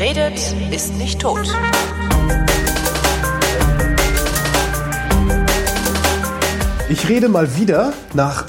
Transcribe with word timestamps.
Wer 0.00 0.16
redet, 0.16 0.54
ist 0.70 0.94
nicht 0.94 1.20
tot. 1.20 1.46
Ich 6.88 7.06
rede 7.06 7.28
mal 7.28 7.54
wieder 7.58 7.92
nach 8.14 8.46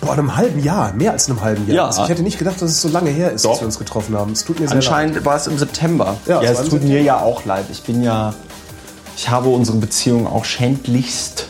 boah, 0.00 0.12
einem 0.12 0.36
halben 0.36 0.62
Jahr, 0.62 0.92
mehr 0.92 1.10
als 1.10 1.28
einem 1.28 1.40
halben 1.40 1.66
Jahr. 1.66 1.74
Ja. 1.74 1.86
Also 1.86 2.04
ich 2.04 2.08
hätte 2.08 2.22
nicht 2.22 2.38
gedacht, 2.38 2.62
dass 2.62 2.70
es 2.70 2.80
so 2.80 2.88
lange 2.88 3.10
her 3.10 3.32
ist, 3.32 3.44
Doch. 3.44 3.50
dass 3.50 3.62
wir 3.62 3.66
uns 3.66 3.80
getroffen 3.80 4.16
haben. 4.16 4.30
Es 4.30 4.44
tut 4.44 4.60
mir 4.60 4.68
sehr 4.68 4.76
leid. 4.76 4.86
Anscheinend 4.86 5.24
war 5.24 5.34
es 5.34 5.48
im 5.48 5.58
September. 5.58 6.18
Ja, 6.26 6.38
es 6.40 6.44
ja 6.44 6.52
es 6.52 6.58
im 6.60 6.64
tut 6.66 6.72
mir 6.72 6.78
September. 6.86 7.04
ja 7.04 7.20
auch 7.20 7.44
leid. 7.46 7.64
Ich 7.72 7.82
bin 7.82 8.04
ja, 8.04 8.32
ich 9.16 9.28
habe 9.28 9.48
unsere 9.48 9.78
Beziehung 9.78 10.28
auch 10.28 10.44
schändlichst 10.44 11.48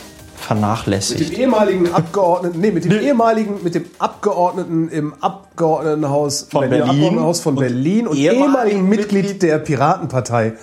Mit 0.53 0.61
vernachlässigt. 0.61 1.31
dem 1.31 1.41
ehemaligen 1.41 1.93
Abgeordneten, 1.93 2.61
nee, 2.61 2.71
mit 2.71 2.85
dem 2.85 2.93
ehemaligen, 2.93 3.63
mit 3.63 3.75
dem 3.75 3.85
Abgeordneten 3.99 4.89
im 4.89 5.15
Abgeordnetenhaus 5.21 6.47
Von 6.51 6.69
Berlin. 6.69 6.83
Abgeordnetenhaus 6.83 7.41
von 7.41 7.55
Und 7.57 7.61
Berlin 7.61 8.07
und 8.07 8.17
ehemaligen 8.17 8.89
Mitglied, 8.89 9.25
Mitglied 9.25 9.43
der 9.43 9.59
Piratenpartei 9.59 10.55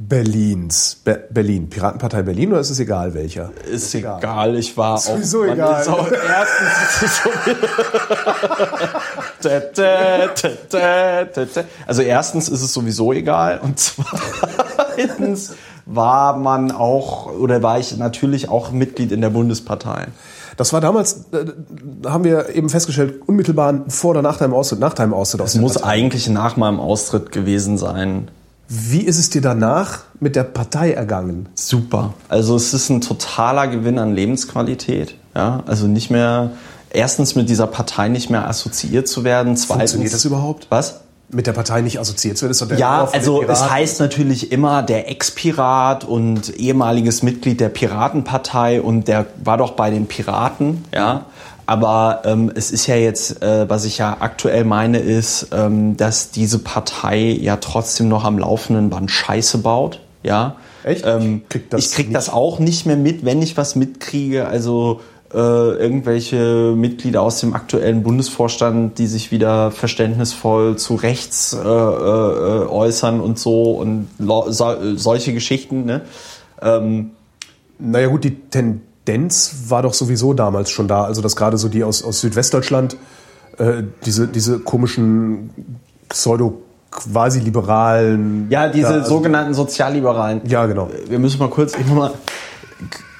Berlins. 0.00 1.00
Be 1.04 1.24
Berlin. 1.28 1.68
Piratenpartei 1.68 2.22
Berlin 2.22 2.52
oder 2.52 2.60
ist 2.60 2.70
es 2.70 2.78
egal 2.78 3.14
welcher? 3.14 3.50
Ist 3.68 3.92
egal, 3.96 4.56
ich 4.56 4.76
war 4.76 4.94
auch. 4.94 4.98
sowieso 4.98 5.40
man 5.40 5.54
egal. 5.54 5.82
Ist 5.82 5.88
auch, 5.88 6.08
erstens 6.12 7.02
ist 7.02 7.28
also 11.86 12.02
erstens 12.02 12.48
ist 12.48 12.62
es 12.62 12.72
sowieso 12.72 13.12
egal 13.12 13.58
und 13.60 13.80
zweitens 13.80 15.54
war 15.90 16.36
man 16.36 16.70
auch 16.70 17.32
oder 17.32 17.62
war 17.62 17.78
ich 17.78 17.96
natürlich 17.96 18.50
auch 18.50 18.72
Mitglied 18.72 19.10
in 19.10 19.22
der 19.22 19.30
Bundespartei. 19.30 20.08
Das 20.58 20.72
war 20.72 20.80
damals, 20.80 21.24
äh, 21.32 21.46
haben 22.06 22.24
wir 22.24 22.54
eben 22.54 22.68
festgestellt, 22.68 23.22
unmittelbar 23.26 23.84
vor 23.88 24.10
oder 24.10 24.22
nach 24.22 24.36
deinem 24.36 24.52
Austritt, 24.52 24.80
nach 24.80 24.92
deinem 24.92 25.14
Austritt 25.14 25.54
der 25.54 25.60
muss 25.60 25.74
Partei. 25.74 25.88
eigentlich 25.88 26.28
nach 26.28 26.56
meinem 26.56 26.78
Austritt 26.78 27.32
gewesen 27.32 27.78
sein. 27.78 28.30
Wie 28.68 29.00
ist 29.00 29.18
es 29.18 29.30
dir 29.30 29.40
danach 29.40 30.00
mit 30.20 30.36
der 30.36 30.44
Partei 30.44 30.92
ergangen? 30.92 31.48
Super. 31.54 32.12
Also 32.28 32.54
es 32.56 32.74
ist 32.74 32.90
ein 32.90 33.00
totaler 33.00 33.68
Gewinn 33.68 33.98
an 33.98 34.14
Lebensqualität. 34.14 35.14
Ja, 35.34 35.62
also 35.66 35.86
nicht 35.86 36.10
mehr 36.10 36.50
erstens 36.90 37.34
mit 37.34 37.48
dieser 37.48 37.66
Partei 37.66 38.08
nicht 38.08 38.28
mehr 38.28 38.46
assoziiert 38.46 39.08
zu 39.08 39.24
werden. 39.24 39.56
Zweitens, 39.56 39.92
Funktioniert 39.92 40.12
das 40.12 40.24
überhaupt? 40.26 40.66
Was? 40.68 41.00
Mit 41.30 41.46
der 41.46 41.52
Partei 41.52 41.82
nicht 41.82 42.00
assoziiert 42.00 42.40
werden, 42.40 42.52
ist 42.52 42.78
Ja, 42.78 43.08
also 43.12 43.42
es 43.42 43.68
heißt 43.68 44.00
natürlich 44.00 44.50
immer 44.50 44.82
der 44.82 45.10
Ex-Pirat 45.10 46.04
und 46.04 46.56
ehemaliges 46.56 47.22
Mitglied 47.22 47.60
der 47.60 47.68
Piratenpartei 47.68 48.80
und 48.80 49.08
der 49.08 49.26
war 49.44 49.58
doch 49.58 49.72
bei 49.72 49.90
den 49.90 50.06
Piraten, 50.06 50.84
ja. 50.94 51.26
Aber 51.66 52.22
ähm, 52.24 52.50
es 52.54 52.70
ist 52.70 52.86
ja 52.86 52.96
jetzt, 52.96 53.42
äh, 53.42 53.68
was 53.68 53.84
ich 53.84 53.98
ja 53.98 54.16
aktuell 54.20 54.64
meine, 54.64 55.00
ist, 55.00 55.48
ähm, 55.52 55.98
dass 55.98 56.30
diese 56.30 56.60
Partei 56.60 57.18
ja 57.18 57.56
trotzdem 57.56 58.08
noch 58.08 58.24
am 58.24 58.38
laufenden 58.38 58.88
Band 58.88 59.10
Scheiße 59.10 59.58
baut, 59.58 60.00
ja. 60.22 60.56
Echt? 60.82 61.04
Ähm, 61.06 61.42
Ich 61.42 61.48
krieg 61.50 61.70
das 61.70 61.84
ich 61.84 61.92
krieg 61.92 62.12
das 62.14 62.30
auch 62.30 62.58
nicht 62.58 62.86
mehr 62.86 62.96
mit, 62.96 63.26
wenn 63.26 63.42
ich 63.42 63.58
was 63.58 63.76
mitkriege. 63.76 64.48
Also 64.48 65.00
äh, 65.32 65.36
irgendwelche 65.36 66.72
Mitglieder 66.76 67.20
aus 67.22 67.40
dem 67.40 67.54
aktuellen 67.54 68.02
Bundesvorstand, 68.02 68.98
die 68.98 69.06
sich 69.06 69.30
wieder 69.30 69.70
verständnisvoll 69.70 70.76
zu 70.76 70.94
rechts 70.94 71.52
äh, 71.52 71.58
äh, 71.58 72.66
äußern 72.66 73.20
und 73.20 73.38
so 73.38 73.72
und 73.72 74.08
so, 74.18 74.76
solche 74.96 75.32
Geschichten. 75.34 75.84
Ne? 75.84 76.02
Ähm, 76.62 77.10
Naja 77.78 78.08
gut, 78.08 78.24
die 78.24 78.36
Tendenz 78.50 79.64
war 79.68 79.82
doch 79.82 79.94
sowieso 79.94 80.32
damals 80.34 80.70
schon 80.70 80.88
da. 80.88 81.04
Also 81.04 81.20
dass 81.20 81.36
gerade 81.36 81.58
so 81.58 81.68
die 81.68 81.84
aus, 81.84 82.02
aus 82.02 82.20
Südwestdeutschland 82.20 82.96
äh, 83.58 83.82
diese, 84.06 84.28
diese 84.28 84.58
komischen 84.60 85.50
pseudo 86.08 86.62
quasi 86.90 87.40
liberalen 87.40 88.46
ja, 88.48 88.68
diese 88.68 88.88
da, 88.88 88.94
also- 88.94 89.10
sogenannten 89.10 89.52
Sozialliberalen. 89.52 90.40
Ja, 90.46 90.64
genau. 90.64 90.88
Wir 91.06 91.18
müssen 91.18 91.38
mal 91.38 91.50
kurz, 91.50 91.74
ich 91.74 91.86
mal, 91.86 92.12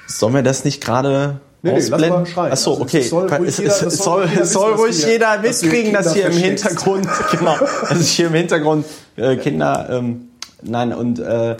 sollen 0.07 0.33
wir 0.33 0.41
das 0.41 0.65
nicht 0.65 0.83
gerade 0.83 1.39
Nee, 1.61 1.73
nee, 1.73 1.79
lass 1.89 2.09
mal 2.09 2.25
schreien. 2.25 2.51
Ach 2.53 2.57
so, 2.57 2.71
Also, 2.71 2.83
okay. 2.83 2.99
es 2.99 3.09
soll 3.09 3.27
ruhig 3.27 3.57
jeder- 3.57 3.71
soll 3.73 3.91
soll, 3.91 4.25
jeder 4.27 4.45
soll 4.45 4.71
dass 4.71 4.79
ruhig 4.79 5.05
jeder 5.05 5.37
dass 5.37 5.61
mitkriegen, 5.61 5.93
dass 5.93 6.13
Kinder 6.13 6.29
hier 6.29 6.37
im. 6.37 6.43
Hintergrund, 6.43 7.07
genau, 7.37 7.55
dass 7.89 7.99
ich 8.01 8.11
hier 8.11 8.27
im 8.27 8.33
Hintergrund 8.33 8.85
äh, 9.17 9.35
Kinder, 9.35 9.87
ähm, 9.91 10.29
nein, 10.61 10.93
und 10.93 11.19
äh, 11.19 11.57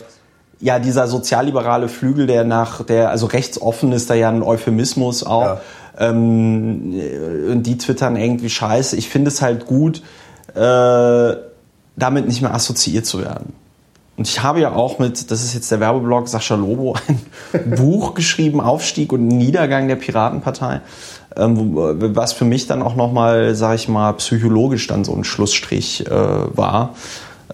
ja, 0.60 0.78
dieser 0.78 1.06
sozialliberale 1.06 1.88
Flügel, 1.88 2.26
der 2.26 2.44
nach, 2.44 2.82
der 2.84 3.10
also 3.10 3.26
rechtsoffen 3.26 3.92
ist, 3.92 4.08
da 4.10 4.14
ja 4.14 4.28
ein 4.30 4.42
Euphemismus 4.42 5.22
auch. 5.24 5.42
Ja. 5.42 5.60
Ähm, 5.98 6.92
äh, 6.94 7.50
und 7.52 7.62
die 7.64 7.76
twittern 7.76 8.16
irgendwie 8.16 8.48
Scheiße. 8.48 8.96
Ich 8.96 9.08
finde 9.10 9.28
es 9.28 9.42
halt 9.42 9.66
gut, 9.66 10.02
äh, 10.54 11.34
damit 11.96 12.26
nicht 12.26 12.40
mehr 12.40 12.54
assoziiert 12.54 13.04
zu 13.04 13.20
werden. 13.20 13.52
Und 14.20 14.28
ich 14.28 14.42
habe 14.42 14.60
ja 14.60 14.74
auch 14.74 14.98
mit, 14.98 15.30
das 15.30 15.42
ist 15.42 15.54
jetzt 15.54 15.70
der 15.70 15.80
Werbeblog 15.80 16.28
Sascha 16.28 16.54
Lobo, 16.54 16.94
ein 17.54 17.70
Buch 17.70 18.12
geschrieben, 18.12 18.60
Aufstieg 18.60 19.14
und 19.14 19.26
Niedergang 19.26 19.88
der 19.88 19.96
Piratenpartei, 19.96 20.82
ähm, 21.36 21.70
was 21.74 22.34
für 22.34 22.44
mich 22.44 22.66
dann 22.66 22.82
auch 22.82 22.96
nochmal, 22.96 23.54
sage 23.54 23.76
ich 23.76 23.88
mal, 23.88 24.12
psychologisch 24.12 24.86
dann 24.88 25.04
so 25.04 25.14
ein 25.14 25.24
Schlussstrich 25.24 26.06
äh, 26.06 26.10
war, 26.10 26.96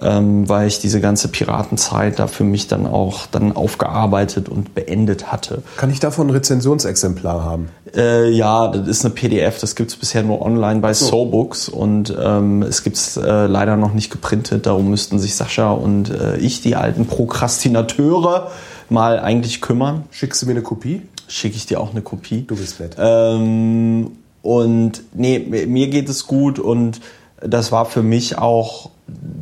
ähm, 0.01 0.49
weil 0.49 0.69
ich 0.69 0.79
diese 0.79 1.01
ganze 1.01 1.29
Piratenzeit 1.29 2.19
da 2.19 2.27
für 2.27 2.45
mich 2.45 2.69
dann 2.69 2.87
auch 2.87 3.27
dann 3.27 3.53
aufgearbeitet 3.53 4.49
und 4.49 4.75
beendet 4.75 5.33
hatte. 5.33 5.63
Kann 5.77 5.91
ich 5.91 6.01
davon 6.01 6.29
ein 6.29 6.31
Rezensionsexemplar 6.31 7.45
haben? 7.45 7.69
Äh, 7.95 8.31
ja, 8.31 8.69
das 8.69 8.89
ist 8.89 9.05
eine 9.05 9.15
PDF, 9.15 9.59
das 9.61 9.75
gibt's 9.75 9.97
bisher 9.97 10.23
nur 10.23 10.43
online 10.43 10.81
bei 10.81 10.93
SoBooks 10.93 11.69
und 11.69 12.15
ähm, 12.19 12.63
es 12.63 12.83
gibt's 12.83 13.17
äh, 13.17 13.47
leider 13.47 13.77
noch 13.77 13.95
nicht 13.95 14.11
geprintet. 14.11 14.67
Darum 14.67 14.91
müssten 14.91 15.19
sich 15.19 15.35
Sascha 15.35 15.73
und 15.73 16.11
äh, 16.11 16.37
ich, 16.37 16.61
die 16.61 16.77
alten 16.77 17.07
Prokrastinateure, 17.07 18.51
mal 18.89 19.19
eigentlich 19.19 19.61
kümmern. 19.61 20.05
Schickst 20.11 20.43
du 20.43 20.47
mir 20.47 20.53
eine 20.53 20.63
Kopie? 20.63 21.03
Schicke 21.29 21.57
ich 21.57 21.67
dir 21.67 21.81
auch 21.81 21.91
eine 21.91 22.03
Kopie. 22.03 22.45
Du 22.47 22.57
bist 22.57 22.79
nett. 22.81 22.97
Ähm, 22.99 24.13
und 24.43 25.03
nee, 25.13 25.39
mir 25.39 25.89
geht 25.89 26.09
es 26.09 26.27
gut 26.27 26.59
und 26.59 27.01
das 27.41 27.73
war 27.73 27.85
für 27.85 28.03
mich 28.03 28.39
auch 28.39 28.91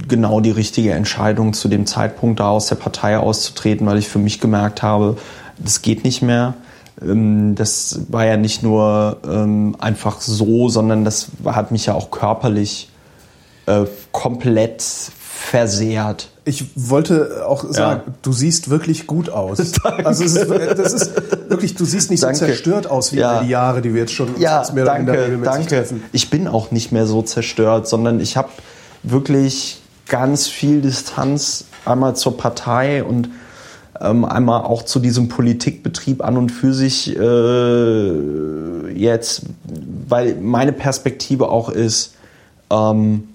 genau 0.09 0.41
die 0.41 0.51
richtige 0.51 0.93
Entscheidung, 0.93 1.53
zu 1.55 1.69
dem 1.69 1.87
Zeitpunkt 1.87 2.41
da 2.41 2.49
aus 2.51 2.67
der 2.67 2.77
Partei 2.77 3.19
auszutreten, 3.19 3.87
weil 3.87 3.99
ich 3.99 4.09
für 4.09 4.19
mich 4.19 4.41
gemerkt 4.41 4.83
habe, 4.83 5.17
das 5.59 5.81
geht 5.83 6.05
nicht 6.05 6.21
mehr. 6.23 6.55
Ähm, 7.01 7.55
Das 7.55 8.01
war 8.09 8.25
ja 8.27 8.37
nicht 8.37 8.63
nur 8.63 9.19
ähm, 9.27 9.77
einfach 9.79 10.21
so, 10.21 10.69
sondern 10.69 11.05
das 11.05 11.29
hat 11.47 11.71
mich 11.71 11.87
ja 11.87 11.95
auch 11.95 12.11
körperlich 12.11 12.89
äh, 13.67 13.85
komplett 14.13 14.83
versehrt. 14.83 16.29
Ich 16.47 16.67
wollte 16.77 17.43
auch 17.47 17.65
sagen, 17.71 18.13
du 18.21 18.33
siehst 18.33 18.69
wirklich 18.69 19.07
gut 19.07 19.31
aus. 19.31 19.59
Also 20.05 20.25
es 20.25 20.37
ist, 20.37 20.51
das 20.51 20.93
ist 20.93 21.11
wirklich, 21.49 21.75
du 21.75 21.87
siehst 21.87 22.11
nicht 22.11 22.23
Danke. 22.23 22.37
so 22.39 22.45
zerstört 22.47 22.87
aus 22.91 23.13
wie 23.13 23.19
Ja. 23.21 23.43
die 23.43 23.49
Jahre, 23.49 23.81
die 23.81 23.95
wir 23.95 24.03
jetzt 24.03 24.13
schon 24.13 24.39
Ja, 24.39 24.61
uns 24.61 24.73
mehr 24.75 24.85
danke, 24.85 25.13
regelmäßig 25.13 25.45
danke. 25.55 25.69
treffen. 25.69 26.03
Ich 26.13 26.29
bin 26.29 26.47
auch 26.49 26.71
nicht 26.71 26.93
mehr 26.93 27.07
so 27.07 27.23
zerstört, 27.23 27.89
sondern 27.89 28.21
ich 28.21 28.37
habe 28.37 28.51
wirklich 29.05 29.81
ganz 30.09 30.49
viel 30.49 30.81
Distanz 30.81 31.67
einmal 31.85 32.17
zur 32.17 32.37
Partei 32.37 33.05
und 33.05 33.31
ähm, 34.01 34.25
einmal 34.25 34.63
auch 34.63 34.83
zu 34.83 34.99
diesem 34.99 35.29
Politikbetrieb 35.29 36.25
an 36.25 36.37
und 36.37 36.51
für 36.51 36.75
sich 36.75 37.17
äh, 37.17 38.91
jetzt, 38.93 39.43
weil 40.09 40.37
meine 40.37 40.73
Perspektive 40.73 41.49
auch 41.49 41.69
ist, 41.69 42.15
ähm, 42.71 43.29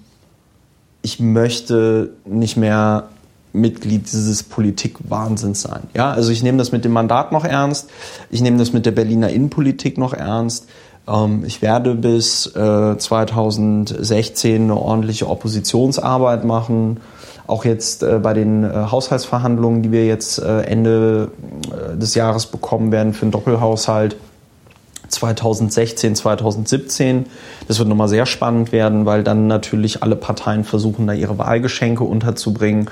ich 1.02 1.18
möchte 1.18 2.10
nicht 2.26 2.56
mehr 2.56 3.08
Mitglied 3.52 4.12
dieses 4.12 4.42
Politikwahnsinns 4.42 5.62
sein. 5.62 5.82
Ja, 5.94 6.12
also 6.12 6.30
ich 6.30 6.42
nehme 6.42 6.58
das 6.58 6.72
mit 6.72 6.84
dem 6.84 6.92
Mandat 6.92 7.32
noch 7.32 7.44
ernst. 7.44 7.90
Ich 8.30 8.42
nehme 8.42 8.58
das 8.58 8.72
mit 8.72 8.86
der 8.86 8.92
Berliner 8.92 9.30
Innenpolitik 9.30 9.98
noch 9.98 10.12
ernst. 10.12 10.68
Ähm, 11.10 11.44
ich 11.46 11.62
werde 11.62 11.94
bis 11.94 12.46
äh, 12.54 12.96
2016 12.96 14.62
eine 14.62 14.76
ordentliche 14.76 15.28
Oppositionsarbeit 15.28 16.44
machen. 16.44 17.00
Auch 17.46 17.64
jetzt 17.64 18.02
äh, 18.02 18.20
bei 18.22 18.32
den 18.32 18.64
äh, 18.64 18.86
Haushaltsverhandlungen, 18.90 19.82
die 19.82 19.92
wir 19.92 20.06
jetzt 20.06 20.38
äh, 20.38 20.62
Ende 20.62 21.32
äh, 21.70 21.96
des 21.96 22.14
Jahres 22.14 22.46
bekommen 22.46 22.92
werden 22.92 23.12
für 23.12 23.22
einen 23.22 23.32
Doppelhaushalt. 23.32 24.16
2016, 25.08 26.14
2017. 26.14 27.26
Das 27.66 27.80
wird 27.80 27.88
nochmal 27.88 28.08
sehr 28.08 28.26
spannend 28.26 28.70
werden, 28.70 29.06
weil 29.06 29.24
dann 29.24 29.48
natürlich 29.48 30.04
alle 30.04 30.14
Parteien 30.14 30.62
versuchen, 30.62 31.08
da 31.08 31.12
ihre 31.12 31.36
Wahlgeschenke 31.36 32.04
unterzubringen. 32.04 32.88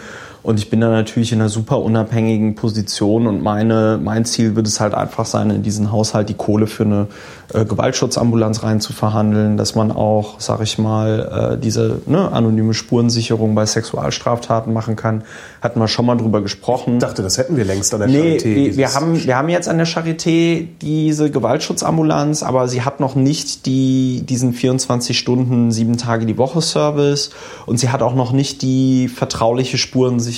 Und 0.49 0.59
ich 0.59 0.71
bin 0.71 0.81
da 0.81 0.89
natürlich 0.89 1.31
in 1.33 1.43
einer 1.43 1.50
super 1.50 1.83
unabhängigen 1.83 2.55
Position 2.55 3.27
und 3.27 3.43
meine, 3.43 4.00
mein 4.03 4.25
Ziel 4.25 4.56
wird 4.56 4.67
es 4.67 4.81
halt 4.81 4.95
einfach 4.95 5.27
sein, 5.27 5.50
in 5.50 5.62
diesen 5.62 5.93
Haushalt 5.93 6.31
die 6.31 6.35
Kohle 6.35 6.67
für 6.67 6.85
eine 6.85 7.09
äh, 7.53 7.67
Gewaltschutzambulanz 7.67 8.62
rein 8.62 8.81
zu 8.81 8.95
verhandeln, 8.95 9.59
dass 9.59 9.75
man 9.75 9.93
auch, 9.93 10.41
sag 10.41 10.62
ich 10.62 10.79
mal, 10.79 11.56
äh, 11.59 11.62
diese 11.62 12.00
ne, 12.06 12.33
anonyme 12.33 12.73
Spurensicherung 12.73 13.55
bei 13.55 13.67
Sexualstraftaten 13.67 14.73
machen 14.73 14.97
kann. 14.97 15.23
Hatten 15.61 15.81
wir 15.81 15.87
schon 15.87 16.06
mal 16.06 16.17
drüber 16.17 16.41
gesprochen. 16.41 16.94
Ich 16.94 17.01
dachte, 17.01 17.23
das 17.23 17.37
hätten 17.37 17.59
wir 17.59 17.67
längst 17.67 17.93
an 17.93 18.01
der 18.01 18.09
Nee, 18.09 18.39
Charité. 18.39 18.77
wir, 18.77 18.94
haben, 18.94 19.23
wir 19.23 19.37
haben 19.37 19.51
jetzt 19.51 19.69
an 19.69 19.77
der 19.77 19.87
Charité 19.87 20.67
diese 20.81 21.31
Gewaltschutzambulanz, 21.31 22.43
aber 22.43 22.69
sie 22.69 22.81
hat 22.81 23.01
noch 23.01 23.17
nicht 23.17 23.67
die, 23.67 24.23
diesen 24.27 24.55
24 24.55 25.19
Stunden, 25.19 25.73
sieben 25.73 25.99
Tage 25.99 26.25
die 26.25 26.39
Woche 26.39 26.62
Service 26.62 27.33
und 27.67 27.79
sie 27.79 27.91
hat 27.91 28.01
auch 28.01 28.15
noch 28.15 28.33
nicht 28.33 28.62
die 28.62 29.09
vertrauliche 29.09 29.77
Spurensicherung 29.77 30.38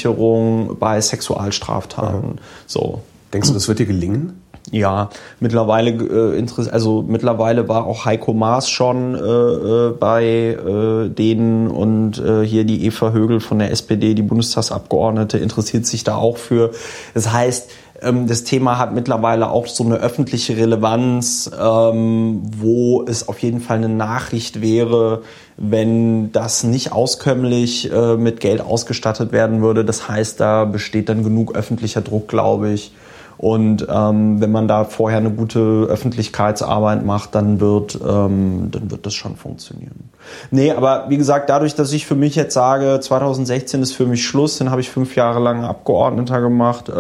bei 0.79 1.01
Sexualstraftaten. 1.01 2.39
So. 2.67 3.03
Denkst 3.33 3.49
du, 3.49 3.55
das 3.55 3.69
wird 3.69 3.79
dir 3.79 3.87
gelingen? 3.87 4.41
Ja, 4.71 5.11
mittlerweile 5.41 5.91
äh, 5.91 6.47
also 6.71 7.03
mittlerweile 7.03 7.69
war 7.69 7.87
auch 7.87 8.05
Heiko 8.05 8.33
Maas 8.35 8.69
schon 8.69 9.15
äh, 9.15 9.19
äh, 9.19 9.91
bei 9.99 10.25
äh, 10.25 11.09
denen 11.09 11.69
und 11.69 12.19
äh, 12.19 12.45
hier 12.45 12.65
die 12.65 12.85
Eva 12.85 13.11
Högel 13.11 13.41
von 13.41 13.59
der 13.59 13.71
SPD, 13.71 14.15
die 14.15 14.23
Bundestagsabgeordnete, 14.23 15.39
interessiert 15.39 15.87
sich 15.87 16.05
da 16.05 16.17
auch 16.17 16.37
für. 16.37 16.71
Das 17.15 17.33
heißt, 17.33 17.71
das 18.01 18.45
Thema 18.45 18.79
hat 18.79 18.95
mittlerweile 18.95 19.51
auch 19.51 19.67
so 19.67 19.85
eine 19.85 19.97
öffentliche 19.97 20.57
Relevanz, 20.57 21.51
ähm, 21.61 22.43
wo 22.57 23.05
es 23.07 23.29
auf 23.29 23.39
jeden 23.41 23.61
Fall 23.61 23.79
eine 23.79 23.89
Nachricht 23.89 24.61
wäre, 24.61 25.23
wenn 25.57 26.33
das 26.33 26.65
nicht 26.65 26.93
auskömmlich 26.93 27.93
äh, 27.93 28.17
mit 28.17 28.41
Geld 28.41 28.63
ausgestattet 28.63 29.33
werden 29.33 29.61
würde. 29.61 29.85
Das 29.85 30.09
heißt, 30.09 30.41
da 30.41 30.65
besteht 30.65 31.09
dann 31.09 31.23
genug 31.23 31.55
öffentlicher 31.55 32.01
Druck, 32.01 32.29
glaube 32.29 32.71
ich. 32.71 32.93
Und 33.37 33.87
ähm, 33.91 34.41
wenn 34.43 34.53
man 34.53 34.69
da 34.69 34.85
vorher 34.85 35.19
eine 35.19 35.31
gute 35.31 35.87
Öffentlichkeitsarbeit 35.89 37.07
macht, 37.07 37.35
dann 37.35 37.59
wird, 37.59 37.99
ähm, 38.07 38.69
dann 38.71 38.91
wird 38.91 39.07
das 39.07 39.15
schon 39.15 39.37
funktionieren. 39.37 40.11
Nee, 40.51 40.73
aber 40.73 41.07
wie 41.09 41.17
gesagt, 41.17 41.49
dadurch, 41.49 41.75
dass 41.75 41.91
ich 41.95 42.07
für 42.07 42.17
mich 42.17 42.35
jetzt 42.35 42.53
sage, 42.53 43.01
2016 43.01 43.81
ist 43.81 43.93
für 43.93 44.05
mich 44.05 44.27
Schluss, 44.27 44.59
dann 44.59 44.71
habe 44.71 44.83
ich 44.83 44.91
fünf 44.91 45.17
Jahre 45.17 45.41
lang 45.41 45.65
Abgeordneter 45.65 46.43
gemacht. 46.43 46.91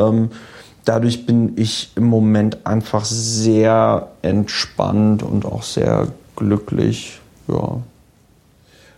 Dadurch 0.91 1.25
bin 1.25 1.53
ich 1.55 1.93
im 1.95 2.07
Moment 2.07 2.67
einfach 2.67 3.05
sehr 3.05 4.09
entspannt 4.23 5.23
und 5.23 5.47
auch 5.47 5.63
sehr 5.63 6.09
glücklich. 6.35 7.21
Ja. 7.47 7.77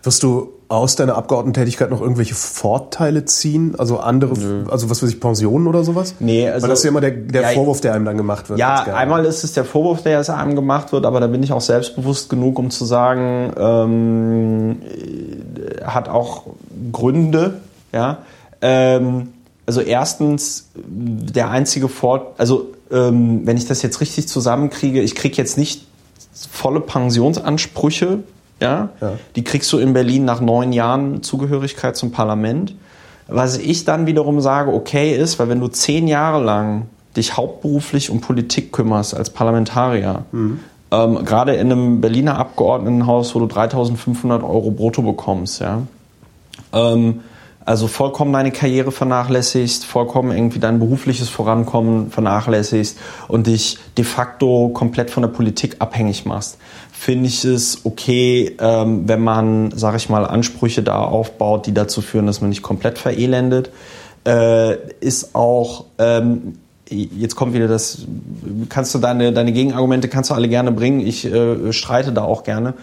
Wirst 0.03 0.23
du 0.23 0.49
aus 0.69 0.97
deiner 0.97 1.17
Abgeordnetentätigkeit 1.17 1.91
noch 1.91 2.01
irgendwelche 2.01 2.35
Vorteile 2.35 3.27
ziehen? 3.27 3.75
Also 3.77 3.99
andere, 3.99 4.65
also 4.71 4.89
was 4.89 5.03
weiß 5.03 5.11
ich, 5.11 5.21
Pensionen 5.21 5.67
oder 5.67 5.85
sowas? 5.85 6.15
Nee, 6.19 6.49
also- 6.49 6.63
Weil 6.63 6.71
das 6.71 6.79
ist 6.79 6.85
ja 6.87 6.89
immer 6.93 7.03
der, 7.03 7.11
der 7.11 7.43
Ja, 7.43 7.49
Vorwurf, 7.49 7.83
der 7.83 7.93
einem 7.93 8.07
dann 8.07 8.17
gemacht 8.17 8.49
wird. 8.49 8.59
Ja, 8.59 8.85
einmal 8.85 9.27
ist 9.27 9.45
es 9.45 9.53
der 9.53 9.67
Vorwurf, 9.67 10.01
der 10.03 10.17
jetzt 10.17 10.31
einem 10.31 10.55
gemacht 10.57 10.93
wird, 10.93 11.05
aber 11.05 11.21
da 11.21 11.27
bin 11.27 11.43
ich 11.43 11.53
auch 11.53 11.61
selbstbewusst 11.61 12.31
genug, 12.31 12.59
um 12.59 12.71
zu 12.71 12.87
sagen, 12.87 13.53
ähm, 13.59 14.77
äh, 14.81 15.85
hat 15.85 16.09
auch 16.09 16.45
Gründe. 16.91 17.61
Ja, 17.93 18.17
ähm, 18.63 19.29
also 19.67 19.81
erstens 19.81 20.71
der 20.75 21.51
einzige 21.51 21.89
Vor, 21.89 22.35
also 22.39 22.73
ähm, 22.91 23.47
wenn 23.47 23.57
ich 23.57 23.67
das 23.67 23.83
jetzt 23.83 24.01
richtig 24.01 24.29
zusammenkriege, 24.29 25.01
ich 25.01 25.15
kriege 25.15 25.37
jetzt 25.37 25.57
nicht 25.57 25.87
volle 26.51 26.81
Pensionsansprüche. 26.81 28.21
Ja? 28.61 28.91
Ja. 29.01 29.15
die 29.35 29.43
kriegst 29.43 29.73
du 29.73 29.79
in 29.79 29.93
Berlin 29.93 30.25
nach 30.25 30.41
neun 30.41 30.73
Jahren 30.73 31.25
Zugehörigkeit 31.25 31.97
zum 31.97 32.13
Parlament. 32.13 32.77
Was 33.27 33.59
ich 33.59 33.85
dann 33.85 34.07
wiederum 34.07 34.41
sage, 34.41 34.73
okay 34.73 35.17
ist, 35.17 35.41
weil 35.41 35.49
wenn 35.49 35.59
du 35.59 35.67
zehn 35.67 36.07
Jahre 36.07 36.43
lang 36.45 36.87
dich 37.17 37.37
hauptberuflich 37.37 38.09
um 38.11 38.21
Politik 38.21 38.73
kümmerst 38.73 39.17
als 39.17 39.31
Parlamentarier, 39.31 40.25
ähm, 40.93 41.25
gerade 41.25 41.55
in 41.55 41.73
einem 41.73 42.01
Berliner 42.01 42.39
Abgeordnetenhaus, 42.39 43.35
wo 43.35 43.41
du 43.41 43.47
3.500 43.47 44.45
Euro 44.45 44.71
brutto 44.71 45.03
bekommst, 45.03 45.61
ja, 45.61 45.83
ähm, 46.73 47.21
also 47.65 47.87
vollkommen 47.87 48.33
deine 48.33 48.51
Karriere 48.51 48.93
vernachlässigst, 48.93 49.85
vollkommen 49.85 50.37
irgendwie 50.37 50.59
dein 50.59 50.79
berufliches 50.79 51.29
Vorankommen 51.29 52.11
vernachlässigst 52.11 52.99
und 53.29 53.47
dich 53.47 53.79
de 53.97 54.05
facto 54.05 54.71
komplett 54.71 55.11
von 55.11 55.23
der 55.23 55.31
Politik 55.31 55.77
abhängig 55.79 56.25
machst, 56.25 56.59
finde 56.93 57.29
ich 57.29 57.45
es 57.45 57.85
okay, 57.85 58.57
ähm, 58.61 59.09
wenn 59.09 59.21
man, 59.21 59.73
sag 59.77 59.97
ich 59.97 60.09
mal, 60.09 60.27
Ansprüche 60.27 60.83
da 60.83 61.05
aufbaut, 61.05 61.67
die 61.67 61.75
dazu 61.75 62.01
führen, 62.01 62.27
dass 62.27 62.41
man 62.41 62.51
nicht 62.51 62.63
komplett 62.63 62.99
verelendet. 62.99 63.71
Äh, 64.25 64.77
ist 65.01 65.35
auch 65.35 65.87
ähm, 65.99 66.55
jetzt 66.93 67.37
kommt 67.37 67.55
wieder 67.55 67.69
das, 67.69 68.07
kannst 68.69 68.95
du 68.95 68.99
deine, 68.99 69.33
deine 69.33 69.53
Gegenargumente 69.53 70.09
kannst 70.09 70.31
du 70.31 70.35
alle 70.35 70.49
gerne 70.49 70.73
bringen, 70.73 71.01
ich 71.01 71.25
äh, 71.25 71.73
streite 71.73 72.13
da 72.13 72.23
auch 72.23 72.45
gerne. 72.45 72.75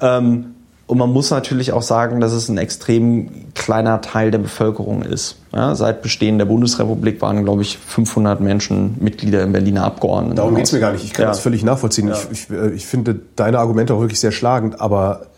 Ähm, 0.00 0.53
und 0.86 0.98
man 0.98 1.10
muss 1.10 1.30
natürlich 1.30 1.72
auch 1.72 1.82
sagen, 1.82 2.20
dass 2.20 2.32
es 2.32 2.48
ein 2.48 2.58
extrem 2.58 3.52
kleiner 3.54 4.00
Teil 4.02 4.30
der 4.30 4.38
Bevölkerung 4.38 5.02
ist. 5.02 5.36
Ja, 5.52 5.74
seit 5.74 6.02
Bestehen 6.02 6.36
der 6.38 6.44
Bundesrepublik 6.44 7.22
waren, 7.22 7.42
glaube 7.44 7.62
ich, 7.62 7.78
500 7.78 8.40
Menschen 8.40 8.96
Mitglieder 9.00 9.42
im 9.42 9.52
Berliner 9.52 9.84
Abgeordneten. 9.84 10.36
Darum 10.36 10.54
geht's 10.54 10.72
mir 10.72 10.80
gar 10.80 10.92
nicht. 10.92 11.04
Ich 11.04 11.12
kann 11.14 11.24
Ja. 11.24 11.28
das 11.28 11.40
völlig 11.40 11.64
nachvollziehen. 11.64 12.10
Ich, 12.12 12.30
ich, 12.30 12.50
äh, 12.50 12.70
ich 12.70 12.84
finde 12.86 13.18
deine 13.36 13.58
Argumente 13.60 13.94
auch 13.94 14.00
wirklich 14.00 14.20
sehr 14.20 14.32
schlagend, 14.32 14.80
aber 14.80 15.28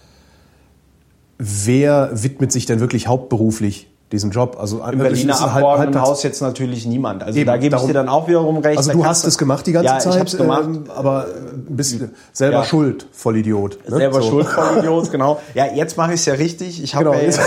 wer 1.38 2.10
widmet 2.12 2.50
sich 2.50 2.66
denn 2.66 2.80
wirklich 2.80 3.06
hauptberuflich 3.06 3.88
diesem 4.12 4.30
Job? 4.30 4.56
Also 4.60 4.82
Im 4.84 4.98
Berliner 4.98 5.34
es 5.34 5.40
Abgeordnetenhaus 5.42 6.22
jetzt 6.22 6.40
natürlich 6.40 6.86
niemand. 6.86 7.22
Also 7.24 7.38
Eben, 7.38 7.46
da 7.46 7.54
gebe 7.56 7.66
ich 7.66 7.70
darum- 7.72 7.86
dir 7.88 7.94
dann 7.94 8.08
auch 8.08 8.28
wiederum 8.28 8.58
recht. 8.58 8.78
Also 8.78 8.92
du 8.92 9.04
hast 9.04 9.24
es 9.24 9.36
gemacht 9.36 9.66
die 9.66 9.72
ganze 9.72 9.86
ja, 9.94 9.98
Zeit, 9.98 10.14
ich 10.14 10.20
hab's 10.20 10.36
gemacht. 10.36 10.62
ähm, 10.64 10.84
aber 10.94 11.26
bist 11.68 11.98
selber 12.32 12.58
Ja. 12.58 12.64
schuld, 12.64 13.06
Vollidiot. 13.12 13.78
ne? 13.88 13.96
Selber 13.96 14.22
So. 14.22 14.30
schuld, 14.30 14.46
Vollidiot, 14.46 15.10
genau. 15.10 15.40
Ja, 15.54 15.66
jetzt 15.74 15.96
mache 15.96 16.14
ich 16.14 16.20
es 16.20 16.26
ja 16.26 16.34
richtig. 16.34 16.82
Ich 16.82 16.94
habe 16.94 17.06
Genau, 17.06 17.16
ja, 17.16 17.22
jetzt- 17.24 17.40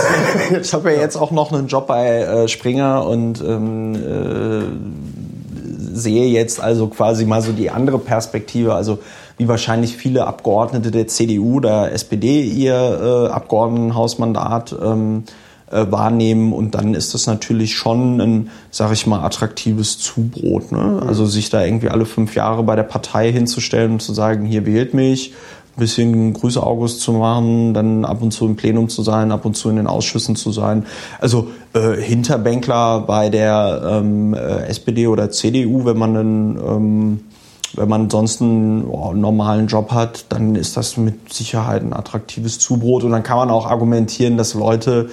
jetzt, 0.50 0.60
ich 0.66 0.74
hab 0.74 0.84
ja 0.84 0.90
jetzt 0.92 1.16
auch 1.16 1.30
noch 1.30 1.52
einen 1.52 1.66
Job 1.66 1.86
bei 1.86 2.18
äh, 2.20 2.48
Springer 2.48 3.06
und 3.06 3.40
ähm, 3.40 3.94
äh, 3.94 4.62
sehe 5.92 6.26
jetzt 6.26 6.60
also 6.60 6.86
quasi 6.88 7.24
mal 7.24 7.42
so 7.42 7.52
die 7.52 7.70
andere 7.70 7.98
Perspektive. 7.98 8.74
Also 8.74 8.98
wie 9.38 9.48
wahrscheinlich 9.48 9.96
viele 9.96 10.26
Abgeordnete 10.26 10.90
der 10.90 11.08
CDU 11.08 11.56
oder 11.56 11.92
SPD 11.92 12.42
ihr 12.42 12.74
äh, 12.74 13.32
Abgeordnetenhausmandat 13.32 14.76
ähm, 14.82 15.24
äh, 15.70 15.86
wahrnehmen 15.90 16.52
und 16.52 16.74
dann 16.74 16.94
ist 16.94 17.14
das 17.14 17.26
natürlich 17.26 17.74
schon 17.74 18.20
ein, 18.20 18.50
sag 18.70 18.92
ich 18.92 19.06
mal, 19.06 19.20
attraktives 19.24 19.98
Zubrot. 19.98 20.72
Ne? 20.72 21.02
Also 21.06 21.26
sich 21.26 21.50
da 21.50 21.64
irgendwie 21.64 21.88
alle 21.88 22.06
fünf 22.06 22.34
Jahre 22.34 22.62
bei 22.62 22.76
der 22.76 22.82
Partei 22.82 23.32
hinzustellen 23.32 23.92
und 23.92 24.02
zu 24.02 24.12
sagen, 24.12 24.44
hier 24.44 24.66
wählt 24.66 24.94
mich, 24.94 25.32
ein 25.76 25.80
bisschen 25.80 26.32
Grüße 26.32 26.62
August 26.62 27.00
zu 27.00 27.12
machen, 27.12 27.72
dann 27.74 28.04
ab 28.04 28.20
und 28.22 28.32
zu 28.32 28.46
im 28.46 28.56
Plenum 28.56 28.88
zu 28.88 29.02
sein, 29.02 29.30
ab 29.30 29.44
und 29.44 29.56
zu 29.56 29.70
in 29.70 29.76
den 29.76 29.86
Ausschüssen 29.86 30.36
zu 30.36 30.50
sein. 30.50 30.86
Also 31.20 31.48
äh, 31.72 31.94
Hinterbänkler 32.00 33.00
bei 33.00 33.28
der 33.28 33.82
ähm, 33.84 34.34
äh, 34.34 34.66
SPD 34.66 35.06
oder 35.06 35.30
CDU, 35.30 35.84
wenn 35.84 35.96
man 35.96 36.16
einen 36.16 36.56
ähm, 36.56 37.20
wenn 37.76 37.88
man 37.88 38.10
sonst 38.10 38.42
einen 38.42 38.84
oh, 38.84 39.12
normalen 39.12 39.68
Job 39.68 39.92
hat, 39.92 40.26
dann 40.30 40.56
ist 40.56 40.76
das 40.76 40.96
mit 40.96 41.32
Sicherheit 41.32 41.82
ein 41.82 41.92
attraktives 41.92 42.58
Zubrot. 42.58 43.04
Und 43.04 43.12
dann 43.12 43.22
kann 43.22 43.36
man 43.36 43.50
auch 43.50 43.66
argumentieren, 43.66 44.36
dass 44.36 44.54
Leute, 44.54 45.10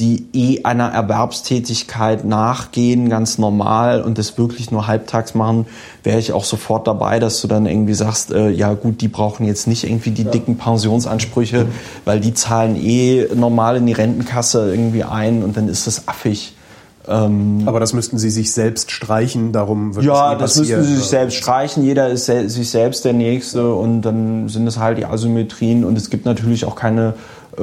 die 0.00 0.26
eh 0.32 0.64
einer 0.64 0.88
Erwerbstätigkeit 0.88 2.24
nachgehen, 2.24 3.08
ganz 3.10 3.38
normal 3.38 4.02
und 4.02 4.18
das 4.18 4.38
wirklich 4.38 4.70
nur 4.70 4.86
halbtags 4.86 5.34
machen, 5.34 5.66
wäre 6.02 6.18
ich 6.18 6.32
auch 6.32 6.44
sofort 6.44 6.86
dabei, 6.86 7.18
dass 7.18 7.40
du 7.40 7.46
dann 7.46 7.66
irgendwie 7.66 7.94
sagst, 7.94 8.32
äh, 8.32 8.48
ja 8.48 8.72
gut, 8.72 9.02
die 9.02 9.08
brauchen 9.08 9.46
jetzt 9.46 9.66
nicht 9.66 9.84
irgendwie 9.84 10.10
die 10.10 10.24
dicken 10.24 10.56
Pensionsansprüche, 10.56 11.66
weil 12.04 12.20
die 12.20 12.34
zahlen 12.34 12.76
eh 12.76 13.28
normal 13.34 13.76
in 13.76 13.86
die 13.86 13.92
Rentenkasse 13.92 14.70
irgendwie 14.70 15.04
ein 15.04 15.44
und 15.44 15.56
dann 15.56 15.68
ist 15.68 15.86
das 15.86 16.08
affig. 16.08 16.54
Aber 17.06 17.80
das 17.80 17.92
müssten 17.92 18.18
sie 18.18 18.30
sich 18.30 18.52
selbst 18.52 18.90
streichen, 18.90 19.52
darum 19.52 19.96
wird 19.96 20.04
Ja, 20.04 20.34
das 20.36 20.56
müssten 20.56 20.84
sie 20.84 20.96
sich 20.96 21.06
selbst 21.06 21.36
streichen. 21.36 21.82
Jeder 21.82 22.08
ist 22.08 22.26
sel 22.26 22.48
sich 22.48 22.70
selbst 22.70 23.04
der 23.04 23.14
Nächste 23.14 23.74
und 23.74 24.02
dann 24.02 24.48
sind 24.48 24.66
es 24.66 24.78
halt 24.78 24.98
die 24.98 25.06
Asymmetrien 25.06 25.84
und 25.84 25.96
es 25.98 26.10
gibt 26.10 26.24
natürlich 26.24 26.66
auch 26.66 26.76
keine 26.76 27.14
äh, 27.58 27.62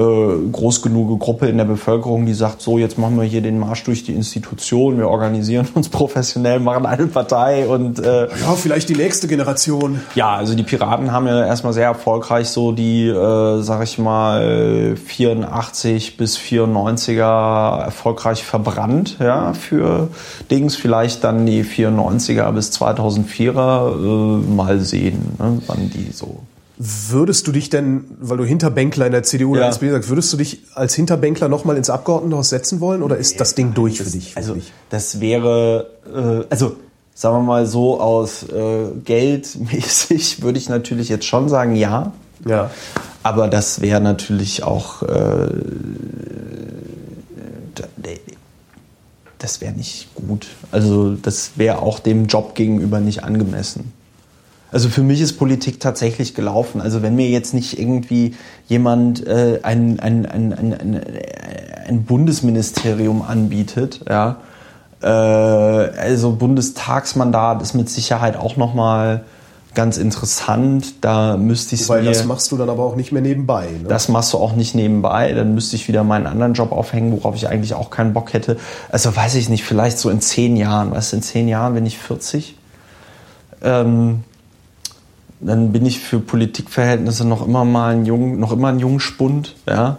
groß 0.52 0.82
genug 0.82 1.20
Gruppe 1.20 1.48
in 1.48 1.58
der 1.58 1.66
Bevölkerung, 1.66 2.26
die 2.26 2.34
sagt, 2.34 2.62
so 2.62 2.78
jetzt 2.78 2.98
machen 2.98 3.16
wir 3.18 3.24
hier 3.24 3.42
den 3.42 3.60
Marsch 3.60 3.84
durch 3.84 4.04
die 4.04 4.14
Institution, 4.14 4.98
wir 4.98 5.08
organisieren 5.10 5.68
uns 5.74 5.90
professionell, 5.90 6.60
machen 6.60 6.86
eine 6.86 7.08
Partei 7.08 7.68
und 7.68 8.00
äh, 8.00 8.24
Ja, 8.28 8.54
vielleicht 8.56 8.90
die 8.90 8.96
nächste 8.96 9.28
Generation. 9.28 10.02
ja, 10.16 10.36
also 10.36 10.56
die 10.56 10.64
Piraten 10.64 11.12
haben 11.12 11.28
ja 11.28 11.46
erstmal 11.46 11.74
sehr 11.74 11.86
erfolgreich 11.86 12.50
so 12.50 12.72
die, 12.72 13.08
äh, 13.08 13.62
sag 13.62 13.84
ich 13.84 13.98
mal, 13.98 14.96
84 14.96 16.18
bis 16.18 16.38
94er 16.38 17.82
erfolgreich 17.86 18.44
verbrannt, 18.44 19.18
ja, 19.20 19.54
für 19.54 20.10
Dings. 20.52 20.76
Vielleicht 20.76 21.24
dann 21.24 21.46
die 21.46 21.64
94er 21.64 22.52
bis 22.52 22.72
2004er, 22.72 23.92
äh, 23.92 24.54
mal 24.56 24.80
sehen, 24.80 25.36
ne, 25.40 25.60
wann 25.68 25.90
die 25.90 26.12
so. 26.12 26.40
Würdest 26.80 27.48
du 27.48 27.52
dich 27.52 27.70
denn, 27.70 28.06
weil 28.20 28.38
du 28.38 28.46
Hinterbänkler 28.46 29.08
in 29.08 29.12
der 29.12 29.24
CDU 29.24 29.54
oder 29.54 29.62
Ja. 29.62 29.70
SPD 29.70 29.92
sagst, 29.92 30.10
würdest 30.10 30.32
du 30.32 30.38
dich 30.38 30.62
als 30.76 30.94
Hinterbänkler 30.94 31.50
nochmal 31.50 31.76
ins 31.76 31.90
Abgeordnetenhaus 31.90 32.50
setzen 32.50 32.80
wollen 32.82 33.02
oder 33.02 33.18
ist 33.18 33.40
das 33.42 33.56
Ding 33.56 33.74
durch 33.74 33.98
für 33.98 34.10
dich? 34.10 34.38
Also 34.38 34.50
wirklich? 34.50 34.72
das 34.92 35.20
wäre, 35.20 35.90
äh, 36.06 36.46
also 36.52 36.76
sagen 37.16 37.38
wir 37.38 37.42
mal 37.42 37.66
so, 37.66 38.00
aus 38.00 38.44
äh, 38.44 38.90
geldmäßig 39.04 40.42
würde 40.44 40.60
ich 40.60 40.70
natürlich 40.70 41.10
jetzt 41.10 41.26
schon 41.26 41.50
sagen, 41.50 41.76
ja. 41.76 42.12
ja. 42.46 42.70
Aber 43.24 43.48
das 43.48 43.82
wäre 43.82 44.00
natürlich 44.00 44.62
auch, 44.64 45.02
äh, 45.02 45.48
das 49.40 49.62
wäre 49.62 49.74
nicht 49.74 50.14
gut. 50.14 50.48
Also 50.72 51.16
das 51.16 51.52
wäre 51.56 51.82
auch 51.82 52.00
dem 52.00 52.28
Job 52.28 52.54
gegenüber 52.56 53.00
nicht 53.00 53.24
angemessen. 53.24 53.94
Also 54.72 54.90
für 54.90 55.02
mich 55.02 55.22
ist 55.22 55.34
Politik 55.34 55.80
tatsächlich 55.80 56.36
gelaufen. 56.36 56.82
Also 56.82 57.02
wenn 57.02 57.16
mir 57.16 57.30
jetzt 57.30 57.54
nicht 57.54 57.80
irgendwie 57.80 58.36
jemand 58.68 59.26
äh, 59.26 59.60
ein, 59.64 60.00
ein, 60.00 60.26
ein, 60.26 60.54
ein, 60.54 61.02
ein, 61.88 62.04
Bundesministerium 62.04 63.22
anbietet, 63.22 64.02
ja, 64.10 64.38
äh, 65.02 65.08
also 65.08 66.34
Bundestagsmandat 66.34 67.62
ist 67.62 67.76
mit 67.76 67.90
Sicherheit 67.90 68.36
auch 68.36 68.58
noch 68.58 68.74
mal 68.74 69.24
ganz 69.74 69.98
interessant. 69.98 70.96
Da 71.02 71.38
müsste 71.38 71.76
ich 71.76 71.88
Weil 71.88 72.04
das 72.04 72.26
machst 72.26 72.52
du 72.52 72.58
dann 72.58 72.70
aber 72.70 72.84
auch 72.84 72.96
nicht 72.96 73.12
mehr 73.12 73.22
nebenbei. 73.22 73.68
Ne? 73.68 73.88
das 73.88 74.10
machst 74.10 74.34
du 74.34 74.38
auch 74.38 74.56
nicht 74.56 74.74
nebenbei. 74.76 75.32
Dann 75.34 75.54
müsste 75.54 75.76
ich 75.76 75.88
wieder 75.88 76.04
meinen 76.04 76.26
anderen 76.26 76.56
Job 76.56 76.72
aufhängen, 76.72 77.14
worauf 77.14 77.36
ich 77.36 77.48
eigentlich 77.48 77.76
auch 77.76 77.92
keinen 77.92 78.12
Bock 78.12 78.34
hätte. 78.34 78.58
Also 78.90 79.16
weiß 79.16 79.36
ich 79.36 79.50
nicht, 79.50 79.64
vielleicht 79.64 80.00
so 80.00 80.10
in 80.10 80.20
zehn 80.20 80.58
Jahren. 80.58 80.92
Weißt 80.92 81.14
du, 81.14 81.18
in 81.18 81.22
zehn 81.22 81.48
Jahren 81.48 81.76
bin 81.76 81.86
ich 81.86 82.00
40. 82.00 82.58
Ähm, 83.62 84.24
dann 85.40 85.72
bin 85.72 85.86
ich 85.86 86.00
für 86.00 86.20
Politikverhältnisse 86.20 87.26
noch 87.26 87.46
immer 87.46 87.66
mal 87.66 87.96
ein 87.96 88.06
jung, 88.06 88.40
noch 88.40 88.52
immer 88.52 88.70
ein 88.70 88.80
Jungspund. 88.80 89.56
Ja? 89.68 89.98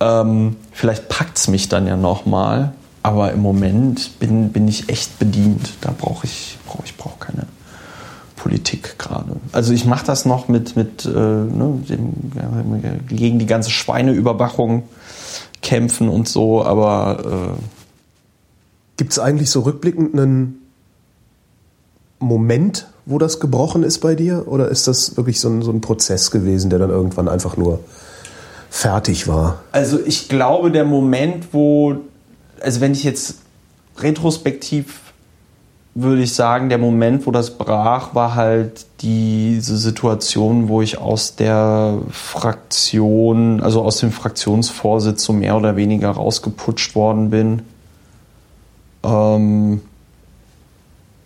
Ähm, 0.00 0.56
vielleicht 0.72 1.08
packt's 1.08 1.48
mich 1.48 1.68
dann 1.68 1.86
ja 1.86 1.96
noch 1.96 2.26
mal. 2.26 2.72
Aber 3.02 3.32
im 3.32 3.42
Moment 3.42 4.18
bin, 4.18 4.50
bin 4.50 4.66
ich 4.66 4.88
echt 4.88 5.18
bedient. 5.18 5.74
Da 5.82 5.94
brauche 5.96 6.26
ich, 6.26 6.58
brauch, 6.66 6.80
ich 6.84 6.96
brauch 6.96 7.18
keine 7.18 7.46
Politik 8.36 8.98
gerade. 8.98 9.36
Also 9.52 9.72
ich 9.72 9.84
mache 9.84 10.06
das 10.06 10.24
noch 10.24 10.48
mit, 10.48 10.74
mit 10.76 11.04
äh, 11.04 11.08
ne, 11.10 11.82
dem, 11.88 12.32
gegen 13.08 13.38
die 13.38 13.46
ganze 13.46 13.70
Schweineüberwachung 13.70 14.84
kämpfen 15.60 16.08
und 16.08 16.28
so, 16.28 16.64
aber 16.64 17.56
Gibt 18.96 19.12
es 19.12 19.18
eigentlich 19.18 19.50
so 19.50 19.60
rückblickend 19.60 20.14
einen 20.14 20.60
Moment, 22.24 22.88
wo 23.06 23.18
das 23.18 23.40
gebrochen 23.40 23.82
ist 23.82 23.98
bei 24.00 24.14
dir? 24.14 24.48
Oder 24.48 24.68
ist 24.68 24.88
das 24.88 25.16
wirklich 25.16 25.40
so 25.40 25.48
ein, 25.48 25.62
so 25.62 25.70
ein 25.70 25.80
Prozess 25.80 26.30
gewesen, 26.30 26.70
der 26.70 26.78
dann 26.78 26.90
irgendwann 26.90 27.28
einfach 27.28 27.56
nur 27.56 27.80
fertig 28.70 29.28
war? 29.28 29.60
also 29.70 30.00
ich 30.04 30.28
glaube, 30.28 30.70
der 30.72 30.84
Moment, 30.84 31.48
wo, 31.52 31.96
also 32.60 32.80
wenn 32.80 32.92
ich 32.92 33.04
jetzt 33.04 33.36
retrospektiv 33.98 35.04
würde 35.94 36.22
ich 36.22 36.34
sagen, 36.34 36.68
der 36.68 36.78
Moment, 36.78 37.26
wo 37.26 37.30
das 37.30 37.56
brach, 37.56 38.14
war 38.14 38.34
halt 38.34 38.86
diese 39.00 39.76
Situation, 39.76 40.68
wo 40.68 40.82
ich 40.82 40.98
aus 40.98 41.36
der 41.36 41.98
Fraktion, 42.10 43.60
also 43.62 43.82
aus 43.82 43.98
dem 43.98 44.10
Fraktionsvorsitz 44.10 45.22
so 45.22 45.32
mehr 45.32 45.56
oder 45.56 45.76
weniger 45.76 46.10
rausgeputscht 46.10 46.96
worden 46.96 47.30
bin. 47.30 47.62
Ähm, 49.04 49.82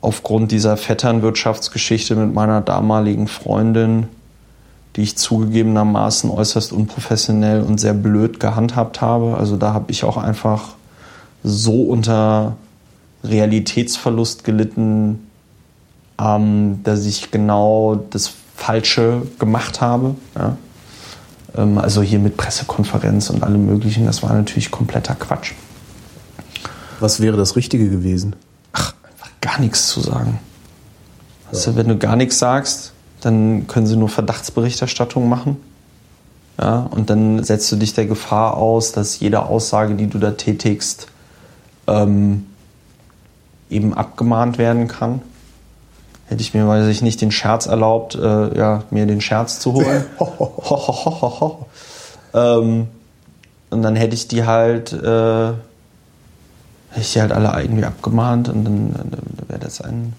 aufgrund 0.01 0.53
dieser 0.53 0.77
Vetternwirtschaftsgeschichte 0.77 2.15
mit 2.15 2.35
meiner 2.35 2.61
damaligen 2.61 3.29
Freundin, 3.29 4.09
die 4.97 5.03
ich 5.03 5.17
zugegebenermaßen 5.17 6.31
äußerst 6.31 6.73
unprofessionell 6.73 7.63
und 7.63 7.79
sehr 7.79 7.95
blöd 7.95 8.41
gehandhabt 8.41 9.01
habe. 9.01 9.37
Also 9.37 9.57
da 9.57 9.73
habe 9.73 9.91
ich 9.91 10.05
auch 10.05 10.17
einfach 10.17 10.75
so 11.43 11.83
unter 11.83 12.57
Realitätsverlust 13.25 14.45
gelitten, 14.45 15.29
ähm, 16.21 16.81
dass 16.85 17.05
ich 17.05 17.31
genau 17.31 18.05
das 18.11 18.33
Falsche 18.57 19.23
gemacht 19.39 19.81
habe. 19.81 20.15
Ja? 20.37 20.57
Ähm, 21.57 21.79
also 21.79 22.03
hier 22.03 22.19
mit 22.19 22.37
Pressekonferenz 22.37 23.31
und 23.31 23.43
allem 23.43 23.67
Möglichen, 23.67 24.07
das 24.07 24.23
war 24.23 24.33
natürlich 24.33 24.71
kompletter 24.71 25.15
Quatsch. 25.15 25.53
Was 27.01 27.21
wäre 27.21 27.37
das 27.37 27.55
Richtige 27.55 27.89
gewesen? 27.89 28.35
Gar 29.41 29.61
nichts 29.61 29.89
zu 29.89 30.01
sagen. 30.01 30.41
Also, 31.51 31.77
wenn 31.77 31.89
du 31.89 31.97
gar 31.97 32.17
nichts 32.17 32.39
sagst, 32.39 32.93
dann 33.21 33.67
können 33.67 33.87
sie 33.87 33.97
nur 33.97 34.09
Verdachtsberichterstattung 34.09 35.29
machen. 35.29 35.57
Ja, 36.61 36.89
und 36.91 37.09
dann 37.09 37.43
setzt 37.45 37.71
du 37.71 37.77
dich 37.77 37.95
der 37.95 38.07
Gefahr 38.07 38.57
aus, 38.57 38.93
dass 38.93 39.21
jede 39.21 39.47
Aussage, 39.47 39.95
die 39.95 40.09
du 40.09 40.19
da 40.19 40.33
tätigst, 40.33 41.07
ähm, 41.87 42.47
eben 43.71 43.95
abgemahnt 43.95 44.59
werden 44.59 44.89
kann. 44.89 45.23
Hätte 46.27 46.43
ich 46.43 46.53
mir, 46.55 46.67
weiß 46.67 46.89
ich 46.89 47.01
nicht, 47.01 47.21
den 47.21 47.31
Scherz 47.31 47.67
erlaubt, 47.67 48.17
äh, 48.17 48.59
ja, 48.59 48.83
mir 48.91 49.07
den 49.07 49.21
Scherz 49.21 49.61
zu 49.61 49.73
holen. 49.73 50.05
ähm, 52.35 52.89
und 53.71 53.83
dann 53.83 53.97
hätte 53.97 54.15
ich 54.15 54.29
die 54.29 54.45
halt, 54.45 54.93
äh, 54.93 55.53
ich 57.01 57.13
die 57.13 57.21
halt 57.21 57.33
alle 57.33 57.53
irgendwie 57.61 57.85
abgemahnt 57.85 58.49
und 58.49 58.65
dann, 58.65 58.93
dann 58.93 59.49
wäre 59.49 59.61
das 59.61 59.81
ein. 59.81 60.13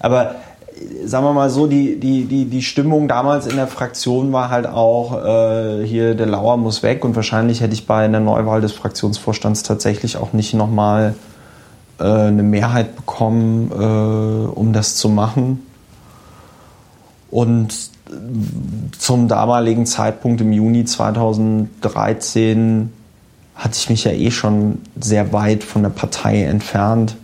Aber 0.00 0.36
äh, 0.74 1.06
sagen 1.06 1.24
wir 1.24 1.32
mal 1.32 1.50
so, 1.50 1.66
die, 1.66 1.98
die, 1.98 2.24
die, 2.24 2.46
die 2.46 2.62
Stimmung 2.62 3.08
damals 3.08 3.46
in 3.46 3.56
der 3.56 3.66
Fraktion 3.66 4.32
war 4.32 4.50
halt 4.50 4.66
auch, 4.66 5.24
äh, 5.24 5.86
hier 5.86 6.14
der 6.14 6.26
Lauer 6.26 6.56
muss 6.56 6.82
weg 6.82 7.04
und 7.04 7.16
wahrscheinlich 7.16 7.60
hätte 7.60 7.74
ich 7.74 7.86
bei 7.86 8.04
einer 8.04 8.20
Neuwahl 8.20 8.60
des 8.60 8.72
Fraktionsvorstands 8.72 9.62
tatsächlich 9.62 10.16
auch 10.16 10.32
nicht 10.32 10.54
nochmal 10.54 11.14
äh, 11.98 12.04
eine 12.04 12.42
Mehrheit 12.42 12.96
bekommen, 12.96 13.70
äh, 13.70 14.48
um 14.48 14.72
das 14.72 14.96
zu 14.96 15.08
machen. 15.08 15.64
Und 17.30 17.90
zum 18.98 19.28
damaligen 19.28 19.86
Zeitpunkt 19.86 20.40
im 20.40 20.52
Juni 20.52 20.84
2013 20.84 22.92
hatte 23.54 23.76
ich 23.78 23.90
mich 23.90 24.04
ja 24.04 24.12
eh 24.12 24.30
schon 24.30 24.80
sehr 25.00 25.32
weit 25.32 25.62
von 25.64 25.82
der 25.82 25.90
Partei 25.90 26.42
entfernt. 26.44 27.16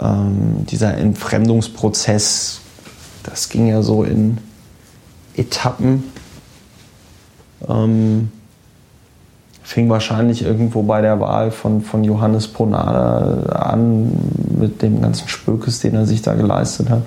Ähm, 0.00 0.66
dieser 0.66 0.96
Entfremdungsprozess, 0.96 2.60
das 3.22 3.48
ging 3.48 3.66
ja 3.66 3.82
so 3.82 4.04
in 4.04 4.38
Etappen. 5.36 6.04
Ähm, 7.68 8.30
fing 9.62 9.88
wahrscheinlich 9.88 10.42
irgendwo 10.42 10.82
bei 10.82 11.00
der 11.00 11.20
Wahl 11.20 11.50
von, 11.50 11.82
von 11.82 12.02
Johannes 12.02 12.48
Ponada 12.48 13.52
an, 13.52 14.10
mit 14.58 14.82
dem 14.82 15.00
ganzen 15.00 15.28
Spökes, 15.28 15.80
den 15.80 15.94
er 15.94 16.06
sich 16.06 16.22
da 16.22 16.34
geleistet 16.34 16.90
hat. 16.90 17.02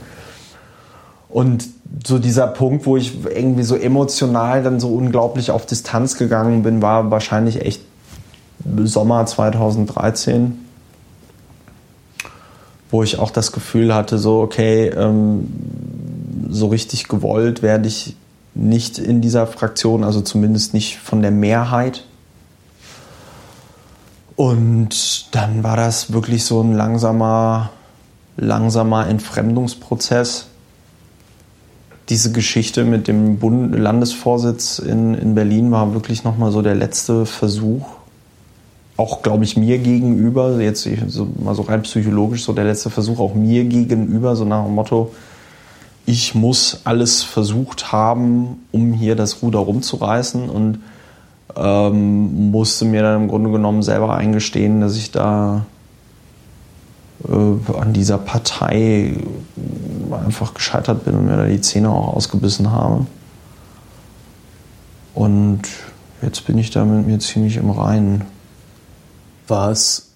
Und 1.30 1.68
so 2.06 2.20
dieser 2.20 2.48
Punkt, 2.48 2.86
wo 2.86 2.98
ich 2.98 3.24
irgendwie 3.26 3.64
so 3.64 3.76
emotional 3.76 4.64
dann 4.64 4.80
so 4.80 4.94
unglaublich 4.96 5.52
auf 5.52 5.66
Distanz 5.66 6.18
gegangen 6.18 6.64
bin, 6.64 6.82
war 6.82 7.12
wahrscheinlich 7.12 7.62
echt 7.62 7.82
Sommer 8.84 9.26
2013, 9.26 10.60
wo 12.90 13.04
ich 13.04 13.20
auch 13.20 13.32
das 13.32 13.52
Gefühl 13.52 13.94
hatte, 13.94 14.18
so 14.18 14.42
okay, 14.42 14.88
ähm, 14.88 15.48
so 16.50 16.68
richtig 16.68 17.08
gewollt 17.08 17.62
werde 17.62 17.88
ich 17.88 18.16
nicht 18.56 19.00
in 19.00 19.22
dieser 19.22 19.48
Fraktion, 19.48 20.04
also 20.04 20.22
zumindest 20.22 20.74
nicht 20.74 21.00
von 21.00 21.22
der 21.22 21.32
Mehrheit. 21.32 22.06
Und 24.36 25.36
dann 25.36 25.64
war 25.64 25.78
das 25.78 26.14
wirklich 26.14 26.46
so 26.46 26.62
ein 26.62 26.74
langsamer, 26.74 27.72
langsamer 28.38 29.08
Entfremdungsprozess 29.08 30.48
diese 32.10 32.32
Geschichte 32.32 32.84
mit 32.84 33.08
dem 33.08 33.38
Bund 33.38 33.78
Landesvorsitz 33.78 34.80
in, 34.80 35.14
in 35.14 35.36
Berlin 35.36 35.72
war 35.72 35.94
wirklich 35.94 36.24
nochmal 36.24 36.52
so 36.52 36.62
der 36.62 36.76
letzte 36.76 37.26
Versuch, 37.26 37.86
auch 38.98 39.22
glaube 39.22 39.44
ich 39.44 39.58
mir 39.58 39.80
gegenüber, 39.80 40.60
jetzt 40.60 40.88
so, 41.08 41.28
mal 41.44 41.56
so 41.56 41.64
rein 41.64 41.82
psychologisch, 41.84 42.44
so 42.44 42.54
der 42.54 42.66
letzte 42.66 42.90
Versuch 42.90 43.20
auch 43.20 43.34
mir 43.34 43.64
gegenüber, 43.66 44.36
so 44.36 44.46
nach 44.46 44.66
dem 44.66 44.76
Motto, 44.76 45.12
ich 46.06 46.36
muss 46.36 46.82
alles 46.84 47.24
versucht 47.24 47.92
haben, 47.92 48.66
um 48.72 48.94
hier 48.94 49.16
das 49.16 49.42
Ruder 49.42 49.60
rumzureißen 49.60 50.50
und 50.50 50.80
ähm, 51.56 52.52
musste 52.52 52.86
mir 52.86 53.02
dann 53.04 53.24
im 53.24 53.28
Grunde 53.30 53.52
genommen 53.52 53.84
selber 53.84 54.16
eingestehen, 54.16 54.82
dass 54.82 54.98
ich 54.98 55.12
da 55.12 55.66
äh, 57.28 57.74
an 57.78 57.94
dieser 57.94 58.18
Partei 58.18 59.16
einfach 60.12 60.54
gescheitert 60.54 61.06
bin 61.06 61.16
und 61.16 61.26
mir 61.26 61.38
da 61.38 61.46
die 61.46 61.62
Zähne 61.62 61.90
auch 61.90 62.16
ausgebissen 62.16 62.72
habe. 62.72 63.06
Und 65.14 65.62
jetzt 66.22 66.46
bin 66.48 66.58
ich 66.58 66.72
da 66.72 66.86
mit 66.86 67.06
mir 67.08 67.20
ziemlich 67.20 67.58
im 67.58 67.70
Reinen. 67.70 68.26
War 69.48 69.72
es 69.72 70.10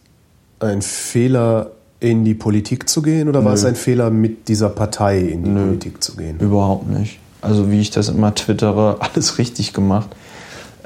ein 0.60 0.82
Fehler, 0.82 1.72
in 2.00 2.26
die 2.26 2.36
Politik 2.36 2.88
zu 2.88 3.02
gehen 3.02 3.28
oder 3.28 3.44
war 3.44 3.54
Nö. 3.54 3.58
es 3.58 3.66
ein 3.66 3.76
Fehler, 3.76 4.10
mit 4.10 4.48
dieser 4.48 4.70
Partei 4.70 5.20
in 5.20 5.44
die 5.44 5.50
Nö. 5.50 5.66
Politik 5.66 6.04
zu 6.04 6.16
gehen? 6.16 6.40
Überhaupt 6.40 6.88
nicht. 6.88 7.20
also 7.42 7.72
wie 7.72 7.80
ich 7.80 7.90
das 7.92 8.10
immer 8.10 8.36
twittere, 8.36 8.98
alles 9.14 9.38
richtig 9.38 9.74
gemacht. 9.74 10.10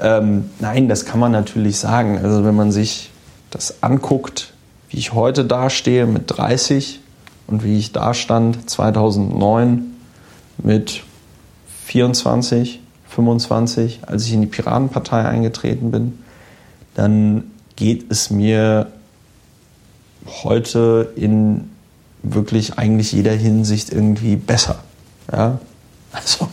Ähm, 0.00 0.50
nein, 0.58 0.88
das 0.88 1.04
kann 1.04 1.20
man 1.20 1.32
natürlich 1.32 1.78
sagen. 1.78 2.18
Also 2.18 2.44
wenn 2.44 2.56
man 2.56 2.72
sich 2.72 3.10
das 3.50 3.82
anguckt, 3.82 4.54
wie 4.88 4.98
ich 4.98 5.12
heute 5.12 5.44
dastehe 5.44 6.06
mit 6.06 6.24
30 6.26 7.00
und 7.46 7.64
wie 7.64 7.78
ich 7.78 7.92
da 7.92 8.14
stand 8.14 8.68
2009 8.68 9.84
mit 10.58 11.02
24, 11.86 12.80
25, 13.08 14.00
als 14.06 14.26
ich 14.26 14.32
in 14.32 14.40
die 14.40 14.46
Piratenpartei 14.46 15.24
eingetreten 15.24 15.90
bin, 15.90 16.18
dann 16.94 17.44
geht 17.76 18.10
es 18.10 18.30
mir 18.30 18.88
heute 20.44 21.12
in 21.16 21.70
wirklich 22.22 22.78
eigentlich 22.78 23.12
jeder 23.12 23.32
Hinsicht 23.32 23.90
irgendwie 23.90 24.36
besser. 24.36 24.76
Ja? 25.30 25.58
Also 26.12 26.48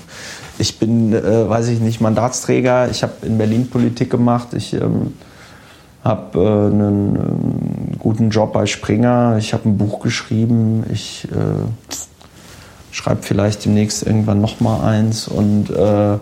ich 0.58 0.80
bin, 0.80 1.14
äh, 1.14 1.50
weiß 1.50 1.68
ich 1.68 1.80
nicht, 1.80 2.02
Mandatsträger. 2.02 2.90
Ich 2.90 3.04
habe 3.04 3.14
in 3.26 3.38
Berlin 3.38 3.70
Politik 3.70 4.10
gemacht. 4.10 4.54
Ich 4.54 4.74
ähm, 4.74 5.14
habe 6.04 6.40
äh, 6.40 6.74
einen, 6.74 7.18
einen, 7.18 7.69
guten 8.00 8.30
Job 8.30 8.54
bei 8.54 8.66
Springer. 8.66 9.38
Ich 9.38 9.54
habe 9.54 9.70
ein 9.70 9.78
Buch 9.78 10.00
geschrieben. 10.00 10.84
Ich 10.92 11.28
äh, 11.32 11.96
schreibe 12.92 13.22
vielleicht 13.24 13.66
demnächst 13.66 14.04
irgendwann 14.04 14.42
noch 14.42 14.60
mal 14.60 14.82
eins. 14.88 15.28
Und 15.28 15.70
äh, 15.70 16.18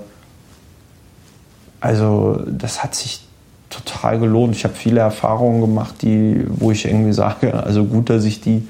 also 1.79 2.41
das 2.47 2.83
hat 2.83 2.95
sich 2.95 3.21
total 3.69 4.19
gelohnt. 4.19 4.55
Ich 4.55 4.63
habe 4.63 4.73
viele 4.73 4.99
Erfahrungen 4.99 5.61
gemacht, 5.61 6.01
die, 6.01 6.45
wo 6.47 6.71
ich 6.71 6.85
irgendwie 6.85 7.13
sage, 7.13 7.53
also 7.63 7.85
gut, 7.85 8.09
dass 8.09 8.23
ich 8.25 8.41
die 8.41 8.67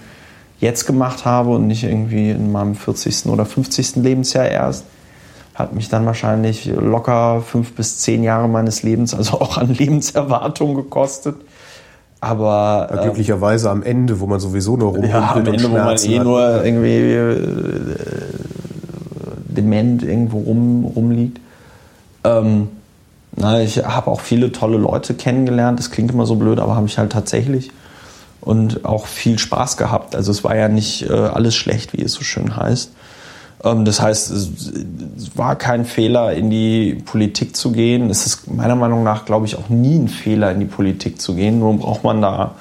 jetzt 0.59 0.85
gemacht 0.85 1.25
habe 1.25 1.51
und 1.51 1.67
nicht 1.67 1.83
irgendwie 1.83 2.31
in 2.31 2.51
meinem 2.51 2.75
40. 2.75 3.27
oder 3.27 3.45
50. 3.45 3.97
Lebensjahr 3.97 4.47
erst. 4.47 4.85
Hat 5.53 5.73
mich 5.73 5.89
dann 5.89 6.05
wahrscheinlich 6.05 6.65
locker 6.65 7.41
fünf 7.41 7.73
bis 7.73 7.97
zehn 7.99 8.23
Jahre 8.23 8.47
meines 8.47 8.83
Lebens, 8.83 9.15
also 9.15 9.41
auch 9.41 9.57
an 9.57 9.73
Lebenserwartung 9.73 10.75
gekostet. 10.75 11.35
Aber 12.19 12.89
ja, 12.93 13.03
glücklicherweise 13.03 13.69
am 13.69 13.83
Ende, 13.83 14.19
wo 14.19 14.25
man 14.25 14.39
sowieso 14.39 14.75
nur 14.75 14.89
rumhumpelt 14.89 15.13
ja, 15.13 15.31
am 15.33 15.45
Ende, 15.45 15.63
wo 15.63 15.77
man 15.77 15.97
eh 15.97 16.17
hat. 16.17 16.23
nur 16.23 16.65
irgendwie 16.65 17.13
äh, 17.13 17.95
dement 19.49 20.03
irgendwo 20.03 20.39
rum, 20.39 20.85
rumliegt. 20.85 21.39
Ähm, 22.23 22.69
na, 23.35 23.61
ich 23.61 23.77
habe 23.77 24.09
auch 24.09 24.21
viele 24.21 24.51
tolle 24.51 24.77
Leute 24.77 25.13
kennengelernt. 25.13 25.77
Das 25.77 25.91
klingt 25.91 26.11
immer 26.11 26.25
so 26.25 26.35
blöd, 26.35 26.59
aber 26.59 26.75
habe 26.75 26.87
ich 26.87 26.97
halt 26.97 27.11
tatsächlich. 27.11 27.71
Und 28.41 28.85
auch 28.85 29.05
viel 29.05 29.37
Spaß 29.37 29.77
gehabt. 29.77 30.15
Also 30.15 30.31
es 30.31 30.43
war 30.43 30.55
ja 30.55 30.69
nicht 30.69 31.07
äh, 31.09 31.13
alles 31.13 31.55
schlecht, 31.55 31.93
wie 31.93 32.01
es 32.01 32.13
so 32.13 32.23
schön 32.23 32.55
heißt. 32.55 32.91
Ähm, 33.63 33.85
das 33.85 34.01
heißt, 34.01 34.31
es, 34.31 34.49
es, 35.17 35.37
war 35.37 35.55
kein 35.55 35.85
Fehler, 35.85 36.33
in 36.33 36.49
die 36.49 36.95
Politik 37.05 37.55
zu 37.55 37.71
gehen. 37.71 38.09
Es 38.09 38.25
ist 38.25 38.51
meiner 38.51 38.75
Meinung 38.75 39.03
nach, 39.03 39.25
glaube 39.25 39.45
ich, 39.45 39.55
auch 39.55 39.69
nie 39.69 39.97
ein 39.97 40.07
Fehler, 40.07 40.51
in 40.51 40.59
die 40.59 40.65
Politik 40.65 41.21
zu 41.21 41.35
gehen. 41.35 41.59
Nur 41.59 41.77
braucht 41.77 42.03
man 42.03 42.21
da 42.21 42.55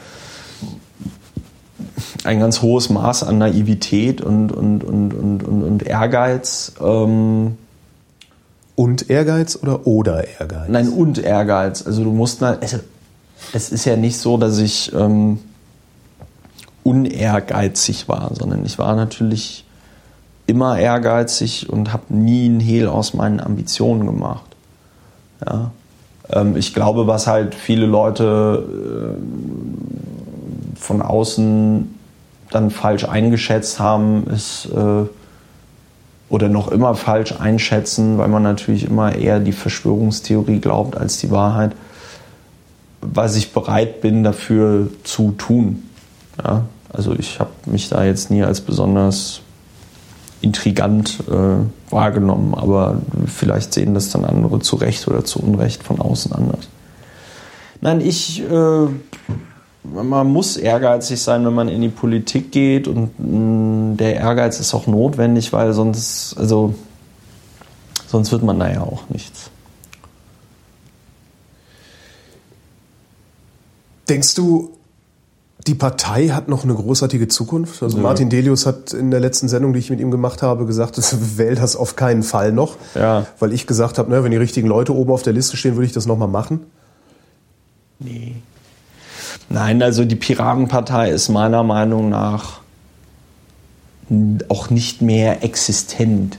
ein 2.25 2.41
ganz 2.41 2.63
hohes 2.63 2.91
Maß 2.91 3.23
an 3.23 3.39
Naivität 3.39 4.21
und, 4.21 4.53
und, 4.53 4.83
und, 4.83 5.13
und, 5.13 5.45
und, 5.45 5.63
und 5.63 5.83
Ehrgeiz. 5.83 6.73
Ähm, 6.81 7.57
und 8.75 9.09
Ehrgeiz 9.09 9.59
oder 9.61 9.87
oder 9.87 10.27
Ehrgeiz? 10.39 10.69
Nein, 10.69 10.89
und 10.89 11.19
Ehrgeiz. 11.19 11.87
Also 11.87 12.05
du 12.05 12.11
musst, 12.11 12.43
also, 12.43 12.79
es 13.53 13.71
ist 13.71 13.85
ja 13.85 13.97
nicht 13.97 14.19
so, 14.19 14.37
dass 14.37 14.59
ich 14.59 14.93
ähm, 14.95 15.39
unehrgeizig 16.83 18.09
war, 18.09 18.31
sondern 18.35 18.65
ich 18.65 18.79
war 18.79 18.95
natürlich 18.97 19.66
immer 20.47 20.79
ehrgeizig 20.79 21.69
und 21.69 21.93
habe 21.93 22.15
nie 22.15 22.47
einen 22.47 22.61
Hehl 22.61 22.89
aus 22.89 23.15
meinen 23.15 23.41
Ambitionen 23.41 24.07
gemacht. 24.07 24.57
Ja. 25.45 25.71
Ähm, 26.31 26.57
ich 26.57 26.75
glaube, 26.75 27.07
was 27.07 27.27
halt 27.27 27.55
viele 27.55 27.87
Leute 27.87 28.65
äh, 28.69 29.17
von 30.79 31.03
außen 31.03 31.95
dann 32.51 32.71
falsch 32.71 33.05
eingeschätzt 33.05 33.81
haben, 33.81 34.27
ist 34.29 34.67
äh, 34.67 35.05
oder 36.29 36.49
noch 36.49 36.69
immer 36.69 36.95
falsch 36.95 37.35
einschätzen, 37.39 38.19
weil 38.19 38.29
man 38.29 38.43
natürlich 38.43 38.85
immer 38.85 39.15
eher 39.15 39.41
die 39.41 39.53
Verschwörungstheorie 39.53 40.61
glaubt 40.61 40.97
als 40.97 41.19
die 41.19 41.31
Wahrheit, 41.31 41.73
was 43.01 43.37
ich 43.37 43.53
bereit 43.53 44.01
bin 44.01 44.25
dafür 44.25 44.89
zu 45.05 45.33
tun. 45.33 45.85
Ja? 46.43 46.65
Also 46.93 47.15
ich 47.15 47.39
habe 47.39 47.51
mich 47.67 47.89
da 47.89 48.05
jetzt 48.05 48.31
nie 48.31 48.43
als 48.43 48.61
besonders 48.61 49.43
intrigant 50.47 51.25
äh, 51.29 51.93
wahrgenommen, 51.93 52.55
aber 52.55 53.03
vielleicht 53.27 53.75
sehen 53.75 53.95
das 53.95 54.11
dann 54.11 54.25
andere 54.25 54.61
zu 54.61 54.77
Recht 54.77 55.07
oder 55.09 55.25
zu 55.25 55.41
Unrecht 55.41 55.83
von 55.83 56.01
außen 56.01 56.33
anders. 56.33 56.69
Nein, 57.81 58.01
ich 58.01 58.43
äh, 58.43 58.87
man 59.93 60.27
muss 60.27 60.57
ehrgeizig 60.57 61.21
sein, 61.21 61.45
wenn 61.45 61.55
man 61.55 61.69
in 61.69 61.81
die 61.81 61.89
Politik 61.89 62.53
geht 62.53 62.89
und 62.89 63.19
mh, 63.19 63.93
mm, 63.93 63.97
der 63.97 64.17
Ehrgeiz 64.17 64.61
ist 64.61 64.75
auch 64.75 64.87
notwendig, 64.87 65.53
weil 65.53 65.73
sonst, 65.73 66.37
also, 66.39 66.75
sonst 68.07 68.33
wird 68.33 68.43
man 68.43 68.59
da 68.59 68.71
ja 68.71 68.83
auch 68.83 69.09
nichts. 69.09 69.51
Denkst 74.09 74.35
du, 74.35 74.76
die 75.67 75.75
Partei 75.75 76.29
hat 76.29 76.49
noch 76.49 76.65
eine 76.65 76.75
großartige 76.75 77.29
Zukunft? 77.29 77.83
Also 77.83 77.97
ja. 77.97 78.03
Martin 78.03 78.31
Delius 78.31 78.67
hat 78.67 78.93
in 78.93 79.11
der 79.11 79.21
letzten 79.21 79.49
Sendung, 79.49 79.73
die 79.73 79.79
ich 79.81 79.91
mit 79.91 80.01
ihm 80.01 80.11
gemacht 80.11 80.43
habe, 80.43 80.67
gesagt, 80.67 80.99
wähl 81.39 81.55
das 81.55 81.77
auf 81.77 81.97
keinen 81.97 82.23
Fall 82.23 82.53
noch. 82.53 82.77
Ja. 82.95 83.27
Weil 83.39 83.53
ich 83.53 83.67
gesagt 83.67 83.99
habe, 83.99 84.11
ne, 84.11 84.23
wenn 84.23 84.31
die 84.31 84.37
richtigen 84.37 84.69
Leute 84.69 84.95
oben 84.95 85.11
auf 85.13 85.23
der 85.23 85.33
Liste 85.33 85.57
stehen, 85.57 85.75
würde 85.75 85.87
ich 85.87 85.93
das 85.93 86.07
nochmal 86.07 86.29
machen. 86.29 86.61
Nee. 87.99 88.37
Nein, 89.49 89.83
also 89.83 90.05
die 90.05 90.17
Piratenpartei 90.17 91.11
ist 91.11 91.29
meiner 91.29 91.63
Meinung 91.63 92.09
nach 92.09 92.61
auch 94.49 94.71
nicht 94.71 95.03
mehr 95.03 95.43
existent. 95.43 96.39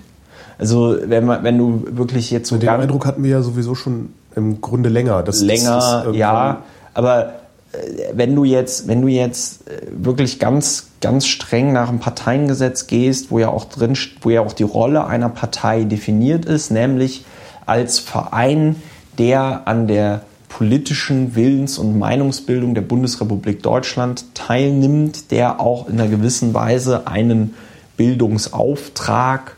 Also 0.58 0.98
wenn, 1.04 1.26
man, 1.26 1.44
wenn 1.44 1.58
du 1.58 1.86
wirklich 1.90 2.32
jetzt 2.32 2.50
so... 2.50 2.58
Den 2.58 2.70
Eindruck 2.70 3.06
hatten 3.06 3.24
wir 3.24 3.32
ja 3.32 3.42
sowieso 3.42 3.76
schon 3.76 4.14
im 4.36 4.62
Grunde 4.62 4.90
länger. 4.90 5.24
Das, 5.24 5.42
länger, 5.42 6.04
das 6.06 6.16
ja. 6.16 6.64
Aber 6.94 7.34
wenn 8.14 8.36
du 8.36 8.44
jetzt, 8.44 8.88
wenn 8.88 9.02
du 9.02 9.08
jetzt 9.08 9.68
äh, 9.68 9.82
wirklich 9.92 10.40
ganz, 10.40 10.88
ganz 11.02 11.28
streng 11.28 11.74
nach 11.74 11.90
dem 11.90 12.00
Parteiengesetz 12.00 12.88
gehst, 12.88 13.32
wo 13.32 13.40
ja 13.40 13.50
auch 13.50 13.66
drin, 13.66 13.98
wo 14.22 14.30
ja 14.30 14.42
auch 14.42 14.54
die 14.54 14.64
Rolle 14.64 15.06
einer 15.06 15.30
Partei 15.30 15.84
definiert 15.84 16.46
ist, 16.46 16.72
nämlich 16.72 17.26
als 17.66 18.00
Verein, 18.00 18.76
der 19.18 19.64
an 19.66 19.88
der 19.88 20.22
politischen 20.50 21.36
Willens- 21.36 21.78
und 21.78 22.00
Meinungsbildung 22.00 22.74
der 22.74 22.82
Bundesrepublik 22.82 23.62
Deutschland 23.62 24.34
teilnimmt, 24.34 25.32
der 25.32 25.60
auch 25.60 25.88
in 25.88 26.00
einer 26.00 26.10
gewissen 26.10 26.54
Weise 26.54 27.08
einen 27.08 27.54
Bildungsauftrag 27.98 29.58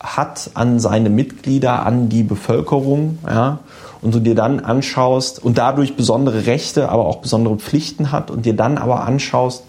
hat 0.00 0.50
an 0.54 0.80
seine 0.80 1.10
Mitglieder, 1.10 1.86
an 1.86 2.08
die 2.08 2.22
Bevölkerung, 2.22 3.18
ja, 3.26 3.60
und 4.02 4.14
du 4.14 4.20
dir 4.20 4.34
dann 4.34 4.60
anschaust 4.60 5.42
und 5.42 5.56
dadurch 5.58 5.96
besondere 5.96 6.46
Rechte, 6.46 6.88
aber 6.88 7.06
auch 7.06 7.16
besondere 7.16 7.56
Pflichten 7.56 8.12
hat 8.12 8.30
und 8.30 8.44
dir 8.44 8.54
dann 8.54 8.76
aber 8.76 9.04
anschaust, 9.04 9.64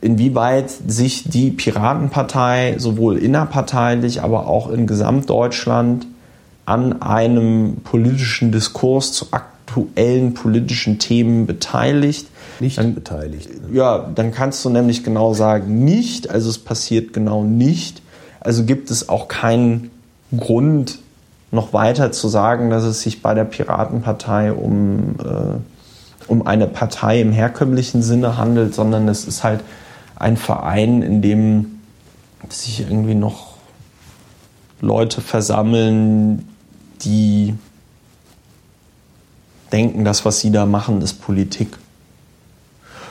inwieweit 0.00 0.70
sich 0.70 1.24
die 1.28 1.50
Piratenpartei 1.50 2.76
sowohl 2.78 3.18
innerparteilich, 3.18 4.22
aber 4.22 4.46
auch 4.46 4.70
in 4.70 4.86
Gesamtdeutschland 4.86 6.06
an 6.66 7.02
einem 7.02 7.76
politischen 7.84 8.50
Diskurs 8.50 9.12
zu 9.12 9.26
aktuellen 9.30 10.34
politischen 10.34 10.98
Themen 10.98 11.46
beteiligt. 11.46 12.26
Nicht 12.60 12.78
dann, 12.78 12.94
beteiligt. 12.94 13.48
Ne? 13.48 13.76
Ja, 13.76 14.10
dann 14.14 14.30
kannst 14.32 14.64
du 14.64 14.70
nämlich 14.70 15.04
genau 15.04 15.34
sagen, 15.34 15.84
nicht, 15.84 16.30
also 16.30 16.48
es 16.48 16.58
passiert 16.58 17.12
genau 17.12 17.44
nicht. 17.44 18.02
Also 18.40 18.64
gibt 18.64 18.90
es 18.90 19.08
auch 19.08 19.28
keinen 19.28 19.90
Grund, 20.36 20.98
noch 21.54 21.72
weiter 21.72 22.12
zu 22.12 22.28
sagen, 22.28 22.70
dass 22.70 22.84
es 22.84 23.00
sich 23.00 23.22
bei 23.22 23.32
der 23.34 23.44
Piratenpartei 23.44 24.52
um, 24.52 25.16
äh, 25.24 26.26
um 26.26 26.46
eine 26.46 26.66
Partei 26.66 27.20
im 27.20 27.32
herkömmlichen 27.32 28.02
Sinne 28.02 28.36
handelt, 28.36 28.74
sondern 28.74 29.08
es 29.08 29.24
ist 29.24 29.44
halt 29.44 29.60
ein 30.16 30.36
Verein, 30.36 31.02
in 31.02 31.22
dem 31.22 31.80
sich 32.48 32.80
irgendwie 32.80 33.14
noch 33.14 33.54
Leute 34.80 35.20
versammeln, 35.20 36.48
die 37.02 37.54
denken, 39.72 40.04
das, 40.04 40.24
was 40.24 40.40
sie 40.40 40.50
da 40.52 40.66
machen, 40.66 41.00
ist 41.02 41.22
Politik. 41.22 41.78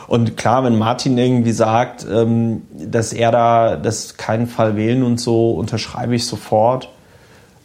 Und 0.08 0.38
klar, 0.38 0.64
wenn 0.64 0.78
Martin 0.78 1.18
irgendwie 1.18 1.54
sagt, 1.54 2.06
ähm, 2.10 2.64
dass 2.74 3.14
er 3.14 3.32
da 3.32 3.76
das 3.76 4.18
keinen 4.18 4.48
Fall 4.48 4.76
wählen 4.76 5.04
und 5.04 5.20
so, 5.20 5.52
unterschreibe 5.52 6.16
ich 6.16 6.26
sofort. 6.26 6.90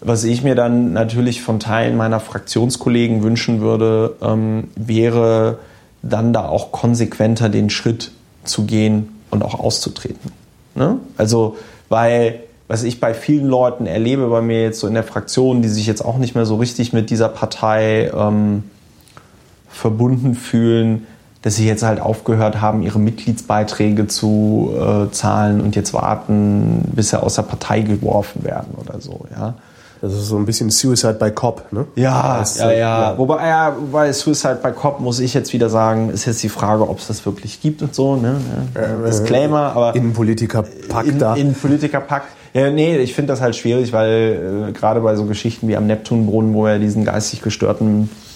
Was 0.00 0.24
ich 0.24 0.42
mir 0.44 0.54
dann 0.54 0.92
natürlich 0.92 1.42
von 1.42 1.58
Teilen 1.58 1.96
meiner 1.96 2.20
Fraktionskollegen 2.20 3.22
wünschen 3.22 3.60
würde, 3.60 4.16
ähm, 4.22 4.68
wäre 4.76 5.58
dann 6.02 6.32
da 6.32 6.46
auch 6.46 6.70
konsequenter 6.70 7.48
den 7.48 7.68
Schritt 7.70 8.12
zu 8.44 8.64
gehen 8.64 9.08
und 9.30 9.42
auch 9.42 9.58
auszutreten. 9.58 10.30
Ne? 10.74 10.98
Also, 11.16 11.56
weil 11.88 12.40
was 12.68 12.82
ich 12.82 13.00
bei 13.00 13.14
vielen 13.14 13.46
Leuten 13.46 13.86
erlebe, 13.86 14.28
bei 14.28 14.42
mir 14.42 14.62
jetzt 14.62 14.80
so 14.80 14.86
in 14.86 14.94
der 14.94 15.02
Fraktion, 15.02 15.62
die 15.62 15.68
sich 15.68 15.86
jetzt 15.86 16.04
auch 16.04 16.18
nicht 16.18 16.34
mehr 16.34 16.44
so 16.44 16.56
richtig 16.56 16.92
mit 16.92 17.10
dieser 17.10 17.28
Partei 17.28 18.10
ähm, 18.14 18.64
verbunden 19.68 20.34
fühlen, 20.34 21.06
dass 21.42 21.56
sie 21.56 21.66
jetzt 21.66 21.82
halt 21.82 22.00
aufgehört 22.00 22.60
haben, 22.60 22.82
ihre 22.82 22.98
Mitgliedsbeiträge 22.98 24.06
zu 24.06 24.74
äh, 24.76 25.10
zahlen 25.12 25.60
und 25.60 25.76
jetzt 25.76 25.94
warten, 25.94 26.82
bis 26.94 27.10
sie 27.10 27.22
aus 27.22 27.36
der 27.36 27.42
Partei 27.42 27.80
geworfen 27.80 28.44
werden 28.44 28.74
oder 28.76 29.00
so. 29.00 29.24
Ja. 29.30 29.54
Das 30.00 30.12
ist 30.12 30.26
so 30.26 30.36
ein 30.36 30.46
bisschen 30.46 30.70
Suicide 30.70 31.14
by 31.14 31.30
Cop, 31.30 31.72
ne? 31.72 31.86
Ja, 31.96 32.38
Das, 32.38 32.58
ja, 32.58 32.70
äh, 32.70 32.78
ja. 32.78 33.18
Wobei, 33.18 33.46
ja, 33.46 33.74
wobei 33.78 34.12
Suicide 34.12 34.60
by 34.62 34.70
Cop 34.72 35.00
muss 35.00 35.18
ich 35.20 35.34
jetzt 35.34 35.52
wieder 35.52 35.68
sagen, 35.68 36.10
ist 36.10 36.24
jetzt 36.26 36.42
die 36.42 36.48
Frage, 36.48 36.88
ob 36.88 36.98
es 36.98 37.08
das 37.08 37.26
wirklich 37.26 37.60
gibt 37.60 37.82
und 37.82 37.94
so. 37.94 38.16
Ne? 38.16 38.40
Disclaimer, 39.06 39.72
aber 39.74 39.94
Innenpolitiker-Pack 39.94 41.06
in, 41.06 41.18
da. 41.18 41.34
in 41.34 41.54
Politikerpack. 41.54 42.24
Ja, 42.54 42.70
nee, 42.70 42.96
ich 42.98 43.14
finde 43.14 43.32
das 43.32 43.40
halt 43.40 43.56
schwierig, 43.56 43.92
weil 43.92 44.68
äh, 44.68 44.72
gerade 44.72 45.00
bei 45.00 45.16
so 45.16 45.24
Geschichten 45.24 45.68
wie 45.68 45.76
am 45.76 45.86
Neptunbrunnen, 45.86 46.54
wo 46.54 46.64
wir 46.64 46.78
diesen 46.78 47.04
geistig 47.04 47.42
gestörten 47.42 48.04
äh, 48.04 48.27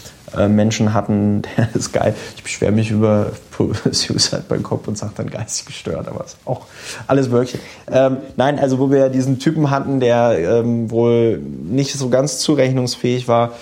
Menschen 0.49 0.95
hatten, 0.95 1.43
der 1.57 1.69
ist 1.75 1.93
geil. 1.93 2.15
Ich 2.37 2.43
beschwere 2.43 2.73
mich 2.73 2.91
über 2.91 3.33
Suicide 3.91 4.45
beim 4.49 4.63
Kopf 4.63 4.89
und 4.89 4.99
sage 4.99 5.13
dann 5.17 5.31
geistig 5.31 5.67
gestört, 5.67 6.09
aber 6.09 6.25
ist 6.25 6.37
auch 6.45 6.67
alles 7.07 7.31
Wörkchen. 7.31 7.61
Ähm, 7.91 8.19
nein, 8.37 8.59
also 8.59 8.79
wo 8.79 8.91
wir 8.91 9.09
diesen 9.09 9.39
Typen 9.39 9.71
hatten, 9.71 10.01
der 10.01 10.39
ähm, 10.39 10.91
wohl 10.91 11.39
nicht 11.39 11.93
so 11.95 12.09
ganz 12.09 12.39
zurechnungsfähig 12.39 13.29
war, 13.29 13.53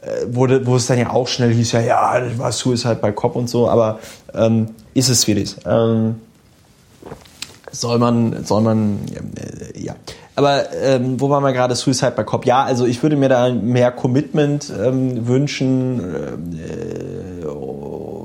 äh, 0.00 0.26
wurde, 0.34 0.66
wo 0.66 0.76
es 0.76 0.86
dann 0.86 0.98
ja 0.98 1.10
auch 1.10 1.28
schnell 1.28 1.52
hieß, 1.52 1.72
ja, 1.72 1.80
ja, 1.80 2.20
das 2.20 2.38
war 2.38 2.52
Suicide 2.52 2.98
bei 3.00 3.12
Cop 3.12 3.34
und 3.34 3.48
so, 3.48 3.68
aber 3.68 3.98
ähm, 4.34 4.68
ist 4.94 5.08
es 5.08 5.26
wie 5.26 5.34
das. 5.34 5.56
Ähm, 5.66 6.16
soll 7.70 7.98
man, 7.98 8.44
soll 8.44 8.62
man, 8.62 8.98
äh, 9.36 9.80
ja. 9.80 9.94
Aber 10.38 10.72
ähm, 10.72 11.20
wo 11.20 11.30
waren 11.30 11.42
wir 11.42 11.52
gerade? 11.52 11.74
Suicide 11.74 12.12
by 12.12 12.22
Cop. 12.22 12.46
Ja, 12.46 12.62
also 12.62 12.86
ich 12.86 13.02
würde 13.02 13.16
mir 13.16 13.28
da 13.28 13.50
mehr 13.50 13.90
Commitment 13.90 14.72
ähm, 14.72 15.26
wünschen, 15.26 15.98
äh, 15.98 17.44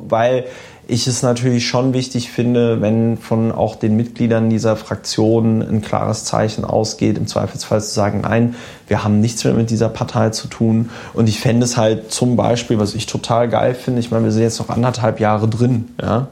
weil 0.10 0.45
ich 0.88 1.08
es 1.08 1.23
natürlich 1.23 1.67
schon 1.67 1.95
wichtig 1.95 2.30
finde, 2.30 2.82
wenn 2.82 3.17
von 3.17 3.52
auch 3.52 3.76
den 3.76 3.95
Mitgliedern 3.95 4.52
dieser 4.52 4.76
Fraktion 4.76 5.63
ein 5.63 5.82
klares 5.82 6.23
Zeichen 6.23 6.65
ausgeht, 6.65 7.17
im 7.17 7.26
Zweifelsfall 7.26 7.82
zu 7.82 7.89
sagen, 7.89 8.21
nein, 8.21 8.54
wir 8.88 9.04
haben 9.04 9.19
nichts 9.19 9.43
mehr 9.43 9.56
mit 9.56 9.71
dieser 9.71 9.89
Partei 9.89 10.30
zu 10.30 10.47
tun. 10.47 10.91
Und 11.15 11.28
ich 11.28 11.39
fände 11.39 11.65
es 11.65 11.78
halt 11.78 12.12
zum 12.12 12.36
Beispiel, 12.36 12.78
was 12.78 12.93
ich 12.93 13.08
total 13.08 13.49
geil 13.49 13.73
finde, 13.73 14.02
ich 14.02 14.12
meine, 14.12 14.26
wir 14.26 14.32
sind 14.32 14.43
jetzt 14.43 14.60
noch 14.60 14.69
anderthalb 14.69 15.19
Jahre 15.19 15.47
drin, 15.47 15.95
ja. 15.99 16.28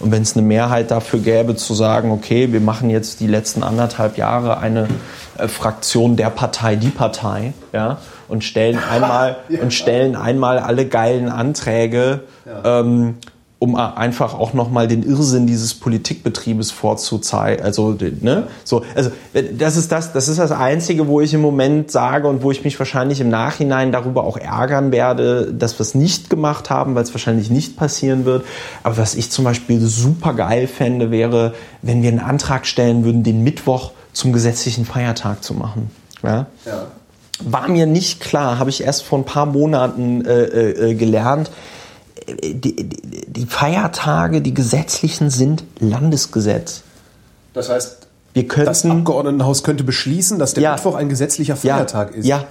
Und 0.00 0.12
wenn 0.12 0.22
es 0.22 0.36
eine 0.36 0.46
Mehrheit 0.46 0.90
dafür 0.90 1.18
gäbe, 1.18 1.56
zu 1.56 1.74
sagen, 1.74 2.10
okay, 2.10 2.52
wir 2.52 2.60
machen 2.60 2.88
jetzt 2.88 3.20
die 3.20 3.26
letzten 3.26 3.62
anderthalb 3.62 4.16
Jahre 4.16 4.58
eine 4.58 4.88
äh, 5.36 5.48
Fraktion 5.48 6.16
der 6.16 6.30
Partei, 6.30 6.76
die 6.76 6.90
Partei, 6.90 7.52
ja, 7.72 7.98
und 8.28 8.44
stellen 8.44 8.78
einmal 8.78 9.36
und 9.60 9.72
stellen 9.72 10.14
einmal 10.14 10.58
alle 10.58 10.86
geilen 10.86 11.28
Anträge, 11.28 12.20
ähm, 12.64 13.16
um 13.60 13.74
einfach 13.74 14.38
auch 14.38 14.54
nochmal 14.54 14.86
den 14.86 15.02
Irrsinn 15.02 15.48
dieses 15.48 15.74
Politikbetriebes 15.74 16.70
vorzuzeigen. 16.70 17.64
Also, 17.64 17.96
ne? 18.20 18.46
so, 18.62 18.84
also 18.94 19.10
äh, 19.32 19.42
das 19.52 19.76
ist 19.76 19.90
das, 19.90 20.12
das 20.12 20.28
ist 20.28 20.38
das 20.38 20.52
Einzige, 20.52 21.08
wo 21.08 21.20
ich 21.20 21.34
im 21.34 21.40
Moment 21.40 21.90
sage 21.90 22.28
und 22.28 22.42
wo 22.44 22.52
ich 22.52 22.62
mich 22.62 22.78
wahrscheinlich 22.78 23.20
im 23.20 23.30
Nachhinein 23.30 23.90
darüber 23.90 24.22
auch 24.22 24.36
ärgern 24.36 24.92
werde, 24.92 25.52
dass 25.52 25.76
wir 25.78 25.80
es 25.80 25.96
nicht 25.96 26.30
gemacht 26.30 26.70
haben, 26.70 26.94
weil 26.94 27.02
es 27.02 27.12
wahrscheinlich 27.12 27.50
nicht 27.50 27.76
passieren 27.76 28.24
wird. 28.24 28.44
Aber 28.84 28.96
was 28.96 29.16
ich 29.16 29.32
zum 29.32 29.44
Beispiel 29.44 29.80
super 29.80 30.34
geil 30.34 30.68
fände, 30.68 31.10
wäre, 31.10 31.54
wenn 31.82 32.02
wir 32.02 32.10
einen 32.10 32.20
Antrag 32.20 32.64
stellen 32.64 33.04
würden, 33.04 33.24
den 33.24 33.42
Mittwoch 33.42 33.90
zum 34.12 34.32
gesetzlichen 34.32 34.84
Feiertag 34.84 35.42
zu 35.42 35.54
machen. 35.54 35.90
Ja? 36.22 36.46
War 37.40 37.68
mir 37.68 37.86
nicht 37.86 38.20
klar, 38.20 38.58
habe 38.58 38.70
ich 38.70 38.82
erst 38.82 39.04
vor 39.04 39.18
ein 39.18 39.24
paar 39.24 39.46
Monaten 39.46 40.24
äh, 40.24 40.42
äh, 40.42 40.90
äh, 40.90 40.94
gelernt. 40.94 41.50
Die, 42.42 42.88
die, 42.88 43.46
Feiertage, 43.46 44.40
die 44.42 44.52
gesetzlichen, 44.54 45.30
sind 45.30 45.64
Landesgesetz. 45.80 46.82
Das 47.54 47.68
heißt, 47.70 48.06
Wir 48.34 48.46
das 48.46 48.82
könnten. 48.82 48.98
Abgeordnetenhaus 48.98 49.62
könnte 49.62 49.84
beschließen, 49.84 50.38
dass 50.38 50.54
der 50.54 50.62
Ja. 50.62 50.72
Mittwoch 50.74 50.94
ein 50.94 51.08
gesetzlicher 51.08 51.56
ja, 51.62 51.74
Feiertag 51.76 52.14
ist. 52.14 52.26
ja, 52.26 52.44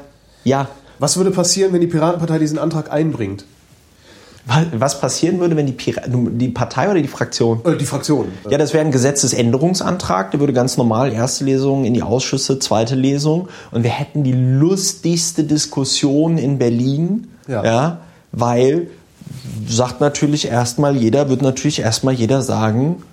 ja. 0.44 0.68
Was 1.00 1.16
würde 1.18 1.30
passieren, 1.32 1.74
wenn 1.74 1.82
die 1.82 1.88
Piratenpartei 1.88 2.40
diesen 2.40 2.58
Antrag 2.58 2.92
einbringt? 2.92 3.46
Was- 4.48 4.66
Was 4.80 5.00
passieren 5.02 5.40
würde, 5.40 5.56
wenn 5.58 5.66
die, 5.68 5.74
Pira 5.74 6.02
die 6.08 6.48
Partei 6.50 6.90
oder 6.90 7.02
die 7.02 7.08
Fraktion? 7.08 7.60
Äh, 7.66 7.76
die 7.76 7.86
Fraktion. 7.86 8.30
Ja, 8.50 8.58
das 8.58 8.74
wäre 8.74 8.84
ein 8.86 8.92
Gesetzesänderungsantrag, 8.92 10.32
der 10.32 10.40
würde 10.40 10.54
ganz 10.54 10.78
normal 10.78 11.12
erste 11.12 11.44
Lesung 11.44 11.84
in 11.86 11.94
die 11.94 12.02
Ausschüsse, 12.02 12.58
zweite 12.58 12.96
Lesung 12.96 13.50
und 13.72 13.84
wir 13.84 13.90
hätten 13.92 14.24
die 14.24 14.32
lustigste 14.34 15.44
Diskussion 15.44 16.38
in 16.38 16.58
Berlin, 16.58 17.28
Ja. 17.48 17.64
ja 17.64 17.98
weil 18.32 18.88
sagt 19.68 20.02
natürlich 20.02 20.48
erstmal 20.48 20.96
jeder, 20.96 21.30
wird 21.30 21.42
natürlich 21.42 21.80
erstmal 21.80 22.14
jeder 22.14 22.42
sagen, 22.42 23.04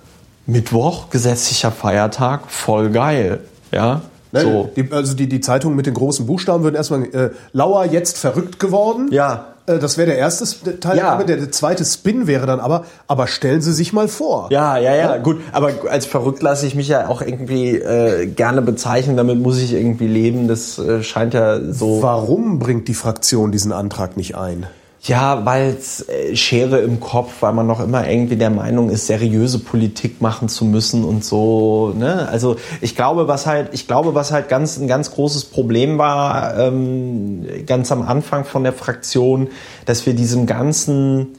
Mittwoch, 0.45 1.09
gesetzlicher 1.09 1.71
Feiertag, 1.71 2.51
voll 2.51 2.91
geil, 2.91 3.39
ja, 3.71 4.01
Ne? 4.35 4.41
so. 4.41 4.69
Die, 4.75 4.91
also 4.91 5.15
die, 5.15 5.27
die 5.27 5.39
Zeitungen 5.39 5.75
mit 5.75 5.85
den 5.85 5.93
großen 5.93 6.25
Buchstaben 6.25 6.63
würden 6.63 6.75
erstmal 6.75 7.03
äh, 7.05 7.29
Lauer 7.53 7.85
jetzt 7.85 8.17
verrückt 8.17 8.59
geworden. 8.59 9.07
Ja. 9.11 9.47
Äh, 9.65 9.79
das 9.79 9.97
wäre 9.97 10.07
der 10.07 10.17
erste 10.17 10.79
Teil. 10.79 10.97
Ja. 10.97 11.21
Der, 11.23 11.37
der 11.37 11.51
zweite 11.51 11.85
Spin 11.85 12.27
wäre 12.27 12.45
dann 12.45 12.59
aber, 12.59 12.85
aber 13.07 13.27
stellen 13.27 13.61
Sie 13.61 13.73
sich 13.73 13.93
mal 13.93 14.07
vor. 14.07 14.49
Ja, 14.51 14.77
ja, 14.77 14.95
ja, 14.95 15.17
gut. 15.17 15.37
Aber 15.51 15.71
als 15.89 16.05
verrückt 16.05 16.43
lasse 16.43 16.67
ich 16.67 16.75
mich 16.75 16.87
ja 16.87 17.07
auch 17.07 17.21
irgendwie 17.21 17.77
äh, 17.77 18.27
gerne 18.27 18.61
bezeichnen. 18.61 19.17
Damit 19.17 19.39
muss 19.39 19.57
ich 19.57 19.73
irgendwie 19.73 20.07
leben. 20.07 20.47
Das 20.47 20.77
äh, 20.77 21.01
scheint 21.01 21.33
ja 21.33 21.59
so. 21.71 22.01
Warum 22.01 22.59
bringt 22.59 22.87
die 22.87 22.93
Fraktion 22.93 23.51
diesen 23.51 23.71
Antrag 23.71 24.17
nicht 24.17 24.35
ein? 24.35 24.67
Ja, 25.07 25.45
weil 25.45 25.77
äh, 26.07 26.35
Schere 26.35 26.79
im 26.79 26.99
Kopf, 26.99 27.33
weil 27.41 27.53
man 27.53 27.67
noch 27.67 27.79
immer 27.79 28.09
irgendwie 28.09 28.37
der 28.37 28.49
Meinung 28.49 28.89
ist, 28.89 29.05
seriöse 29.05 29.59
Politik 29.59 30.19
machen 30.19 30.49
zu 30.49 30.65
müssen 30.65 31.03
und 31.03 31.23
so. 31.23 31.93
Ne? 31.95 32.27
Also 32.27 32.55
ich 32.81 32.95
glaube, 32.95 33.27
was 33.27 33.45
halt, 33.45 33.69
ich 33.73 33.87
glaube, 33.87 34.15
was 34.15 34.31
halt 34.31 34.49
ganz 34.49 34.77
ein 34.77 34.87
ganz 34.87 35.11
großes 35.11 35.45
Problem 35.45 35.99
war, 35.99 36.57
ähm, 36.57 37.45
ganz 37.67 37.91
am 37.91 38.01
Anfang 38.01 38.45
von 38.45 38.63
der 38.63 38.73
Fraktion, 38.73 39.49
dass 39.85 40.07
wir 40.07 40.15
diesem 40.15 40.47
ganzen 40.47 41.37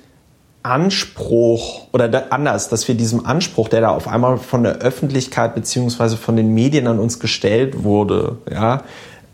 Anspruch 0.63 1.89
oder 1.93 2.33
anders, 2.33 2.69
dass 2.69 2.87
wir 2.87 2.95
diesem 2.95 3.27
Anspruch, 3.27 3.69
der 3.69 3.81
da 3.81 3.89
auf 3.89 4.07
einmal 4.07 4.39
von 4.39 4.63
der 4.63 4.77
Öffentlichkeit 4.77 5.57
beziehungsweise 5.57 6.17
von 6.17 6.37
den 6.37 6.55
Medien 6.55 6.87
an 6.87 7.01
uns 7.01 7.19
gestellt 7.19 7.83
wurde, 7.83 8.39
ja, 8.49 8.83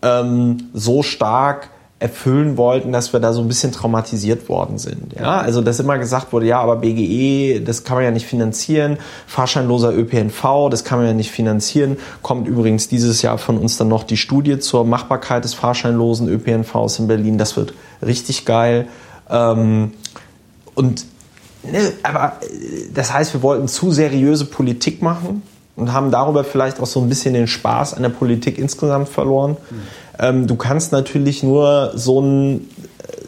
ähm, 0.03 0.71
so 0.73 1.03
stark 1.03 1.69
erfüllen 2.03 2.57
wollten, 2.57 2.93
dass 2.93 3.13
wir 3.13 3.21
da 3.21 3.33
so 3.33 3.41
ein 3.41 3.49
bisschen 3.49 3.71
traumatisiert 3.71 4.49
worden 4.49 4.79
sind. 4.79 5.15
Ja, 5.19 5.39
also 5.39 5.61
dass 5.61 5.79
immer 5.79 5.99
gesagt 5.99 6.33
wurde, 6.33 6.47
ja, 6.47 6.61
aber 6.61 6.77
BGE, 6.77 7.61
das 7.61 7.85
kann 7.85 7.97
man 7.97 8.05
ja 8.05 8.11
nicht 8.11 8.27
finanzieren, 8.27 8.99
fahrscheinloser 9.27 9.95
ÖPNV, 9.95 10.69
das 10.71 10.83
kann 10.83 10.99
man 10.99 11.07
ja 11.07 11.15
nicht 11.15 11.31
finanzieren. 11.31 11.97
Kommt 12.21 12.49
übrigens 12.49 12.89
dieses 12.89 13.23
Jahr 13.23 13.39
von 13.39 13.57
uns 13.57 13.77
dann 13.77 13.89
noch 13.89 14.03
die 14.03 14.17
Studie 14.17 14.59
zur 14.59 14.85
Machbarkeit 14.85 15.45
des 15.45 15.55
fahrscheinlosen 15.55 16.29
ÖPNVs 16.29 16.99
in 16.99 17.07
Berlin. 17.07 17.39
Das 17.39 17.57
wird 17.57 17.73
richtig 18.05 18.45
geil. 18.45 18.89
Ähm, 19.31 19.93
und 20.75 21.07
ne, 21.63 21.93
aber 22.03 22.39
äh, 22.43 22.93
das 22.93 23.13
heißt, 23.13 23.33
wir 23.33 23.43
wollten 23.43 23.69
zu 23.69 23.93
seriöse 23.93 24.47
Politik 24.47 25.03
machen 25.03 25.43
und 25.77 25.93
haben 25.93 26.11
darüber 26.11 26.43
vielleicht 26.43 26.81
auch 26.81 26.87
so 26.87 27.01
ein 27.01 27.09
bisschen 27.09 27.35
den 27.35 27.47
Spaß 27.47 27.95
an 27.95 28.03
der 28.03 28.11
Politik 28.11 28.59
insgesamt 28.59 29.09
verloren. 29.09 29.57
Ähm, 30.19 30.47
du 30.47 30.57
kannst 30.57 30.93
natürlich 30.93 31.43
nur 31.43 31.93
so 31.95 32.21
ein, 32.21 32.55
äh, 32.59 32.63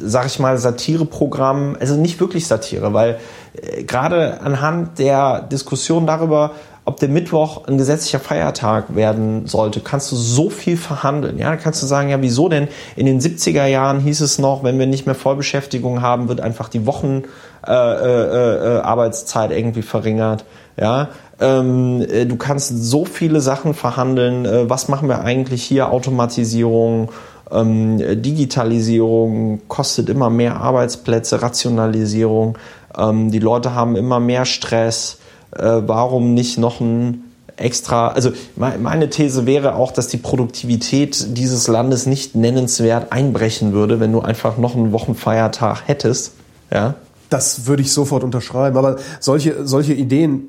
sag 0.03 0.27
ich 0.27 0.39
mal, 0.39 0.59
Satireprogramm, 0.59 1.77
also 1.79 1.97
nicht 1.97 2.21
wirklich 2.21 2.47
Satire, 2.47 2.93
weil 2.93 3.19
äh, 3.55 3.85
gerade 3.85 4.41
anhand 4.41 4.99
der 4.99 5.43
Diskussion 5.43 6.07
darüber, 6.07 6.53
ob 6.87 7.01
der 7.01 7.09
Mittwoch 7.09 7.67
ein 7.67 7.79
gesetzlicher 7.79 8.21
Feiertag 8.21 8.95
werden 8.95 9.47
sollte, 9.47 9.81
kannst 9.81 10.13
du 10.13 10.17
so 10.17 10.51
viel 10.51 10.77
verhandeln. 10.77 11.39
Ja, 11.39 11.51
da 11.51 11.57
kannst 11.57 11.83
du 11.83 11.87
sagen, 11.87 12.11
ja, 12.11 12.21
wieso 12.21 12.49
denn? 12.49 12.69
In 12.95 13.07
den 13.07 13.21
70er 13.21 13.67
Jahren 13.67 14.01
hieß 14.01 14.21
es 14.21 14.39
noch, 14.39 14.65
wenn 14.65 14.79
wir 14.79 14.87
nicht 14.87 15.07
mehr 15.07 15.15
Vollbeschäftigung 15.15 16.03
haben, 16.03 16.29
wird 16.29 16.41
einfach 16.41 16.69
die 16.69 16.87
Wochen 16.87 17.23
äh, 17.67 17.73
äh, 17.73 18.77
äh, 18.77 18.81
Arbeitszeit 18.81 19.51
irgendwie 19.51 19.83
verringert. 19.83 20.45
Ja, 20.77 21.09
ähm, 21.41 22.03
äh, 22.03 22.27
du 22.27 22.37
kannst 22.37 22.69
so 22.69 23.07
viele 23.07 23.41
Sachen 23.41 23.73
verhandeln. 23.73 24.45
Äh, 24.45 24.69
was 24.69 24.89
machen 24.89 25.09
wir 25.09 25.23
eigentlich 25.23 25.63
hier? 25.65 25.91
Automatisierung, 25.91 27.11
ähm, 27.51 27.99
Digitalisierung 28.23 29.63
kostet 29.69 30.11
immer 30.11 30.29
mehr 30.29 30.61
Arbeitsplätze, 30.61 31.41
Rationalisierung. 31.41 32.59
Ähm, 32.97 33.31
die 33.31 33.39
Leute 33.39 33.75
haben 33.75 33.97
immer 33.97 34.21
mehr 34.21 34.45
Stress. 34.45 35.19
Äh, 35.59 35.83
warum 35.87 36.35
nicht 36.35 36.59
noch 36.59 36.81
ein 36.81 37.25
extra, 37.57 38.09
also 38.09 38.31
me- 38.57 38.79
meine 38.83 39.11
These 39.11 39.47
wäre 39.47 39.77
auch, 39.77 39.93
dass 39.93 40.09
die 40.09 40.17
Produktivität 40.17 41.37
dieses 41.39 41.69
Landes 41.69 42.07
nicht 42.07 42.35
nennenswert 42.35 43.13
einbrechen 43.13 43.73
würde, 43.73 44.01
wenn 44.01 44.11
du 44.13 44.21
einfach 44.21 44.59
noch 44.59 44.75
einen 44.75 44.91
Wochenfeiertag 44.93 45.83
hättest. 45.87 46.33
Ja. 46.73 46.95
Das 47.31 47.67
würde 47.67 47.83
ich 47.83 47.93
sofort 47.93 48.25
unterschreiben. 48.25 48.77
Aber 48.77 48.97
solche, 49.21 49.67
solche 49.67 49.93
Ideen 49.93 50.49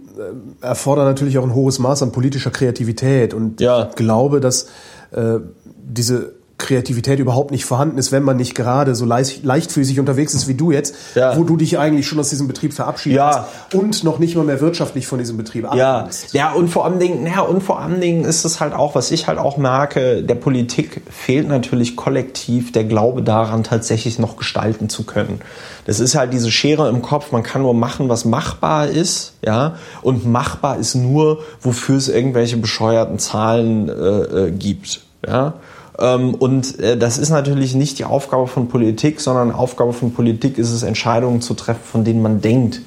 erfordern 0.62 1.06
natürlich 1.06 1.38
auch 1.38 1.44
ein 1.44 1.54
hohes 1.54 1.80
Maß 1.80 2.04
an 2.04 2.12
politischer 2.12 2.52
Kreativität. 2.52 3.34
Und 3.34 3.62
Ja. 3.62 3.88
ich 3.90 3.96
glaube, 3.96 4.40
dass 4.40 4.68
äh, 5.12 5.40
diese 5.84 6.34
Kreativität 6.58 7.20
überhaupt 7.20 7.52
nicht 7.52 7.66
vorhanden 7.66 7.98
ist, 7.98 8.14
wenn 8.14 8.24
man 8.24 8.38
nicht 8.38 8.56
gerade 8.56 8.96
so 8.96 9.04
leicht, 9.04 9.44
leichtfüßig 9.44 10.00
unterwegs 10.00 10.34
ist 10.34 10.48
wie 10.48 10.54
du 10.54 10.72
jetzt, 10.72 10.96
Ja. 11.14 11.36
wo 11.36 11.44
du 11.44 11.58
dich 11.58 11.78
eigentlich 11.78 12.08
schon 12.08 12.18
aus 12.18 12.30
diesem 12.30 12.48
Betrieb 12.48 12.74
verabschiedet 12.74 13.18
Ja. 13.18 13.48
und 13.74 14.06
noch 14.06 14.20
nicht 14.20 14.38
mal 14.38 14.46
mehr 14.46 14.62
wirtschaftlich 14.62 15.06
von 15.06 15.20
diesem 15.20 15.36
Betrieb 15.36 15.66
Ja, 15.76 15.98
abhängst. 16.00 16.34
ja 16.34 16.54
und 16.54 16.70
vor 16.70 16.86
allem 16.86 16.98
Dingen, 16.98 17.28
ja, 17.28 17.42
und 17.42 17.62
vor 17.62 17.82
allem 17.82 18.00
Dingen 18.00 18.24
ist 18.24 18.46
es 18.46 18.62
halt 18.62 18.74
auch, 18.74 18.96
was 18.96 19.12
ich 19.12 19.28
halt 19.28 19.38
auch 19.38 19.58
merke, 19.58 20.24
der 20.24 20.36
Politik 20.36 21.02
fehlt 21.10 21.50
natürlich 21.50 21.98
kollektiv 21.98 22.72
der 22.72 22.86
Glaube 22.86 23.22
daran, 23.22 23.64
tatsächlich 23.66 24.18
noch 24.18 24.38
gestalten 24.38 24.88
zu 24.88 25.04
können. 25.04 25.42
Das 25.86 26.00
ist 26.00 26.16
halt 26.16 26.32
diese 26.32 26.52
Schere 26.52 26.88
im 26.88 27.02
Kopf, 27.02 27.34
man 27.34 27.44
kann 27.44 27.64
nur 27.64 27.74
machen, 27.74 28.08
was 28.08 28.24
machbar 28.24 28.88
ist, 28.88 29.34
ja, 29.46 29.76
und 30.02 30.26
machbar 30.26 30.78
ist 30.78 30.96
nur, 30.96 31.40
wofür 31.62 31.98
es 31.98 32.08
irgendwelche 32.08 32.56
bescheuerten 32.58 33.20
Zahlen 33.20 33.90
äh, 33.90 33.92
äh, 34.48 34.52
gibt, 34.52 35.02
ja. 35.28 35.54
Ähm, 36.00 36.34
und 36.36 36.80
äh, 36.80 36.98
das 36.98 37.18
ist 37.18 37.30
natürlich 37.30 37.76
nicht 37.76 38.00
die 38.00 38.06
Aufgabe 38.06 38.48
von 38.48 38.68
Politik, 38.68 39.22
sondern 39.22 39.52
Aufgabe 39.52 39.94
von 39.94 40.14
Politik 40.14 40.58
ist 40.58 40.72
es, 40.72 40.84
Entscheidungen 40.84 41.42
zu 41.42 41.54
treffen, 41.54 41.84
von 41.84 42.04
denen 42.04 42.22
man 42.22 42.42
denkt, 42.42 42.82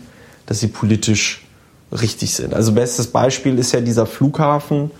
dass 0.46 0.60
sie 0.60 0.68
politisch 0.68 1.46
richtig 1.92 2.34
sind. 2.34 2.54
Also 2.54 2.72
bestes 2.72 3.08
Beispiel 3.08 3.58
ist 3.58 3.72
ja 3.72 3.80
dieser 3.80 4.06
Flughafen, 4.06 4.90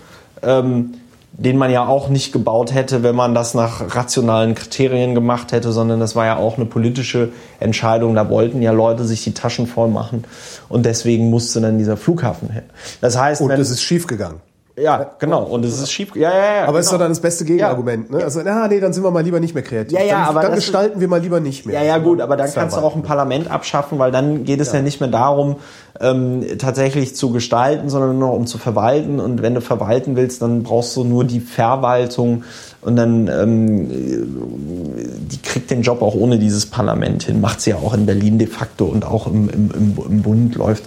ähm, 0.41 0.93
den 1.33 1.57
man 1.57 1.71
ja 1.71 1.87
auch 1.87 2.09
nicht 2.09 2.33
gebaut 2.33 2.73
hätte, 2.73 3.03
wenn 3.03 3.15
man 3.15 3.33
das 3.33 3.53
nach 3.53 3.95
rationalen 3.95 4.55
Kriterien 4.55 5.15
gemacht 5.15 5.51
hätte, 5.51 5.71
sondern 5.71 5.99
das 5.99 6.15
war 6.15 6.25
ja 6.25 6.37
auch 6.37 6.57
eine 6.57 6.65
politische 6.65 7.29
Entscheidung. 7.59 8.15
Da 8.15 8.29
wollten 8.29 8.61
ja 8.61 8.71
Leute 8.71 9.05
sich 9.05 9.23
die 9.23 9.33
Taschen 9.33 9.67
voll 9.67 9.87
machen 9.87 10.25
und 10.67 10.85
deswegen 10.85 11.29
musste 11.29 11.61
dann 11.61 11.77
dieser 11.77 11.97
Flughafen 11.97 12.49
her. 12.49 12.63
Das 12.99 13.17
heißt, 13.17 13.41
Und 13.41 13.51
es 13.51 13.69
ist 13.69 13.81
schiefgegangen. 13.81 14.41
Ja 14.79 15.11
genau 15.19 15.43
und 15.43 15.65
es 15.65 15.79
ist 15.79 15.91
schief. 15.91 16.15
Ja, 16.15 16.31
ja, 16.31 16.55
ja. 16.61 16.65
Aber 16.65 16.79
es 16.79 16.85
ist 16.85 16.91
genau. 16.91 16.99
doch 16.99 17.05
dann 17.05 17.11
das 17.11 17.19
beste 17.19 17.45
Gegenargument. 17.45 18.11
Ne? 18.11 18.23
Also, 18.23 18.41
na, 18.43 18.67
nee, 18.67 18.79
dann 18.79 18.93
sind 18.93 19.03
wir 19.03 19.11
mal 19.11 19.23
lieber 19.23 19.39
nicht 19.39 19.53
mehr 19.53 19.63
kreativ. 19.63 19.97
Ja, 19.97 20.03
ja, 20.03 20.19
dann, 20.19 20.23
aber 20.27 20.41
dann 20.41 20.51
das 20.51 20.59
ist- 20.59 20.65
gestalten 20.65 20.99
wir 20.99 21.07
mal 21.07 21.19
lieber 21.21 21.39
nicht 21.39 21.65
mehr. 21.65 21.81
Ja, 21.81 21.85
ja, 21.85 21.97
gut, 21.97 22.21
aber 22.21 22.37
dann 22.37 22.51
kannst 22.53 22.75
du 22.77 22.81
auch 22.81 22.95
ein 22.95 23.03
Parlament 23.03 23.49
abschaffen, 23.51 23.99
weil 23.99 24.11
dann 24.11 24.43
geht 24.43 24.59
es 24.59 24.71
ja, 24.71 24.81
nicht 24.81 24.99
mehr 24.99 25.09
darum, 25.09 25.57
ähm, 25.99 26.45
tatsächlich 26.57 27.15
zu 27.15 27.31
gestalten, 27.31 27.89
sondern 27.89 28.17
nur 28.17 28.33
um 28.33 28.47
zu 28.47 28.57
verwalten. 28.57 29.19
Und 29.19 29.41
wenn 29.41 29.55
du 29.55 29.61
verwalten 29.61 30.15
willst, 30.15 30.41
dann 30.41 30.63
brauchst 30.63 30.95
du 30.95 31.03
nur 31.03 31.23
die 31.23 31.39
Verwaltung 31.39 32.43
und 32.81 32.95
dann 32.95 33.27
ähm, 33.27 33.89
die 33.89 35.41
kriegt 35.41 35.69
den 35.69 35.81
Job 35.81 36.01
auch 36.01 36.15
ohne 36.15 36.39
dieses 36.39 36.65
Parlament 36.65 37.23
hin. 37.23 37.41
Macht 37.41 37.61
sie 37.61 37.71
ja 37.71 37.75
auch 37.75 37.93
in 37.93 38.05
Berlin 38.05 38.39
de 38.39 38.47
facto 38.47 38.85
und 38.85 39.05
auch 39.05 39.27
im, 39.27 39.49
im, 39.49 39.97
im, 39.97 40.21
Bund 40.21 40.55
läuft, 40.55 40.83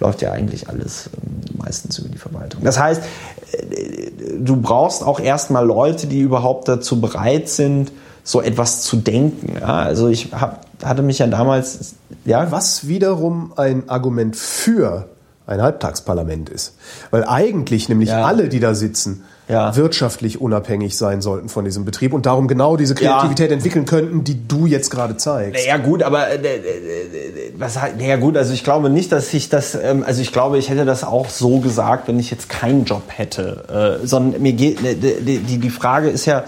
läuft 0.00 0.22
ja 0.22 0.32
eigentlich 0.32 0.68
alles 0.68 1.10
ähm, 1.14 1.58
meistens 1.62 1.98
über 1.98 2.08
die 2.08 2.18
Verwaltung. 2.18 2.62
Das 2.64 2.78
heißt, 2.78 3.02
äh, 3.52 4.10
du 4.40 4.56
brauchst 4.56 5.04
auch 5.04 5.20
erstmal 5.20 5.64
Leute, 5.64 6.06
die 6.06 6.20
überhaupt 6.20 6.68
dazu 6.68 7.00
bereit 7.00 7.48
sind, 7.48 7.92
so 8.24 8.42
etwas 8.42 8.82
zu 8.82 8.96
denken. 8.96 9.54
Ja, 9.60 9.76
also 9.76 10.08
ich 10.08 10.32
hab, 10.32 10.66
hatte 10.82 11.02
mich 11.02 11.20
ja 11.20 11.28
damals, 11.28 11.94
ja, 12.24 12.50
Was 12.50 12.88
wiederum 12.88 13.52
ein 13.56 13.88
Argument 13.88 14.34
für 14.34 15.08
ein 15.46 15.62
Halbtagsparlament 15.62 16.48
ist. 16.48 16.74
Weil 17.12 17.24
eigentlich 17.24 17.88
nämlich 17.88 18.08
Ja. 18.08 18.24
alle, 18.24 18.48
die 18.48 18.58
da 18.58 18.74
sitzen, 18.74 19.22
Ja. 19.48 19.76
wirtschaftlich 19.76 20.40
unabhängig 20.40 20.96
sein 20.96 21.20
sollten 21.20 21.48
von 21.48 21.64
diesem 21.64 21.84
Betrieb 21.84 22.12
und 22.12 22.26
darum 22.26 22.48
genau 22.48 22.76
diese 22.76 22.96
Kreativität 22.96 23.52
entwickeln 23.52 23.86
könnten, 23.86 24.24
die 24.24 24.48
du 24.48 24.66
jetzt 24.66 24.90
gerade 24.90 25.16
zeigst. 25.16 25.64
Ja 25.64 25.76
gut, 25.76 26.02
aber 26.02 26.28
äh, 26.28 26.34
äh, 26.34 26.56
äh, 26.56 27.52
was 27.56 27.80
halt, 27.80 28.00
ja 28.00 28.16
gut, 28.16 28.36
also 28.36 28.52
ich 28.52 28.64
glaube 28.64 28.90
nicht, 28.90 29.12
dass 29.12 29.32
ich 29.32 29.48
das, 29.48 29.76
ähm, 29.76 30.02
also 30.04 30.20
ich 30.20 30.32
glaube, 30.32 30.58
ich 30.58 30.68
hätte 30.68 30.84
das 30.84 31.04
auch 31.04 31.28
so 31.28 31.60
gesagt, 31.60 32.08
wenn 32.08 32.18
ich 32.18 32.30
jetzt 32.30 32.48
keinen 32.48 32.84
Job 32.84 33.02
hätte, 33.06 34.00
sondern 34.02 34.42
mir 34.42 34.52
geht, 34.52 34.78
die, 34.80 35.38
die, 35.38 35.58
die 35.58 35.70
Frage 35.70 36.08
ist 36.08 36.26
ja, 36.26 36.44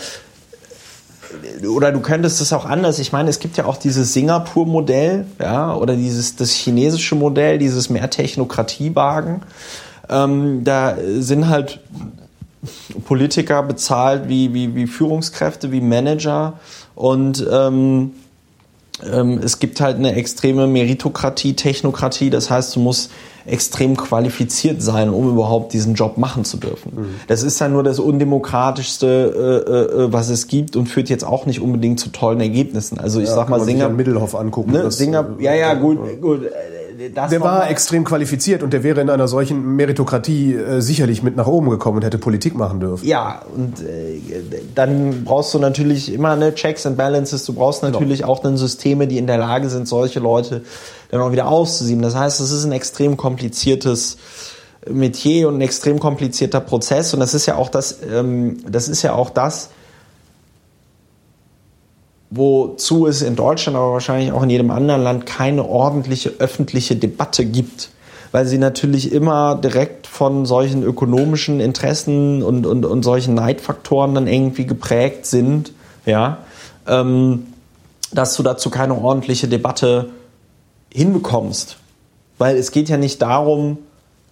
oder 1.68 1.92
du 1.92 2.00
könntest 2.00 2.40
es 2.40 2.52
auch 2.52 2.64
anders. 2.64 2.98
Ich 2.98 3.12
meine, 3.12 3.30
es 3.30 3.38
gibt 3.38 3.56
ja 3.56 3.66
auch 3.66 3.76
dieses 3.76 4.12
Singapur-Modell, 4.12 5.26
ja, 5.40 5.74
oder 5.74 5.94
dieses 5.94 6.36
das 6.36 6.52
chinesische 6.52 7.14
Modell, 7.14 7.58
dieses 7.58 7.90
mehr 7.90 8.08
Technokratie-Wagen. 8.10 9.42
Ähm, 10.08 10.64
da 10.64 10.96
sind 11.18 11.48
halt 11.48 11.80
Politiker 13.04 13.62
bezahlt 13.62 14.28
wie, 14.28 14.52
wie, 14.54 14.74
wie 14.74 14.86
Führungskräfte, 14.86 15.70
wie 15.72 15.80
Manager 15.80 16.54
und 16.94 17.46
ähm, 17.50 18.12
ähm, 19.12 19.40
es 19.44 19.60
gibt 19.60 19.80
halt 19.80 19.96
eine 19.96 20.14
extreme 20.16 20.66
Meritokratie, 20.66 21.54
Technokratie. 21.54 22.30
Das 22.30 22.50
heißt, 22.50 22.74
du 22.74 22.80
musst 22.80 23.12
extrem 23.46 23.96
qualifiziert 23.96 24.82
sein, 24.82 25.08
um 25.10 25.30
überhaupt 25.30 25.72
diesen 25.72 25.94
Job 25.94 26.18
machen 26.18 26.44
zu 26.44 26.56
dürfen. 26.56 27.14
Das 27.28 27.42
ist 27.42 27.60
dann 27.60 27.72
nur 27.72 27.82
das 27.82 27.98
undemokratischste, 27.98 29.64
äh, 29.96 30.02
äh, 30.02 30.12
was 30.12 30.28
es 30.28 30.48
gibt 30.48 30.76
und 30.76 30.86
führt 30.88 31.08
jetzt 31.08 31.24
auch 31.24 31.46
nicht 31.46 31.60
unbedingt 31.60 32.00
zu 32.00 32.10
tollen 32.10 32.40
Ergebnissen. 32.40 32.98
Also 32.98 33.20
ich 33.20 33.28
Ja, 33.28 33.34
sag 33.36 33.48
mal, 33.48 33.60
Singer, 33.60 33.86
an 33.86 33.96
Middelhoff 33.96 34.34
angucken. 34.34 34.72
ne, 34.72 34.90
Singer, 34.90 35.26
äh, 35.38 35.44
ja, 35.44 35.54
ja, 35.54 35.74
gut, 35.74 35.98
gut. 36.20 36.42
Äh, 36.98 37.10
Das 37.10 37.30
Der 37.30 37.40
war 37.40 37.70
extrem 37.70 38.04
qualifiziert 38.04 38.62
und 38.62 38.72
der 38.72 38.82
wäre 38.82 39.00
in 39.00 39.10
einer 39.10 39.28
solchen 39.28 39.76
Meritokratie 39.76 40.54
äh, 40.54 40.80
sicherlich 40.80 41.22
mit 41.22 41.36
nach 41.36 41.46
oben 41.46 41.70
gekommen 41.70 41.98
und 41.98 42.04
hätte 42.04 42.18
Politik 42.18 42.54
machen 42.54 42.80
dürfen. 42.80 43.06
Ja, 43.06 43.42
und 43.54 43.80
äh, 43.80 44.20
dann 44.74 45.24
brauchst 45.24 45.54
du 45.54 45.58
natürlich 45.58 46.12
immer 46.12 46.30
eine 46.30 46.54
Checks 46.54 46.86
and 46.86 46.96
Balances. 46.96 47.44
Du 47.44 47.52
brauchst 47.52 47.82
natürlich 47.82 48.24
auch 48.24 48.40
dann 48.40 48.56
Systeme, 48.56 49.06
die 49.06 49.18
in 49.18 49.26
der 49.26 49.38
Lage 49.38 49.68
sind, 49.68 49.88
solche 49.88 50.20
Leute 50.20 50.62
dann 51.10 51.20
auch 51.20 51.32
wieder 51.32 51.48
auszusieben. 51.48 52.02
Das 52.02 52.14
heißt, 52.14 52.40
es 52.40 52.50
ist 52.50 52.64
ein 52.64 52.72
extrem 52.72 53.16
kompliziertes 53.16 54.18
Metier 54.88 55.48
und 55.48 55.56
ein 55.56 55.60
extrem 55.60 55.98
komplizierter 55.98 56.60
Prozess. 56.60 57.12
Und 57.14 57.20
das 57.20 57.34
ist 57.34 57.46
ja 57.46 57.56
auch 57.56 57.68
das, 57.68 57.98
ähm, 58.10 58.58
das 58.68 58.88
ist 58.88 59.02
ja 59.02 59.12
auch 59.12 59.30
das, 59.30 59.70
wozu 62.30 63.06
es 63.06 63.22
in 63.22 63.36
Deutschland, 63.36 63.76
aber 63.76 63.92
wahrscheinlich 63.92 64.32
auch 64.32 64.42
in 64.42 64.50
jedem 64.50 64.70
anderen 64.70 65.02
Land 65.02 65.26
keine 65.26 65.66
ordentliche 65.66 66.34
öffentliche 66.38 66.96
Debatte 66.96 67.44
gibt, 67.46 67.90
weil 68.32 68.46
sie 68.46 68.58
natürlich 68.58 69.12
immer 69.12 69.54
direkt 69.54 70.06
von 70.06 70.44
solchen 70.44 70.82
ökonomischen 70.82 71.60
Interessen 71.60 72.42
und, 72.42 72.66
und, 72.66 72.84
und 72.84 73.02
solchen 73.02 73.34
Neidfaktoren 73.34 74.14
dann 74.14 74.26
irgendwie 74.26 74.66
geprägt 74.66 75.24
sind, 75.24 75.72
ja, 76.04 76.38
ähm, 76.86 77.46
dass 78.12 78.34
du 78.36 78.42
dazu 78.42 78.70
keine 78.70 78.94
ordentliche 78.94 79.48
Debatte 79.48 80.10
hinbekommst. 80.92 81.76
Weil 82.38 82.56
es 82.56 82.70
geht 82.70 82.88
ja 82.88 82.96
nicht 82.96 83.20
darum, 83.22 83.78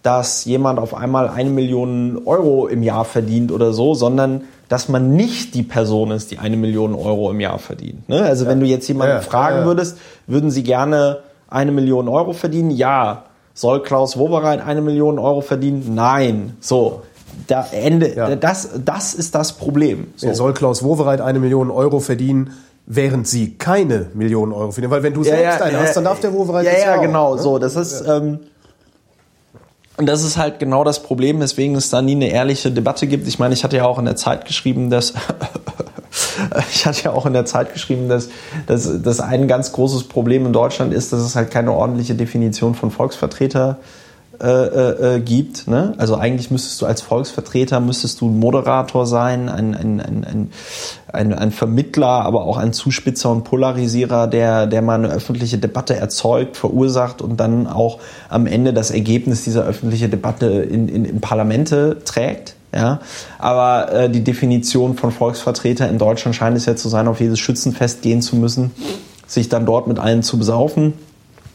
dass 0.03 0.45
jemand 0.45 0.79
auf 0.79 0.95
einmal 0.95 1.29
eine 1.29 1.51
Million 1.51 2.23
Euro 2.27 2.69
im 2.69 2.83
Jahr 2.83 3.05
verdient 3.05 3.51
oder 3.51 3.73
so, 3.73 3.95
sondern 3.95 4.43
dass 4.69 4.89
man 4.89 5.15
nicht 5.15 5.55
die 5.55 5.63
Person 5.63 6.11
ist, 6.11 6.31
die 6.31 6.39
eine 6.39 6.57
Million 6.57 6.95
Euro 6.95 7.31
im 7.31 7.41
Jahr 7.41 7.59
verdient. 7.59 8.09
Ne? 8.09 8.23
Also 8.23 8.47
wenn 8.47 8.61
du 8.61 8.67
jetzt 8.67 8.89
jemanden 8.89 9.17
Ja, 9.17 9.21
fragen 9.21 9.57
ja, 9.57 9.61
ja. 9.61 9.67
würdest, 9.67 9.99
würden 10.27 10.51
sie 10.51 10.63
gerne 10.63 11.21
eine 11.49 11.71
Million 11.73 12.09
Euro 12.09 12.33
verdienen? 12.33 12.71
Ja. 12.71 13.25
Soll 13.55 13.83
Klaus 13.83 14.19
Wowereit 14.19 14.61
eine 14.61 14.83
Million 14.83 15.19
Euro 15.19 15.41
verdienen? 15.41 15.95
Nein. 15.95 16.57
So. 16.61 17.03
Da 17.47 17.67
Ende, 17.71 18.15
Ja. 18.15 18.35
das, 18.35 18.71
das 18.85 19.15
ist 19.15 19.35
das 19.35 19.53
Problem. 19.53 20.09
So. 20.17 20.33
Soll 20.33 20.53
Klaus 20.55 20.83
Wowereit 20.83 21.21
eine 21.21 21.39
Million 21.39 21.71
Euro 21.71 22.01
verdienen, 22.01 22.51
während 22.87 23.29
sie 23.29 23.55
keine 23.55 24.07
Millionen 24.15 24.53
Euro 24.53 24.73
verdienen? 24.73 24.91
Weil 24.91 25.03
wenn 25.03 25.15
du 25.15 25.23
selbst 25.23 25.61
einen 25.63 25.79
hast, 25.79 25.97
dann 25.97 26.05
darf 26.05 26.21
der 26.21 26.33
Wowereit 26.33 26.67
ja, 26.67 26.73
ja, 26.73 26.97
auch, 26.97 27.03
genau. 27.03 27.35
ne? 27.37 27.43
So, 27.43 27.59
das 27.59 27.77
ist 27.77 28.05
ähm, 28.09 28.41
und 29.97 30.07
das 30.07 30.23
ist 30.23 30.37
halt 30.37 30.59
genau 30.59 30.85
das 30.85 31.03
Problem, 31.03 31.41
weswegen 31.41 31.75
es 31.77 31.91
da 31.91 32.03
nie 32.03 32.15
eine 32.15 32.29
ehrliche 32.29 32.71
Debatte 32.71 33.07
gibt. 33.07 33.27
Ich 33.27 33.39
meine, 33.39 33.55
ich 33.55 33.65
hatte 33.65 33.77
ja 33.77 33.87
auch 33.87 33.99
in 33.99 34.05
der 34.05 34.17
Zeit 34.17 34.45
geschrieben, 34.45 34.91
dass 34.91 35.15
ich 36.73 36.87
hatte 36.87 37.05
ja 37.05 37.13
auch 37.13 37.27
in 37.27 37.33
der 37.33 37.45
Zeit 37.45 37.73
geschrieben, 37.73 38.09
dass, 38.09 38.29
dass, 38.67 39.03
dass 39.03 39.21
ein 39.21 39.49
ganz 39.49 39.73
großes 39.73 40.05
Problem 40.05 40.47
in 40.47 40.53
Deutschland 40.53 40.93
ist, 40.93 41.13
dass 41.13 41.21
es 41.21 41.35
halt 41.37 41.51
keine 41.51 41.73
ordentliche 41.73 42.15
Definition 42.15 42.75
von 42.75 42.91
Volksvertreter 42.91 43.79
äh, 43.81 44.06
äh, 44.43 45.17
äh, 45.17 45.21
gibt. 45.21 45.67
Ne? 45.67 45.95
Also 45.99 46.17
eigentlich 46.17 46.51
müsstest 46.51 46.83
du 46.83 46.87
als 46.87 47.01
Volksvertreter 47.01 47.81
müsstest 47.81 48.21
du 48.21 48.29
ein 48.29 48.39
Moderator 48.39 49.07
sein, 49.07 49.49
ein, 49.49 49.75
ein, 49.75 50.01
ein, 50.01 50.25
ein, 50.25 50.51
ein, 51.13 51.33
ein 51.33 51.51
Vermittler, 51.53 52.07
aber 52.07 52.45
auch 52.45 52.57
ein 52.57 52.73
Zuspitzer 52.73 53.31
und 53.31 53.45
Polarisierer, 53.45 54.27
der, 54.27 54.67
der 54.67 54.83
mal 54.83 54.95
eine 54.95 55.09
öffentliche 55.09 55.59
Debatte 55.59 55.97
erzeugt, 55.97 56.57
verursacht 56.57 57.23
und 57.23 57.39
dann 57.39 57.67
auch 57.67 57.99
am 58.29 58.47
Ende 58.47 58.73
das 58.73 58.91
Ergebnis 58.91 59.45
dieser 59.45 59.65
öffentlichen 59.65 60.11
Debatte 60.11 60.47
in, 60.47 60.89
in, 60.89 61.05
in 61.05 61.21
Parlamente 61.21 61.99
trägt. 62.05 62.55
Ja, 62.75 63.01
aber 63.39 63.93
äh, 63.93 64.11
die 64.11 64.23
Definition 64.23 64.97
von 64.97 65.13
Volksvertreter 65.13 65.89
in 65.89 65.97
Deutschland 65.97 66.37
scheint 66.37 66.57
es 66.59 66.67
ja 66.67 66.77
zu 66.77 66.91
sein, 66.91 67.09
auf 67.09 67.21
jedes 67.21 67.39
Schützenfest 67.39 68.03
gehen 68.03 68.21
zu 68.21 68.37
müssen, 68.37 68.73
sich 69.27 69.49
dann 69.49 69.65
dort 69.65 69.87
mit 69.87 69.99
allen 69.99 70.23
zu 70.23 70.37
besaufen 70.37 70.93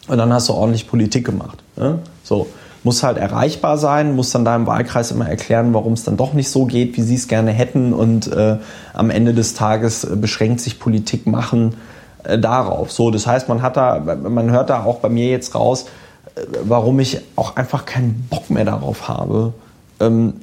und 0.08 0.18
dann 0.18 0.34
hast 0.34 0.50
du 0.50 0.54
ordentlich 0.54 0.88
Politik 0.88 1.26
gemacht. 1.26 1.60
Ne? 1.76 2.00
So 2.24 2.48
muss 2.84 3.04
halt 3.04 3.18
erreichbar 3.18 3.78
sein, 3.78 4.16
muss 4.16 4.32
dann 4.32 4.46
da 4.46 4.56
im 4.56 4.66
Wahlkreis 4.66 5.12
immer 5.12 5.30
erklären, 5.30 5.74
warum 5.74 5.94
es 5.94 6.04
dann 6.04 6.18
doch 6.18 6.34
nicht 6.34 6.50
so 6.50 6.66
geht, 6.66 6.98
wie 6.98 7.02
sie 7.02 7.16
es 7.16 7.28
gerne 7.28 7.52
hätten 7.52 7.94
und 7.94 8.32
äh, 8.32 8.58
am 8.94 9.10
Ende 9.10 9.34
des 9.34 9.54
Tages 9.54 10.04
äh, 10.04 10.16
beschränkt 10.16 10.62
sich 10.62 10.80
Politik 10.80 11.28
machen 11.28 11.76
äh, 12.24 12.40
darauf. 12.40 12.92
So, 12.92 13.12
das 13.12 13.28
heißt, 13.28 13.50
man 13.50 13.62
hat 13.62 13.78
da, 13.78 14.00
man 14.00 14.50
hört 14.50 14.70
da 14.70 14.84
auch 14.84 15.00
bei 15.00 15.10
mir 15.10 15.30
jetzt 15.30 15.54
raus, 15.54 15.86
warum 16.64 17.00
ich 17.00 17.20
auch 17.36 17.56
einfach 17.56 17.86
keinen 17.86 18.28
Bock 18.30 18.50
mehr 18.50 18.66
darauf 18.66 19.08
habe, 19.08 19.54
ähm, 20.00 20.34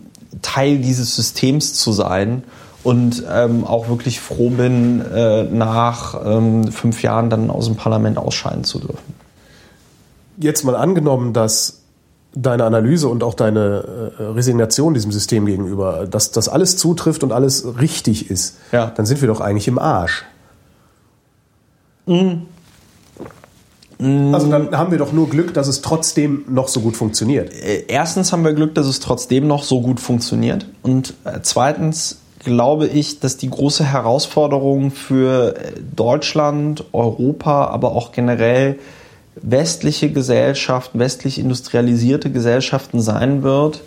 Teil 0.43 0.79
dieses 0.79 1.17
Systems 1.17 1.75
zu 1.75 1.93
sein 1.93 2.45
und 2.85 3.25
ähm, 3.31 3.65
auch 3.65 3.89
wirklich 3.89 4.21
froh 4.21 4.51
bin, 4.51 5.01
äh, 5.01 5.45
nach 5.45 6.21
ähm, 6.25 6.71
fünf 6.71 7.03
Jahren 7.03 7.31
dann 7.31 7.51
aus 7.51 7.67
dem 7.67 7.77
Parlament 7.77 8.19
ausscheiden 8.19 8.65
zu 8.65 8.79
dürfen. 8.79 9.15
Jetzt 10.37 10.65
mal 10.65 10.77
angenommen, 10.77 11.33
dass 11.33 11.78
deine 12.35 12.65
Analyse 12.65 13.09
und 13.09 13.23
auch 13.23 13.35
deine 13.35 14.13
äh, 14.19 14.23
Resignation 14.23 14.95
diesem 14.95 15.13
System 15.13 15.47
gegenüber, 15.47 16.07
dass 16.07 16.31
das 16.31 16.49
alles 16.49 16.77
zutrifft 16.77 17.23
und 17.25 17.33
alles 17.33 17.79
richtig 17.81 18.31
ist, 18.31 18.57
Ja. 18.73 18.93
dann 18.95 19.07
sind 19.07 19.21
wir 19.21 19.29
doch 19.29 19.41
eigentlich 19.41 19.69
im 19.69 19.79
Arsch. 19.79 20.25
Mhm. 22.07 22.43
Also 24.33 24.49
dann 24.49 24.77
haben 24.77 24.93
wir 24.93 24.99
doch 24.99 25.13
nur 25.13 25.29
Glück, 25.29 25.53
dass 25.55 25.67
es 25.67 25.83
trotzdem 25.83 26.45
noch 26.49 26.69
so 26.69 26.81
gut 26.81 26.97
funktioniert. 26.97 27.53
Äh, 27.53 27.85
Erstens 27.89 28.33
haben 28.33 28.45
wir 28.45 28.53
Glück, 28.53 28.75
dass 28.75 28.87
es 28.87 29.01
trotzdem 29.01 29.49
noch 29.49 29.65
so 29.65 29.81
gut 29.81 29.99
funktioniert. 29.99 30.67
Und 30.83 31.15
äh, 31.25 31.41
zweitens 31.43 32.19
glaube 32.45 32.87
ich, 32.87 33.19
dass 33.19 33.37
die 33.39 33.51
große 33.51 33.85
Herausforderung 33.85 34.93
für 34.93 35.55
Deutschland, 35.97 36.85
Europa, 36.93 37.67
aber 37.67 37.93
auch 37.93 38.13
generell 38.13 38.79
westliche 39.43 40.11
Gesellschaften, 40.11 40.99
westlich 40.99 41.39
industrialisierte 41.39 42.31
Gesellschaften 42.31 43.01
sein 43.01 43.43
wird, 43.43 43.83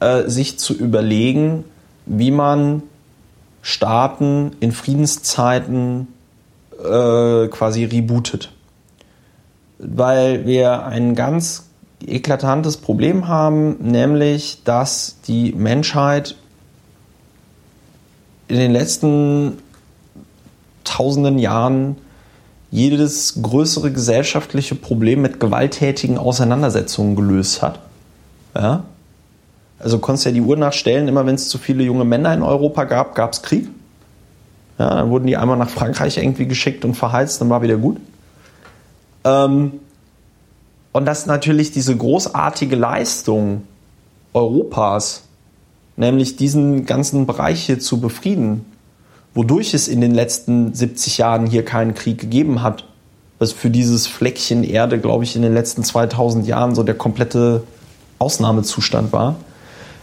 äh, 0.00 0.28
sich 0.28 0.58
zu 0.58 0.74
überlegen, 0.74 1.64
wie 2.06 2.30
man 2.30 2.82
Staaten 3.62 4.52
in 4.60 4.72
Friedenszeiten 4.72 6.08
äh, 6.78 7.48
quasi 7.48 7.84
rebootet. 7.84 8.52
Weil 9.78 10.46
wir 10.46 10.86
ein 10.86 11.14
ganz 11.14 11.68
eklatantes 12.06 12.78
Problem 12.78 13.28
haben, 13.28 13.76
nämlich 13.80 14.62
dass 14.64 15.16
die 15.26 15.52
Menschheit 15.52 16.36
in 18.48 18.56
den 18.56 18.72
letzten 18.72 19.58
tausenden 20.84 21.38
Jahren 21.38 21.96
jedes 22.70 23.42
größere 23.42 23.90
gesellschaftliche 23.90 24.74
Problem 24.74 25.22
mit 25.22 25.40
gewalttätigen 25.40 26.18
Auseinandersetzungen 26.18 27.16
gelöst 27.16 27.62
hat. 27.62 27.80
Ja? 28.54 28.84
Also 29.78 29.98
konntest 29.98 30.26
ja 30.26 30.32
die 30.32 30.40
Uhr 30.40 30.56
nachstellen, 30.56 31.08
immer 31.08 31.26
wenn 31.26 31.34
es 31.34 31.48
zu 31.48 31.58
viele 31.58 31.82
junge 31.82 32.04
Männer 32.04 32.32
in 32.34 32.42
Europa 32.42 32.84
gab, 32.84 33.14
gab 33.14 33.32
es 33.32 33.42
Krieg. 33.42 33.68
Ja, 34.78 34.94
dann 34.94 35.10
wurden 35.10 35.26
die 35.26 35.36
einmal 35.36 35.56
nach 35.56 35.68
Frankreich 35.68 36.18
irgendwie 36.18 36.46
geschickt 36.46 36.84
und 36.84 36.94
verheizt, 36.94 37.40
dann 37.40 37.50
war 37.50 37.62
wieder 37.62 37.76
gut. 37.76 37.98
Ähm, 39.24 39.72
und 40.92 41.06
dass 41.06 41.26
natürlich 41.26 41.70
diese 41.70 41.96
großartige 41.96 42.76
Leistung 42.76 43.62
Europas, 44.32 45.22
nämlich 45.96 46.36
diesen 46.36 46.86
ganzen 46.86 47.26
Bereich 47.26 47.64
hier 47.64 47.78
zu 47.78 48.00
befrieden, 48.00 48.64
wodurch 49.34 49.74
es 49.74 49.88
in 49.88 50.00
den 50.00 50.14
letzten 50.14 50.74
70 50.74 51.18
Jahren 51.18 51.46
hier 51.46 51.64
keinen 51.64 51.94
Krieg 51.94 52.18
gegeben 52.18 52.62
hat, 52.62 52.84
was 53.38 53.52
für 53.52 53.70
dieses 53.70 54.06
Fleckchen 54.06 54.64
Erde, 54.64 54.98
glaube 54.98 55.24
ich, 55.24 55.36
in 55.36 55.42
den 55.42 55.54
letzten 55.54 55.84
2000 55.84 56.46
Jahren 56.46 56.74
so 56.74 56.82
der 56.82 56.94
komplette 56.94 57.62
Ausnahmezustand 58.18 59.12
war, 59.12 59.36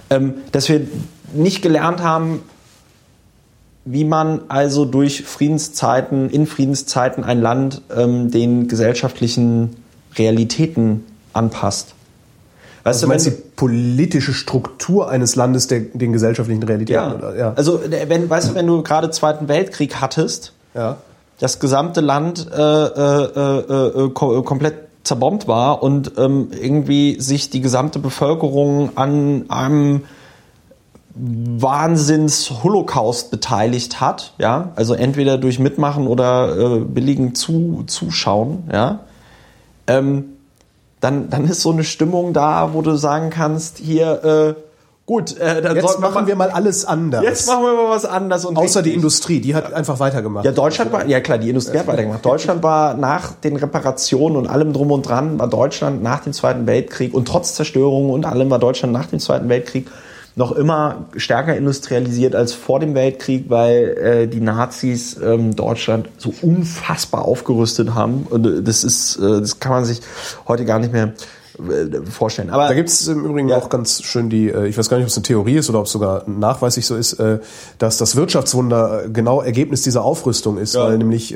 ähm, 0.10 0.36
dass 0.52 0.70
wir 0.70 0.88
nicht 1.34 1.62
gelernt 1.62 2.02
haben, 2.02 2.42
wie 3.86 4.04
man 4.04 4.42
also 4.50 4.86
durch 4.86 5.24
Friedenszeiten, 5.24 6.30
in 6.30 6.46
Friedenszeiten 6.46 7.24
ein 7.24 7.42
Land 7.42 7.82
ähm, 7.96 8.32
den 8.32 8.68
gesellschaftlichen 8.68 9.78
Realitäten 10.18 11.06
anpasst. 11.34 11.94
Weißt 12.88 13.04
Also 13.04 13.08
du 13.08 13.10
meinst 13.10 13.26
wenn 13.26 13.34
die 13.34 13.42
politische 13.58 14.34
Struktur 14.34 15.10
eines 15.10 15.36
Landes 15.36 15.68
der, 15.68 15.82
den 15.82 16.14
gesellschaftlichen 16.14 16.64
Realitäten? 16.64 16.94
ja. 16.94 17.16
Oder? 17.16 17.38
ja. 17.38 17.52
Also 17.56 17.82
wenn, 17.84 18.30
weißt 18.30 18.52
du, 18.52 18.56
wenn 18.56 18.66
du 18.66 18.82
gerade 18.82 19.12
Zweiten 19.12 19.50
Weltkrieg 19.50 20.00
hattest, 20.00 20.54
ja. 20.74 20.96
das 21.40 21.60
gesamte 21.60 22.00
Land 22.00 22.48
äh, 22.50 22.62
äh, 22.62 23.26
äh, 23.36 24.06
äh, 24.06 24.10
ko 24.12 24.42
komplett 24.44 24.76
zerbombt 25.04 25.50
war 25.50 25.84
und 25.84 26.14
ähm, 26.18 26.48
irgendwie 26.62 27.20
sich 27.20 27.50
die 27.50 27.60
gesamte 27.60 28.00
Bevölkerung 28.00 28.92
an 28.96 29.50
einem 29.50 30.04
Wahnsinns-Holocaust 31.16 33.32
beteiligt 33.32 34.00
hat, 34.00 34.34
ja, 34.38 34.72
also 34.76 34.94
entweder 34.94 35.38
durch 35.38 35.60
Mitmachen 35.60 36.08
oder 36.08 36.58
äh, 36.58 36.80
billigen 36.80 37.36
zu, 37.36 37.84
Zuschauen, 37.88 38.70
ja, 38.72 39.00
ähm, 39.88 40.37
dann, 41.00 41.30
dann 41.30 41.46
ist 41.46 41.62
so 41.62 41.72
eine 41.72 41.84
Stimmung 41.84 42.34
da, 42.34 42.74
wo 42.74 42.82
du 42.82 42.96
sagen 42.96 43.30
kannst, 43.30 43.78
hier, 43.78 44.56
äh, 44.58 44.62
gut, 45.06 45.38
äh, 45.38 45.62
dann 45.62 45.76
Jetzt 45.76 46.00
machen 46.00 46.14
mal, 46.14 46.28
wir 46.28 46.36
mal 46.36 46.50
alles 46.50 46.86
anders. 46.86 47.24
jetzt 47.24 47.48
machen 47.48 47.64
wir 47.64 47.74
mal 47.74 47.90
was 47.90 48.06
anderes 48.06 48.46
und 48.46 48.58
Außer 48.58 48.82
die. 48.82 48.94
Industrie, 48.94 49.40
die 49.40 49.54
hat 49.54 49.74
einfach 49.74 50.00
weitergemacht. 50.00 50.44
Ja, 50.46 50.52
Deutschland 50.52 50.92
war, 50.92 51.06
ja 51.06 51.20
klar, 51.20 51.38
die 51.38 51.50
Industrie 51.50 51.78
hat 51.78 51.88
weitergemacht. 51.88 52.26
Deutschland 52.26 52.64
war 52.64 52.96
nach 52.96 53.34
den 53.34 53.56
Reparationen 53.58 54.38
und 54.38 54.48
allem 54.48 54.74
drum 54.74 54.92
und 54.92 55.04
dran, 55.08 55.38
war 55.40 55.48
Deutschland 55.48 56.02
nach 56.02 56.22
dem 56.22 56.34
Zweiten 56.34 56.66
Weltkrieg 56.66 57.14
und 57.14 57.28
trotz 57.28 57.54
Zerstörung 57.54 58.10
und 58.10 58.26
allem 58.26 58.50
war 58.50 58.60
Deutschland 58.60 58.92
nach 58.92 59.06
dem 59.06 59.20
Zweiten 59.20 59.50
Weltkrieg 59.50 59.88
noch 60.38 60.52
immer 60.52 61.08
stärker 61.18 61.58
industrialisiert 61.58 62.36
als 62.36 62.54
vor 62.54 62.80
dem 62.80 62.94
Weltkrieg, 62.94 63.46
weil 63.50 63.98
äh, 63.98 64.28
die 64.28 64.40
Nazis 64.40 65.18
ähm, 65.22 65.56
Deutschland 65.56 66.10
so 66.20 66.32
unfassbar 66.44 67.26
aufgerüstet 67.26 67.96
haben. 67.96 68.28
Und 68.30 68.46
äh, 68.46 68.62
das 68.62 68.84
ist, 68.84 69.18
äh, 69.18 69.42
das 69.42 69.60
kann 69.60 69.72
man 69.72 69.84
sich 69.86 70.00
heute 70.48 70.64
gar 70.64 70.78
nicht 70.78 70.94
mehr 70.94 71.14
äh, 71.58 72.06
vorstellen. 72.08 72.52
Aber 72.52 72.68
Da 72.68 72.76
gibt 72.76 72.88
es 72.90 73.08
im 73.08 73.26
Übrigen 73.26 73.50
Ja. 73.50 73.58
auch 73.58 73.70
ganz 73.70 74.04
schön 74.04 74.30
die, 74.30 74.50
äh, 74.50 74.68
ich 74.68 74.78
weiß 74.78 74.90
gar 74.90 74.98
nicht, 74.98 75.06
ob 75.06 75.10
es 75.10 75.18
eine 75.18 75.24
Theorie 75.24 75.56
ist 75.56 75.72
oder 75.72 75.80
ob 75.80 75.88
es 75.88 75.92
sogar 75.92 76.24
nachweislich 76.30 76.86
so 76.86 76.96
ist, 76.96 77.18
dass 77.80 77.98
das 77.98 78.16
Wirtschaftswunder 78.16 79.06
genau 79.12 79.42
Ergebnis 79.42 79.82
dieser 79.82 80.04
Aufrüstung 80.04 80.60
ist, 80.60 80.76
Ja. 80.76 80.84
weil 80.84 81.00
nämlich 81.00 81.36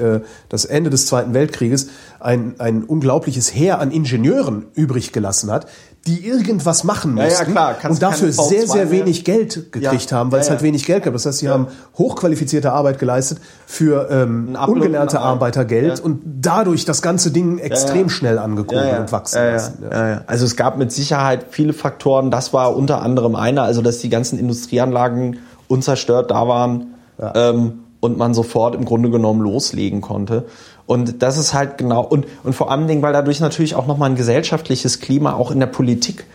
das 0.50 0.66
Ende 0.66 0.92
des 0.92 1.08
Zweiten 1.08 1.34
Weltkrieges 1.34 1.88
ein, 2.20 2.54
ein 2.60 2.84
unglaubliches 2.84 3.54
Heer 3.56 3.80
an 3.80 3.90
Ingenieuren 3.90 4.66
übrig 4.76 5.12
gelassen 5.12 5.50
hat, 5.52 5.66
die 6.08 6.26
irgendwas 6.26 6.84
machen 6.84 7.16
Ja, 7.16 7.24
ja, 7.24 7.30
mussten 7.30 7.52
klar. 7.52 7.76
Kannst 7.80 8.02
und 8.02 8.02
dafür 8.02 8.30
keine 8.30 8.42
V2 8.42 8.50
sehr, 8.50 8.68
sehr 8.68 8.92
wenig 8.92 9.24
Geld 9.24 9.72
gekriegt 9.72 10.10
Ja. 10.12 10.18
haben, 10.18 10.32
weil 10.32 10.40
Ja, 10.40 10.44
es 10.46 10.50
halt 10.50 10.62
ja. 10.62 10.66
wenig 10.66 10.86
Geld 10.86 11.04
gab. 11.04 11.14
Das 11.14 11.28
heißt, 11.28 11.38
sie 11.40 11.50
haben 11.50 11.68
hochqualifizierte 11.98 12.72
Arbeit 12.72 12.98
geleistet 12.98 13.38
für 13.68 14.10
ähm, 14.10 14.58
ungelernte. 14.68 15.20
Arbeitergeld 15.20 16.00
Ja. 16.00 16.04
und 16.04 16.22
dadurch 16.42 16.86
das 16.86 17.04
ganze 17.04 17.30
Ding 17.32 17.60
extrem 17.60 18.04
ja. 18.04 18.10
schnell 18.10 18.40
angekurbelt 18.40 19.00
und 19.00 19.12
wachsen 19.12 19.38
ja, 19.38 19.46
ja, 19.46 19.52
lassen. 19.54 19.78
Ja. 19.92 20.10
Ja, 20.10 20.22
Also 20.26 20.46
es 20.46 20.56
gab 20.56 20.78
mit 20.78 20.92
Sicherheit 20.92 21.46
viele 21.52 21.74
Faktoren. 21.74 22.32
Das 22.32 22.52
war 22.52 22.76
unter 22.76 23.02
anderem 23.04 23.36
einer, 23.36 23.62
also 23.64 23.82
dass 23.84 24.00
die 24.00 24.10
ganzen 24.10 24.40
Industrieanlagen 24.40 25.38
unzerstört 25.68 26.32
da 26.32 26.48
waren 26.48 26.96
ähm, 27.36 27.80
und 28.00 28.18
man 28.18 28.34
sofort 28.34 28.74
im 28.74 28.86
Grunde 28.86 29.12
genommen 29.12 29.42
loslegen 29.42 30.02
konnte. 30.02 30.46
Und 30.92 31.22
das 31.22 31.38
ist 31.38 31.54
halt 31.54 31.78
genau 31.78 32.02
und 32.02 32.26
und 32.44 32.52
vor 32.52 32.70
allen 32.70 32.86
Dingen, 32.86 33.02
weil 33.02 33.14
dadurch 33.14 33.40
natürlich 33.40 33.76
auch 33.76 33.88
nochmal 33.88 34.10
ein 34.10 34.18
gesellschaftliches 34.18 35.00
Klima 35.00 35.32
auch 35.32 35.50
in 35.50 35.62
der 35.62 35.68
Politik 35.68 36.26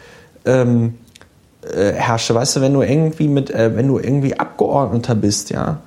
ähm, 0.46 0.94
äh, 1.60 1.92
herrschte. 1.92 2.34
Weißt 2.34 2.56
du, 2.56 2.62
wenn 2.62 2.72
du 2.72 2.80
irgendwie 2.80 3.28
mit, 3.28 3.50
äh, 3.50 3.76
wenn 3.76 3.86
du 3.86 3.98
irgendwie 3.98 4.40
Abgeordneter 4.40 5.14
bist, 5.14 5.50
ja, 5.50 5.80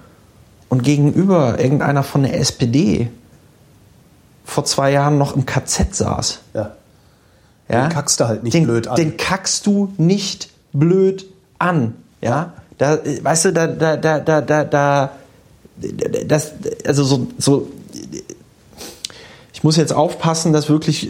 und 0.70 0.84
gegenüber 0.84 1.60
irgendeiner 1.60 2.04
von 2.04 2.22
der 2.22 2.40
SPD 2.40 3.10
vor 4.46 4.66
zwei 4.66 4.92
Jahren 4.92 5.18
noch 5.18 5.36
im 5.36 5.48
KZ 5.48 5.96
saß. 5.96 6.40
Ja. 6.54 6.74
Ja? 7.70 7.88
Den 7.88 7.90
kackst 7.90 8.20
du 8.20 8.28
halt 8.28 8.44
nicht 8.44 8.54
den, 8.54 8.66
blöd 8.66 8.88
an. 8.88 8.98
Den 8.98 9.18
kackst 9.18 9.66
du 9.66 9.92
nicht 9.98 10.52
blöd 10.74 11.26
an. 11.58 11.96
Ja, 12.22 12.54
da, 12.78 12.98
äh, 12.98 13.24
weißt 13.24 13.46
du, 13.46 13.52
da, 13.52 13.66
da, 13.66 13.98
da, 13.98 14.20
da, 14.20 14.42
da, 14.42 14.64
da, 14.64 15.12
das, 16.28 16.52
also 16.86 17.04
so, 17.04 17.28
so, 17.40 17.68
ich 19.60 19.64
muss 19.66 19.76
jetzt 19.76 19.92
aufpassen, 19.92 20.54
das 20.54 20.70
wirklich 20.70 21.10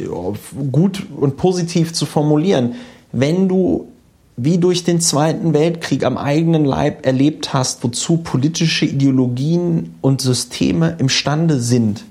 gut 0.72 1.06
und 1.16 1.38
positiv 1.38 1.94
zu 1.94 2.08
formulieren. 2.08 2.74
Wenn 3.12 3.48
du 3.48 3.90
wie 4.38 4.58
durch 4.58 4.84
den 4.84 5.00
Zweiten 5.02 5.54
Weltkrieg 5.54 6.04
am 6.04 6.18
eigenen 6.18 6.66
Leib 6.66 7.06
erlebt 7.06 7.54
hast, 7.54 7.84
wozu 7.84 8.18
politische 8.18 8.86
Ideologien 8.86 9.94
und 10.02 10.22
Systeme 10.22 10.96
imstande 10.98 11.60
sind, 11.60 12.06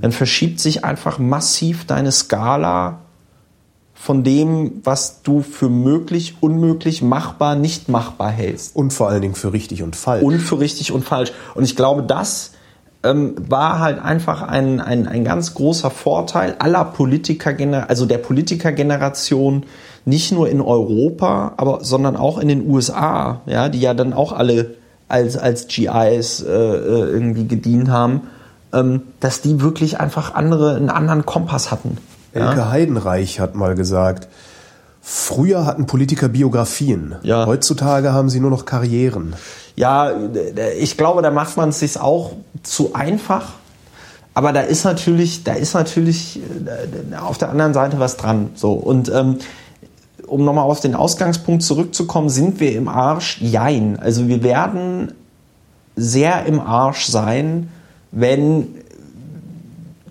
dann 0.00 0.12
verschiebt 0.12 0.60
sich 0.60 0.84
einfach 0.84 1.18
massiv 1.18 1.86
deine 1.86 2.12
Skala 2.12 3.00
von 3.92 4.22
dem, 4.22 4.82
was 4.84 5.22
du 5.22 5.42
für 5.42 5.68
möglich, 5.68 6.36
unmöglich, 6.38 7.02
machbar, 7.02 7.56
nicht 7.56 7.88
machbar 7.88 8.30
hältst. 8.30 8.76
Und 8.76 8.92
vor 8.92 9.08
allen 9.08 9.22
Dingen 9.22 9.34
für 9.34 9.52
richtig 9.52 9.82
und 9.82 9.96
falsch. 9.96 10.22
Und 10.22 10.38
für 10.38 10.60
richtig 10.60 10.92
und 10.92 11.04
falsch. 11.04 11.32
Und 11.56 11.64
ich 11.64 11.74
glaube, 11.74 12.04
das 12.04 12.52
ähm, 13.02 13.34
war 13.48 13.78
halt 13.78 14.02
einfach 14.02 14.42
ein, 14.42 14.80
ein, 14.80 15.08
ein 15.08 15.24
ganz 15.24 15.54
großer 15.54 15.90
Vorteil 15.90 16.56
aller 16.58 16.84
Politiker, 16.84 17.54
also 17.88 18.06
der 18.06 18.18
Politikergeneration, 18.18 19.64
nicht 20.04 20.32
nur 20.32 20.48
in 20.48 20.60
Europa, 20.60 21.54
aber 21.56 21.82
sondern 21.82 22.16
auch 22.16 22.38
in 22.38 22.48
den 22.48 22.68
USA, 22.68 23.40
ja, 23.46 23.68
die 23.68 23.80
ja 23.80 23.94
dann 23.94 24.12
auch 24.12 24.32
alle 24.32 24.74
als, 25.08 25.36
als 25.36 25.66
GIs 25.66 26.42
äh, 26.42 26.50
äh, 26.50 27.10
irgendwie 27.10 27.46
gedient 27.46 27.88
haben, 27.90 28.22
ähm, 28.72 29.02
dass 29.20 29.40
die 29.40 29.60
wirklich 29.60 29.98
einfach 29.98 30.34
andere, 30.34 30.76
einen 30.76 30.90
anderen 30.90 31.26
Kompass 31.26 31.70
hatten. 31.70 31.98
Elke 32.32 32.70
Heidenreich 32.70 33.40
hat 33.40 33.56
mal 33.56 33.74
gesagt, 33.74 34.28
früher 35.00 35.66
hatten 35.66 35.86
Politiker 35.86 36.28
Biografien. 36.28 37.16
Ja. 37.22 37.46
Heutzutage 37.46 38.12
haben 38.12 38.30
sie 38.30 38.38
nur 38.38 38.50
noch 38.50 38.66
Karrieren. 38.66 39.34
Ja, 39.80 40.12
ich 40.78 40.98
glaube, 40.98 41.22
da 41.22 41.30
macht 41.30 41.56
man 41.56 41.70
es 41.70 41.80
sich 41.80 41.98
auch 41.98 42.32
zu 42.62 42.92
einfach. 42.92 43.54
Aber 44.34 44.52
da 44.52 44.60
ist 44.60 44.84
natürlich, 44.84 45.42
da 45.42 45.54
ist 45.54 45.72
natürlich 45.72 46.38
äh, 46.38 47.16
auf 47.16 47.38
der 47.38 47.48
anderen 47.48 47.72
Seite 47.72 47.98
was 47.98 48.18
dran. 48.18 48.50
So 48.54 48.74
und 48.74 49.08
ähm, 49.08 49.38
um 50.26 50.44
nochmal 50.44 50.64
auf 50.64 50.80
den 50.80 50.94
Ausgangspunkt 50.94 51.62
zurückzukommen, 51.62 52.28
sind 52.28 52.60
wir 52.60 52.76
im 52.76 52.88
Arsch? 52.88 53.40
Jein. 53.40 53.98
Also 53.98 54.28
wir 54.28 54.42
werden 54.42 55.14
sehr 55.96 56.44
im 56.44 56.60
Arsch 56.60 57.06
sein, 57.06 57.70
wenn 58.12 58.66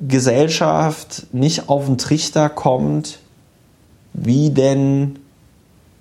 Gesellschaft 0.02 1.28
nicht 1.32 1.70
auf 1.70 1.86
den 1.86 2.00
Trichter 2.00 2.50
kommt, 2.50 3.20
wie 4.14 4.50
denn 4.50 5.20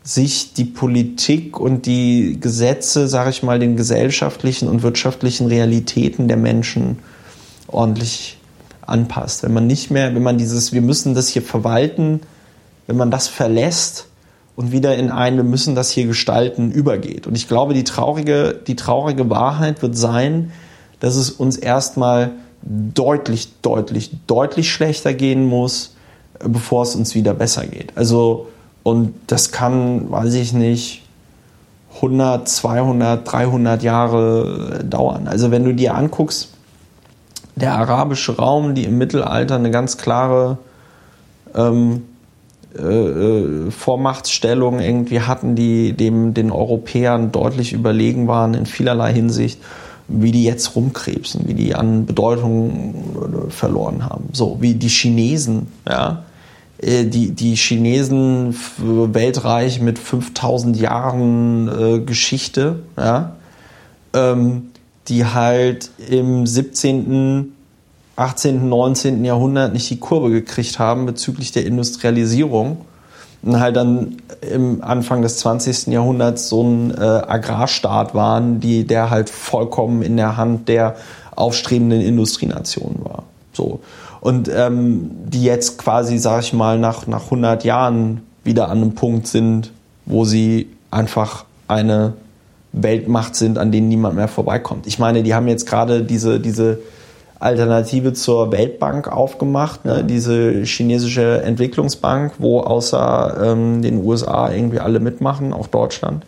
sich 0.09 0.55
die 0.55 0.65
Politik 0.65 1.61
und 1.61 1.85
die 1.85 2.39
Gesetze, 2.41 3.09
sage 3.09 3.29
ich 3.29 3.43
mal, 3.43 3.59
den 3.59 3.77
gesellschaftlichen 3.77 4.67
und 4.67 4.83
wirtschaftlichen 4.83 5.49
Realitäten 5.49 6.29
der 6.29 6.39
Menschen 6.39 7.01
ordentlich 7.67 8.39
anpasst. 8.87 9.43
Wenn 9.43 9.53
man 9.53 9.67
nicht 9.67 9.91
mehr, 9.91 10.15
wenn 10.15 10.23
man 10.23 10.39
dieses, 10.39 10.73
wir 10.73 10.81
müssen 10.81 11.15
das 11.15 11.29
hier 11.29 11.43
verwalten, 11.43 12.21
wenn 12.87 12.97
man 12.97 13.11
das 13.11 13.29
verlässt 13.29 14.07
und 14.57 14.73
wieder 14.73 14.97
in 14.97 15.11
ein, 15.11 15.37
wir 15.37 15.45
müssen 15.45 15.75
das 15.75 15.91
hier 15.91 16.07
gestalten, 16.07 16.73
übergeht. 16.73 17.27
Und 17.27 17.37
ich 17.37 17.47
glaube, 17.47 17.75
die 17.75 17.85
traurige, 17.85 18.59
die 18.67 18.77
traurige 18.77 19.29
Wahrheit 19.29 19.83
wird 19.83 19.95
sein, 19.95 20.53
dass 21.01 21.17
es 21.17 21.31
uns 21.31 21.59
erstmal 21.59 22.31
deutlich, 22.63 23.61
deutlich, 23.61 24.13
deutlich 24.27 24.73
schlechter 24.73 25.13
gehen 25.13 25.45
muss, 25.45 25.97
bevor 26.43 26.85
es 26.85 26.95
uns 26.95 27.15
wieder 27.15 27.35
besser 27.35 27.67
geht. 27.67 27.93
Also, 27.95 28.47
und 28.89 29.13
das 29.27 29.53
kann, 29.53 30.11
weiß 30.11 30.33
ich 30.33 30.55
nicht, 30.55 31.03
100, 31.97 32.49
200, 32.49 33.31
300 33.31 33.83
Jahre 33.83 34.83
dauern. 34.83 35.29
Also, 35.29 35.51
wenn 35.51 35.65
du 35.65 35.75
dir 35.75 35.95
anguckst, 35.95 36.49
der 37.55 37.75
arabische 37.75 38.37
Raum, 38.37 38.75
die 38.75 38.85
im 38.85 38.97
Mittelalter 38.97 39.57
eine 39.57 39.71
ganz 39.71 39.99
klare 39.99 40.57
ähm, 41.55 42.05
äh, 42.79 42.83
äh, 42.83 43.71
Vormachtstellung 43.71 44.81
irgendwie 44.81 45.21
hatten, 45.21 45.55
die 45.55 45.93
dem 45.93 46.33
den 46.33 46.51
Europäern 46.51 47.31
deutlich 47.31 47.75
überlegen 47.75 48.27
waren 48.27 48.55
in 48.55 48.65
vielerlei 48.65 49.13
Hinsicht, 49.13 49.61
wie 50.09 50.33
die 50.33 50.45
jetzt 50.45 50.77
rumkrebsen, 50.77 51.47
wie 51.47 51.55
die 51.55 51.75
an 51.75 52.07
Bedeutung 52.07 52.95
äh, 53.49 53.51
verloren 53.51 54.07
haben. 54.07 54.31
So 54.33 54.57
wie 54.61 54.73
die 54.73 54.89
Chinesen, 54.89 55.67
ja. 55.87 56.23
Äh, 56.81 57.05
die, 57.05 57.33
die 57.33 57.57
Chinesen 57.57 58.55
weltreich 58.79 59.81
mit 59.81 59.99
5000 59.99 60.77
Jahren 60.77 61.69
äh, 61.69 61.99
Geschichte, 62.01 62.81
ja, 62.97 63.37
ähm, 64.15 64.71
die 65.09 65.25
halt 65.25 65.91
im 66.09 66.47
17., 66.47 67.53
18., 68.17 68.69
19. 68.69 69.25
Jahrhundert 69.25 69.73
nicht 69.73 69.89
die 69.91 69.99
Kurve 69.99 70.31
gekriegt 70.31 70.79
haben 70.79 71.07
bezüglich 71.07 71.53
der 71.53 71.65
Industrialisierung 71.65 72.79
und 73.43 73.61
halt 73.61 73.77
dann 73.77 74.17
im 74.41 74.83
Anfang 74.83 75.23
des 75.23 75.39
20. 75.39 75.87
Jahrhunderts 75.89 76.49
so 76.49 76.63
ein 76.63 76.91
äh, 76.91 77.01
Agrarstaat 77.01 78.15
waren, 78.15 78.61
die, 78.61 78.85
der 78.85 79.11
halt 79.11 79.31
vollkommen 79.31 80.03
in 80.03 80.17
der 80.17 80.37
Hand 80.37 80.69
der 80.69 80.97
aufstrebenden 81.37 82.01
Industrienationen 82.01 83.05
war. 83.05 83.23
So. 83.53 83.81
Und 84.21 84.51
ähm, 84.53 85.11
die 85.27 85.45
jetzt 85.45 85.79
quasi, 85.79 86.19
sag 86.19 86.43
ich 86.43 86.53
mal, 86.53 86.79
nach, 86.79 87.07
nach 87.07 87.25
100 87.25 87.65
Jahren 87.65 88.23
wieder 88.45 88.69
an 88.69 88.79
einem 88.79 88.95
Punkt 88.95 89.27
sind, 89.27 89.73
wo 90.07 90.25
sie 90.25 90.69
einfach 90.91 91.45
eine 91.69 92.15
Weltmacht 92.73 93.35
sind, 93.37 93.59
an 93.59 93.73
denen 93.73 93.89
niemand 93.89 94.17
mehr 94.17 94.29
vorbeikommt. 94.29 94.87
Ich 94.87 94.99
meine, 94.99 95.23
die 95.23 95.35
haben 95.35 95.49
jetzt 95.49 95.67
gerade 95.67 96.03
diese, 96.03 96.41
diese 96.41 96.79
Alternative 97.41 98.13
zur 98.15 98.51
Weltbank 98.51 99.09
aufgemacht, 99.09 99.85
ne? 99.85 100.03
diese 100.05 100.65
chinesische 100.65 101.43
Entwicklungsbank, 101.43 102.35
wo 102.39 102.61
außer 102.61 103.37
ähm, 103.43 103.83
den 103.83 104.05
USA 104.05 104.51
irgendwie 104.51 104.81
alle 104.81 104.99
mitmachen, 104.99 105.53
auch 105.53 105.69
Deutschland. 105.69 106.25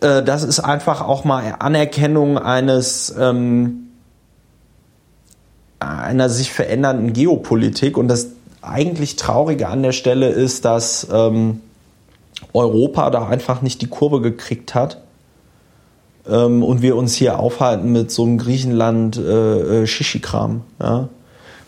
Äh, 0.00 0.22
das 0.22 0.42
ist 0.42 0.60
einfach 0.60 1.00
auch 1.00 1.24
mal 1.24 1.54
Anerkennung 1.58 2.38
eines 2.38 3.14
ähm, 3.18 3.83
einer 5.78 6.28
sich 6.28 6.52
verändernden 6.52 7.12
Geopolitik 7.12 7.96
und 7.96 8.08
das 8.08 8.28
eigentlich 8.62 9.16
Traurige 9.16 9.68
an 9.68 9.82
der 9.82 9.92
Stelle 9.92 10.28
ist, 10.28 10.64
dass 10.64 11.06
ähm, 11.12 11.60
Europa 12.52 13.10
da 13.10 13.28
einfach 13.28 13.62
nicht 13.62 13.82
die 13.82 13.86
Kurve 13.86 14.20
gekriegt 14.20 14.74
hat 14.74 15.02
ähm, 16.28 16.62
und 16.62 16.82
wir 16.82 16.96
uns 16.96 17.14
hier 17.14 17.38
aufhalten 17.38 17.92
mit 17.92 18.10
so 18.10 18.24
einem 18.24 18.38
Griechenland 18.38 19.16
äh, 19.16 19.82
äh, 19.82 19.86
ja? 20.80 21.08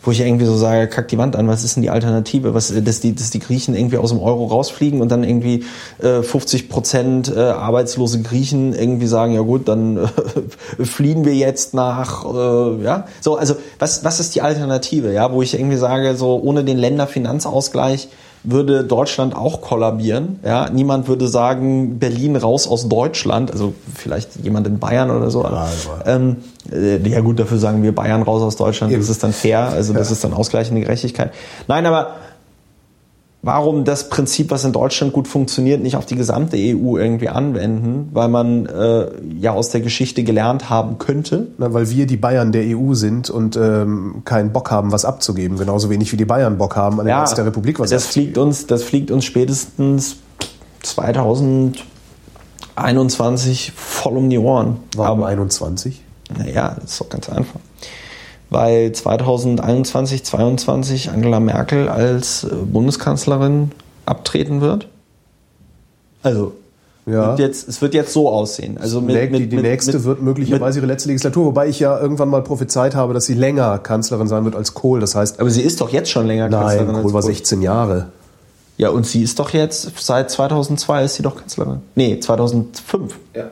Wo 0.03 0.11
ich 0.11 0.21
irgendwie 0.21 0.45
so 0.45 0.55
sage, 0.55 0.87
kack 0.87 1.07
die 1.07 1.17
Wand 1.17 1.35
an, 1.35 1.47
was 1.47 1.63
ist 1.63 1.75
denn 1.75 1.83
die 1.83 1.89
Alternative? 1.89 2.53
Was, 2.53 2.73
dass, 2.83 2.99
die, 3.01 3.13
dass 3.13 3.29
die 3.29 3.39
Griechen 3.39 3.75
irgendwie 3.75 3.97
aus 3.97 4.09
dem 4.09 4.19
Euro 4.19 4.45
rausfliegen 4.45 5.01
und 5.01 5.11
dann 5.11 5.23
irgendwie 5.23 5.65
äh, 5.99 6.21
50 6.21 6.69
Prozent 6.69 7.33
äh, 7.35 7.39
arbeitslose 7.39 8.21
Griechen 8.21 8.73
irgendwie 8.73 9.07
sagen, 9.07 9.33
ja 9.33 9.41
gut, 9.41 9.67
dann 9.67 9.97
äh, 9.97 10.85
fliehen 10.85 11.25
wir 11.25 11.35
jetzt 11.35 11.73
nach, 11.73 12.25
äh, 12.25 12.83
ja, 12.83 13.07
so, 13.21 13.35
also 13.35 13.55
was, 13.79 14.03
was 14.03 14.19
ist 14.19 14.35
die 14.35 14.41
Alternative, 14.41 15.11
ja, 15.11 15.31
wo 15.31 15.41
ich 15.41 15.53
irgendwie 15.53 15.77
sage, 15.77 16.15
so 16.15 16.39
ohne 16.41 16.63
den 16.63 16.77
Länderfinanzausgleich 16.77 18.09
würde 18.43 18.83
Deutschland 18.83 19.35
auch 19.35 19.61
kollabieren. 19.61 20.39
Ja? 20.43 20.69
Niemand 20.69 21.07
würde 21.07 21.27
sagen, 21.27 21.99
Berlin 21.99 22.35
raus 22.35 22.67
aus 22.67 22.87
Deutschland, 22.87 23.51
also 23.51 23.73
vielleicht 23.93 24.37
jemand 24.43 24.67
in 24.67 24.79
Bayern 24.79 25.11
oder 25.11 25.29
so. 25.29 25.43
Ja, 25.43 25.67
ähm, 26.05 26.37
äh, 26.71 26.97
ja 27.07 27.21
gut, 27.21 27.39
dafür 27.39 27.57
sagen 27.57 27.83
wir 27.83 27.93
Bayern 27.93 28.23
raus 28.23 28.41
aus 28.41 28.55
Deutschland, 28.55 28.91
Eben. 28.91 29.01
das 29.01 29.09
ist 29.09 29.23
dann 29.23 29.33
fair, 29.33 29.69
also 29.69 29.93
das 29.93 30.09
ja. 30.09 30.13
ist 30.13 30.23
dann 30.23 30.33
ausgleichende 30.33 30.81
Gerechtigkeit. 30.81 31.31
Nein, 31.67 31.85
aber 31.85 32.15
warum 33.47 33.85
das 33.85 34.09
Prinzip, 34.09 34.51
was 34.51 34.65
in 34.65 34.73
Deutschland 34.73 35.13
gut 35.13 35.27
funktioniert, 35.27 35.81
nicht 35.81 35.95
auf 35.95 36.05
die 36.05 36.17
gesamte 36.17 36.57
EU 36.57 36.97
irgendwie 36.97 37.29
anwenden, 37.29 38.09
weil 38.11 38.27
man 38.27 38.65
äh, 38.65 39.07
ja 39.39 39.53
aus 39.53 39.69
der 39.69 39.79
Geschichte 39.79 40.23
gelernt 40.23 40.69
haben 40.69 40.97
könnte. 40.97 41.47
Na, 41.57 41.73
weil 41.73 41.89
wir 41.89 42.07
die 42.07 42.17
Bayern 42.17 42.51
der 42.51 42.77
EU 42.77 42.93
sind 42.93 43.29
und 43.29 43.55
ähm, 43.55 44.23
keinen 44.25 44.51
Bock 44.51 44.69
haben, 44.69 44.91
was 44.91 45.05
abzugeben, 45.05 45.57
genauso 45.57 45.89
wenig 45.89 46.11
wie 46.11 46.17
die 46.17 46.25
Bayern 46.25 46.57
Bock 46.57 46.75
haben, 46.75 46.99
an 46.99 47.05
den 47.05 47.11
ja, 47.11 47.21
Rest 47.21 47.37
der 47.37 47.45
Republik 47.45 47.79
was 47.79 47.89
das 47.89 48.07
abzugeben. 48.07 48.33
Fliegt 48.33 48.37
uns, 48.37 48.67
das 48.67 48.83
fliegt 48.83 49.11
uns 49.11 49.23
spätestens 49.23 50.17
2021 50.83 53.71
voll 53.73 54.17
um 54.17 54.29
die 54.29 54.39
Ohren. 54.39 54.81
Warum 54.97 55.19
Aber, 55.19 55.29
21? 55.29 56.03
Naja, 56.37 56.75
das 56.81 56.91
ist 56.91 56.99
doch 56.99 57.07
ganz 57.07 57.29
einfach 57.29 57.61
weil 58.49 58.91
2021, 58.91 60.23
2022 60.23 61.09
Angela 61.11 61.39
Merkel 61.39 61.89
als 61.89 62.43
äh, 62.43 62.47
Bundeskanzlerin 62.47 63.71
abtreten 64.05 64.61
wird. 64.61 64.87
Also 66.23 66.53
ja. 67.07 67.29
Wird 67.29 67.39
jetzt, 67.39 67.69
es 67.69 67.81
wird 67.81 67.93
jetzt 67.93 68.11
so 68.11 68.29
aussehen. 68.29 68.77
Also 68.77 68.99
mit, 68.99 69.31
mit, 69.31 69.39
die, 69.39 69.47
die 69.47 69.57
nächste 69.57 69.93
mit, 69.93 70.03
wird 70.03 70.21
möglicherweise 70.21 70.79
ihre 70.79 70.87
letzte 70.87 71.07
Legislatur, 71.07 71.45
wobei 71.45 71.69
ich 71.69 71.79
ja 71.79 71.97
irgendwann 71.97 72.27
mal 72.27 72.43
prophezeit 72.43 72.95
habe, 72.95 73.13
dass 73.13 73.25
sie 73.25 73.33
länger 73.33 73.77
Kanzlerin 73.79 74.27
sein 74.27 74.43
wird 74.43 74.55
als 74.55 74.73
Kohl. 74.73 74.99
Das 74.99 75.15
heißt, 75.15 75.39
aber 75.39 75.49
sie 75.49 75.61
ist 75.61 75.79
doch 75.79 75.89
jetzt 75.89 76.11
schon 76.11 76.27
länger 76.27 76.49
Kanzlerin. 76.49 76.91
Nein, 76.91 77.01
Kohl 77.03 77.13
war 77.13 77.21
16 77.21 77.61
Jahre. 77.61 78.09
Ja, 78.75 78.89
und 78.89 79.07
sie 79.07 79.23
ist 79.23 79.39
doch 79.39 79.51
jetzt 79.51 79.97
seit 79.97 80.29
2002 80.29 81.05
ist 81.05 81.15
sie 81.15 81.23
doch 81.23 81.37
Kanzlerin. 81.37 81.79
Nee, 81.95 82.19
2005. 82.19 83.17
Ja. 83.33 83.45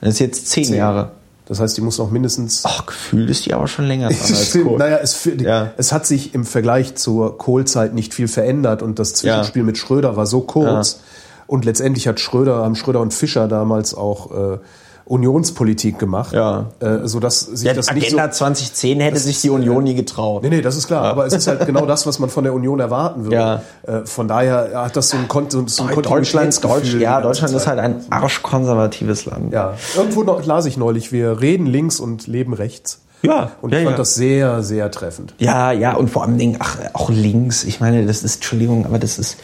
Das 0.00 0.14
ist 0.14 0.18
jetzt 0.20 0.48
zehn, 0.48 0.64
zehn. 0.64 0.76
Jahre. 0.76 1.10
Das 1.46 1.60
heißt, 1.60 1.76
die 1.76 1.82
muss 1.82 1.98
noch 1.98 2.10
mindestens. 2.10 2.62
Ach, 2.64 2.86
gefühlt 2.86 3.28
ist 3.28 3.44
die 3.44 3.52
aber 3.52 3.68
schon 3.68 3.86
länger 3.86 4.08
dran 4.08 4.18
als 4.28 4.52
Kohl. 4.52 4.78
Naja, 4.78 4.98
es, 5.02 5.28
ja. 5.38 5.72
es 5.76 5.92
hat 5.92 6.06
sich 6.06 6.34
im 6.34 6.44
Vergleich 6.44 6.94
zur 6.94 7.36
Kohlzeit 7.36 7.94
nicht 7.94 8.14
viel 8.14 8.28
verändert 8.28 8.82
und 8.82 8.98
das 8.98 9.14
Zwischenspiel 9.14 9.62
ja. 9.62 9.66
mit 9.66 9.78
Schröder 9.78 10.16
war 10.16 10.26
so 10.26 10.40
kurz. 10.40 10.92
Ja. 10.92 10.98
Und 11.46 11.66
letztendlich 11.66 12.08
hat 12.08 12.20
Schröder, 12.20 12.56
haben 12.56 12.74
Schröder 12.74 13.00
und 13.00 13.12
Fischer 13.12 13.48
damals 13.48 13.94
auch 13.94 14.54
äh, 14.54 14.58
Unionspolitik 15.06 15.98
gemacht, 15.98 16.32
ja. 16.32 16.70
äh, 16.80 17.00
sodass 17.06 17.40
sich 17.40 17.66
ja, 17.66 17.74
das 17.74 17.88
Agenda 17.88 18.24
nicht 18.24 18.34
so, 18.34 18.38
2010 18.38 19.00
hätte 19.00 19.18
sich 19.18 19.40
die 19.42 19.50
Union 19.50 19.84
nie 19.84 19.94
getraut. 19.94 20.42
Nee, 20.42 20.48
nee, 20.48 20.62
das 20.62 20.76
ist 20.76 20.86
klar, 20.86 21.04
aber 21.04 21.26
es 21.26 21.34
ist 21.34 21.46
halt 21.46 21.66
genau 21.66 21.84
das, 21.84 22.06
was 22.06 22.18
man 22.18 22.30
von 22.30 22.44
der 22.44 22.54
Union 22.54 22.80
erwarten 22.80 23.24
würde. 23.24 23.36
Ja. 23.36 23.62
Äh, 23.86 24.06
von 24.06 24.28
daher 24.28 24.70
hat 24.74 24.96
das 24.96 25.10
so 25.10 25.18
ein, 25.18 25.28
Kon 25.28 25.50
so 25.50 25.58
ein 25.58 26.02
Deutschland, 26.02 26.64
Deutsch, 26.64 26.94
ja, 26.94 27.20
Deutschland 27.20 27.54
ist 27.54 27.66
halt 27.66 27.80
ein 27.80 28.02
arschkonservatives 28.08 29.26
Land. 29.26 29.52
Ja, 29.52 29.74
irgendwo 29.94 30.22
noch, 30.22 30.44
las 30.46 30.64
ich 30.64 30.78
neulich, 30.78 31.12
wir 31.12 31.40
reden 31.40 31.66
links 31.66 32.00
und 32.00 32.26
leben 32.26 32.54
rechts. 32.54 33.00
Ja, 33.24 33.52
und 33.62 33.72
ich 33.72 33.78
ja, 33.78 33.84
fand 33.84 33.94
ja. 33.94 33.98
das 33.98 34.14
sehr, 34.14 34.62
sehr 34.62 34.90
treffend. 34.90 35.34
Ja, 35.38 35.72
ja, 35.72 35.94
und 35.94 36.08
vor 36.08 36.22
allem 36.22 36.36
Dingen, 36.38 36.56
ach, 36.60 36.78
auch 36.92 37.10
links. 37.10 37.64
Ich 37.64 37.80
meine, 37.80 38.06
das 38.06 38.22
ist, 38.22 38.36
Entschuldigung, 38.36 38.84
aber 38.84 38.98
das 38.98 39.18
ist, 39.18 39.38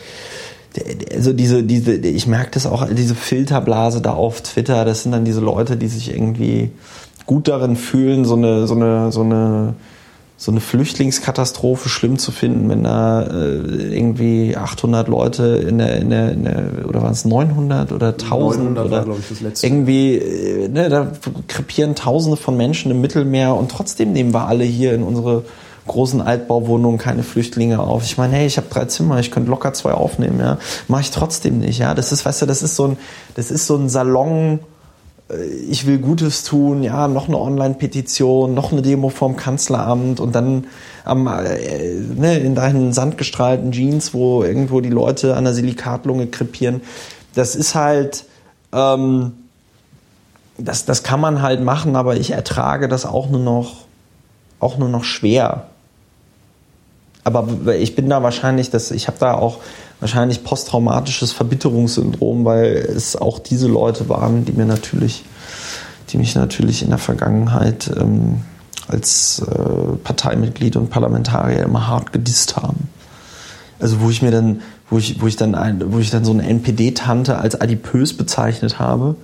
also 1.15 1.33
diese, 1.33 1.63
diese, 1.63 1.95
ich 1.95 2.27
merke 2.27 2.51
das 2.53 2.67
auch, 2.67 2.87
diese 2.91 3.15
Filterblase 3.15 4.01
da 4.01 4.13
auf 4.13 4.41
Twitter, 4.43 4.85
das 4.85 5.03
sind 5.03 5.13
dann 5.13 5.25
diese 5.25 5.41
Leute, 5.41 5.77
die 5.77 5.89
sich 5.89 6.13
irgendwie 6.13 6.71
gut 7.27 7.49
darin 7.49 7.77
fühlen, 7.77 8.25
so 8.25 8.35
eine, 8.35 8.67
so 8.67 8.75
eine, 8.75 9.13
so 9.13 9.23
eine, 9.23 9.75
so 10.37 10.51
eine 10.51 10.61
Flüchtlingskatastrophe 10.61 11.91
schlimm 11.91 12.19
zu 12.19 12.33
finden, 12.33 12.71
wenn 12.71 12.85
da 12.85 13.23
äh, 13.23 13.95
irgendwie 13.95 14.57
800 14.57 15.07
Leute 15.07 15.45
in 15.69 15.79
der, 15.79 15.99
in 15.99 16.09
der, 16.09 16.33
in 16.33 16.45
der 16.45 16.89
oder 16.89 17.03
waren 17.03 17.13
es 17.13 17.27
900 17.27 17.93
oder 17.93 18.09
1000 18.09 18.75
900 18.75 18.87
oder 18.87 19.07
war, 19.07 19.19
ich, 19.19 19.29
das 19.29 19.41
letzte. 19.43 19.67
irgendwie, 19.67 20.17
äh, 20.17 20.69
ne, 20.69 20.89
da 20.89 21.13
krepieren 21.47 21.95
Tausende 21.95 22.39
von 22.39 22.57
Menschen 22.57 22.91
im 22.91 23.03
Mittelmeer 23.03 23.55
und 23.55 23.71
trotzdem 23.71 24.13
nehmen 24.13 24.33
wir 24.33 24.47
alle 24.47 24.65
hier 24.65 24.95
in 24.95 25.03
unsere 25.03 25.45
großen 25.91 26.21
Altbauwohnungen 26.21 26.99
keine 26.99 27.25
Flüchtlinge 27.25 27.81
auf. 27.81 28.05
Ich 28.05 28.17
meine, 28.17 28.35
hey, 28.37 28.47
ich 28.47 28.57
habe 28.59 28.69
drei 28.71 28.85
Zimmer, 28.85 29.19
ich 29.19 29.33
könnte 29.33 29.51
locker 29.51 29.73
zwei 29.73 29.93
aufnehmen, 29.93 30.39
ja, 30.39 30.59
mache 30.87 31.03
ich 31.03 31.11
trotzdem 31.11 31.59
nicht, 31.59 31.79
ja. 31.79 31.95
Das 31.95 32.13
ist, 32.13 32.25
weißt 32.25 32.43
du, 32.43 32.47
das 32.47 32.63
ist 32.63 32.77
so 32.77 32.89
ein, 32.89 32.97
das 33.35 33.51
ist 33.51 33.67
so 33.67 33.77
ein 33.77 33.89
Salon 33.89 34.61
äh, 35.29 35.45
ich 35.45 35.87
will 35.87 35.99
Gutes 35.99 36.45
tun, 36.45 36.85
ja, 36.85 37.09
noch 37.09 37.27
eine 37.27 37.39
Online-Petition, 37.39 38.55
noch 38.55 38.71
eine 38.71 38.83
Demo 38.83 39.09
vorm 39.09 39.37
Kanzleramt 39.37 40.21
und 40.21 40.33
dann 40.33 40.69
am, 41.05 41.27
äh, 41.27 41.95
ne, 42.15 42.39
in 42.39 42.55
deinen 42.55 42.93
sandgestrahlten 42.93 43.73
Jeans, 43.73 44.15
wo 44.15 44.45
irgendwo 44.45 44.81
die 44.81 44.91
Leute 44.91 45.37
an 45.37 45.43
der 45.43 45.55
Silikatlunge 45.55 46.29
krepieren. 46.29 46.83
Das 47.35 47.57
ist 47.57 47.75
halt, 47.75 48.27
ähm, 48.73 49.33
das, 50.57 50.85
das 50.85 51.03
kann 51.03 51.21
man 51.21 51.43
halt 51.43 51.65
machen, 51.65 51.97
aber 51.97 52.17
ich 52.17 52.31
ertrage 52.31 52.87
das 52.87 53.07
auch 53.07 53.29
nur 53.29 53.41
noch, 53.41 53.87
auch 54.61 54.79
nur 54.79 54.89
noch 54.89 55.03
schwer. 55.03 55.70
Aber 57.25 57.75
ich 57.77 57.95
bin 57.95 58.09
da 58.09 58.23
wahrscheinlich, 58.23 58.71
das, 58.71 58.91
ich 58.91 59.07
habe 59.07 59.19
da 59.21 59.35
auch 59.35 59.59
wahrscheinlich 60.01 60.43
posttraumatisches 60.43 61.33
Verbitterungssyndrom, 61.33 62.45
weil 62.45 62.77
es 62.77 63.17
auch 63.17 63.39
diese 63.39 63.69
Leute 63.69 64.09
waren, 64.09 64.45
die 64.45 64.53
mir 64.53 64.65
natürlich, 64.65 65.25
die 66.09 66.19
mich 66.19 66.35
natürlich 66.35 66.83
in 66.83 66.89
der 66.89 66.99
Vergangenheit 66.99 67.91
ähm, 67.95 68.41
als 68.89 69.41
äh, 69.41 69.97
Parteimitglied 70.03 70.77
und 70.77 70.91
Parlamentarier 70.91 71.63
immer 71.63 71.87
hart 71.87 72.13
gedisst 72.13 72.57
haben. 72.57 72.89
Also 73.79 74.01
wo 74.01 74.11
ich 74.11 74.21
mir 74.23 74.31
dann, 74.31 74.63
wo 74.89 74.99
ich, 74.99 75.21
wo 75.21 75.27
ich 75.27 75.37
dann, 75.37 75.55
ein, 75.55 75.93
wo 75.93 75.99
ich 75.99 76.11
dann 76.11 76.25
so 76.25 76.33
eine 76.33 76.43
NPD-Tante 76.43 77.39
als 77.39 77.61
adipös 77.61 78.17
bezeichnet 78.17 78.79
habe. 78.79 79.17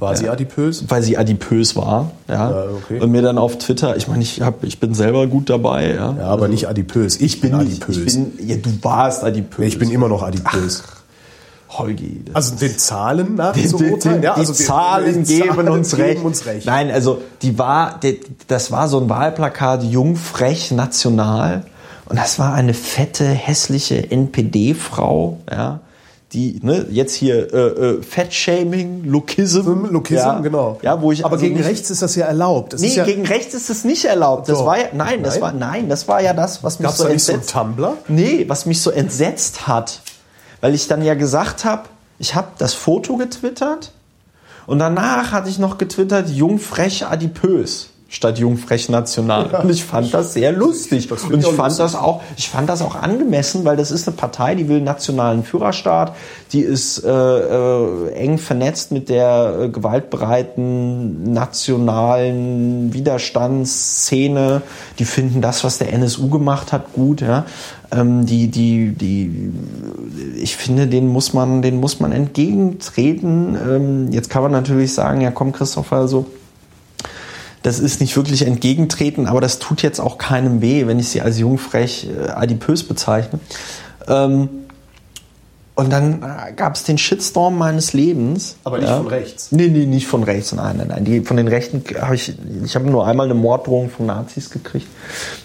War 0.00 0.16
sie 0.16 0.28
adipös? 0.28 0.84
Weil 0.88 1.02
sie 1.02 1.16
adipös 1.18 1.76
war, 1.76 2.10
ja. 2.28 2.50
Ja, 2.50 2.64
okay. 2.76 3.00
Und 3.00 3.10
mir 3.10 3.22
dann 3.22 3.38
auf 3.38 3.58
Twitter, 3.58 3.96
ich 3.96 4.08
meine, 4.08 4.22
ich, 4.22 4.40
hab, 4.40 4.64
ich 4.64 4.80
bin 4.80 4.94
selber 4.94 5.26
gut 5.26 5.50
dabei, 5.50 5.94
ja. 5.94 6.16
Ja, 6.18 6.24
aber 6.26 6.48
nicht 6.48 6.68
adipös. 6.68 7.20
Ich 7.20 7.40
bin, 7.40 7.56
nicht- 7.58 7.82
adipös. 7.84 7.96
Ich 7.98 8.04
bin, 8.14 8.32
ja, 8.48 8.56
du 8.56 8.70
warst 8.82 9.22
adipös. 9.24 9.66
ich 9.66 9.78
bin 9.78 9.90
immer 9.90 10.08
noch 10.08 10.22
adipös. 10.22 10.82
Holgi. 11.72 12.22
das 12.24 12.34
also 12.34 12.56
den 12.56 12.76
Zahlen 12.78 13.34
nach 13.36 13.52
die, 13.52 13.68
zu 13.68 13.76
urteilen? 13.78 14.20
die, 14.20 14.24
Ja, 14.26 14.34
also 14.34 14.52
die 14.52 14.64
Zahlen 14.64 15.22
geben 15.24 15.48
Zahlen 15.54 15.68
uns 15.68 15.90
geben 15.94 16.02
recht. 16.02 16.24
uns 16.24 16.46
recht. 16.46 16.66
Nein, 16.66 16.90
also 16.90 17.22
die 17.42 17.58
war, 17.58 18.00
die, 18.00 18.20
das 18.48 18.72
war 18.72 18.88
so 18.88 18.98
ein 18.98 19.08
Wahlplakat 19.08 19.84
jung, 19.84 20.16
frech, 20.16 20.72
national. 20.72 21.62
Und 22.06 22.18
das 22.18 22.40
war 22.40 22.54
eine 22.54 22.74
fette, 22.74 23.24
hässliche 23.24 24.10
NPD-Frau, 24.10 25.38
ja, 25.48 25.78
die, 26.32 26.60
ne, 26.62 26.86
jetzt 26.90 27.14
hier 27.14 27.52
äh, 27.52 27.58
äh, 27.58 28.02
Fettshaming, 28.02 29.04
Lookism. 29.04 29.86
Lookism, 29.90 30.18
ja, 30.18 30.40
genau. 30.40 30.78
Ja, 30.82 31.00
wo 31.02 31.10
ich 31.10 31.24
aber 31.24 31.32
also 31.32 31.44
gegen 31.44 31.56
nicht, 31.56 31.66
rechts 31.66 31.90
ist 31.90 32.02
das 32.02 32.14
ja 32.14 32.26
erlaubt. 32.26 32.72
Das 32.72 32.80
Nee, 32.80 32.94
ja, 32.94 33.04
gegen 33.04 33.26
rechts 33.26 33.54
ist 33.54 33.68
es 33.68 33.84
nicht 33.84 34.04
erlaubt. 34.04 34.48
Das 34.48 34.58
Doch. 34.58 34.66
war 34.66 34.78
ja, 34.78 34.86
nein, 34.92 35.24
das 35.24 35.34
Nein? 35.34 35.42
war, 35.42 35.52
nein, 35.52 35.88
das 35.88 36.06
war 36.06 36.22
ja 36.22 36.32
das, 36.32 36.62
was 36.62 36.78
mich 36.78 36.86
Gab's 36.86 36.98
so 36.98 37.04
da 37.04 37.10
nicht 37.10 37.24
so 37.24 37.32
einen 37.32 37.40
entsetzt 37.40 37.54
Tumblr? 37.54 37.96
Nee, 38.08 38.44
was 38.48 38.66
mich 38.66 38.80
so 38.80 38.90
entsetzt 38.90 39.66
hat, 39.66 40.02
weil 40.60 40.74
ich 40.74 40.86
dann 40.86 41.02
ja 41.02 41.14
gesagt 41.14 41.64
habe, 41.64 41.82
ich 42.18 42.34
habe 42.34 42.48
das 42.58 42.74
Foto 42.74 43.16
getwittert 43.16 43.92
und 44.66 44.78
danach 44.78 45.32
hatte 45.32 45.48
ich 45.48 45.58
noch 45.58 45.78
getwittert, 45.78 46.28
jung, 46.28 46.58
frech, 46.58 47.06
adipös 47.06 47.89
statt 48.10 48.40
jung, 48.40 48.56
frech, 48.58 48.88
national. 48.88 49.46
Und 49.62 49.70
ich 49.70 49.84
fand 49.84 50.12
das 50.12 50.34
sehr 50.34 50.50
lustig. 50.50 51.06
Das 51.06 51.22
Und 51.22 51.38
ich 51.38 51.46
fand 51.46 51.58
lustig. 51.58 51.84
das 51.84 51.94
auch, 51.94 52.20
ich 52.36 52.48
fand 52.48 52.68
das 52.68 52.82
auch 52.82 52.96
angemessen, 52.96 53.64
weil 53.64 53.76
das 53.76 53.92
ist 53.92 54.08
eine 54.08 54.16
Partei, 54.16 54.56
die 54.56 54.68
will 54.68 54.76
einen 54.76 54.84
nationalen 54.84 55.44
Führerstaat, 55.44 56.16
die 56.52 56.60
ist 56.60 57.04
äh, 57.04 57.08
äh, 57.08 58.12
eng 58.14 58.38
vernetzt 58.38 58.90
mit 58.90 59.08
der 59.08 59.58
äh, 59.60 59.68
gewaltbereiten 59.68 61.32
nationalen 61.32 62.92
Widerstandsszene. 62.92 64.62
Die 64.98 65.04
finden 65.04 65.40
das, 65.40 65.62
was 65.62 65.78
der 65.78 65.92
NSU 65.92 66.28
gemacht 66.30 66.72
hat, 66.72 66.92
gut. 66.92 67.20
Ja. 67.20 67.46
Ähm, 67.92 68.26
die, 68.26 68.48
die, 68.48 68.92
die, 68.92 69.52
ich 70.36 70.56
finde, 70.56 70.88
den 70.88 71.06
muss 71.06 71.32
man, 71.32 71.62
den 71.62 71.78
muss 71.78 72.00
man 72.00 72.10
entgegentreten. 72.10 73.54
Ähm, 73.54 74.12
jetzt 74.12 74.30
kann 74.30 74.42
man 74.42 74.50
natürlich 74.50 74.94
sagen, 74.94 75.20
ja, 75.20 75.30
komm, 75.30 75.52
Christopher, 75.52 75.98
also 75.98 76.26
das 77.62 77.78
ist 77.78 78.00
nicht 78.00 78.16
wirklich 78.16 78.46
entgegentreten, 78.46 79.26
aber 79.26 79.40
das 79.40 79.58
tut 79.58 79.82
jetzt 79.82 80.00
auch 80.00 80.18
keinem 80.18 80.62
weh, 80.62 80.86
wenn 80.86 80.98
ich 80.98 81.08
sie 81.08 81.20
als 81.20 81.38
jungfrech 81.38 82.08
äh, 82.08 82.30
adipös 82.30 82.84
bezeichne. 82.84 83.40
Ähm, 84.08 84.48
und 85.74 85.90
dann 85.90 86.22
äh, 86.22 86.52
gab 86.52 86.74
es 86.74 86.84
den 86.84 86.98
Shitstorm 86.98 87.56
meines 87.56 87.92
Lebens. 87.92 88.56
Aber 88.64 88.78
nicht 88.78 88.90
von 88.90 89.06
rechts. 89.06 89.50
Nee, 89.50 89.68
nee, 89.68 89.86
nicht 89.86 90.06
von 90.06 90.22
rechts, 90.22 90.52
nein, 90.52 90.76
nein, 90.76 90.88
nein. 90.88 91.04
Die, 91.04 91.20
von 91.22 91.36
den 91.38 91.48
Rechten 91.48 91.82
habe 92.00 92.14
ich, 92.14 92.34
ich 92.64 92.74
habe 92.74 92.90
nur 92.90 93.06
einmal 93.06 93.24
eine 93.24 93.34
Morddrohung 93.34 93.88
von 93.88 94.06
Nazis 94.06 94.50
gekriegt. 94.50 94.86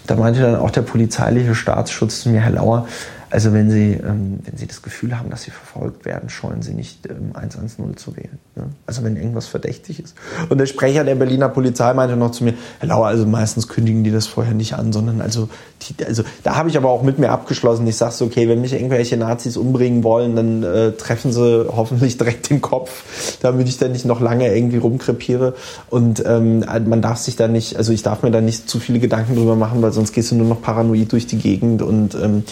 Da 0.06 0.16
meinte 0.16 0.40
dann 0.42 0.56
auch 0.56 0.70
der 0.70 0.82
polizeiliche 0.82 1.54
Staatsschutz 1.54 2.22
zu 2.22 2.28
mir, 2.28 2.40
Herr 2.40 2.50
Lauer, 2.50 2.86
also 3.30 3.52
wenn 3.52 3.70
Sie, 3.70 3.92
ähm, 3.92 4.40
wenn 4.44 4.56
Sie 4.56 4.66
das 4.66 4.82
Gefühl 4.82 5.18
haben, 5.18 5.30
dass 5.30 5.42
Sie 5.42 5.50
verfolgt 5.50 6.04
werden, 6.04 6.28
scheuen 6.28 6.62
Sie 6.62 6.74
nicht, 6.74 7.06
ähm, 7.06 7.32
110 7.34 7.96
zu 7.96 8.16
wählen. 8.16 8.38
Ne? 8.54 8.64
Also 8.86 9.02
wenn 9.02 9.16
irgendwas 9.16 9.46
verdächtig 9.46 10.02
ist. 10.02 10.14
Und 10.48 10.58
der 10.58 10.66
Sprecher 10.66 11.04
der 11.04 11.16
Berliner 11.16 11.48
Polizei 11.48 11.92
meinte 11.94 12.16
noch 12.16 12.30
zu 12.30 12.44
mir, 12.44 12.54
Herr 12.78 12.88
Lauer, 12.88 13.06
also 13.06 13.26
meistens 13.26 13.68
kündigen 13.68 14.04
die 14.04 14.10
das 14.10 14.26
vorher 14.26 14.54
nicht 14.54 14.74
an, 14.74 14.92
sondern 14.92 15.20
also, 15.20 15.48
die, 15.82 16.04
also 16.04 16.22
da 16.42 16.56
habe 16.56 16.68
ich 16.68 16.76
aber 16.76 16.90
auch 16.90 17.02
mit 17.02 17.18
mir 17.18 17.30
abgeschlossen. 17.30 17.86
Ich 17.86 17.96
sage 17.96 18.12
so, 18.12 18.26
okay, 18.26 18.48
wenn 18.48 18.60
mich 18.60 18.72
irgendwelche 18.72 19.16
Nazis 19.16 19.56
umbringen 19.56 20.04
wollen, 20.04 20.36
dann 20.36 20.62
äh, 20.62 20.92
treffen 20.92 21.32
sie 21.32 21.66
hoffentlich 21.68 22.18
direkt 22.18 22.50
den 22.50 22.60
Kopf, 22.60 23.38
damit 23.42 23.68
ich 23.68 23.78
dann 23.78 23.92
nicht 23.92 24.04
noch 24.04 24.20
lange 24.20 24.54
irgendwie 24.54 24.78
rumkrepiere. 24.78 25.54
Und 25.90 26.22
ähm, 26.26 26.60
man 26.60 27.02
darf 27.02 27.18
sich 27.18 27.36
da 27.36 27.48
nicht, 27.48 27.76
also 27.76 27.92
ich 27.92 28.02
darf 28.02 28.22
mir 28.22 28.30
da 28.30 28.40
nicht 28.40 28.68
zu 28.68 28.78
viele 28.78 28.98
Gedanken 28.98 29.34
drüber 29.34 29.56
machen, 29.56 29.82
weil 29.82 29.92
sonst 29.92 30.12
gehst 30.12 30.30
du 30.30 30.36
nur 30.36 30.46
noch 30.46 30.62
paranoid 30.62 31.10
durch 31.12 31.26
die 31.26 31.38
Gegend 31.38 31.82
und 31.82 32.14
ähm, 32.14 32.44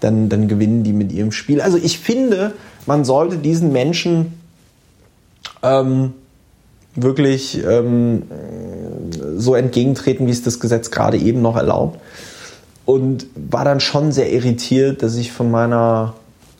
dann, 0.00 0.28
dann 0.28 0.48
gewinnen 0.48 0.82
die 0.82 0.92
mit 0.92 1.12
ihrem 1.12 1.32
Spiel. 1.32 1.60
Also 1.60 1.76
ich 1.76 1.98
finde, 1.98 2.54
man 2.86 3.04
sollte 3.04 3.36
diesen 3.36 3.72
Menschen 3.72 4.40
ähm, 5.62 6.14
wirklich 6.94 7.62
ähm, 7.64 8.22
so 9.36 9.54
entgegentreten, 9.54 10.26
wie 10.26 10.30
es 10.30 10.42
das 10.42 10.60
Gesetz 10.60 10.90
gerade 10.90 11.18
eben 11.18 11.42
noch 11.42 11.56
erlaubt. 11.56 12.00
Und 12.84 13.26
war 13.34 13.64
dann 13.64 13.80
schon 13.80 14.10
sehr 14.10 14.32
irritiert, 14.32 15.02
dass 15.02 15.16
ich 15.16 15.30
von 15.30 15.50
meiner 15.50 16.14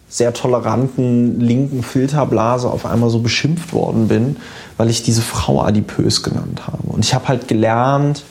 sehr 0.09 0.33
toleranten 0.33 1.41
linken 1.41 1.83
Filterblase 1.83 2.69
auf 2.69 2.85
einmal 2.85 3.11
so 3.11 3.21
beschimpft 3.21 3.73
worden 3.73 4.09
bin, 4.09 4.37
weil 4.77 4.91
ich 4.91 5.03
diese 5.03 5.23
Frau 5.23 5.63
adipös 5.63 6.23
genannt 6.23 6.67
habe. 6.67 6.83
Und 6.89 7.05
ich 7.05 7.15
habe 7.15 7.29
halt 7.29 7.49
gelernt, 7.49 8.25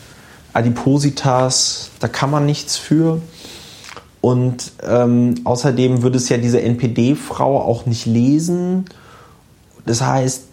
Adipositas, 0.53 1.89
da 1.99 2.07
kann 2.07 2.31
man 2.31 2.45
nichts 2.45 2.77
für. 2.77 3.21
Und 4.21 4.73
ähm, 4.85 5.35
außerdem 5.43 6.01
würde 6.01 6.17
es 6.17 6.29
ja 6.29 6.37
diese 6.37 6.61
NPD-Frau 6.61 7.61
auch 7.61 7.85
nicht 7.85 8.05
lesen. 8.05 8.85
Das 9.85 10.01
heißt, 10.01 10.43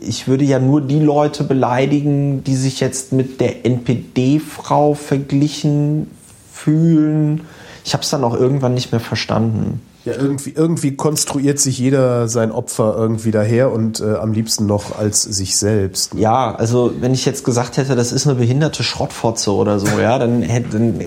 ich 0.00 0.26
würde 0.26 0.44
ja 0.44 0.58
nur 0.58 0.80
die 0.80 0.98
Leute 0.98 1.44
beleidigen, 1.44 2.42
die 2.42 2.56
sich 2.56 2.80
jetzt 2.80 3.12
mit 3.12 3.40
der 3.40 3.64
NPD-Frau 3.64 4.94
verglichen 4.94 6.10
fühlen. 6.52 7.42
Ich 7.84 7.92
habe 7.92 8.02
es 8.02 8.10
dann 8.10 8.24
auch 8.24 8.34
irgendwann 8.34 8.74
nicht 8.74 8.90
mehr 8.90 9.00
verstanden. 9.00 9.80
Ja, 10.04 10.14
irgendwie, 10.14 10.52
irgendwie 10.56 10.96
konstruiert 10.96 11.58
sich 11.58 11.78
jeder 11.78 12.26
sein 12.26 12.52
Opfer 12.52 12.94
irgendwie 12.96 13.32
daher 13.32 13.70
und 13.70 14.00
äh, 14.00 14.14
am 14.14 14.32
liebsten 14.32 14.64
noch 14.64 14.98
als 14.98 15.22
sich 15.22 15.58
selbst. 15.58 16.14
Ja, 16.14 16.54
also 16.54 16.92
wenn 17.00 17.12
ich 17.12 17.26
jetzt 17.26 17.44
gesagt 17.44 17.76
hätte, 17.76 17.96
das 17.96 18.10
ist 18.10 18.26
eine 18.26 18.36
behinderte 18.36 18.82
Schrottfotze 18.82 19.52
oder 19.52 19.78
so, 19.78 19.86
ja, 20.00 20.18
dann 20.18 20.40
hätte 20.40 20.78
dann, 20.78 21.04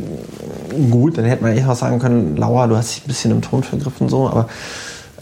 gut, 0.90 1.18
dann 1.18 1.26
hätte 1.26 1.44
man 1.44 1.54
echt 1.54 1.68
auch 1.68 1.76
sagen 1.76 2.00
können, 2.00 2.36
Laura, 2.38 2.68
du 2.68 2.76
hast 2.78 2.96
dich 2.96 3.04
ein 3.04 3.08
bisschen 3.08 3.32
im 3.32 3.42
Ton 3.42 3.64
vergriffen 3.64 4.10
so, 4.10 4.28
aber 4.30 4.48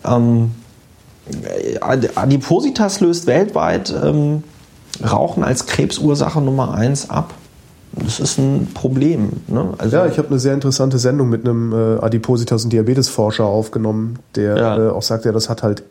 ähm, 0.05 0.51
Adipositas 2.15 2.99
löst 2.99 3.27
weltweit 3.27 3.93
ähm, 4.03 4.43
Rauchen 5.03 5.43
als 5.43 5.65
Krebsursache 5.65 6.41
Nummer 6.41 6.73
eins 6.73 7.09
ab. 7.09 7.33
Das 7.93 8.19
ist 8.19 8.37
ein 8.37 8.69
Problem. 8.73 9.29
Ne? 9.47 9.73
Also, 9.77 9.97
Ja, 9.97 10.05
ich 10.05 10.17
habe 10.17 10.29
eine 10.29 10.39
sehr 10.39 10.53
interessante 10.53 10.97
Sendung 10.97 11.29
mit 11.29 11.45
einem 11.45 11.73
äh, 11.73 11.99
Adipositas- 11.99 12.63
und 12.63 12.71
Diabetesforscher 12.71 13.45
aufgenommen, 13.45 14.19
der 14.35 14.57
Ja. 14.57 14.77
äh, 14.77 14.89
auch 14.91 15.01
sagt, 15.01 15.25
ja, 15.25 15.31
das 15.31 15.49
hat 15.49 15.61
halt, 15.63 15.83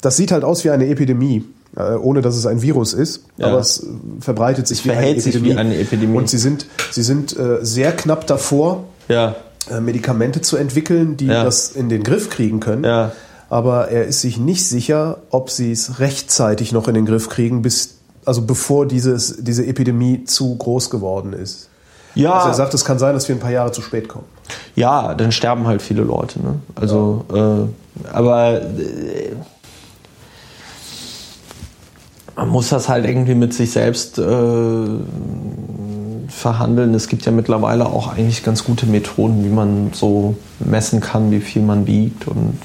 das 0.00 0.16
sieht 0.16 0.32
halt 0.32 0.44
aus 0.44 0.64
wie 0.64 0.70
eine 0.70 0.86
Epidemie, 0.88 1.44
äh, 1.76 1.94
ohne 1.94 2.20
dass 2.22 2.36
es 2.36 2.46
ein 2.46 2.62
Virus 2.62 2.92
ist, 2.92 3.22
Ja. 3.36 3.48
aber 3.48 3.58
es 3.58 3.80
äh, 3.80 3.86
verbreitet 4.20 4.66
sich 4.68 4.78
Es 4.78 4.84
verhält 4.84 5.22
sich 5.22 5.42
wie 5.42 5.54
eine 5.54 5.76
Epidemie. 5.78 6.16
Und 6.16 6.28
sie 6.30 6.38
sind, 6.38 6.66
sie 6.90 7.02
sind 7.02 7.36
äh, 7.38 7.58
sehr 7.62 7.92
knapp 7.92 8.26
davor, 8.26 8.84
ja, 9.08 9.34
Medikamente 9.80 10.40
zu 10.42 10.56
entwickeln, 10.56 11.16
die 11.16 11.26
Ja. 11.26 11.42
das 11.42 11.70
in 11.72 11.88
den 11.88 12.04
Griff 12.04 12.30
kriegen 12.30 12.60
können. 12.60 12.84
Ja. 12.84 13.10
Aber 13.48 13.88
er 13.88 14.04
ist 14.06 14.20
sich 14.20 14.38
nicht 14.38 14.64
sicher, 14.66 15.18
ob 15.30 15.50
sie 15.50 15.72
es 15.72 15.98
rechtzeitig 15.98 16.72
noch 16.72 16.86
in 16.88 16.94
den 16.94 17.04
Griff 17.06 17.28
kriegen, 17.28 17.62
bis, 17.62 17.94
also 18.24 18.42
bevor 18.42 18.86
dieses, 18.86 19.36
diese 19.40 19.66
Epidemie 19.66 20.24
zu 20.24 20.54
groß 20.56 20.90
geworden 20.90 21.32
ist. 21.32 21.68
Ja. 22.14 22.32
Also 22.34 22.48
er 22.48 22.54
sagt, 22.54 22.74
es 22.74 22.84
kann 22.84 22.98
sein, 22.98 23.14
dass 23.14 23.28
wir 23.28 23.34
ein 23.36 23.40
paar 23.40 23.50
Jahre 23.50 23.72
zu 23.72 23.82
spät 23.82 24.08
kommen. 24.08 24.24
Ja, 24.76 25.14
dann 25.14 25.32
sterben 25.32 25.66
halt 25.66 25.82
viele 25.82 26.02
Leute. 26.02 26.40
Ne? 26.40 26.54
Also, 26.76 27.24
äh, 27.32 28.08
aber 28.12 28.62
äh, 28.62 29.32
man 32.36 32.48
muss 32.48 32.68
das 32.68 32.88
halt 32.88 33.06
irgendwie 33.06 33.34
mit 33.34 33.54
sich 33.54 33.72
selbst 33.72 34.18
äh, 34.18 34.84
verhandeln. 36.28 36.94
Es 36.94 37.08
gibt 37.08 37.24
ja 37.24 37.32
mittlerweile 37.32 37.86
auch 37.86 38.08
eigentlich 38.08 38.44
ganz 38.44 38.64
gute 38.64 38.86
Methoden, 38.86 39.44
wie 39.44 39.48
man 39.48 39.90
so 39.92 40.36
messen 40.60 41.00
kann, 41.00 41.30
wie 41.30 41.40
viel 41.40 41.62
man 41.62 41.86
wiegt 41.86 42.28
und 42.28 42.58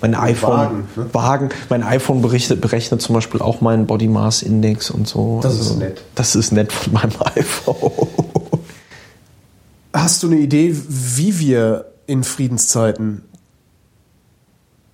mein 0.00 0.14
iPhone, 0.14 0.50
Wagen, 0.50 0.88
ne? 0.96 1.14
Wagen, 1.14 1.48
mein 1.70 1.82
iPhone 1.82 2.20
berechnet, 2.20 2.60
berechnet 2.60 3.00
zum 3.00 3.14
Beispiel 3.14 3.40
auch 3.40 3.60
meinen 3.60 3.86
Body 3.86 4.08
Mass 4.08 4.42
Index 4.42 4.90
und 4.90 5.08
so. 5.08 5.40
Also, 5.42 5.48
Das 5.48 5.58
ist 5.58 5.78
nett. 5.78 6.02
Das 6.14 6.34
ist 6.34 6.52
nett 6.52 6.72
von 6.72 6.92
meinem 6.92 7.12
iPhone. 7.36 8.08
Hast 9.92 10.22
du 10.22 10.26
eine 10.26 10.36
Idee, 10.36 10.76
wie 10.88 11.38
wir 11.38 11.86
in 12.06 12.24
Friedenszeiten 12.24 13.22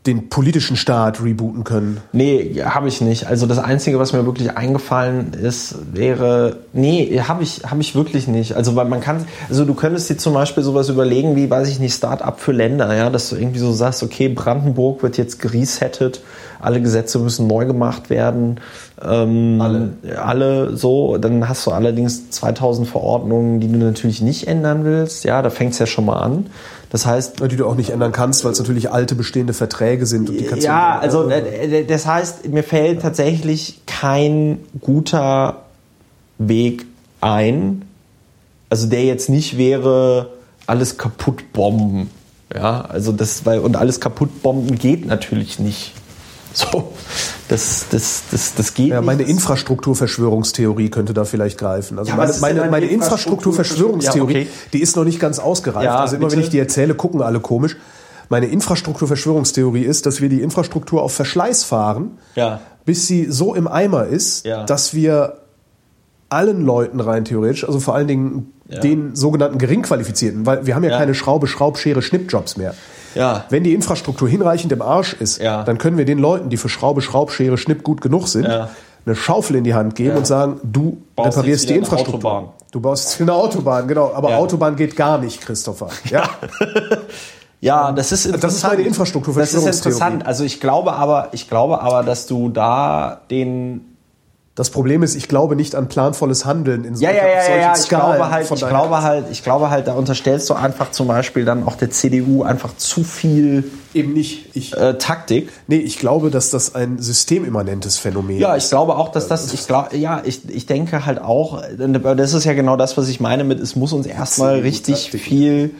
den 0.06 0.28
politischen 0.28 0.76
Staat 0.76 1.22
rebooten 1.22 1.62
können? 1.62 1.98
Nee, 2.12 2.60
habe 2.64 2.88
ich 2.88 3.00
nicht. 3.00 3.28
Also 3.28 3.46
das 3.46 3.58
Einzige, 3.58 4.00
was 4.00 4.12
mir 4.12 4.26
wirklich 4.26 4.56
eingefallen 4.56 5.32
ist, 5.32 5.76
wäre, 5.92 6.56
nee, 6.72 7.20
habe 7.20 7.44
ich, 7.44 7.62
hab 7.64 7.78
ich 7.78 7.94
wirklich 7.94 8.26
nicht. 8.26 8.54
Also 8.54 8.72
man 8.72 9.00
kann, 9.00 9.24
also 9.48 9.64
du 9.64 9.74
könntest 9.74 10.10
dir 10.10 10.16
zum 10.16 10.34
Beispiel 10.34 10.64
sowas 10.64 10.88
überlegen 10.88 11.36
wie, 11.36 11.48
weiß 11.48 11.68
ich 11.68 11.78
nicht, 11.78 11.94
Start-up 11.94 12.40
für 12.40 12.52
Länder, 12.52 12.94
ja, 12.94 13.10
dass 13.10 13.30
du 13.30 13.36
irgendwie 13.36 13.60
so 13.60 13.72
sagst, 13.72 14.02
okay, 14.02 14.28
Brandenburg 14.28 15.02
wird 15.04 15.18
jetzt 15.18 15.40
geresettet, 15.40 16.20
alle 16.62 16.80
Gesetze 16.80 17.18
müssen 17.18 17.46
neu 17.46 17.66
gemacht 17.66 18.08
werden. 18.08 18.60
Ähm, 19.04 19.60
Alle. 19.60 19.90
Alle 20.16 20.76
so, 20.76 21.18
dann 21.18 21.48
hast 21.48 21.66
du 21.66 21.72
allerdings 21.72 22.30
2000 22.30 22.88
Verordnungen, 22.88 23.60
die 23.60 23.70
du 23.70 23.78
natürlich 23.78 24.22
nicht 24.22 24.46
ändern 24.46 24.84
willst. 24.84 25.24
Ja, 25.24 25.42
da 25.42 25.50
fängt 25.50 25.72
es 25.72 25.80
ja 25.80 25.86
schon 25.86 26.06
mal 26.06 26.20
an. 26.20 26.46
Das 26.90 27.06
heißt, 27.06 27.40
Die 27.50 27.56
du 27.56 27.66
auch 27.66 27.74
nicht 27.74 27.90
ändern 27.90 28.12
kannst, 28.12 28.44
weil 28.44 28.52
es 28.52 28.58
natürlich 28.58 28.90
alte 28.90 29.14
bestehende 29.14 29.54
Verträge 29.54 30.06
sind. 30.06 30.28
Und 30.28 30.38
die 30.38 30.44
kannst 30.44 30.64
ja, 30.64 30.98
du, 30.98 31.02
also 31.02 31.30
äh, 31.30 31.84
das 31.84 32.06
heißt, 32.06 32.48
mir 32.48 32.62
fällt 32.62 33.02
tatsächlich 33.02 33.80
kein 33.86 34.60
guter 34.80 35.62
Weg 36.38 36.86
ein, 37.20 37.82
also 38.68 38.86
der 38.88 39.04
jetzt 39.04 39.28
nicht 39.30 39.56
wäre, 39.56 40.30
alles 40.66 40.98
kaputt 40.98 41.52
bomben. 41.52 42.10
Ja, 42.54 42.82
also 42.82 43.12
das, 43.12 43.46
weil, 43.46 43.60
und 43.60 43.76
alles 43.76 43.98
kaputt 43.98 44.42
bomben 44.42 44.78
geht 44.78 45.06
natürlich 45.06 45.58
nicht. 45.58 45.92
So, 46.54 46.92
das, 47.48 47.86
das, 47.90 48.22
das, 48.30 48.54
das 48.54 48.74
geht 48.74 48.88
Ja, 48.88 49.00
meine. 49.00 49.22
Infrastrukturverschwörungstheorie 49.22 50.90
könnte 50.90 51.14
da 51.14 51.24
vielleicht 51.24 51.58
greifen. 51.58 51.98
Also 51.98 52.10
Ja, 52.10 52.16
meine, 52.16 52.32
meine, 52.40 52.62
eine 52.62 52.70
meine 52.70 52.86
Infrastrukturverschwörung? 52.86 54.00
Infrastrukturverschwörungstheorie, 54.00 54.34
Ja, 54.34 54.40
okay. 54.42 54.48
die 54.72 54.80
ist 54.82 54.96
noch 54.96 55.04
nicht 55.04 55.20
ganz 55.20 55.38
ausgereift. 55.38 55.84
Ja, 55.84 55.98
also 56.00 56.16
immer 56.16 56.26
bitte. 56.26 56.36
wenn 56.38 56.44
ich 56.44 56.50
die 56.50 56.58
erzähle, 56.58 56.94
gucken 56.94 57.22
alle 57.22 57.40
komisch. 57.40 57.76
Meine 58.28 58.46
Infrastrukturverschwörungstheorie 58.46 59.82
ist, 59.82 60.06
dass 60.06 60.20
wir 60.20 60.28
die 60.28 60.40
Infrastruktur 60.42 61.02
auf 61.02 61.12
Verschleiß 61.14 61.64
fahren, 61.64 62.18
Ja. 62.34 62.60
bis 62.84 63.06
sie 63.06 63.26
so 63.30 63.54
im 63.54 63.66
Eimer 63.68 64.06
ist, 64.06 64.46
dass 64.66 64.94
wir 64.94 65.38
allen 66.28 66.64
Leuten 66.64 67.00
rein 67.00 67.24
theoretisch, 67.26 67.64
also 67.66 67.78
vor 67.78 67.94
allen 67.94 68.08
Dingen 68.08 68.52
Ja. 68.72 68.80
den 68.80 69.14
sogenannten 69.14 69.58
Geringqualifizierten, 69.58 70.46
weil 70.46 70.66
wir 70.66 70.74
haben 70.74 70.84
ja, 70.84 70.90
Ja. 70.90 70.98
keine 70.98 71.14
Schraube, 71.14 71.46
Schraubschere, 71.46 72.02
Schnippjobs 72.02 72.56
mehr. 72.56 72.74
Ja. 73.14 73.44
Wenn 73.50 73.62
die 73.64 73.74
Infrastruktur 73.74 74.28
hinreichend 74.28 74.72
im 74.72 74.80
Arsch 74.82 75.12
ist, 75.12 75.40
Ja. 75.42 75.64
dann 75.64 75.78
können 75.78 75.98
wir 75.98 76.04
den 76.06 76.18
Leuten, 76.18 76.48
die 76.48 76.56
für 76.56 76.68
Schraube, 76.68 77.02
Schraubschere, 77.02 77.58
Schnipp 77.58 77.82
gut 77.82 78.00
genug 78.00 78.28
sind, 78.28 78.46
Ja. 78.46 78.70
eine 79.04 79.14
Schaufel 79.14 79.56
in 79.56 79.64
die 79.64 79.74
Hand 79.74 79.94
geben 79.96 80.16
und 80.16 80.26
sagen, 80.26 80.60
du 80.62 81.02
Baust 81.16 81.36
reparierst 81.36 81.68
die 81.68 81.74
eine 81.74 81.80
Infrastruktur. 81.80 82.30
Autobahn. 82.32 82.52
Du 82.70 82.80
baust 82.80 83.10
jetzt 83.10 83.20
eine 83.20 83.34
Autobahn, 83.34 83.86
genau. 83.86 84.12
Aber. 84.14 84.36
Autobahn 84.38 84.76
geht 84.76 84.96
gar 84.96 85.18
nicht, 85.18 85.42
Christopher. 85.42 85.88
Ja. 86.08 86.30
Ja, 87.60 87.92
das 87.96 88.12
ist 88.12 88.24
interessant. 88.26 88.44
Das 88.44 88.54
ist 88.56 88.64
meine 88.64 89.40
Das 89.40 89.54
ist 89.54 89.86
interessant. 89.86 90.26
Also 90.26 90.44
ich 90.44 90.60
glaube 90.60 90.94
aber, 90.94 91.28
ich 91.32 91.50
glaube 91.50 91.82
aber, 91.82 92.02
dass 92.02 92.26
du 92.26 92.48
da 92.48 93.20
den 93.30 93.91
Das 94.54 94.68
Problem 94.68 95.02
ist, 95.02 95.14
ich 95.14 95.28
glaube 95.28 95.56
nicht 95.56 95.74
an 95.74 95.88
planvolles 95.88 96.44
Handeln 96.44 96.84
in 96.84 96.92
Ja, 96.96 97.08
solchen, 97.08 97.16
ja, 97.16 97.22
ja, 97.26 97.34
ja, 97.36 97.42
solchen 97.46 97.60
ja. 97.62 97.72
Ich 97.74 97.78
Skalen 97.80 98.16
glaube 98.18 98.30
halt, 98.30 98.50
ich 98.50 98.58
glaube 98.68 99.02
halt, 99.02 99.24
ich 99.30 99.42
glaube 99.42 99.70
halt, 99.70 99.86
da 99.86 99.94
unterstellst 99.94 100.50
du 100.50 100.54
einfach 100.54 100.90
zum 100.90 101.06
Beispiel 101.08 101.46
dann 101.46 101.66
auch 101.66 101.74
der 101.76 101.90
CDU 101.90 102.42
einfach 102.42 102.76
zu 102.76 103.02
viel 103.02 103.64
eben 103.94 104.12
nicht. 104.12 104.54
Ich, 104.54 104.76
äh, 104.76 104.98
Taktik. 104.98 105.48
nee, 105.68 105.76
ich 105.78 105.98
glaube, 105.98 106.30
dass 106.30 106.50
das 106.50 106.74
ein 106.74 106.98
systemimmanentes 106.98 107.96
Phänomen 107.96 108.38
Ja, 108.38 108.54
ist. 108.54 108.64
ich 108.64 108.68
glaube 108.70 108.96
auch, 108.96 109.08
dass 109.10 109.26
das, 109.26 109.54
ich 109.54 109.66
glaube, 109.66 109.96
ja, 109.96 110.20
ich, 110.22 110.46
ich 110.50 110.66
denke 110.66 111.06
halt 111.06 111.18
auch, 111.18 111.62
das 111.78 112.34
ist 112.34 112.44
ja 112.44 112.52
genau 112.52 112.76
das, 112.76 112.98
was 112.98 113.08
ich 113.08 113.20
meine 113.20 113.44
mit, 113.44 113.58
es 113.58 113.74
muss 113.74 113.94
uns 113.94 114.06
erstmal 114.06 114.58
richtig 114.58 115.04
Taktik. 115.04 115.20
viel, 115.22 115.70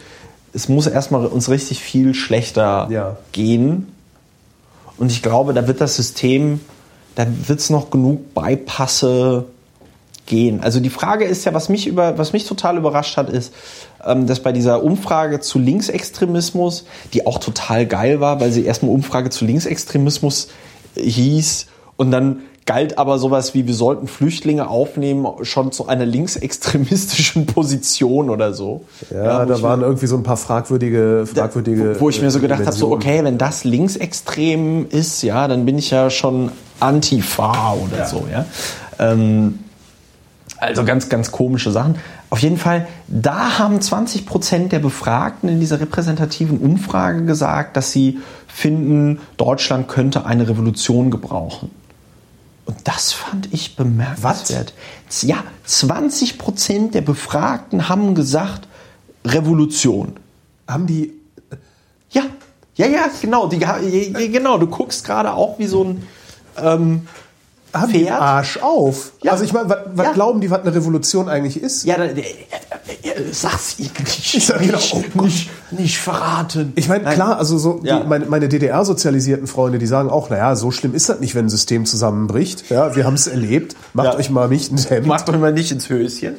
es 0.55 0.71
muss 0.71 0.87
erstmal 0.87 1.27
uns 1.27 1.51
richtig 1.51 1.81
viel 1.83 2.15
schlechter 2.15 2.89
Ja. 2.91 3.17
gehen. 3.33 3.89
Und 4.97 5.11
ich 5.13 5.23
glaube, 5.23 5.53
da 5.53 5.67
wird 5.67 5.83
das 5.83 5.95
System, 5.97 6.61
da 7.15 7.27
wird 7.47 7.61
es 7.61 7.71
noch 7.71 7.91
genug 7.91 8.35
Beipasse 8.35 9.47
gehen. 10.27 10.61
Also 10.63 10.81
die 10.81 10.91
Frage 10.91 11.25
ist 11.25 11.45
ja, 11.45 11.55
was 11.55 11.69
mich 11.69 11.87
über, 11.87 12.17
was 12.19 12.33
mich 12.33 12.47
total 12.47 12.77
überrascht 12.77 13.17
hat, 13.17 13.29
ist, 13.29 13.53
ähm, 14.05 14.27
dass 14.27 14.41
bei 14.41 14.53
dieser 14.53 14.83
Umfrage 14.83 15.41
zu 15.41 15.59
Linksextremismus, 15.59 16.85
die 17.13 17.27
auch 17.27 17.39
total 17.39 17.87
geil 17.87 18.21
war, 18.21 18.41
weil 18.41 18.53
sie 18.53 18.65
erstmal 18.65 18.93
Umfrage 18.93 19.31
zu 19.31 19.45
Linksextremismus 19.45 20.49
hieß 20.97 21.67
und 21.97 22.11
dann 22.11 22.41
galt 22.65 22.99
aber 22.99 23.19
sowas 23.19 23.55
wie, 23.55 23.67
wir 23.67 23.75
sollten 23.75 24.07
Flüchtlinge 24.07 24.69
aufnehmen, 24.69 25.27
schon 25.43 25.73
zu 25.73 25.89
einer 25.89 26.07
linksextremistischen 26.07 27.47
Position 27.47 28.31
oder 28.31 28.53
so. 28.53 28.85
Ja, 29.11 29.43
wo 29.43 29.49
da 29.49 29.63
waren 29.63 29.83
irgendwie 29.83 30.07
so 30.07 30.17
ein 30.17 30.23
paar 30.23 30.37
fragwürdige, 30.37 31.27
fragwürdige. 31.27 31.97
wo 31.99 32.09
ich 32.09 32.23
mir 32.23 32.31
so 32.31 32.39
gedacht 32.39 32.65
habe, 32.65 32.73
so 32.73 32.93
okay, 32.93 33.25
wenn 33.25 33.39
das 33.39 33.65
linksextrem 33.65 34.87
ist, 34.91 35.23
ja, 35.23 35.49
dann 35.49 35.67
bin 35.67 35.77
ich 35.77 35.91
ja 35.91 36.09
schon 36.11 36.53
Antifa 36.83 37.75
oder 37.75 38.07
so, 38.07 38.27
ja. 38.31 38.45
Ähm, 38.99 39.61
also 40.59 40.85
ganz, 40.85 41.09
ganz 41.09 41.33
komische 41.33 41.73
Sachen. 41.73 41.97
Auf 42.31 42.39
jeden 42.39 42.57
Fall, 42.57 42.87
da 43.09 43.59
haben 43.59 43.81
20 43.81 44.27
Prozent 44.27 44.73
der 44.73 44.79
Befragten 44.79 45.49
in 45.49 45.61
dieser 45.61 45.81
repräsentativen 45.81 46.59
Umfrage 46.59 47.25
gesagt, 47.25 47.77
dass 47.77 47.93
sie 47.93 48.21
finden, 48.47 49.21
Deutschland 49.37 49.89
könnte 49.89 50.25
eine 50.25 50.49
Revolution 50.49 51.11
gebrauchen. 51.11 51.71
Und 52.65 52.77
das 52.85 53.13
fand 53.13 53.53
ich 53.53 53.77
bemerkenswert. 53.77 54.73
Ja, 55.23 55.45
20 55.65 56.39
Prozent 56.39 56.95
der 56.95 57.01
Befragten 57.01 57.89
haben 57.89 58.15
gesagt, 58.15 58.69
Revolution. 59.25 60.15
Haben 60.69 60.87
die. 60.87 61.13
Ja, 62.11 62.23
ja, 62.77 62.87
ja, 62.87 63.07
genau. 63.21 63.49
Die, 63.49 63.59
ja, 63.59 63.79
ja, 63.79 64.29
genau, 64.29 64.59
du 64.59 64.69
guckst 64.69 65.05
gerade 65.05 65.35
auch 65.35 65.59
wie 65.59 65.67
so 65.67 65.85
ein. 65.85 66.07
Ähm, 66.57 67.07
Haben 67.73 67.93
die 67.93 68.05
Pferd? 68.05 68.21
Arsch 68.21 68.59
auf. 68.59 69.13
Ja. 69.23 69.33
Also 69.33 69.45
ich 69.45 69.53
meine, 69.53 69.69
was, 69.95 70.05
Ja. 70.07 70.13
glauben 70.13 70.41
die, 70.41 70.51
was 70.51 70.61
eine 70.61 70.75
Revolution 70.75 71.29
eigentlich 71.29 71.61
ist? 71.63 71.85
ja, 71.85 71.97
da, 71.97 72.05
äh, 72.05 72.21
äh, 72.21 73.09
äh, 73.09 73.33
sag's 73.33 73.79
ihnen 73.79 73.91
nicht. 74.01 74.35
Ich 74.35 74.47
sag 74.47 74.61
genau, 74.61 74.77
nicht, 74.77 74.95
oh 74.95 75.03
Gott. 75.15 75.25
nicht, 75.25 75.51
nicht 75.71 75.99
verraten. 75.99 76.73
Ich 76.77 76.89
meine, 76.89 77.05
klar, 77.15 77.39
also 77.39 77.57
so 77.59 77.81
Ja. 77.83 78.01
die, 78.01 78.07
meine, 78.07 78.27
meine 78.27 78.49
DDR-sozialisierten 78.49 79.47
Freunde, 79.47 79.79
die 79.79 79.87
sagen 79.87 80.11
auch, 80.11 80.29
naja, 80.31 80.55
so 80.57 80.71
schlimm 80.71 80.95
ist 80.95 81.09
das 81.09 81.21
nicht, 81.21 81.35
wenn 81.35 81.47
ein 81.47 81.51
System 81.51 81.87
zusammenbricht. 81.87 82.69
Ja, 82.71 82.95
wir 82.95 83.05
haben 83.07 83.15
es 83.15 83.27
erlebt. 83.27 83.75
Macht 83.95 84.17
euch 84.17 84.29
mal 84.31 84.49
nicht 84.49 84.71
ins 84.71 84.91
Hemd. 84.91 85.07
Macht 85.07 85.29
doch 85.29 85.39
mal 85.39 85.53
nicht 85.53 85.73
ins 85.73 85.89
Höschen. 85.89 86.37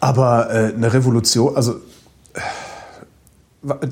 Aber 0.00 0.48
äh, 0.50 0.72
eine 0.74 0.92
Revolution, 0.94 1.56
also 1.56 1.72
äh, 2.34 2.40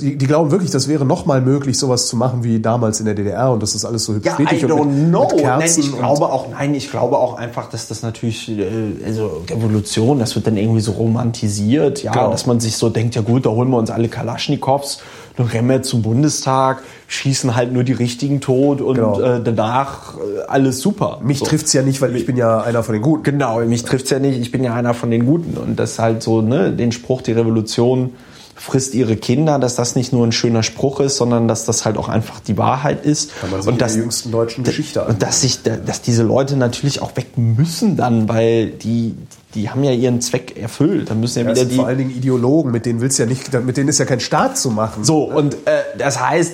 die, 0.01 0.17
die 0.17 0.27
glauben 0.27 0.51
wirklich, 0.51 0.71
das 0.71 0.89
wäre 0.89 1.05
noch 1.05 1.27
mal 1.27 1.43
möglich, 1.43 1.77
sowas 1.79 2.07
zu 2.09 2.17
machen 2.17 2.43
wie 2.43 2.59
damals 2.59 3.01
in 3.01 3.07
der 3.07 3.15
DDR 3.15 3.51
und 3.53 3.63
das 3.63 3.75
ist 3.75 3.85
alles 3.85 4.05
so 4.07 4.15
hübsch 4.15 4.25
Ja, 4.27 4.39
I 4.41 4.65
don't 4.65 4.85
mit, 4.87 5.09
know. 5.11 5.29
mit 5.35 5.45
Nein, 5.45 5.71
ich 5.77 5.93
glaube 5.95 6.27
auch, 6.33 6.49
nein, 6.51 6.75
ich 6.75 6.91
glaube 6.91 7.19
auch 7.19 7.37
einfach, 7.37 7.69
dass 7.69 7.87
das 7.87 8.03
natürlich, 8.03 8.49
äh, 8.49 8.65
also 9.05 9.43
Revolution, 9.51 10.21
das 10.21 10.35
wird 10.37 10.47
dann 10.47 10.57
irgendwie 10.57 10.81
so 10.81 10.93
romantisiert, 10.93 12.03
ja, 12.03 12.13
Genau. 12.13 12.31
dass 12.31 12.47
man 12.47 12.61
sich 12.61 12.77
so 12.79 12.89
denkt, 12.89 13.15
ja 13.15 13.21
gut, 13.21 13.45
da 13.45 13.51
holen 13.51 13.69
wir 13.69 13.77
uns 13.77 13.91
alle 13.91 14.09
Kalaschnikows, 14.09 15.01
dann 15.37 15.47
rennen 15.47 15.69
wir 15.69 15.83
zum 15.83 16.01
Bundestag, 16.01 16.83
schießen 17.07 17.55
halt 17.55 17.71
nur 17.71 17.85
die 17.85 17.93
richtigen 17.93 18.41
tot 18.41 18.81
und 18.81 18.95
Genau. 18.95 19.21
äh, 19.21 19.43
danach 19.43 20.15
äh, 20.17 20.47
alles 20.49 20.81
super. 20.81 21.21
Mich 21.23 21.41
so. 21.41 21.45
trifft's 21.45 21.75
ja 21.75 21.83
nicht, 21.83 22.01
weil 22.01 22.17
ich 22.17 22.25
bin 22.25 22.39
ja 22.39 22.63
einer 22.63 22.83
von 22.83 22.95
den 22.95 23.03
Guten. 23.03 23.23
Genau, 23.23 23.61
mich 23.61 23.85
trifft's 23.85 24.09
ja 24.09 24.19
nicht, 24.19 24.41
ich 24.41 24.51
bin 24.51 24.65
ja 24.65 24.73
einer 24.73 24.95
von 24.95 25.11
den 25.11 25.27
Guten 25.27 25.59
und 25.59 25.79
das 25.79 25.99
halt 25.99 26.23
so, 26.23 26.41
ne, 26.41 26.73
den 26.73 26.91
Spruch, 26.91 27.21
die 27.21 27.33
Revolution 27.33 28.15
frisst 28.59 28.95
ihre 28.95 29.17
Kinder, 29.17 29.59
dass 29.59 29.77
das 29.77 29.95
nicht 29.95 30.13
nur 30.13 30.27
ein 30.27 30.33
schöner 30.33 30.63
Spruch 30.63 31.01
ist, 31.01 31.17
sondern 31.17 31.49
dass 31.49 31.65
das 31.65 31.85
halt 31.85 31.97
auch 31.97 32.09
einfach 32.09 32.41
die 32.41 32.59
Wahrheit 32.59 33.05
ist. 33.05 33.31
Kann 33.41 33.51
man 33.51 33.63
sich 33.63 33.73
und 33.73 33.81
dass, 33.81 33.93
der 33.93 34.03
jüngsten 34.03 34.33
deutschen 34.33 34.65
Geschichte 34.65 35.05
und 35.05 35.23
dass 35.23 35.41
sich, 35.43 35.63
dass 35.63 36.03
diese 36.03 36.23
Leute 36.25 36.57
natürlich 36.57 37.01
auch 37.01 37.17
weg 37.17 37.37
müssen 37.37 37.97
dann, 37.97 38.29
weil 38.29 38.69
die, 38.71 39.15
die 39.55 39.71
haben 39.71 39.85
ja 39.85 39.93
ihren 39.93 40.21
Zweck 40.21 40.57
erfüllt. 40.61 41.11
Dann 41.11 41.21
müssen 41.21 41.39
ja 41.39 41.45
Das 41.45 41.53
wieder 41.53 41.61
sind 41.61 41.73
die. 41.73 41.77
vor 41.77 41.87
allen 41.87 41.99
Dingen 41.99 42.11
Ideologen, 42.11 42.73
mit 42.73 42.85
denen 42.85 43.01
willst 43.01 43.19
du 43.19 43.23
ja 43.23 43.29
nicht, 43.29 43.53
mit 43.65 43.77
denen 43.77 43.89
ist 43.89 43.99
ja 43.99 44.05
kein 44.05 44.21
Staat 44.21 44.59
zu 44.59 44.71
machen. 44.71 45.05
So, 45.05 45.25
und 45.25 45.55
äh, 45.67 45.81
das 45.97 46.21
heißt, 46.21 46.53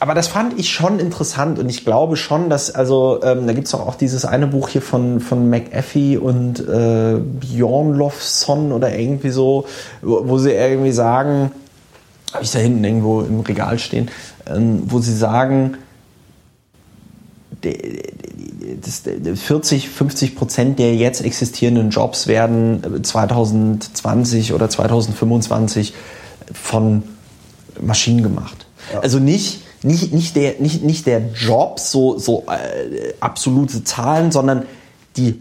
aber 0.00 0.14
das 0.14 0.28
fand 0.28 0.58
ich 0.58 0.70
schon 0.70 0.98
interessant 0.98 1.58
und 1.58 1.68
ich 1.68 1.84
glaube 1.84 2.16
schon, 2.16 2.50
dass, 2.50 2.70
also 2.70 3.20
ähm, 3.22 3.46
da 3.46 3.52
gibt 3.52 3.68
es 3.68 3.74
auch, 3.74 3.86
auch 3.86 3.94
dieses 3.94 4.24
eine 4.24 4.46
Buch 4.46 4.68
hier 4.68 4.82
von, 4.82 5.20
von 5.20 5.48
McAfee 5.48 6.16
und 6.16 6.60
äh, 6.60 7.16
Bjornlofsson 7.18 8.72
oder 8.72 8.96
irgendwie 8.96 9.30
so, 9.30 9.66
wo, 10.02 10.28
wo 10.28 10.38
sie 10.38 10.52
irgendwie 10.52 10.92
sagen, 10.92 11.52
habe 12.32 12.44
ich 12.44 12.50
da 12.50 12.58
hinten 12.58 12.82
irgendwo 12.84 13.22
im 13.22 13.40
Regal 13.40 13.78
stehen, 13.78 14.10
ähm, 14.46 14.82
wo 14.86 14.98
sie 14.98 15.16
sagen, 15.16 15.78
40, 19.34 19.88
50 19.88 20.36
Prozent 20.36 20.78
der 20.78 20.94
jetzt 20.94 21.24
existierenden 21.24 21.90
Jobs 21.90 22.26
werden 22.26 23.02
2020 23.02 24.52
oder 24.52 24.68
2025 24.68 25.94
von 26.52 27.04
Maschinen 27.80 28.22
gemacht. 28.22 28.66
Ja. 28.92 29.00
Also 29.00 29.18
nicht, 29.18 29.63
nicht, 29.84 30.12
nicht, 30.12 30.34
der, 30.34 30.54
nicht, 30.58 30.82
nicht 30.82 31.06
der 31.06 31.20
Job, 31.34 31.78
so, 31.78 32.18
so 32.18 32.44
äh, 32.48 33.12
absolute 33.20 33.84
Zahlen, 33.84 34.32
sondern 34.32 34.64
die 35.16 35.40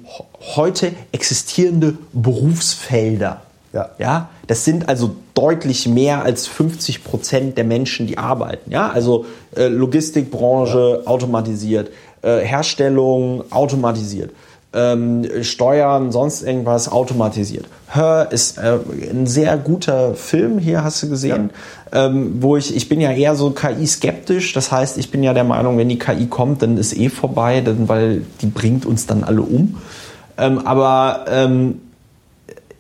heute 0.56 0.92
existierende 1.12 1.98
Berufsfelder. 2.12 3.42
Ja. 3.72 3.90
ja. 3.98 4.30
Das 4.46 4.66
sind 4.66 4.90
also 4.90 5.16
deutlich 5.34 5.88
mehr 5.88 6.24
als 6.24 6.46
50 6.46 7.04
Prozent 7.04 7.58
der 7.58 7.64
Menschen, 7.64 8.06
die 8.06 8.18
arbeiten. 8.18 8.72
Ja. 8.72 8.92
Also 8.92 9.26
äh, 9.56 9.68
Logistikbranche 9.68 11.02
ja. 11.02 11.08
automatisiert, 11.08 11.90
äh, 12.22 12.40
Herstellung 12.40 13.46
automatisiert. 13.52 14.32
Ähm, 14.76 15.28
Steuern, 15.44 16.12
sonst 16.12 16.42
irgendwas 16.42 16.92
automatisiert. 16.92 17.66
Her 17.94 18.30
ist 18.32 18.58
äh, 18.58 18.80
ein 19.12 19.28
sehr 19.28 19.56
guter 19.58 20.16
Film, 20.16 20.58
hier 20.58 20.84
hast 20.84 21.04
du 21.04 21.10
gesehen, 21.10 21.52
ja. 21.92 22.08
ähm, 22.08 22.38
wo 22.42 22.58
ich, 22.58 22.76
ich 22.76 22.90
bin 22.90 23.00
ja 23.00 23.12
eher 23.12 23.36
so 23.36 23.52
KI-skeptisch, 23.52 24.54
das 24.54 24.72
heißt, 24.72 24.98
ich 24.98 25.12
bin 25.12 25.22
ja 25.22 25.36
der 25.36 25.44
Meinung, 25.44 25.78
wenn 25.78 25.90
die 25.90 26.00
KI 26.00 26.26
kommt, 26.26 26.64
dann 26.64 26.78
ist 26.78 26.98
eh 26.98 27.10
vorbei, 27.10 27.62
denn, 27.62 27.88
weil 27.88 28.24
die 28.42 28.48
bringt 28.48 28.88
uns 28.88 29.06
dann 29.06 29.24
alle 29.24 29.44
um. 29.44 29.78
Ähm, 30.40 30.66
aber 30.66 31.26
ähm, 31.28 31.80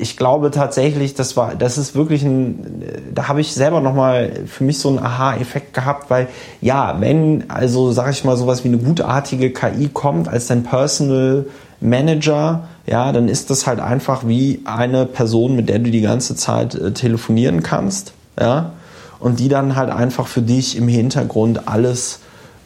ich 0.04 0.18
glaube 0.18 0.52
tatsächlich, 0.52 1.14
das 1.14 1.38
war, 1.38 1.56
das 1.56 1.78
ist 1.78 1.96
wirklich 1.96 2.24
ein, 2.24 2.84
da 3.14 3.28
habe 3.28 3.42
ich 3.42 3.54
selber 3.54 3.80
nochmal 3.80 4.32
für 4.48 4.64
mich 4.64 4.80
so 4.80 4.90
einen 4.90 5.00
Aha-Effekt 5.00 5.74
gehabt, 5.74 6.10
weil 6.10 6.28
ja, 6.62 6.98
wenn 7.00 7.50
also 7.50 7.92
sage 7.92 8.12
ich 8.12 8.24
mal 8.24 8.36
sowas 8.36 8.64
wie 8.64 8.70
eine 8.70 8.80
gutartige 8.80 9.52
KI 9.52 9.90
kommt 9.94 10.28
als 10.28 10.48
dein 10.48 10.64
Personal 10.64 11.46
Manager, 11.84 12.68
ja, 12.88 13.12
dann 13.12 13.28
ist 13.28 13.50
das 13.50 13.68
halt 13.68 13.80
einfach 13.80 14.26
wie 14.26 14.62
eine 14.66 15.06
Person, 15.06 15.56
mit 15.56 15.70
der 15.70 15.80
du 15.80 15.92
die 15.92 16.02
ganze 16.02 16.36
Zeit 16.36 16.76
äh, 16.76 16.92
telefonieren 16.94 17.62
kannst, 17.62 18.14
ja, 18.40 18.72
und 19.20 19.40
die 19.40 19.50
dann 19.50 19.76
halt 19.76 19.90
einfach 19.90 20.28
für 20.28 20.42
dich 20.42 20.78
im 20.78 20.88
Hintergrund 20.88 21.68
alles 21.68 22.20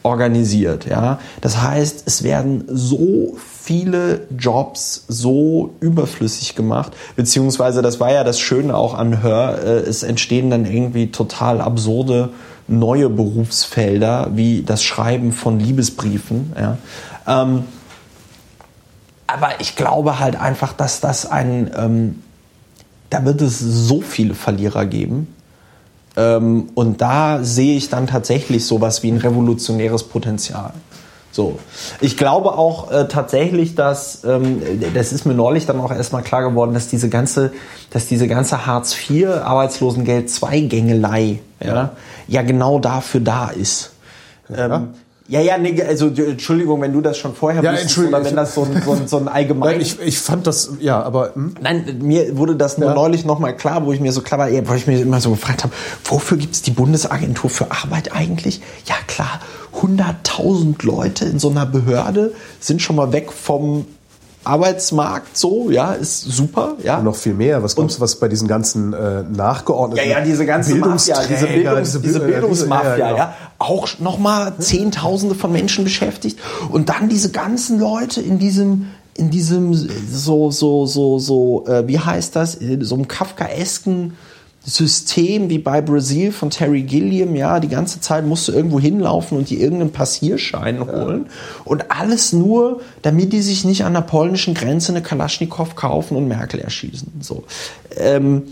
organisiert, 0.03 0.85
ja. 0.85 1.19
Das 1.41 1.61
heißt, 1.61 2.03
es 2.05 2.23
werden 2.23 2.63
so 2.67 3.35
viele 3.39 4.27
Jobs 4.37 5.05
so 5.07 5.71
überflüssig 5.79 6.55
gemacht, 6.55 6.93
beziehungsweise 7.15 7.81
das 7.81 7.99
war 7.99 8.11
ja 8.11 8.23
das 8.23 8.39
Schöne 8.39 8.77
auch 8.77 8.93
an 8.93 9.23
Hör, 9.23 9.57
äh, 9.63 9.79
es 9.79 10.03
entstehen 10.03 10.51
dann 10.51 10.65
irgendwie 10.65 11.07
total 11.11 11.59
absurde 11.59 12.29
neue 12.67 13.09
Berufsfelder, 13.09 14.31
wie 14.35 14.61
das 14.61 14.83
Schreiben 14.83 15.31
von 15.31 15.59
Liebesbriefen, 15.59 16.53
ja. 16.55 16.77
Ähm, 17.27 17.63
aber 19.27 19.59
ich 19.59 19.75
glaube 19.75 20.19
halt 20.19 20.37
einfach, 20.37 20.73
dass 20.73 21.01
das 21.01 21.25
ein, 21.25 21.71
ähm, 21.77 22.23
da 23.09 23.25
wird 23.25 23.41
es 23.41 23.59
so 23.59 24.01
viele 24.01 24.33
Verlierer 24.33 24.85
geben. 24.85 25.33
Ähm, 26.15 26.69
und 26.73 27.01
da 27.01 27.43
sehe 27.43 27.77
ich 27.77 27.89
dann 27.89 28.07
tatsächlich 28.07 28.65
sowas 28.65 29.03
wie 29.03 29.11
ein 29.11 29.17
revolutionäres 29.17 30.03
Potenzial. 30.03 30.73
So. 31.31 31.59
Ich 32.01 32.17
glaube 32.17 32.53
auch 32.53 32.89
äh, 32.89 33.07
tatsächlich, 33.07 33.75
dass, 33.75 34.23
ähm, 34.23 34.61
das 34.95 35.13
ist 35.13 35.25
mir 35.25 35.35
neulich 35.35 35.67
dann 35.67 35.79
auch 35.79 35.91
erstmal 35.91 36.23
klar 36.23 36.41
geworden, 36.41 36.73
dass 36.73 36.87
diese 36.87 37.09
ganze, 37.09 37.51
dass 37.91 38.07
diese 38.07 38.27
ganze 38.27 38.65
Hartz 38.65 38.95
IV, 39.07 39.27
Arbeitslosengeld 39.27 40.31
II-Gängelei, 40.41 41.39
ja, 41.63 41.91
ja, 42.27 42.41
genau 42.41 42.79
dafür 42.79 43.21
da 43.21 43.49
ist. 43.49 43.91
Ja. 44.49 44.77
Ähm, 44.77 44.87
ja, 45.27 45.41
ja, 45.41 45.57
nee, 45.57 45.81
also 45.81 46.07
Entschuldigung, 46.07 46.81
wenn 46.81 46.93
du 46.93 47.01
das 47.01 47.17
schon 47.17 47.35
vorher 47.35 47.61
ja, 47.61 47.73
wusstest 47.73 47.97
oder 47.97 48.23
wenn 48.23 48.35
das 48.35 48.55
so 48.55 48.63
ein, 48.63 48.81
so 48.81 48.91
ein, 48.93 49.07
so 49.07 49.17
ein 49.17 49.27
allgemein... 49.27 49.71
Nein, 49.71 49.81
ich, 49.81 49.99
ich 49.99 50.19
fand 50.19 50.47
das, 50.47 50.71
ja, 50.79 51.01
aber... 51.01 51.35
Hm? 51.35 51.55
Nein, 51.61 51.99
mir 52.01 52.37
wurde 52.37 52.55
das 52.55 52.77
nur 52.77 52.89
ja. 52.89 52.95
neulich 52.95 53.25
nochmal 53.25 53.55
klar, 53.55 53.85
wo 53.85 53.91
ich 53.91 53.99
mir 53.99 54.13
so 54.13 54.21
klar 54.21 54.39
war, 54.39 54.49
wo 54.67 54.73
ich 54.73 54.87
mir 54.87 55.01
immer 55.01 55.19
so 55.19 55.31
gefragt 55.31 55.63
habe, 55.63 55.73
wofür 56.05 56.37
gibt's 56.37 56.61
die 56.61 56.71
Bundesagentur 56.71 57.49
für 57.49 57.71
Arbeit 57.71 58.13
eigentlich? 58.13 58.61
Ja 58.85 58.95
klar, 59.07 59.41
100.000 59.81 60.85
Leute 60.85 61.25
in 61.25 61.39
so 61.39 61.49
einer 61.49 61.65
Behörde 61.65 62.33
sind 62.59 62.81
schon 62.81 62.95
mal 62.95 63.11
weg 63.11 63.33
vom 63.33 63.85
Arbeitsmarkt 64.43 65.37
so, 65.37 65.69
ja, 65.69 65.93
ist 65.93 66.21
super, 66.21 66.75
ja. 66.83 66.99
Und 66.99 67.05
noch 67.05 67.15
viel 67.15 67.33
mehr. 67.33 67.63
Was 67.63 67.75
glaubst 67.75 67.97
du, 67.97 68.01
was 68.01 68.17
bei 68.17 68.27
diesen 68.27 68.47
ganzen 68.47 68.93
äh, 68.93 69.23
nachgeordneten 69.23 70.09
Ja, 70.09 70.19
ja, 70.19 70.25
diese 70.25 70.45
ganze 70.45 70.75
Mafia, 70.75 71.21
diese, 71.27 71.47
Bildungs, 71.47 71.91
diese, 71.91 72.01
diese 72.01 72.19
Bildungsmafia, 72.21 72.97
ja, 72.97 73.07
genau. 73.07 73.17
ja, 73.17 73.33
auch 73.57 73.87
nochmal 73.99 74.57
Zehntausende 74.59 75.35
von 75.35 75.51
Menschen 75.51 75.83
beschäftigt 75.83 76.39
und 76.69 76.89
dann 76.89 77.09
diese 77.09 77.31
ganzen 77.31 77.79
Leute 77.79 78.21
in 78.21 78.39
diesem 78.39 78.87
in 79.15 79.31
diesem 79.31 79.73
so 79.73 80.51
so 80.51 80.85
so 80.85 81.17
so 81.17 81.65
äh, 81.67 81.87
wie 81.87 81.99
heißt 81.99 82.35
das 82.35 82.55
in 82.55 82.83
so 82.83 82.95
einem 82.95 83.07
Kafkaesken 83.07 84.15
System 84.69 85.49
wie 85.49 85.59
bei 85.59 85.79
Brasil 85.79 86.33
von 86.33 86.49
Terry 86.49 86.83
Gilliam, 86.83 87.37
ja, 87.37 87.61
die 87.61 87.69
ganze 87.69 88.01
Zeit 88.01 88.25
musst 88.25 88.49
du 88.49 88.51
irgendwo 88.51 88.81
hinlaufen 88.81 89.37
und 89.37 89.49
dir 89.49 89.61
irgendeinen 89.61 89.93
Passierschein 89.93 90.85
holen. 90.85 91.27
Ja. 91.27 91.61
Und 91.63 91.89
alles 91.89 92.33
nur, 92.33 92.81
damit 93.01 93.31
die 93.31 93.41
sich 93.41 93.63
nicht 93.63 93.85
an 93.85 93.93
der 93.93 94.01
polnischen 94.01 94.53
Grenze 94.53 94.91
eine 94.91 95.01
Kalaschnikow 95.01 95.73
kaufen 95.75 96.17
und 96.17 96.27
Merkel 96.27 96.59
erschießen. 96.59 97.13
So. 97.21 97.45
Ähm, 97.95 98.43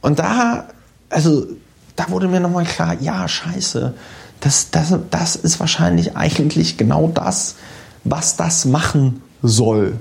und 0.00 0.18
da, 0.18 0.66
also, 1.08 1.46
da 1.94 2.10
wurde 2.10 2.26
mir 2.26 2.40
nochmal 2.40 2.64
klar, 2.64 2.96
ja, 3.00 3.28
scheiße, 3.28 3.94
das, 4.40 4.70
das, 4.72 4.92
das 5.12 5.36
ist 5.36 5.60
wahrscheinlich 5.60 6.16
eigentlich 6.16 6.76
genau 6.76 7.06
das, 7.14 7.54
was 8.02 8.34
das 8.34 8.64
machen 8.64 9.22
soll. 9.42 10.00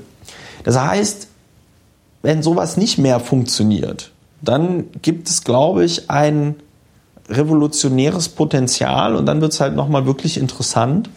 Das 0.63 0.79
heißt, 0.79 1.27
wenn 2.23 2.41
sowas 2.41 2.77
nicht 2.77 2.97
mehr 2.97 3.19
funktioniert, 3.19 4.10
dann 4.41 4.85
gibt 5.01 5.29
es, 5.29 5.43
glaube 5.43 5.85
ich, 5.85 6.09
ein 6.09 6.55
revolutionäres 7.29 8.29
Potenzial 8.29 9.15
und 9.15 9.25
dann 9.25 9.41
wird 9.41 9.53
es 9.53 9.61
halt 9.61 9.75
nochmal 9.75 10.05
wirklich 10.05 10.37
interessant. 10.37 11.09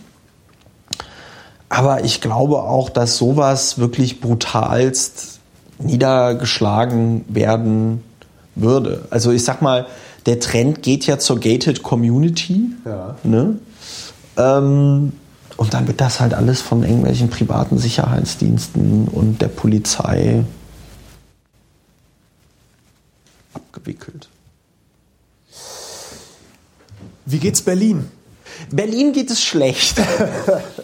Aber 1.69 2.05
ich 2.05 2.21
glaube 2.21 2.63
auch, 2.63 2.89
dass 2.89 3.17
sowas 3.17 3.79
wirklich 3.79 4.21
brutalst 4.21 5.41
niedergeschlagen 5.79 7.25
werden 7.29 8.05
würde. 8.55 9.07
Also 9.11 9.33
ich 9.33 9.45
sag 9.45 9.61
mal, 9.61 9.87
der 10.27 10.39
Trend 10.41 10.83
geht 10.83 11.07
ja 11.07 11.19
zur 11.19 11.41
Gated 11.41 11.83
Community. 11.83 12.71
Ja. 12.85 13.17
Ne? 13.25 13.59
Ähm, 14.37 15.13
und 15.57 15.75
dann 15.75 15.87
wird 15.87 16.01
das 16.01 16.21
halt 16.21 16.35
alles 16.35 16.61
von 16.61 16.83
irgendwelchen 16.83 17.29
privaten 17.29 17.79
Sicherheitsdiensten 17.79 19.09
und 19.09 19.41
der 19.41 19.49
Polizei 19.49 20.45
abgewickelt. 23.75 24.29
Wie 27.27 27.39
geht's 27.39 27.63
Berlin? 27.63 28.11
Berlin 28.71 29.13
geht 29.13 29.31
es 29.31 29.43
schlecht. 29.43 29.97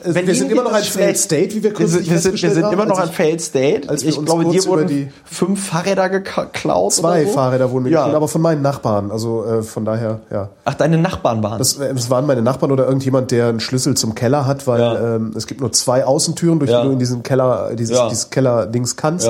Berlin 0.03 0.27
wir 0.27 0.35
sind 0.35 0.51
immer 0.51 0.65
noch 0.65 0.73
ein 0.73 0.83
Failed 0.83 1.17
State, 1.17 1.55
wie 1.55 1.63
wir 1.63 1.73
kürzlich 1.73 2.11
wir 2.11 2.19
sind, 2.19 2.43
wir 2.43 2.51
sind, 2.51 2.73
immer 2.73 2.85
noch 2.85 2.99
ein 2.99 3.11
Failed 3.11 3.41
State. 3.41 3.89
Als 3.89 4.03
ich 4.03 4.23
glaube, 4.25 4.47
dir 4.47 4.65
wurden 4.67 5.13
fünf 5.25 5.69
Fahrräder 5.69 6.09
geklaut. 6.09 6.95
Zwei 6.95 7.27
so. 7.27 7.31
Fahrräder 7.31 7.71
wurden 7.71 7.85
mir 7.85 7.91
ja. 7.91 8.01
geklaut, 8.01 8.17
aber 8.17 8.29
von 8.29 8.41
meinen 8.41 8.63
Nachbarn. 8.63 9.13
Also 9.13 9.45
äh, 9.45 9.63
von 9.63 9.85
daher, 9.85 10.21
ja. 10.33 10.49
Ach, 10.65 10.75
deine 10.75 10.99
Nachbarn 10.99 11.45
waren 11.45 11.59
das? 11.59 11.79
Das 11.79 12.11
waren 12.11 12.27
meine 12.27 12.43
Nachbarn 12.43 12.73
oder 12.73 12.87
irgendjemand, 12.87 13.31
der 13.31 13.49
einen 13.49 13.61
Schlüssel 13.61 13.97
zum 13.97 14.17
Keller 14.17 14.47
hat, 14.47 14.67
weil 14.67 14.81
ja. 14.81 15.17
ähm, 15.17 15.33
es 15.37 15.47
gibt 15.47 15.61
nur 15.61 15.71
zwei 15.71 16.05
Außentüren, 16.05 16.59
durch 16.59 16.73
ja. 16.73 16.81
die 16.81 16.89
du 16.89 16.93
in 16.95 16.99
diesen 16.99 17.23
Keller, 17.23 17.71
dieses, 17.77 18.01
dieses 18.09 18.31
Keller-Dings 18.31 18.97
kannst. 18.97 19.29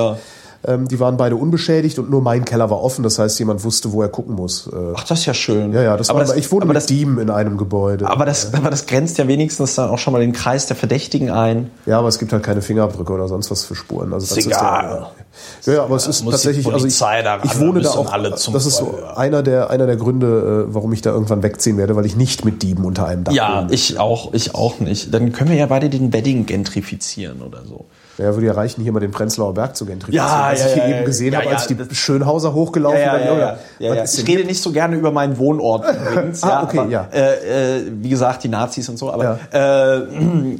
Ja. 0.65 0.73
Ähm, 0.73 0.87
die 0.87 0.99
waren 0.99 1.17
beide 1.17 1.35
unbeschädigt 1.35 1.99
und 1.99 2.09
nur 2.09 2.21
mein 2.21 2.45
Keller 2.45 2.69
war 2.69 2.81
offen. 2.81 3.03
Das 3.03 3.19
heißt, 3.19 3.39
jemand 3.39 3.63
wusste, 3.63 3.91
wo 3.91 4.01
er 4.01 4.09
gucken 4.09 4.35
muss. 4.35 4.67
Äh, 4.67 4.75
Ach, 4.95 5.03
das 5.03 5.19
ist 5.19 5.25
ja 5.25 5.33
schön. 5.33 5.73
Ja, 5.73 5.81
ja, 5.81 5.97
das 5.97 6.09
aber 6.09 6.19
war, 6.19 6.25
das, 6.25 6.35
ich 6.35 6.51
wohne 6.51 6.63
aber 6.63 6.73
mit 6.73 6.77
das, 6.77 6.85
Diem 6.85 7.19
in 7.19 7.29
einem 7.29 7.57
Gebäude. 7.57 8.07
Aber 8.09 8.25
das, 8.25 8.53
aber 8.53 8.69
das 8.69 8.85
grenzt 8.85 9.17
ja 9.17 9.27
wenigstens 9.27 9.75
dann 9.75 9.89
auch 9.89 9.97
schon 9.97 10.13
mal 10.13 10.19
den 10.19 10.33
Kreis 10.33 10.67
der 10.67 10.75
Verdächtigen 10.75 11.31
ein. 11.31 11.71
Ja, 11.85 11.99
aber 11.99 12.07
es 12.07 12.19
gibt 12.19 12.33
halt 12.33 12.43
keine 12.43 12.61
Fingerabdrücke 12.61 13.11
oder 13.11 13.27
sonst 13.27 13.51
was 13.51 13.65
für 13.65 13.75
Spuren. 13.75 14.13
Also 14.13 14.27
das 14.27 14.37
ist 14.37 14.47
egal. 14.47 14.83
Ist 14.83 15.67
der, 15.67 15.73
ja, 15.73 15.79
ja, 15.79 15.83
aber 15.85 15.95
es 15.95 16.07
ist 16.07 16.25
tatsächlich, 16.25 16.65
also 16.67 16.85
ich, 16.85 16.95
ich 16.95 17.59
wohne 17.59 17.81
da 17.81 17.91
auch, 17.91 18.11
alle 18.11 18.35
zum 18.35 18.53
das 18.53 18.65
ist 18.65 18.77
so 18.77 18.99
einer 19.15 19.43
der, 19.43 19.69
einer 19.69 19.85
der 19.85 19.95
Gründe, 19.95 20.67
äh, 20.69 20.73
warum 20.73 20.91
ich 20.93 21.01
da 21.01 21.11
irgendwann 21.11 21.43
wegziehen 21.43 21.77
werde, 21.77 21.95
weil 21.95 22.05
ich 22.05 22.15
nicht 22.15 22.45
mit 22.45 22.61
Dieben 22.61 22.83
unter 22.85 23.05
einem 23.07 23.23
Dach 23.23 23.33
ja, 23.33 23.61
bin. 23.61 23.69
Ja, 23.69 23.73
ich 23.73 23.99
auch, 23.99 24.33
ich 24.33 24.55
auch 24.55 24.79
nicht. 24.79 25.13
Dann 25.13 25.31
können 25.31 25.49
wir 25.49 25.57
ja 25.57 25.67
beide 25.67 25.89
den 25.89 26.13
Wedding 26.13 26.45
gentrifizieren 26.45 27.41
oder 27.41 27.63
so. 27.65 27.85
Ja, 28.21 28.33
würde 28.35 28.47
ja 28.47 28.53
reichen, 28.53 28.81
hier 28.81 28.91
mal 28.91 28.99
den 28.99 29.11
Prenzlauer 29.11 29.53
Berg 29.53 29.75
zu 29.75 29.85
gentrifizieren. 29.85 30.27
Ja, 30.27 30.51
was 30.51 30.59
ja, 30.59 30.67
ich 30.67 30.73
hier 30.73 30.83
ja, 30.83 30.97
eben 30.97 31.05
gesehen 31.05 31.33
ja, 31.33 31.39
habe, 31.39 31.49
als 31.49 31.69
ich 31.69 31.77
die 31.77 31.95
Schönhauser 31.95 32.53
hochgelaufen 32.53 32.99
Ja, 32.99 33.17
bin. 33.17 33.25
ja, 33.25 33.57
ja, 33.79 33.95
ja, 33.95 34.03
Ich 34.03 34.27
rede 34.27 34.45
nicht 34.45 34.61
so 34.61 34.71
gerne 34.71 34.95
über 34.95 35.11
meinen 35.11 35.37
Wohnort 35.37 35.85
übrigens. 35.85 36.41
Ah, 36.43 36.49
ja, 36.49 36.63
okay, 36.63 36.79
aber, 36.79 36.89
ja. 36.89 37.07
Äh, 37.13 37.77
äh, 37.77 37.91
wie 38.01 38.09
gesagt, 38.09 38.43
die 38.43 38.49
Nazis 38.49 38.89
und 38.89 38.97
so. 38.97 39.11
Aber 39.11 39.39
ja, 39.53 39.97
äh, 39.97 40.07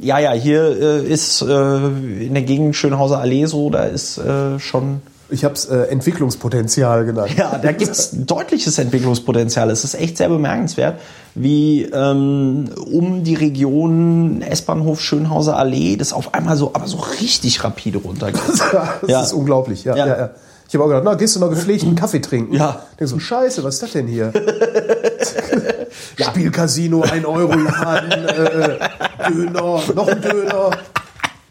ja, 0.00 0.32
hier 0.32 0.62
äh, 0.62 1.04
ist 1.04 1.42
äh, 1.42 1.46
in 1.46 2.34
der 2.34 2.42
Gegend 2.42 2.76
Schönhauser 2.76 3.18
Allee 3.18 3.46
so, 3.46 3.70
da 3.70 3.84
ist 3.84 4.20
schon 4.58 5.02
Ich 5.32 5.44
habe 5.44 5.54
es 5.54 5.64
äh, 5.64 5.76
Entwicklungspotenzial 5.84 7.04
genannt. 7.06 7.32
Ja, 7.36 7.58
da 7.58 7.72
gibt 7.72 7.90
es 7.92 8.10
deutliches 8.26 8.78
Entwicklungspotenzial. 8.78 9.70
Es 9.70 9.82
ist 9.84 9.94
echt 9.94 10.18
sehr 10.18 10.28
bemerkenswert, 10.28 11.00
wie 11.34 11.84
ähm, 11.84 12.68
um 12.92 13.24
die 13.24 13.34
Region 13.34 14.42
S-Bahnhof 14.42 15.00
Schönhauser 15.00 15.56
Allee 15.56 15.96
das 15.96 16.12
auf 16.12 16.34
einmal 16.34 16.56
so, 16.56 16.70
aber 16.74 16.86
so 16.86 16.98
richtig 17.20 17.64
rapide 17.64 17.98
runtergeht. 17.98 18.40
Das 19.00 19.10
Ja. 19.10 19.22
ist 19.22 19.32
unglaublich. 19.32 19.84
Ja, 19.84 19.96
Ja. 19.96 20.06
ja. 20.06 20.16
Ja, 20.18 20.30
Ich 20.68 20.74
habe 20.74 20.84
auch 20.84 20.88
gedacht, 20.88 21.04
na, 21.04 21.14
gehst 21.14 21.34
du 21.36 21.40
noch 21.40 21.50
gepflegten 21.50 21.94
Kaffee 21.94 22.20
trinken? 22.20 22.54
Ja. 22.54 22.82
Denk 23.00 23.08
so, 23.10 23.18
scheiße, 23.18 23.64
was 23.64 23.74
ist 23.74 23.82
das 23.82 23.92
denn 23.92 24.06
hier? 24.06 24.32
Spielcasino, 26.18 27.02
ein 27.02 27.24
Euro 27.26 27.54
Laden, 27.54 28.12
äh, 28.28 28.78
Döner, 29.28 29.80
noch 29.94 30.08
ein 30.08 30.20
Döner, 30.20 30.70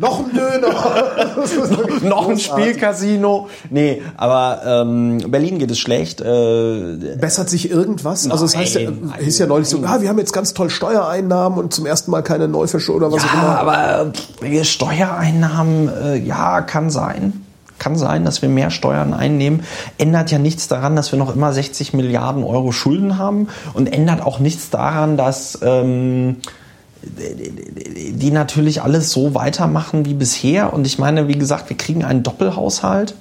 noch 0.02 0.20
ein 0.20 0.34
Döner. 0.34 2.02
Noch 2.10 2.30
ein. 2.30 2.40
Spielcasino. 2.40 3.50
Nee, 3.70 4.02
aber 4.18 4.62
ähm, 4.66 5.20
Berlin 5.28 5.60
geht 5.60 5.70
es 5.70 5.80
schlecht. 5.80 6.22
Äh, 6.22 7.16
Bessert 7.20 7.50
sich 7.50 7.70
irgendwas? 7.70 8.30
also 8.30 8.46
es 8.46 8.58
heißt 8.58 8.76
ja, 8.76 8.90
Nein, 8.90 9.14
hieß 9.20 9.38
ja 9.38 9.46
neulich 9.46 9.70
so, 9.70 9.80
ah, 9.86 10.02
wir 10.02 10.10
haben 10.10 10.18
jetzt 10.18 10.34
ganz 10.34 10.54
toll 10.54 10.70
Steuereinnahmen 10.70 11.60
und 11.60 11.74
zum 11.74 11.86
ersten 11.86 12.12
Mal 12.12 12.24
keine 12.24 12.48
Neufische 12.48 12.94
oder 12.94 13.12
was 13.12 13.24
auch 13.24 13.34
ja, 13.34 13.42
immer. 13.42 13.60
aber 13.60 14.12
äh, 14.42 14.64
Steuereinnahmen, 14.64 15.90
äh, 15.90 16.18
ja, 16.18 16.62
kann 16.62 16.90
sein. 16.90 17.46
Kann 17.78 17.96
sein, 17.96 18.26
dass 18.26 18.42
wir 18.42 18.50
mehr 18.50 18.70
Steuern 18.72 19.14
einnehmen. 19.14 19.64
Ändert 19.98 20.32
ja 20.32 20.40
nichts 20.40 20.68
daran, 20.68 20.96
dass 20.96 21.12
wir 21.12 21.20
noch 21.20 21.36
immer 21.36 21.54
60 21.54 21.94
Milliarden 21.94 22.44
Euro 22.44 22.72
Schulden 22.72 23.18
haben 23.18 23.48
und 23.74 23.92
ändert 23.92 24.22
auch 24.24 24.40
nichts 24.40 24.70
daran, 24.70 25.18
dass 25.18 25.60
ähm, 25.64 26.38
die 27.04 28.32
natürlich 28.32 28.82
alles 28.82 29.12
so 29.12 29.34
weitermachen 29.34 30.06
wie 30.06 30.14
bisher. 30.14 30.74
Und 30.74 30.86
ich 30.86 31.00
meine, 31.00 31.28
wie 31.28 31.38
gesagt, 31.38 31.70
wir 31.70 31.78
kriegen 31.78 32.04
einen 32.04 32.22
Doppelhaushalt, 32.24 33.16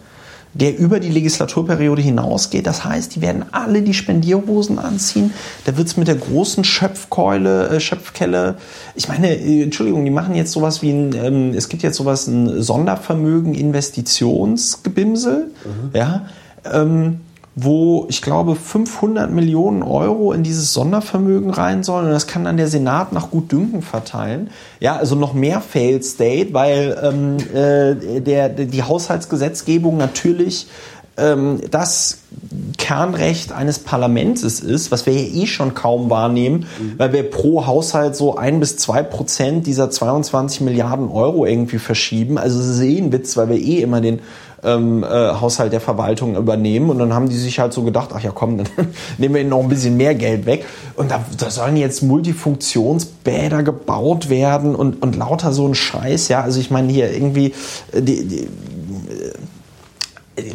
der 0.53 0.77
über 0.77 1.01
die 1.01 1.09
Legislaturperiode 1.09 2.03
hinausgeht. 2.03 2.67
Das 2.67 2.85
heißt, 2.85 3.15
die 3.15 3.21
werden 3.21 3.45
alle 3.53 3.83
die 3.83 3.95
Spendierhosen 3.95 4.79
anziehen. 4.79 5.33
Da 5.65 5.77
wird's 5.77 5.97
mit 5.97 6.09
der 6.09 6.17
großen 6.17 6.65
Schöpfkeule, 6.65 7.69
äh, 7.69 7.81
Schöpfkelle. 7.81 8.57
Ich 8.95 9.09
meine, 9.09 9.35
äh, 9.35 9.63
Entschuldigung, 9.63 10.05
die 10.05 10.11
machen 10.11 10.35
jetzt 10.35 10.53
sowas 10.53 10.83
wie 10.83 10.91
ein, 10.91 11.15
ähm, 11.15 11.55
es 11.55 11.69
gibt 11.69 11.83
jetzt 11.83 11.97
sowas 11.97 12.27
ein 12.27 12.63
Sondervermögen 12.63 13.55
Investitionsgebimsel, 13.55 15.53
ja. 15.95 16.27
Ähm, 16.71 17.21
wo 17.57 18.07
ich 18.09 18.23
glaube 18.23 18.55
500 18.55 19.31
Millionen 19.31 19.83
Euro 19.83 20.33
in 20.33 20.43
dieses 20.43 20.73
Sondervermögen 20.73 21.51
rein 21.51 21.83
sollen 21.83 22.07
und 22.07 22.13
das 22.13 22.27
kann 22.27 22.45
dann 22.45 22.57
der 22.57 22.69
Senat 22.69 23.13
nach 23.13 23.31
Gutdünken 23.31 23.83
verteilen. 23.83 24.51
Ja, 24.79 24.97
also 24.97 25.17
noch 25.17 25.35
mehr 25.35 25.61
Failed 25.61 26.05
State, 26.05 26.55
weil 26.55 26.97
ähm, 27.03 27.37
äh, 27.55 28.21
der, 28.21 28.49
die 28.49 28.83
Haushaltsgesetzgebung 28.83 29.97
natürlich 29.97 30.69
ähm, 31.21 31.61
das 31.71 32.19
Kernrecht 32.79 33.53
eines 33.53 33.81
Parlaments 33.81 34.43
ist, 34.43 34.91
was 34.91 35.07
wir 35.07 35.13
ja 35.13 35.43
eh 35.43 35.47
schon 35.47 35.75
kaum 35.75 36.09
wahrnehmen, 36.09 36.67
weil 36.97 37.13
wir 37.13 37.29
pro 37.29 37.67
Haushalt 37.67 38.17
so 38.17 38.37
ein 38.37 38.61
bis 38.61 38.77
zwei 38.77 39.03
Prozent 39.03 39.67
dieser 39.67 39.91
22 39.91 40.63
Milliarden 40.63 41.09
Euro 41.11 41.45
irgendwie 41.47 41.79
verschieben. 41.79 42.39
Also 42.39 42.83
eh 42.83 42.99
ein 42.99 43.13
Witz, 43.13 43.37
weil 43.37 43.51
wir 43.51 43.59
eh 43.59 43.83
immer 43.83 44.01
den 44.01 44.21
ähm, 44.65 45.03
äh, 45.03 45.07
Haushalt 45.07 45.73
der 45.73 45.81
Verwaltung 45.81 46.37
übernehmen. 46.37 46.91
Und 46.91 46.99
dann 46.99 47.15
haben 47.15 47.29
die 47.29 47.37
sich 47.37 47.59
halt 47.59 47.73
so 47.73 47.83
gedacht, 47.83 48.11
ach 48.15 48.23
ja 48.23 48.31
komm, 48.33 48.59
dann 48.59 48.69
nehmen 49.19 49.35
wir 49.35 49.41
ihnen 49.41 49.51
noch 49.51 49.61
ein 49.61 49.69
bisschen 49.69 49.97
mehr 49.97 50.15
Geld 50.15 50.47
weg. 50.47 50.67
Und 50.97 51.11
da, 51.11 51.25
da 51.39 51.51
sollen 51.51 51.77
jetzt 51.77 52.03
Multifunktionsbäder 52.03 53.63
gebaut 53.63 54.29
werden 54.31 54.75
und, 54.75 55.03
und 55.03 55.17
lauter 55.17 55.53
so 55.53 55.67
ein 55.67 55.75
Scheiß, 55.75 56.29
ja, 56.29 56.43
also 56.43 56.61
ich 56.61 56.71
meine 56.71 56.93
hier 56.93 57.13
irgendwie 57.13 57.55
äh, 57.93 58.03
die, 58.03 58.27
die 58.27 58.49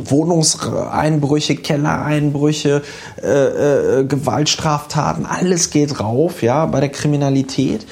Wohnungseinbrüche, 0.03 1.55
Kellereinbrüche, 1.57 2.81
äh, 3.21 3.99
äh, 3.99 4.05
Gewaltstraftaten, 4.05 5.25
alles 5.25 5.69
geht 5.69 5.99
rauf, 5.99 6.41
ja, 6.41 6.65
bei 6.65 6.79
der 6.79 6.89
Kriminalität. 6.89 7.85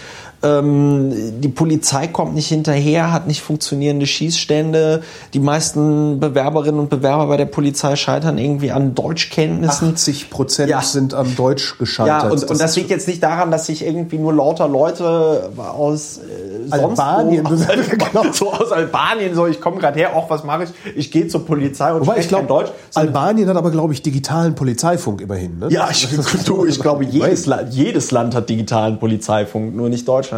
Ähm, 0.44 1.42
die 1.42 1.48
Polizei 1.48 2.08
kommt 2.08 2.36
nicht 2.36 2.48
hinterher, 2.50 3.14
hat 3.14 3.28
nicht 3.28 3.42
funktionierende 3.42 4.06
Schießstände. 4.06 5.02
Die 5.34 5.40
meisten 5.40 6.20
Bewerberinnen 6.20 6.80
und 6.80 6.90
Bewerber 6.90 7.28
bei 7.28 7.38
der 7.38 7.46
Polizei 7.46 7.96
scheitern 7.96 8.38
irgendwie 8.38 8.72
an 8.72 8.94
Deutschkenntnissen. 8.94 9.94
80 9.94 10.30
Prozent 10.30 10.70
Ja. 10.70 10.82
sind 10.82 11.14
am 11.14 11.36
Deutsch 11.36 11.78
gescheitert. 11.78 12.24
Ja, 12.24 12.30
und, 12.30 12.44
und 12.44 12.60
das 12.60 12.76
liegt 12.76 12.90
jetzt 12.90 13.08
nicht 13.08 13.24
daran, 13.24 13.52
dass 13.52 13.68
sich 13.68 13.86
irgendwie 13.86 14.18
nur 14.18 14.34
lauter 14.34 14.68
Leute 14.68 15.50
aus 15.58 16.18
äh, 16.18 16.68
sonst 16.78 17.00
Albanien 17.00 17.46
wo, 17.50 17.54
aus, 17.54 17.62
genau. 17.90 18.34
so 18.34 18.52
aus 18.52 18.72
Albanien 18.72 19.36
so, 19.36 19.48
ich 19.48 19.62
komme 19.62 19.78
gerade 19.78 19.98
her, 19.98 20.16
auch 20.16 20.30
was 20.30 20.44
mache 20.44 20.66
ich? 20.66 20.70
Ich 20.98 21.12
gehe 21.12 21.28
zur 21.28 21.46
Polizei 21.46 21.94
und 21.94 22.02
Wobei 22.02 22.18
ich 22.20 22.28
glaube, 22.28 22.48
Deutsch. 22.48 22.72
Albanien 22.96 23.48
hat 23.48 23.56
aber, 23.56 23.72
glaube 23.72 23.94
ich, 23.94 24.02
digitalen 24.02 24.56
Polizeifunk 24.56 25.22
immerhin. 25.22 25.60
Ne? 25.60 25.68
ja, 25.70 25.88
ich, 25.90 26.08
du, 26.46 26.66
ich 26.66 26.80
glaube, 26.82 27.06
jedes, 27.06 27.50
jedes 27.70 28.12
Land 28.12 28.36
hat 28.36 28.50
digitalen 28.50 29.00
Polizeifunk, 29.00 29.74
nur 29.74 29.88
nicht 29.88 30.06
Deutschland. 30.06 30.33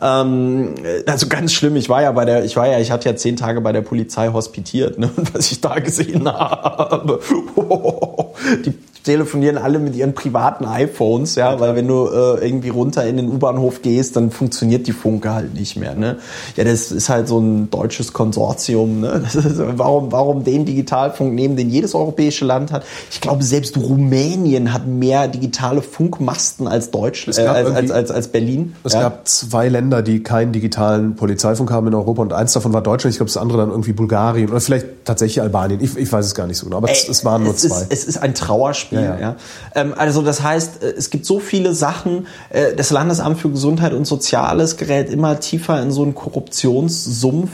Ähm, 0.00 0.74
also 1.06 1.28
ganz 1.28 1.52
schlimm. 1.52 1.76
Ich 1.76 1.88
war 1.88 2.02
ja 2.02 2.12
bei 2.12 2.24
der, 2.24 2.44
ich 2.44 2.56
war 2.56 2.68
ja, 2.68 2.78
ich 2.78 2.90
hatte 2.90 3.08
ja 3.08 3.16
zehn 3.16 3.36
Tage 3.36 3.60
bei 3.60 3.72
der 3.72 3.82
Polizei 3.82 4.28
hospitiert, 4.28 4.98
ne? 4.98 5.10
Was 5.32 5.52
ich 5.52 5.60
da 5.60 5.78
gesehen 5.78 6.26
habe, 6.32 7.20
die 8.64 8.74
telefonieren 9.04 9.58
alle 9.58 9.78
mit 9.78 9.96
ihren 9.96 10.14
privaten 10.14 10.64
iPhones, 10.64 11.34
ja, 11.34 11.58
weil 11.58 11.74
wenn 11.76 11.88
du 11.88 12.06
äh, 12.06 12.44
irgendwie 12.44 12.68
runter 12.68 13.06
in 13.06 13.16
den 13.16 13.30
U-Bahnhof 13.30 13.82
gehst, 13.82 14.16
dann 14.16 14.30
funktioniert 14.30 14.86
die 14.86 14.92
Funke 14.92 15.32
halt 15.32 15.54
nicht 15.54 15.76
mehr, 15.76 15.94
ne? 15.94 16.18
Ja, 16.56 16.64
das 16.64 16.92
ist 16.92 17.08
halt 17.08 17.28
so 17.28 17.38
ein 17.38 17.70
deutsches 17.70 18.12
Konsortium, 18.12 19.00
ne? 19.00 19.22
Ist, 19.26 19.38
warum, 19.78 20.12
warum 20.12 20.44
den 20.44 20.64
Digitalfunk 20.64 21.34
nehmen, 21.34 21.56
den 21.56 21.70
jedes 21.70 21.94
europäische 21.94 22.44
Land 22.44 22.72
hat? 22.72 22.84
Ich 23.10 23.20
glaube, 23.20 23.42
selbst 23.42 23.76
Rumänien 23.76 24.72
hat 24.72 24.86
mehr 24.86 25.28
digitale 25.28 25.82
Funkmasten 25.82 26.66
als 26.66 26.90
Deutschland, 26.90 27.38
äh, 27.38 27.46
als, 27.46 27.70
als, 27.70 27.90
als, 27.90 28.10
als 28.10 28.28
Berlin. 28.28 28.74
Es 28.84 28.92
ja? 28.92 29.02
gab 29.02 29.26
zwei 29.26 29.68
Länder, 29.68 30.02
die 30.02 30.22
keinen 30.22 30.52
digitalen 30.52 31.16
Polizeifunk 31.16 31.70
haben 31.70 31.86
in 31.86 31.94
Europa 31.94 32.22
und 32.22 32.32
eins 32.32 32.52
davon 32.52 32.72
war 32.72 32.82
Deutschland. 32.82 33.12
Ich 33.12 33.18
glaube, 33.18 33.30
das 33.30 33.36
andere 33.36 33.58
dann 33.58 33.70
irgendwie 33.70 33.92
Bulgarien 33.92 34.50
oder 34.50 34.60
vielleicht 34.60 34.86
tatsächlich 35.04 35.40
Albanien. 35.40 35.80
Ich, 35.82 35.96
ich 35.96 36.12
weiß 36.12 36.26
es 36.26 36.34
gar 36.34 36.46
nicht 36.46 36.58
so 36.58 36.66
genau, 36.66 36.78
aber 36.78 36.90
es, 36.90 37.04
Ey, 37.04 37.10
es 37.10 37.24
waren 37.24 37.44
nur 37.44 37.54
es 37.54 37.62
zwei. 37.62 37.82
Ist, 37.82 37.92
es 37.92 38.04
ist 38.04 38.18
ein 38.18 38.34
Trauerspiel. 38.34 38.89
Ja, 38.90 39.00
Ja, 39.00 39.18
ja. 39.18 39.36
Ähm, 39.74 39.94
also 39.96 40.22
das 40.22 40.42
heißt, 40.42 40.82
äh, 40.82 40.94
es 40.96 41.10
gibt 41.10 41.26
so 41.26 41.40
viele 41.40 41.74
Sachen. 41.74 42.26
Äh, 42.50 42.74
das 42.74 42.90
Landesamt 42.90 43.38
für 43.38 43.50
Gesundheit 43.50 43.92
und 43.92 44.06
Soziales 44.06 44.76
gerät 44.76 45.10
immer 45.10 45.40
tiefer 45.40 45.80
in 45.82 45.90
so 45.90 46.02
einen 46.02 46.14
Korruptionssumpf. 46.14 47.50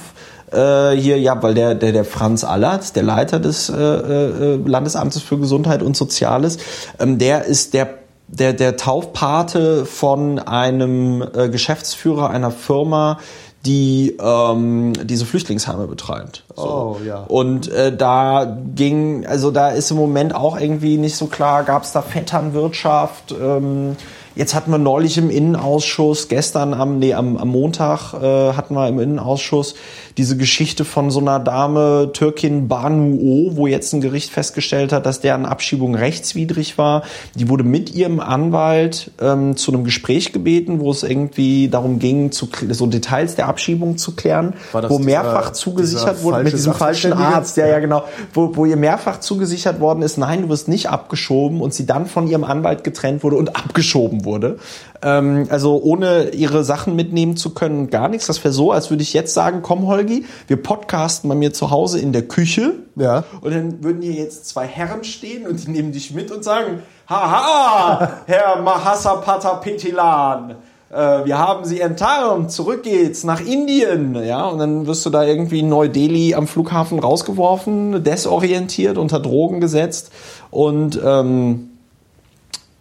Äh, 0.52 0.92
hier, 0.92 1.18
ja, 1.18 1.42
weil 1.42 1.54
der, 1.54 1.74
der, 1.74 1.92
der 1.92 2.04
Franz 2.04 2.44
Allert, 2.44 2.94
der 2.94 3.02
Leiter 3.02 3.40
des 3.40 3.68
äh, 3.68 3.74
äh, 3.74 4.56
Landesamtes 4.64 5.22
für 5.22 5.38
Gesundheit 5.38 5.82
und 5.82 5.96
Soziales, 5.96 6.58
ähm, 6.98 7.18
der 7.18 7.44
ist 7.44 7.74
der 7.74 7.88
der, 8.28 8.52
der 8.52 8.76
Taufpate 8.76 9.86
von 9.86 10.38
einem 10.38 11.22
äh, 11.22 11.48
Geschäftsführer 11.48 12.30
einer 12.30 12.50
Firma, 12.50 13.18
die 13.66 14.16
ähm, 14.20 14.92
diese 15.04 15.26
Flüchtlingsheime 15.26 15.86
betreibt. 15.86 16.44
So. 16.54 16.62
Oh, 16.62 17.04
ja. 17.04 17.24
Und 17.28 17.68
äh, 17.68 17.94
da 17.94 18.58
ging, 18.74 19.26
also 19.26 19.50
da 19.50 19.70
ist 19.70 19.90
im 19.90 19.96
Moment 19.96 20.34
auch 20.34 20.58
irgendwie 20.58 20.96
nicht 20.96 21.16
so 21.16 21.26
klar, 21.26 21.64
gab 21.64 21.82
es 21.82 21.92
da 21.92 22.02
Vetternwirtschaft. 22.02 23.32
Ähm, 23.32 23.96
jetzt 24.36 24.54
hatten 24.54 24.70
wir 24.70 24.78
neulich 24.78 25.18
im 25.18 25.30
Innenausschuss, 25.30 26.28
gestern 26.28 26.74
am, 26.74 26.98
nee, 26.98 27.14
am, 27.14 27.36
am 27.36 27.48
Montag 27.48 28.14
äh, 28.14 28.52
hatten 28.52 28.74
wir 28.74 28.88
im 28.88 29.00
Innenausschuss 29.00 29.74
diese 30.18 30.36
Geschichte 30.36 30.84
von 30.84 31.10
so 31.10 31.20
einer 31.20 31.38
Dame, 31.38 32.10
Türkin 32.12 32.68
Banu 32.68 33.16
O, 33.20 33.56
wo 33.56 33.66
jetzt 33.66 33.92
ein 33.92 34.00
Gericht 34.00 34.30
festgestellt 34.30 34.92
hat, 34.92 35.04
dass 35.04 35.20
deren 35.20 35.44
Abschiebung 35.44 35.94
rechtswidrig 35.94 36.78
war. 36.78 37.02
Die 37.34 37.48
wurde 37.48 37.64
mit 37.64 37.94
ihrem 37.94 38.20
Anwalt 38.20 39.10
ähm, 39.20 39.56
zu 39.56 39.72
einem 39.72 39.84
Gespräch 39.84 40.32
gebeten, 40.32 40.80
wo 40.80 40.90
es 40.90 41.02
irgendwie 41.02 41.68
darum 41.68 41.98
ging, 41.98 42.32
zu, 42.32 42.48
so 42.70 42.86
Details 42.86 43.34
der 43.34 43.48
Abschiebung 43.48 43.98
zu 43.98 44.16
klären, 44.16 44.54
wo 44.72 44.80
dieser- 44.80 44.98
mehrfach 45.00 45.52
zugesichert 45.52 46.16
dieser 46.16 46.22
wurde 46.22 46.44
mit 46.44 46.52
diesem 46.52 46.72
falschen? 46.72 47.12
Arzt, 47.12 47.56
ja, 47.56 47.66
ja, 47.66 47.78
genau, 47.78 48.04
wo, 48.32 48.56
wo 48.56 48.64
ihr 48.64 48.76
mehrfach 48.76 49.20
zugesichert 49.20 49.80
worden 49.80 50.02
ist, 50.02 50.16
nein, 50.16 50.42
du 50.42 50.48
wirst 50.48 50.68
nicht 50.68 50.88
abgeschoben 50.88 51.60
und 51.60 51.74
sie 51.74 51.84
dann 51.86 52.06
von 52.06 52.26
ihrem 52.26 52.44
Anwalt 52.44 52.84
getrennt 52.84 53.22
wurde 53.22 53.36
und 53.36 53.54
abgeschoben 53.56 54.24
wurde. 54.24 54.58
Ähm, 55.02 55.46
also 55.50 55.80
ohne 55.82 56.30
ihre 56.30 56.64
Sachen 56.64 56.96
mitnehmen 56.96 57.36
zu 57.36 57.50
können 57.50 57.90
gar 57.90 58.08
nichts. 58.08 58.26
Das 58.26 58.42
wäre 58.44 58.52
so, 58.52 58.72
als 58.72 58.90
würde 58.90 59.02
ich 59.02 59.12
jetzt 59.12 59.34
sagen, 59.34 59.60
komm 59.62 59.86
Holgi, 59.86 60.24
wir 60.46 60.62
podcasten 60.62 61.28
bei 61.28 61.34
mir 61.34 61.52
zu 61.52 61.70
Hause 61.70 61.98
in 61.98 62.12
der 62.12 62.22
Küche. 62.22 62.74
Ja. 62.96 63.24
Und 63.40 63.54
dann 63.54 63.84
würden 63.84 64.02
hier 64.02 64.12
jetzt 64.12 64.48
zwei 64.48 64.66
Herren 64.66 65.04
stehen 65.04 65.46
und 65.46 65.66
die 65.66 65.70
nehmen 65.70 65.92
dich 65.92 66.14
mit 66.14 66.30
und 66.30 66.44
sagen, 66.44 66.82
haha, 67.08 68.22
Herr 68.26 68.62
Mahasa 68.62 69.16
Petilan, 69.60 70.56
äh, 70.90 71.24
wir 71.24 71.38
haben 71.38 71.64
sie 71.64 71.80
enttarnt, 71.80 72.50
zurück 72.50 72.82
geht's 72.82 73.24
nach 73.24 73.40
Indien, 73.40 74.14
ja, 74.24 74.46
und 74.46 74.58
dann 74.58 74.86
wirst 74.86 75.04
du 75.04 75.10
da 75.10 75.24
irgendwie 75.24 75.60
in 75.60 75.68
Neu-Delhi 75.68 76.34
am 76.34 76.46
Flughafen 76.46 76.98
rausgeworfen, 76.98 78.04
desorientiert, 78.04 78.96
unter 78.96 79.20
Drogen 79.20 79.60
gesetzt 79.60 80.10
und 80.50 80.98
ähm, 81.04 81.70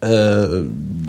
äh, 0.00 0.62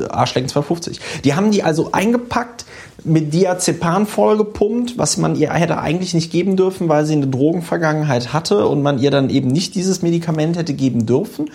Arschlecken 0.10 0.50
250. 0.50 1.00
Die 1.24 1.34
haben 1.36 1.52
die 1.52 1.64
also 1.64 1.92
eingepackt, 1.92 2.66
mit 3.04 3.34
Diazepan 3.34 4.06
vollgepumpt, 4.06 4.98
was 4.98 5.18
man 5.18 5.36
ihr 5.36 5.52
hätte 5.54 5.80
eigentlich 5.80 6.14
nicht 6.14 6.32
geben 6.32 6.58
dürfen, 6.58 6.90
weil 6.90 7.06
sie 7.06 7.14
eine 7.14 7.28
Drogenvergangenheit 7.28 8.34
hatte 8.34 8.68
und 8.68 8.82
man 8.82 9.00
ihr 9.00 9.12
dann 9.12 9.30
eben 9.30 9.48
nicht 9.48 9.76
dieses 9.76 10.02
Medikament 10.02 10.58
hätte 10.58 10.74
geben 10.74 11.06
dürfen. 11.06 11.50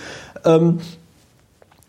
Ähm, 0.45 0.81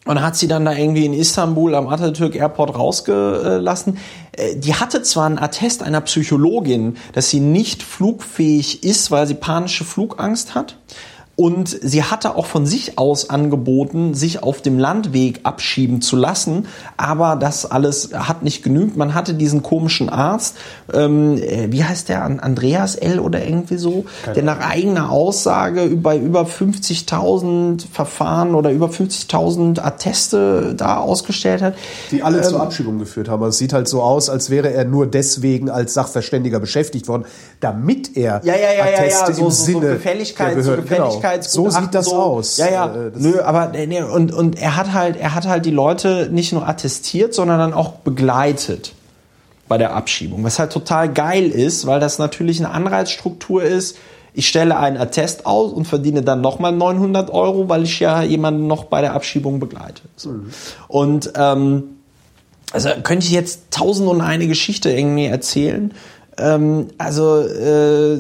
und 0.06 0.22
hat 0.22 0.36
sie 0.36 0.50
dann 0.50 0.66
da 0.66 0.74
irgendwie 0.74 1.06
in 1.06 1.14
Istanbul 1.14 1.76
am 1.76 1.88
Atatürk 1.88 2.36
Airport 2.36 2.76
rausgelassen. 2.76 3.98
Äh, 4.34 4.58
die 4.58 4.74
hatte 4.74 5.02
zwar 5.02 5.28
einen 5.28 5.40
Attest 5.40 5.82
einer 5.82 6.02
Psychologin, 6.02 6.98
dass 7.14 7.30
sie 7.30 7.40
nicht 7.40 7.84
flugfähig 7.84 8.84
ist, 8.84 9.12
weil 9.12 9.28
sie 9.28 9.36
panische 9.36 9.86
Flugangst 9.86 10.56
hat. 10.56 10.78
Und 11.36 11.68
sie 11.82 12.04
hatte 12.04 12.36
auch 12.36 12.46
von 12.46 12.68
sich 12.68 13.00
aus 13.00 13.32
angeboten, 13.32 14.14
sich 14.14 14.44
auf 14.44 14.62
dem 14.62 14.78
Landweg 14.78 15.40
abschieben 15.42 16.00
zu 16.00 16.16
lassen. 16.16 16.68
Aber 16.96 17.38
das 17.38 17.66
alles 17.66 18.12
hat 18.14 18.44
nicht 18.44 18.62
genügt. 18.62 18.98
Man 18.98 19.16
hatte 19.16 19.34
diesen 19.34 19.64
komischen 19.64 20.10
Arzt, 20.10 20.56
ähm, 20.94 21.38
äh, 21.38 21.72
wie 21.72 21.84
heißt 21.84 22.10
der, 22.10 22.24
Andreas 22.24 22.94
L. 22.94 23.20
oder 23.20 23.44
irgendwie 23.44 23.78
so, 23.78 24.06
Keine 24.24 24.36
der 24.36 24.44
nach 24.44 24.60
eigener 24.60 25.10
Aussage 25.10 25.88
bei 25.96 26.20
über 26.20 26.44
50.000 26.44 27.84
Verfahren 27.92 28.54
oder 28.54 28.70
über 28.70 28.90
50.000 28.90 29.82
Atteste 29.82 30.76
da 30.78 30.98
ausgestellt 30.98 31.64
hat. 31.64 31.74
Die 32.12 32.22
alle 32.22 32.38
ähm, 32.38 32.44
zur 32.44 32.62
Abschiebung 32.62 33.00
geführt 33.00 33.28
haben. 33.28 33.44
Es 33.46 33.58
sieht 33.58 33.74
halt 33.74 33.88
so 33.88 34.04
aus, 34.04 34.30
als 34.30 34.52
wäre 34.52 34.72
er 34.72 34.86
nur 34.86 35.08
deswegen 35.08 35.72
als 35.72 35.96
Sachverständiger 35.96 36.60
beschäftigt 36.60 37.08
worden, 37.08 37.26
damit 37.60 38.16
er 38.16 38.42
ja, 38.44 38.54
ja, 38.54 38.74
ja, 38.78 38.84
Atteste 38.84 39.02
ja, 39.02 39.28
ja, 39.30 39.34
so, 39.34 39.46
im 39.46 39.52
so, 39.52 39.64
Sinne 39.66 39.88
so 39.88 39.94
Gefälligkeit, 39.94 40.52
der 40.52 40.56
Behörden, 40.58 40.86
so 40.86 40.90
Gefälligkeit 40.90 41.23
so 41.42 41.70
sieht 41.70 41.94
das 41.94 42.06
so. 42.06 42.16
aus. 42.16 42.58
Ja, 42.58 42.70
ja. 42.70 42.86
Äh, 42.88 43.12
Nö, 43.16 43.42
aber 43.42 43.68
nee, 43.70 44.02
und 44.02 44.32
und 44.32 44.58
er 44.58 44.76
hat 44.76 44.94
halt 44.94 45.16
er 45.18 45.36
hat 45.36 45.48
halt 45.48 45.66
die 45.66 45.72
Leute 45.72 46.30
nicht 46.32 46.54
nur 46.54 46.68
attestiert, 46.68 47.34
sondern 47.34 47.60
dann 47.60 47.74
auch 47.74 47.94
begleitet 47.94 48.94
bei 49.68 49.78
der 49.78 49.96
Abschiebung, 49.96 50.44
was 50.44 50.60
halt 50.60 50.72
total 50.72 51.12
geil 51.12 51.50
ist, 51.50 51.88
weil 51.88 52.00
das 52.00 52.20
natürlich 52.20 52.60
eine 52.60 52.72
Anreizstruktur 52.72 53.64
ist. 53.64 53.98
Ich 54.36 54.48
stelle 54.48 54.78
einen 54.78 54.98
Attest 54.98 55.46
aus 55.46 55.72
und 55.72 55.86
verdiene 55.86 56.24
dann 56.24 56.42
nochmal 56.42 56.72
900 56.72 57.30
Euro, 57.30 57.70
weil 57.70 57.84
ich 57.84 58.00
ja 58.00 58.24
jemanden 58.24 58.68
noch 58.68 58.86
bei 58.86 59.02
der 59.02 59.14
Abschiebung 59.14 59.60
begleite. 59.60 60.02
So. 60.16 60.30
Mhm. 60.30 60.50
Und 60.88 61.34
ähm, 61.36 61.84
also 62.72 62.90
könnte 63.04 63.28
ich 63.28 63.32
jetzt 63.32 63.72
tausend 63.72 64.10
und 64.10 64.22
eine 64.22 64.48
Geschichte 64.48 64.92
irgendwie 64.92 65.26
erzählen. 65.26 65.94
Ähm, 66.38 66.88
also 66.98 67.42
äh, 67.42 68.18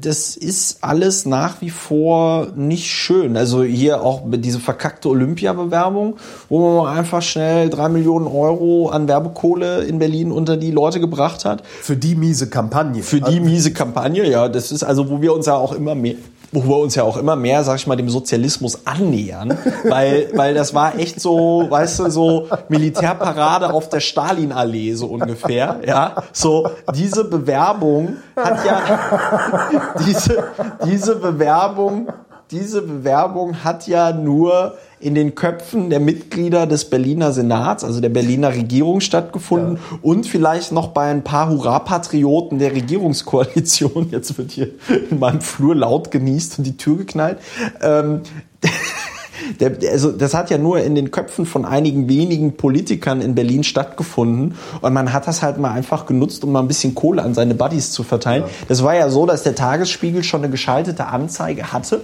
das 0.00 0.36
ist 0.36 0.78
alles 0.82 1.26
nach 1.26 1.60
wie 1.60 1.70
vor 1.70 2.48
nicht 2.54 2.86
schön. 2.86 3.36
Also 3.36 3.62
hier 3.64 4.02
auch 4.02 4.22
diese 4.26 4.60
verkackte 4.60 5.08
Olympia-Bewerbung, 5.08 6.16
wo 6.48 6.82
man 6.82 6.96
einfach 6.96 7.22
schnell 7.22 7.68
drei 7.68 7.88
Millionen 7.88 8.26
Euro 8.26 8.90
an 8.90 9.08
Werbekohle 9.08 9.82
in 9.84 9.98
Berlin 9.98 10.30
unter 10.30 10.56
die 10.56 10.70
Leute 10.70 11.00
gebracht 11.00 11.44
hat. 11.44 11.64
Für 11.66 11.96
die 11.96 12.14
miese 12.14 12.48
Kampagne. 12.48 13.02
Für 13.02 13.20
die 13.20 13.40
miese 13.40 13.72
Kampagne, 13.72 14.28
ja. 14.28 14.48
Das 14.48 14.70
ist 14.70 14.84
also, 14.84 15.10
wo 15.10 15.20
wir 15.20 15.34
uns 15.34 15.46
ja 15.46 15.54
auch 15.54 15.72
immer 15.72 15.94
mehr 15.94 16.16
wo 16.52 16.64
wir 16.64 16.76
uns 16.76 16.94
ja 16.94 17.02
auch 17.02 17.16
immer 17.16 17.36
mehr, 17.36 17.64
sag 17.64 17.76
ich 17.76 17.86
mal, 17.86 17.96
dem 17.96 18.08
Sozialismus 18.08 18.86
annähern, 18.86 19.56
weil, 19.84 20.30
weil 20.34 20.54
das 20.54 20.74
war 20.74 20.98
echt 20.98 21.20
so, 21.20 21.66
weißt 21.68 22.00
du, 22.00 22.10
so 22.10 22.48
Militärparade 22.68 23.72
auf 23.72 23.88
der 23.88 24.00
Stalinallee 24.00 24.94
so 24.94 25.06
ungefähr, 25.06 25.80
ja, 25.86 26.22
so 26.32 26.70
diese 26.94 27.24
Bewerbung 27.24 28.16
hat 28.36 28.64
ja 28.64 29.92
diese 30.06 30.44
diese 30.84 31.16
Bewerbung 31.16 32.08
diese 32.50 32.82
Bewerbung 32.82 33.64
hat 33.64 33.88
ja 33.88 34.12
nur 34.12 34.78
in 35.00 35.14
den 35.14 35.34
Köpfen 35.34 35.90
der 35.90 36.00
Mitglieder 36.00 36.66
des 36.66 36.88
Berliner 36.88 37.32
Senats, 37.32 37.84
also 37.84 38.00
der 38.00 38.08
Berliner 38.08 38.54
Regierung 38.54 39.00
stattgefunden 39.00 39.76
ja. 39.76 39.98
und 40.02 40.26
vielleicht 40.26 40.72
noch 40.72 40.88
bei 40.88 41.10
ein 41.10 41.22
paar 41.22 41.50
Hurra-Patrioten 41.50 42.58
der 42.58 42.72
Regierungskoalition. 42.72 44.08
Jetzt 44.12 44.38
wird 44.38 44.52
hier 44.52 44.70
in 45.10 45.18
meinem 45.18 45.40
Flur 45.40 45.74
laut 45.74 46.10
genießt 46.10 46.58
und 46.58 46.64
die 46.64 46.76
Tür 46.76 46.98
geknallt. 46.98 47.38
Ähm, 47.82 48.22
der, 49.60 49.76
also 49.90 50.12
das 50.12 50.32
hat 50.32 50.48
ja 50.48 50.56
nur 50.56 50.80
in 50.80 50.94
den 50.94 51.10
Köpfen 51.10 51.46
von 51.46 51.64
einigen 51.64 52.08
wenigen 52.08 52.56
Politikern 52.56 53.20
in 53.20 53.34
Berlin 53.34 53.64
stattgefunden 53.64 54.54
und 54.80 54.92
man 54.94 55.12
hat 55.12 55.26
das 55.26 55.42
halt 55.42 55.58
mal 55.58 55.72
einfach 55.72 56.06
genutzt, 56.06 56.42
um 56.44 56.52
mal 56.52 56.60
ein 56.60 56.68
bisschen 56.68 56.94
Kohle 56.94 57.22
an 57.22 57.34
seine 57.34 57.54
Buddies 57.54 57.90
zu 57.90 58.02
verteilen. 58.02 58.44
Ja. 58.44 58.48
Das 58.68 58.82
war 58.82 58.94
ja 58.94 59.10
so, 59.10 59.26
dass 59.26 59.42
der 59.42 59.56
Tagesspiegel 59.56 60.22
schon 60.22 60.40
eine 60.40 60.50
geschaltete 60.50 61.06
Anzeige 61.06 61.72
hatte 61.72 62.00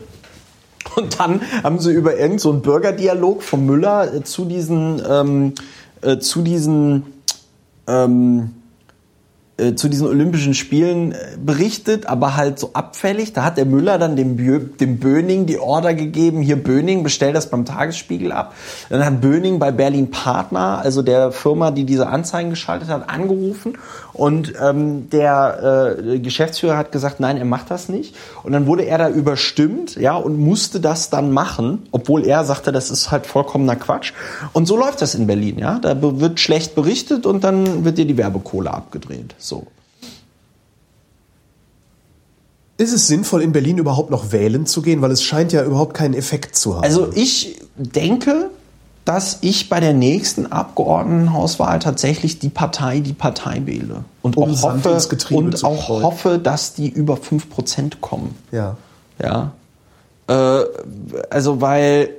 und 0.97 1.19
dann 1.19 1.41
haben 1.63 1.79
sie 1.79 1.93
über 1.93 2.13
irgendeinen 2.13 2.39
so 2.39 2.53
Bürgerdialog 2.55 3.43
von 3.43 3.67
Müller 3.67 4.13
äh, 4.15 4.23
zu 4.23 4.45
diesen, 4.45 5.03
ähm, 5.09 5.55
äh, 6.01 6.19
zu 6.19 6.43
diesen, 6.43 7.05
ähm, 7.87 8.51
äh, 9.63 9.75
zu 9.75 9.89
diesen 9.89 10.07
Olympischen 10.07 10.55
Spielen 10.55 11.13
äh, 11.13 11.17
berichtet, 11.39 12.07
aber 12.07 12.37
halt 12.37 12.59
so 12.59 12.71
abfällig. 12.73 13.33
Da 13.33 13.45
hat 13.45 13.57
der 13.57 13.67
Müller 13.67 13.99
dann 13.99 14.17
dem, 14.17 14.37
Bö 14.37 14.59
dem 14.59 14.99
Böning 14.99 15.47
die 15.47 15.59
Order 15.59 15.95
gegeben, 15.95 16.43
hier 16.43 16.63
Böning, 16.63 17.03
bestell 17.03 17.33
das 17.33 17.51
beim 17.51 17.65
Tagesspiegel 17.65 18.33
ab. 18.33 18.55
Dann 18.89 19.05
hat 19.05 19.21
Böning 19.21 19.59
bei 19.59 19.71
Berlin 19.71 20.11
Partner, 20.11 20.81
also 20.83 21.03
der 21.03 21.33
Firma, 21.33 21.71
die 21.71 21.85
diese 21.85 22.09
Anzeigen 22.09 22.51
geschaltet 22.51 22.89
hat, 22.89 23.09
angerufen 23.09 23.79
und 24.13 24.53
ähm, 24.61 25.09
der 25.11 25.97
äh, 25.99 26.19
Geschäftsführer 26.19 26.77
hat 26.77 26.93
gesagt, 26.93 27.21
nein, 27.21 27.37
er 27.37 27.45
macht 27.45 27.71
das 27.71 27.89
nicht. 27.89 28.15
Und 28.43 28.53
dann 28.53 28.67
wurde 28.67 28.85
er 28.85 28.99
da 28.99 29.09
überstimmt, 29.09 29.97
ja, 29.97 30.17
und 30.17 30.39
musste 30.39 30.81
das 30.81 31.11
dann 31.11 31.33
machen, 31.33 31.87
obwohl 31.93 32.27
er 32.27 32.45
sagte, 32.45 32.73
das 32.73 32.91
ist 32.91 33.11
halt 33.11 33.27
vollkommener 33.27 33.77
Quatsch. 33.77 34.13
Und 34.53 34.67
so 34.67 34.77
läuft 34.77 35.01
das 35.03 35.15
in 35.15 35.27
Berlin, 35.27 35.59
ja. 35.59 35.79
Da 35.79 35.97
wird 36.01 36.41
schlecht 36.41 36.75
berichtet 36.75 37.27
und 37.27 37.45
dann 37.45 37.85
wird 37.85 37.99
dir 37.99 38.07
die 38.07 38.17
Werbekohle 38.17 38.73
abgedreht. 38.73 39.35
So. 39.39 39.52
Ist 42.79 42.93
es 42.93 43.07
sinnvoll, 43.07 43.43
in 43.43 43.53
Berlin 43.53 43.79
überhaupt 43.79 44.11
noch 44.11 44.33
wählen 44.33 44.67
zu 44.67 44.83
gehen? 44.83 45.03
Weil 45.03 45.11
es 45.11 45.23
scheint 45.23 45.53
ja 45.53 45.63
überhaupt 45.63 45.95
keinen 45.95 46.15
Effekt 46.15 46.57
zu 46.57 46.75
haben. 46.75 46.85
Also 46.85 47.13
ich 47.15 47.61
denke, 47.77 48.51
dass 49.05 49.39
ich 49.41 49.69
bei 49.69 49.81
der 49.81 49.95
nächsten 49.95 50.47
Abgeordnetenhauswahl 50.51 51.79
tatsächlich 51.81 52.39
die 52.39 52.49
Partei, 52.49 53.01
die 53.01 53.13
Partei 53.13 53.63
wähle. 53.67 54.05
Und 54.23 54.37
um 54.37 54.55
auch, 54.55 54.63
hoffe, 54.63 54.99
und 55.31 55.65
auch 55.65 55.89
hoffe, 55.89 56.39
dass 56.39 56.75
die 56.75 56.89
über 56.89 57.15
5% 57.15 58.01
kommen. 58.01 58.37
Ja. 58.53 58.77
Ja. 59.21 59.53
Äh, 60.29 60.65
also, 61.31 61.61
weil 61.61 62.11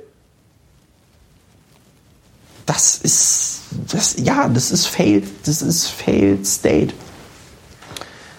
das 2.66 2.98
ist, 2.98 3.60
das, 3.90 4.16
ja, 4.18 4.48
das 4.48 4.70
ist 4.70 4.86
failed, 4.86 5.24
das 5.46 5.62
ist 5.62 5.86
failed 5.86 6.46
state. 6.46 6.94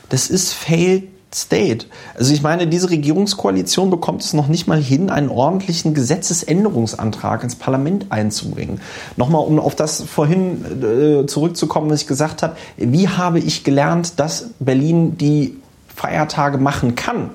Das 0.10 0.30
ist 0.30 0.54
failed 0.54 1.04
state. 1.34 1.88
Also 2.18 2.34
ich 2.34 2.42
meine, 2.42 2.68
diese 2.68 2.90
Regierungskoalition 2.90 3.90
bekommt 3.90 4.22
es 4.24 4.34
noch 4.34 4.48
nicht 4.48 4.68
mal 4.68 4.82
hin, 4.82 5.10
einen 5.10 5.30
ordentlichen 5.30 5.94
Gesetzesänderungsantrag 5.94 7.44
ins 7.44 7.56
Parlament 7.56 8.12
einzubringen. 8.12 8.80
Nochmal, 9.18 9.46
um 9.46 9.60
auf 9.60 9.76
das 9.76 10.02
vorhin 10.02 10.64
äh, 10.82 11.26
zurückzukommen, 11.28 11.90
was 11.90 12.02
ich 12.02 12.08
gesagt 12.08 12.42
habe. 12.42 12.56
Wie 12.78 13.10
habe 13.10 13.40
ich 13.40 13.66
gelernt, 13.66 14.20
dass 14.20 14.52
Berlin 14.60 15.18
die 15.18 15.58
Feiertage 15.94 16.58
machen 16.58 16.96
kann? 16.96 17.32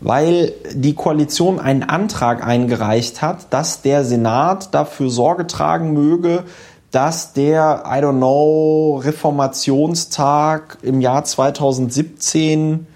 weil 0.00 0.52
die 0.74 0.94
Koalition 0.94 1.58
einen 1.58 1.82
Antrag 1.82 2.46
eingereicht 2.46 3.20
hat, 3.20 3.52
dass 3.52 3.82
der 3.82 4.04
Senat 4.04 4.72
dafür 4.72 5.10
Sorge 5.10 5.46
tragen 5.46 5.92
möge, 5.92 6.44
dass 6.90 7.32
der, 7.34 7.84
I 7.86 7.98
don't 8.02 8.16
know, 8.16 9.00
Reformationstag 9.04 10.78
im 10.82 11.00
Jahr 11.00 11.24
2017 11.24 12.86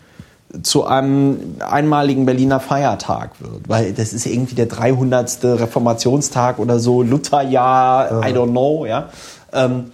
zu 0.62 0.84
einem 0.84 1.56
einmaligen 1.60 2.26
Berliner 2.26 2.60
Feiertag 2.60 3.40
wird, 3.40 3.68
weil 3.68 3.92
das 3.92 4.12
ist 4.12 4.26
irgendwie 4.26 4.54
der 4.54 4.66
300. 4.66 5.38
Reformationstag 5.44 6.58
oder 6.58 6.78
so, 6.78 7.02
Lutherjahr, 7.02 8.22
I 8.22 8.32
don't 8.32 8.50
know, 8.50 8.84
ja. 8.84 9.08
Ähm, 9.52 9.92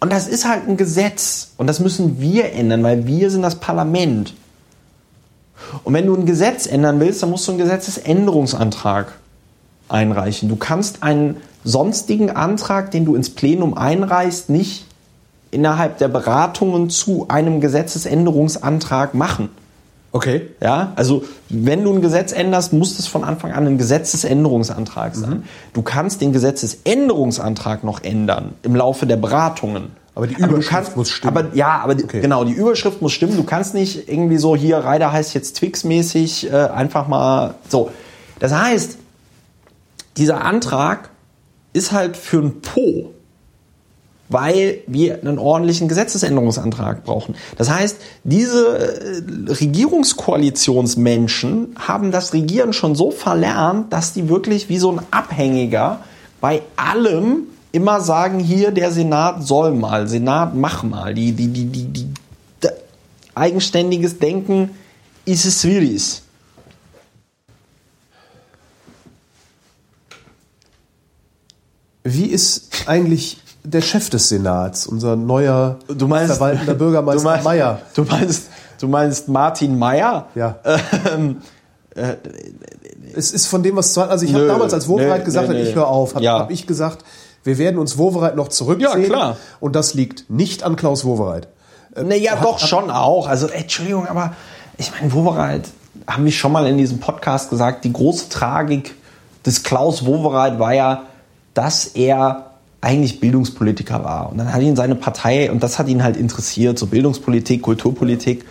und 0.00 0.12
das 0.12 0.28
ist 0.28 0.46
halt 0.48 0.68
ein 0.68 0.76
Gesetz 0.76 1.50
und 1.56 1.66
das 1.66 1.80
müssen 1.80 2.20
wir 2.20 2.52
ändern, 2.52 2.84
weil 2.84 3.06
wir 3.06 3.30
sind 3.30 3.42
das 3.42 3.56
Parlament. 3.56 4.34
Und 5.82 5.92
wenn 5.92 6.06
du 6.06 6.14
ein 6.14 6.24
Gesetz 6.24 6.66
ändern 6.66 7.00
willst, 7.00 7.22
dann 7.22 7.30
musst 7.30 7.48
du 7.48 7.52
einen 7.52 7.60
Gesetzesänderungsantrag 7.60 9.12
einreichen. 9.88 10.48
Du 10.48 10.54
kannst 10.54 11.02
einen 11.02 11.38
sonstigen 11.64 12.30
Antrag, 12.30 12.90
den 12.90 13.04
du 13.04 13.14
ins 13.14 13.30
Plenum 13.30 13.76
einreichst, 13.76 14.50
nicht 14.50 14.86
innerhalb 15.50 15.98
der 15.98 16.08
Beratungen 16.08 16.90
zu 16.90 17.26
einem 17.28 17.60
Gesetzesänderungsantrag 17.60 19.14
machen. 19.14 19.50
Okay. 20.10 20.48
Ja, 20.62 20.92
also 20.96 21.24
wenn 21.50 21.84
du 21.84 21.92
ein 21.92 22.00
Gesetz 22.00 22.32
änderst, 22.32 22.72
muss 22.72 22.98
es 22.98 23.06
von 23.06 23.24
Anfang 23.24 23.52
an 23.52 23.66
ein 23.66 23.78
Gesetzesänderungsantrag 23.78 25.14
sein. 25.14 25.30
Mhm. 25.30 25.42
Du 25.74 25.82
kannst 25.82 26.20
den 26.22 26.32
Gesetzesänderungsantrag 26.32 27.84
noch 27.84 28.02
ändern 28.02 28.54
im 28.62 28.74
Laufe 28.74 29.06
der 29.06 29.16
Beratungen. 29.16 29.90
Aber 30.14 30.26
die 30.26 30.34
Überschrift 30.34 30.96
muss 30.96 31.10
stimmen. 31.10 31.36
Aber 31.36 31.54
ja, 31.54 31.78
aber 31.78 31.92
Okay. 31.92 32.20
genau, 32.20 32.44
die 32.44 32.52
Überschrift 32.52 33.02
muss 33.02 33.12
stimmen. 33.12 33.36
Du 33.36 33.44
kannst 33.44 33.74
nicht 33.74 34.08
irgendwie 34.08 34.38
so 34.38 34.56
hier 34.56 34.78
Reiter 34.78 35.12
heißt 35.12 35.34
jetzt 35.34 35.56
Twix-mäßig 35.58 36.50
äh, 36.50 36.56
einfach 36.56 37.06
mal 37.06 37.54
so. 37.68 37.90
Das 38.40 38.52
heißt, 38.52 38.98
dieser 40.16 40.40
Antrag 40.44 41.10
ist 41.78 41.92
halt 41.92 42.16
für 42.16 42.38
ein 42.38 42.60
Po 42.60 43.10
weil 44.28 44.80
wir 44.86 45.20
einen 45.20 45.38
ordentlichen 45.38 45.88
Gesetzesänderungsantrag 45.88 47.04
brauchen. 47.04 47.34
Das 47.56 47.70
heißt, 47.70 47.96
diese 48.24 48.78
äh, 48.78 49.22
Regierungskoalitionsmenschen 49.50 51.76
haben 51.78 52.12
das 52.12 52.34
Regieren 52.34 52.74
schon 52.74 52.94
so 52.94 53.10
verlernt, 53.10 53.90
dass 53.92 54.12
die 54.12 54.28
wirklich 54.28 54.68
wie 54.68 54.78
so 54.78 54.92
ein 54.92 55.00
Abhängiger 55.10 56.00
bei 56.40 56.62
allem 56.76 57.48
immer 57.72 58.00
sagen, 58.00 58.38
hier 58.38 58.70
der 58.70 58.92
Senat 58.92 59.44
soll 59.46 59.72
mal, 59.72 60.08
Senat 60.08 60.54
mach 60.54 60.82
mal. 60.82 61.12
Die, 61.14 61.32
die, 61.32 61.48
die, 61.48 61.64
die, 61.64 61.84
die, 61.84 62.06
eigenständiges 63.34 64.18
Denken 64.18 64.70
ist 65.24 65.44
es 65.44 65.62
schwierig. 65.62 66.22
Wie 72.14 72.26
ist 72.26 72.70
eigentlich 72.86 73.40
der 73.64 73.82
Chef 73.82 74.08
des 74.10 74.28
Senats, 74.28 74.86
unser 74.86 75.16
neuer 75.16 75.78
Du 75.88 76.06
meinst 76.08 76.32
verwaltender 76.32 76.74
Bürgermeister 76.74 77.20
du 77.22 77.28
meinst, 77.28 77.44
Meyer? 77.44 77.80
Du 77.94 78.04
meinst, 78.04 78.42
du 78.80 78.88
meinst 78.88 79.28
Martin 79.28 79.78
Meyer? 79.78 80.28
Ja. 80.34 80.56
Ähm, 81.12 81.38
Es 83.14 83.32
ist 83.32 83.46
von 83.46 83.62
dem, 83.62 83.74
was 83.76 83.92
zu 83.92 84.02
also 84.02 84.24
ich 84.24 84.32
habe 84.32 84.44
Nö, 84.44 84.48
damals, 84.48 84.72
als 84.72 84.88
Wovereit 84.88 85.24
gesagt 85.24 85.48
hat, 85.48 85.56
nee. 85.56 85.62
ich 85.62 85.74
höre 85.74 85.88
auf, 85.88 86.14
habe 86.14 86.24
Ja. 86.24 86.38
hab 86.38 86.50
ich 86.50 86.66
gesagt, 86.66 87.04
wir 87.44 87.58
werden 87.58 87.78
uns 87.78 87.98
Wovereit 87.98 88.36
noch 88.36 88.48
zurücksehen. 88.48 89.02
Ja, 89.02 89.08
klar. 89.08 89.36
Und 89.58 89.74
das 89.74 89.94
liegt 89.94 90.30
nicht 90.30 90.62
an 90.62 90.76
Klaus 90.76 91.04
Wovereit. 91.04 91.48
Naja, 92.00 92.36
doch 92.40 92.58
schon 92.58 92.90
auch. 92.90 93.26
Also, 93.26 93.48
Entschuldigung, 93.48 94.06
aber 94.06 94.34
ich 94.76 94.92
meine, 94.92 95.12
Wovereit, 95.12 95.68
haben 96.06 96.24
wir 96.24 96.32
schon 96.32 96.52
mal 96.52 96.66
in 96.68 96.78
diesem 96.78 97.00
Podcast 97.00 97.50
gesagt, 97.50 97.84
die 97.84 97.92
große 97.92 98.28
Tragik 98.28 98.94
des 99.44 99.62
Klaus 99.64 100.06
Wovereit 100.06 100.58
war 100.58 100.72
ja, 100.74 101.02
dass 101.58 101.86
er 101.86 102.44
eigentlich 102.80 103.18
Bildungspolitiker 103.18 104.04
war. 104.04 104.30
Und 104.30 104.38
dann 104.38 104.52
hat 104.54 104.62
ihn 104.62 104.76
seine 104.76 104.94
Partei, 104.94 105.50
und 105.50 105.62
das 105.64 105.78
hat 105.80 105.88
ihn 105.88 106.04
halt 106.04 106.16
interessiert, 106.16 106.78
so 106.78 106.86
Bildungspolitik, 106.86 107.62
Kulturpolitik. 107.62 108.44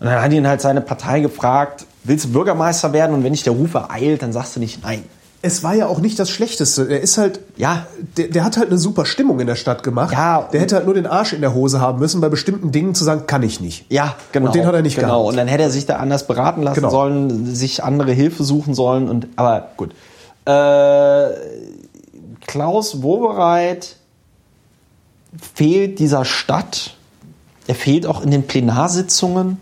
Und 0.00 0.06
dann 0.06 0.20
hat 0.22 0.32
ihn 0.32 0.46
halt 0.46 0.60
seine 0.60 0.82
Partei 0.82 1.20
gefragt, 1.20 1.86
willst 2.04 2.26
du 2.26 2.28
Bürgermeister 2.32 2.92
werden? 2.92 3.14
Und 3.16 3.24
wenn 3.24 3.32
dich 3.32 3.42
der 3.42 3.54
Ruf 3.54 3.72
ereilt, 3.74 4.22
dann 4.22 4.32
sagst 4.34 4.56
du 4.56 4.60
nicht 4.60 4.82
nein. 4.82 5.02
Es 5.42 5.62
war 5.64 5.74
ja 5.74 5.86
auch 5.86 6.00
nicht 6.00 6.18
das 6.18 6.28
Schlechteste. 6.28 6.86
Er 6.90 7.00
ist 7.00 7.16
halt, 7.16 7.40
Ja. 7.56 7.86
der, 8.18 8.28
der 8.28 8.44
hat 8.44 8.58
halt 8.58 8.68
eine 8.68 8.76
super 8.76 9.06
Stimmung 9.06 9.40
in 9.40 9.46
der 9.46 9.54
Stadt 9.56 9.82
gemacht. 9.82 10.12
Ja. 10.12 10.46
Der 10.52 10.60
hätte 10.60 10.74
halt 10.76 10.84
nur 10.84 10.94
den 10.94 11.06
Arsch 11.06 11.32
in 11.32 11.40
der 11.40 11.54
Hose 11.54 11.80
haben 11.80 11.98
müssen, 11.98 12.20
bei 12.20 12.28
bestimmten 12.28 12.72
Dingen 12.72 12.94
zu 12.94 13.04
sagen, 13.04 13.22
kann 13.26 13.42
ich 13.42 13.58
nicht. 13.62 13.86
Ja, 13.90 14.16
genau. 14.32 14.48
Und 14.48 14.54
den 14.54 14.66
hat 14.66 14.74
er 14.74 14.82
nicht 14.82 14.96
Genau. 14.96 15.08
gehabt. 15.20 15.28
Und 15.30 15.36
dann 15.38 15.48
hätte 15.48 15.62
er 15.62 15.70
sich 15.70 15.86
da 15.86 15.96
anders 15.96 16.26
beraten 16.26 16.62
lassen 16.62 16.74
Genau. 16.80 16.90
sollen, 16.90 17.54
sich 17.54 17.82
andere 17.82 18.12
Hilfe 18.12 18.44
suchen 18.44 18.74
sollen. 18.74 19.08
Und 19.08 19.28
aber 19.36 19.68
gut. 19.78 19.92
Äh, 20.44 20.50
Klaus 22.50 23.00
Wobereit 23.02 23.94
fehlt 25.54 26.00
dieser 26.00 26.24
Stadt. 26.24 26.96
Er 27.68 27.76
fehlt 27.76 28.06
auch 28.06 28.22
in 28.24 28.32
den 28.32 28.42
Plenarsitzungen. 28.48 29.58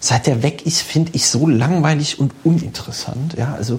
Seit 0.00 0.26
er 0.26 0.42
weg 0.42 0.66
ist, 0.66 0.82
finde 0.82 1.12
ich 1.14 1.28
so 1.28 1.46
langweilig 1.46 2.18
und 2.18 2.32
uninteressant. 2.42 3.34
Ja, 3.38 3.54
also 3.56 3.78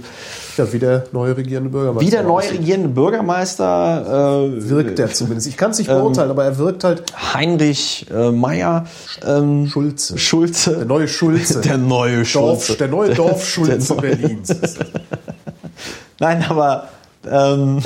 Ja, 0.58 0.72
wie 0.72 0.80
der 0.80 1.04
neue 1.12 1.36
regierende 1.36 1.70
Bürgermeister. 1.70 2.08
wie 2.08 2.10
der 2.10 2.24
neu 2.24 2.30
aussieht. 2.40 2.60
regierende 2.60 2.88
Bürgermeister 2.88 4.46
äh, 4.56 4.70
Wirkt 4.70 4.98
der 5.00 5.12
zumindest. 5.14 5.48
Ich 5.48 5.58
kann 5.58 5.72
es 5.72 5.78
nicht 5.80 5.88
beurteilen, 5.90 6.32
aber 6.32 6.46
er 6.46 6.58
wirkt 6.58 6.86
halt 6.86 7.04
Heinrich 7.34 8.06
äh, 8.10 8.32
Meyer 8.32 8.86
ähm, 9.28 9.68
Schulze. 9.68 10.18
Schulze. 10.18 10.78
Der 10.78 10.86
neue 10.86 11.10
Schulze. 11.10 11.60
Der 11.60 11.78
neue 11.78 12.24
Dorf, 12.24 12.66
Schulze. 12.66 12.78
der 12.78 12.88
neue 12.88 13.14
Dorfschulze 13.14 13.96
Der 13.96 14.02
neue- 14.02 14.16
Berlins. 14.16 14.50
Nein, 16.20 16.46
aber 16.48 16.88
ähm, 17.30 17.82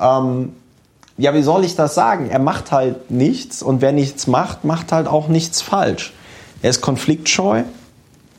ähm, 0.00 0.52
ja, 1.18 1.34
wie 1.34 1.42
soll 1.42 1.64
ich 1.64 1.76
das 1.76 1.94
sagen? 1.94 2.28
Er 2.28 2.38
macht 2.38 2.72
halt 2.72 3.10
nichts 3.10 3.62
und 3.62 3.80
wer 3.80 3.92
nichts 3.92 4.26
macht, 4.26 4.64
macht 4.64 4.92
halt 4.92 5.06
auch 5.06 5.28
nichts 5.28 5.62
falsch. 5.62 6.12
Er 6.62 6.70
ist 6.70 6.80
konfliktscheu, 6.80 7.62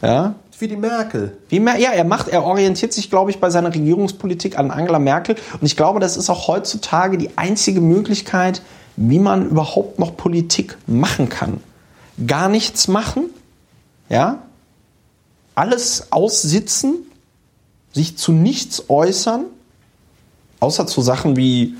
ja. 0.02 0.36
Wie 0.60 0.68
die 0.68 0.76
Merkel. 0.76 1.38
Wie 1.50 1.60
mehr, 1.60 1.78
ja, 1.78 1.92
er 1.92 2.04
macht, 2.04 2.30
er 2.30 2.44
orientiert 2.44 2.92
sich, 2.92 3.12
glaube 3.12 3.30
ich, 3.30 3.40
bei 3.40 3.52
seiner 3.52 3.74
Regierungspolitik 3.74 4.58
an 4.58 4.72
Angela 4.72 4.98
Merkel. 4.98 5.36
Und 5.54 5.66
ich 5.68 5.78
glaube, 5.78 6.00
das 6.00 6.18
ist 6.18 6.32
auch 6.32 6.48
heutzutage 6.48 7.20
die 7.20 7.38
einzige 7.38 7.80
Möglichkeit, 7.80 8.64
wie 8.96 9.20
man 9.20 9.48
überhaupt 9.50 10.00
noch 10.00 10.18
Politik 10.18 10.76
machen 10.88 11.30
kann. 11.30 11.62
Gar 12.26 12.50
nichts 12.50 12.88
machen, 12.88 13.26
ja, 14.10 14.40
alles 15.54 16.12
aussitzen, 16.12 16.96
sich 17.94 18.18
zu 18.18 18.32
nichts 18.32 18.90
äußern, 18.90 19.46
außer 20.60 20.88
zu 20.88 21.02
Sachen 21.02 21.36
wie 21.36 21.76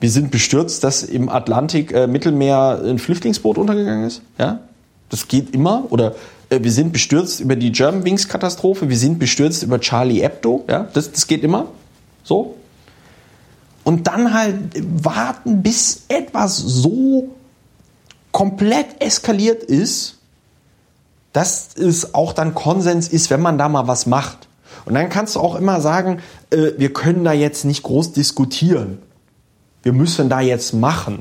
wir 0.00 0.10
sind 0.10 0.30
bestürzt, 0.30 0.84
dass 0.84 1.02
im 1.02 1.28
Atlantik 1.28 1.92
äh, 1.92 2.06
Mittelmeer 2.06 2.80
ein 2.84 2.98
Flüchtlingsboot 2.98 3.58
untergegangen 3.58 4.06
ist. 4.06 4.22
Ja, 4.38 4.60
das 5.08 5.26
geht 5.28 5.54
immer. 5.54 5.86
Oder 5.90 6.14
äh, 6.50 6.62
wir 6.62 6.70
sind 6.70 6.92
bestürzt 6.92 7.40
über 7.40 7.56
die 7.56 7.72
Germanwings 7.72 8.28
Katastrophe. 8.28 8.88
Wir 8.88 8.96
sind 8.96 9.18
bestürzt 9.18 9.62
über 9.62 9.80
Charlie 9.80 10.20
Hebdo. 10.22 10.64
Ja, 10.68 10.88
das, 10.92 11.10
das 11.10 11.26
geht 11.26 11.42
immer. 11.42 11.66
So. 12.22 12.54
Und 13.84 14.06
dann 14.06 14.34
halt 14.34 14.56
warten, 15.02 15.62
bis 15.62 16.04
etwas 16.08 16.58
so 16.58 17.30
komplett 18.30 19.00
eskaliert 19.00 19.62
ist, 19.62 20.18
dass 21.32 21.74
es 21.76 22.14
auch 22.14 22.32
dann 22.32 22.54
Konsens 22.54 23.08
ist, 23.08 23.30
wenn 23.30 23.40
man 23.40 23.58
da 23.58 23.68
mal 23.68 23.86
was 23.88 24.06
macht. 24.06 24.47
Und 24.88 24.94
dann 24.94 25.10
kannst 25.10 25.36
du 25.36 25.40
auch 25.40 25.54
immer 25.54 25.82
sagen, 25.82 26.20
äh, 26.48 26.72
wir 26.78 26.94
können 26.94 27.22
da 27.22 27.34
jetzt 27.34 27.66
nicht 27.66 27.82
groß 27.82 28.12
diskutieren. 28.12 28.96
Wir 29.82 29.92
müssen 29.92 30.30
da 30.30 30.40
jetzt 30.40 30.72
machen. 30.72 31.20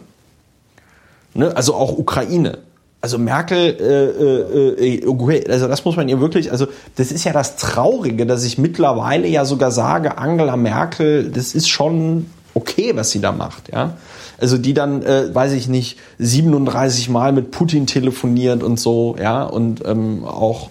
Ne? 1.34 1.54
Also 1.54 1.76
auch 1.76 1.98
Ukraine. 1.98 2.60
Also 3.02 3.18
Merkel, 3.18 3.76
äh, 3.78 4.86
äh, 4.86 5.00
äh, 5.00 5.06
okay, 5.06 5.44
also 5.50 5.68
das 5.68 5.84
muss 5.84 5.98
man 5.98 6.08
ihr 6.08 6.22
wirklich, 6.22 6.50
also 6.50 6.68
das 6.96 7.12
ist 7.12 7.26
ja 7.26 7.34
das 7.34 7.58
Traurige, 7.58 8.26
dass 8.26 8.46
ich 8.46 8.58
mittlerweile 8.58 9.28
ja 9.28 9.44
sogar 9.44 9.72
sage, 9.72 10.18
Angela 10.18 10.56
Merkel, 10.56 11.30
das 11.30 11.54
ist 11.54 11.68
schon 11.68 12.28
okay, 12.54 12.94
was 12.96 13.12
sie 13.12 13.20
da 13.20 13.34
macht, 13.34 13.72
ja. 13.74 13.98
Also 14.40 14.58
die 14.58 14.74
dann, 14.74 15.04
äh, 15.04 15.34
weiß 15.34 15.52
ich 15.52 15.68
nicht, 15.68 16.00
37 16.20 17.10
Mal 17.10 17.34
mit 17.34 17.52
Putin 17.52 17.86
telefoniert 17.86 18.64
und 18.64 18.80
so, 18.80 19.18
ja, 19.22 19.44
und 19.44 19.86
ähm, 19.86 20.24
auch 20.24 20.70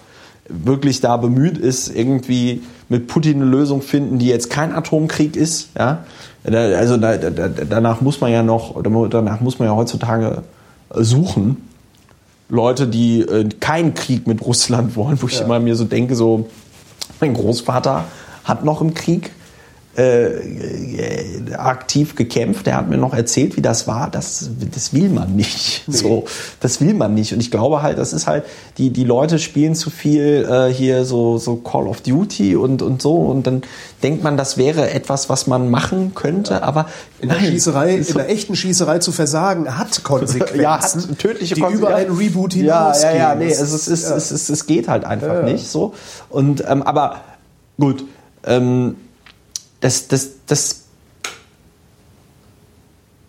wirklich 0.49 1.01
da 1.01 1.17
bemüht 1.17 1.59
ist, 1.59 1.89
irgendwie 1.89 2.63
mit 2.89 3.09
Putin 3.09 3.43
eine 3.43 3.51
Lösung 3.51 3.83
finden, 3.83 4.19
die 4.19 4.27
jetzt 4.27 4.51
kein 4.51 4.73
Atomkrieg 4.73 5.37
ist, 5.37 5.71
ja. 5.77 6.05
Also 6.45 6.97
da, 6.97 7.17
da, 7.17 7.49
danach 7.49 8.01
muss 8.01 8.21
man 8.21 8.31
ja 8.31 8.45
noch, 8.45 8.81
danach 9.11 9.41
muss 9.41 9.59
man 9.59 9.67
ja 9.67 9.75
heutzutage 9.75 10.43
suchen. 10.95 11.57
Leute, 12.49 12.87
die 12.87 13.23
äh, 13.23 13.49
keinen 13.59 13.95
Krieg 13.95 14.29
mit 14.29 14.41
Russland 14.43 14.95
wollen, 14.95 15.21
wo 15.21 15.27
ich 15.27 15.41
immer 15.41 15.59
mir 15.59 15.75
so 15.75 15.85
denke, 15.85 16.15
so, 16.15 16.49
mein 17.21 17.35
Großvater 17.35 18.05
hat 18.45 18.65
noch 18.65 18.81
im 18.81 18.95
Krieg 18.95 19.33
äh, 19.97 20.27
äh, 20.27 21.55
aktiv 21.55 22.15
gekämpft. 22.17 22.67
Er 22.67 22.77
hat 22.77 22.89
mir 22.89 22.99
noch 22.99 23.15
erzählt, 23.15 23.57
wie 23.57 23.63
das 23.63 23.87
war. 23.87 24.11
Das, 24.11 24.51
das 24.75 24.93
will 24.93 25.09
man 25.09 25.35
nicht. 25.37 25.85
So, 25.97 26.25
das 26.61 26.81
will 26.81 26.93
man 26.95 27.15
nicht. 27.15 27.33
Und 27.33 27.41
ich 27.41 27.51
glaube 27.51 27.81
halt, 27.81 27.97
das 27.97 28.13
ist 28.13 28.27
halt, 28.27 28.45
die, 28.77 28.91
die 28.91 29.05
Leute 29.05 29.39
spielen 29.39 29.75
zu 29.75 29.89
viel 29.89 30.47
äh, 30.51 30.73
hier 30.73 31.05
so, 31.07 31.39
so 31.39 31.57
Call 31.57 31.87
of 31.87 32.03
Duty 32.03 32.57
und, 32.57 32.83
und 32.83 33.01
so. 33.01 33.15
Und 33.15 33.47
dann 33.47 33.63
denkt 34.03 34.23
man, 34.23 34.37
das 34.37 34.59
wäre 34.59 34.91
etwas, 34.91 35.31
was 35.31 35.47
man 35.47 35.71
machen 35.71 36.13
könnte. 36.15 36.63
Aber 36.63 36.87
In 37.21 37.29
der 37.31 37.39
nein, 37.39 37.47
Schießerei, 37.53 37.95
ist 37.97 38.11
in 38.11 38.17
der 38.19 38.29
echten 38.29 38.55
Schießerei 38.57 38.99
zu 38.99 39.13
versagen, 39.13 39.79
hat 39.79 40.05
Konsequenzen. 40.05 40.61
ja, 40.61 40.79
hat 40.83 41.19
tödliche 41.19 41.55
die 41.55 41.61
Konsequenzen. 41.63 41.79
über 41.79 41.95
einen 41.97 42.17
Reboot 42.17 42.55
Ja, 42.55 42.63
ja, 42.63 42.67
ja, 42.67 43.33
hinausgehen. 43.33 43.39
nee, 43.39 43.53
es, 43.55 43.61
ist, 43.73 43.87
es, 43.89 44.03
ja. 44.09 44.17
es, 44.17 44.31
es, 44.31 44.49
es 44.51 44.67
geht 44.67 44.89
halt 44.89 45.05
einfach 45.05 45.29
Ja, 45.29 45.41
ja. 45.41 45.43
nicht 45.53 45.67
so. 45.69 45.95
Und, 46.29 46.63
ähm, 46.69 46.83
aber 46.83 47.21
gut, 47.79 48.05
ähm, 48.45 48.97
das, 49.87 50.09
das, 50.09 50.31
das, 50.47 50.85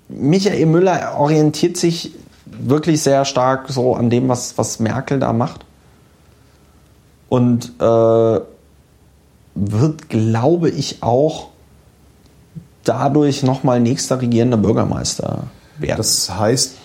Michael 0.09 0.65
Müller 0.65 1.15
orientiert 1.19 1.77
sich 1.77 2.13
wirklich 2.45 3.03
sehr 3.03 3.25
stark 3.25 3.69
so 3.69 3.93
an 3.93 4.09
dem, 4.09 4.27
was, 4.27 4.57
was 4.57 4.79
Merkel 4.79 5.19
da 5.19 5.33
macht. 5.33 5.65
Und 7.29 7.73
äh, 7.79 8.39
wird, 9.53 10.09
glaube 10.09 10.69
ich, 10.71 11.03
auch 11.03 11.49
dadurch 12.83 13.43
nochmal 13.43 13.79
nächster 13.79 14.19
regierender 14.19 14.57
Bürgermeister 14.57 15.43
werden. 15.77 15.97
Das 15.97 16.29
heißt, 16.29 16.75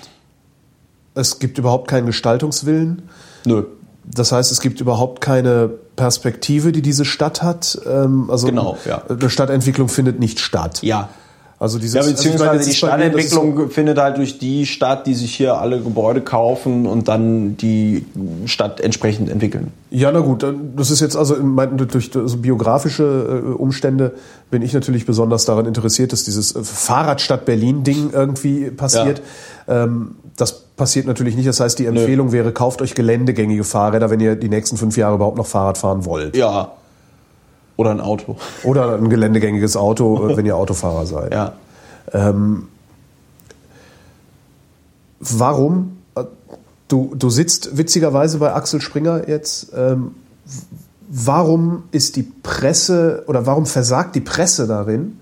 Es 1.14 1.38
gibt 1.38 1.56
überhaupt 1.56 1.88
keinen 1.88 2.06
Gestaltungswillen. 2.06 3.08
Nö. 3.46 3.64
Das 4.04 4.32
heißt, 4.32 4.50
es 4.50 4.60
gibt 4.60 4.80
überhaupt 4.80 5.20
keine 5.20 5.70
Perspektive, 5.96 6.72
die 6.72 6.82
diese 6.82 7.04
Stadt 7.04 7.42
hat. 7.42 7.78
Ähm, 7.86 8.30
also 8.30 8.46
Genau, 8.48 8.76
ja. 8.84 9.02
eine 9.08 9.30
Stadtentwicklung 9.30 9.88
findet 9.88 10.18
nicht 10.18 10.40
statt. 10.40 10.82
Ja. 10.82 11.08
Also 11.62 11.78
dieses, 11.78 11.94
Ja, 11.94 12.00
also 12.00 12.10
meine, 12.10 12.16
beziehungsweise 12.16 12.56
jetzt 12.56 12.66
die 12.66 12.74
Stadtentwicklung 12.74 13.70
findet 13.70 13.96
halt 13.96 14.16
durch 14.16 14.40
die 14.40 14.66
statt, 14.66 15.06
die 15.06 15.14
sich 15.14 15.32
hier 15.32 15.58
alle 15.58 15.80
Gebäude 15.80 16.20
kaufen 16.20 16.86
und 16.86 17.06
dann 17.06 17.56
die 17.56 18.04
Stadt 18.46 18.80
entsprechend 18.80 19.30
entwickeln. 19.30 19.68
Ja, 19.88 20.10
na 20.10 20.18
gut, 20.18 20.44
das 20.74 20.90
ist 20.90 20.98
jetzt 20.98 21.14
also 21.14 21.36
durch 21.36 22.10
so 22.12 22.36
biografische 22.38 23.44
äh, 23.44 23.52
Umstände 23.52 24.14
bin 24.50 24.62
ich 24.62 24.72
natürlich 24.72 25.06
besonders 25.06 25.44
daran 25.44 25.66
interessiert, 25.66 26.12
dass 26.12 26.24
dieses 26.24 26.56
äh, 26.56 26.64
Fahrradstadt 26.64 27.44
Berlin-Ding 27.44 28.10
irgendwie 28.12 28.72
passiert. 28.72 29.22
Ähm, 29.68 30.16
das 30.36 30.64
passiert 30.74 31.06
natürlich 31.06 31.36
nicht. 31.36 31.46
Das 31.46 31.60
heißt, 31.60 31.78
die 31.78 31.86
Empfehlung 31.86 32.32
wäre, 32.32 32.50
kauft 32.50 32.82
euch 32.82 32.96
geländegängige 32.96 33.62
Fahrräder, 33.62 34.10
wenn 34.10 34.18
ihr 34.18 34.34
die 34.34 34.48
nächsten 34.48 34.76
fünf 34.78 34.96
Jahre 34.96 35.14
überhaupt 35.14 35.36
noch 35.36 35.46
Fahrrad 35.46 35.78
fahren 35.78 36.04
wollt. 36.06 36.34
Ja. 36.34 36.72
Oder 37.76 37.90
ein 37.90 38.00
Auto. 38.00 38.36
Oder 38.64 38.94
ein 38.96 39.08
geländegängiges 39.08 39.76
Auto, 39.76 40.28
äh, 40.30 40.36
wenn 40.36 40.46
ihr 40.46 40.56
Autofahrer 40.56 41.06
seid. 41.06 41.32
Ja. 41.32 41.54
Warum? 45.20 45.98
äh, 46.16 46.24
Du, 46.88 47.14
du 47.14 47.30
sitzt 47.30 47.78
witzigerweise 47.78 48.36
bei 48.36 48.52
Axel 48.52 48.82
Springer 48.82 49.26
jetzt. 49.26 49.72
Ähm, 49.74 50.14
warum 51.08 51.84
ist 51.90 52.16
die 52.16 52.22
Presse 52.42 53.24
oder 53.28 53.46
warum 53.46 53.64
versagt 53.64 54.14
die 54.14 54.20
Presse 54.20 54.66
darin, 54.66 55.18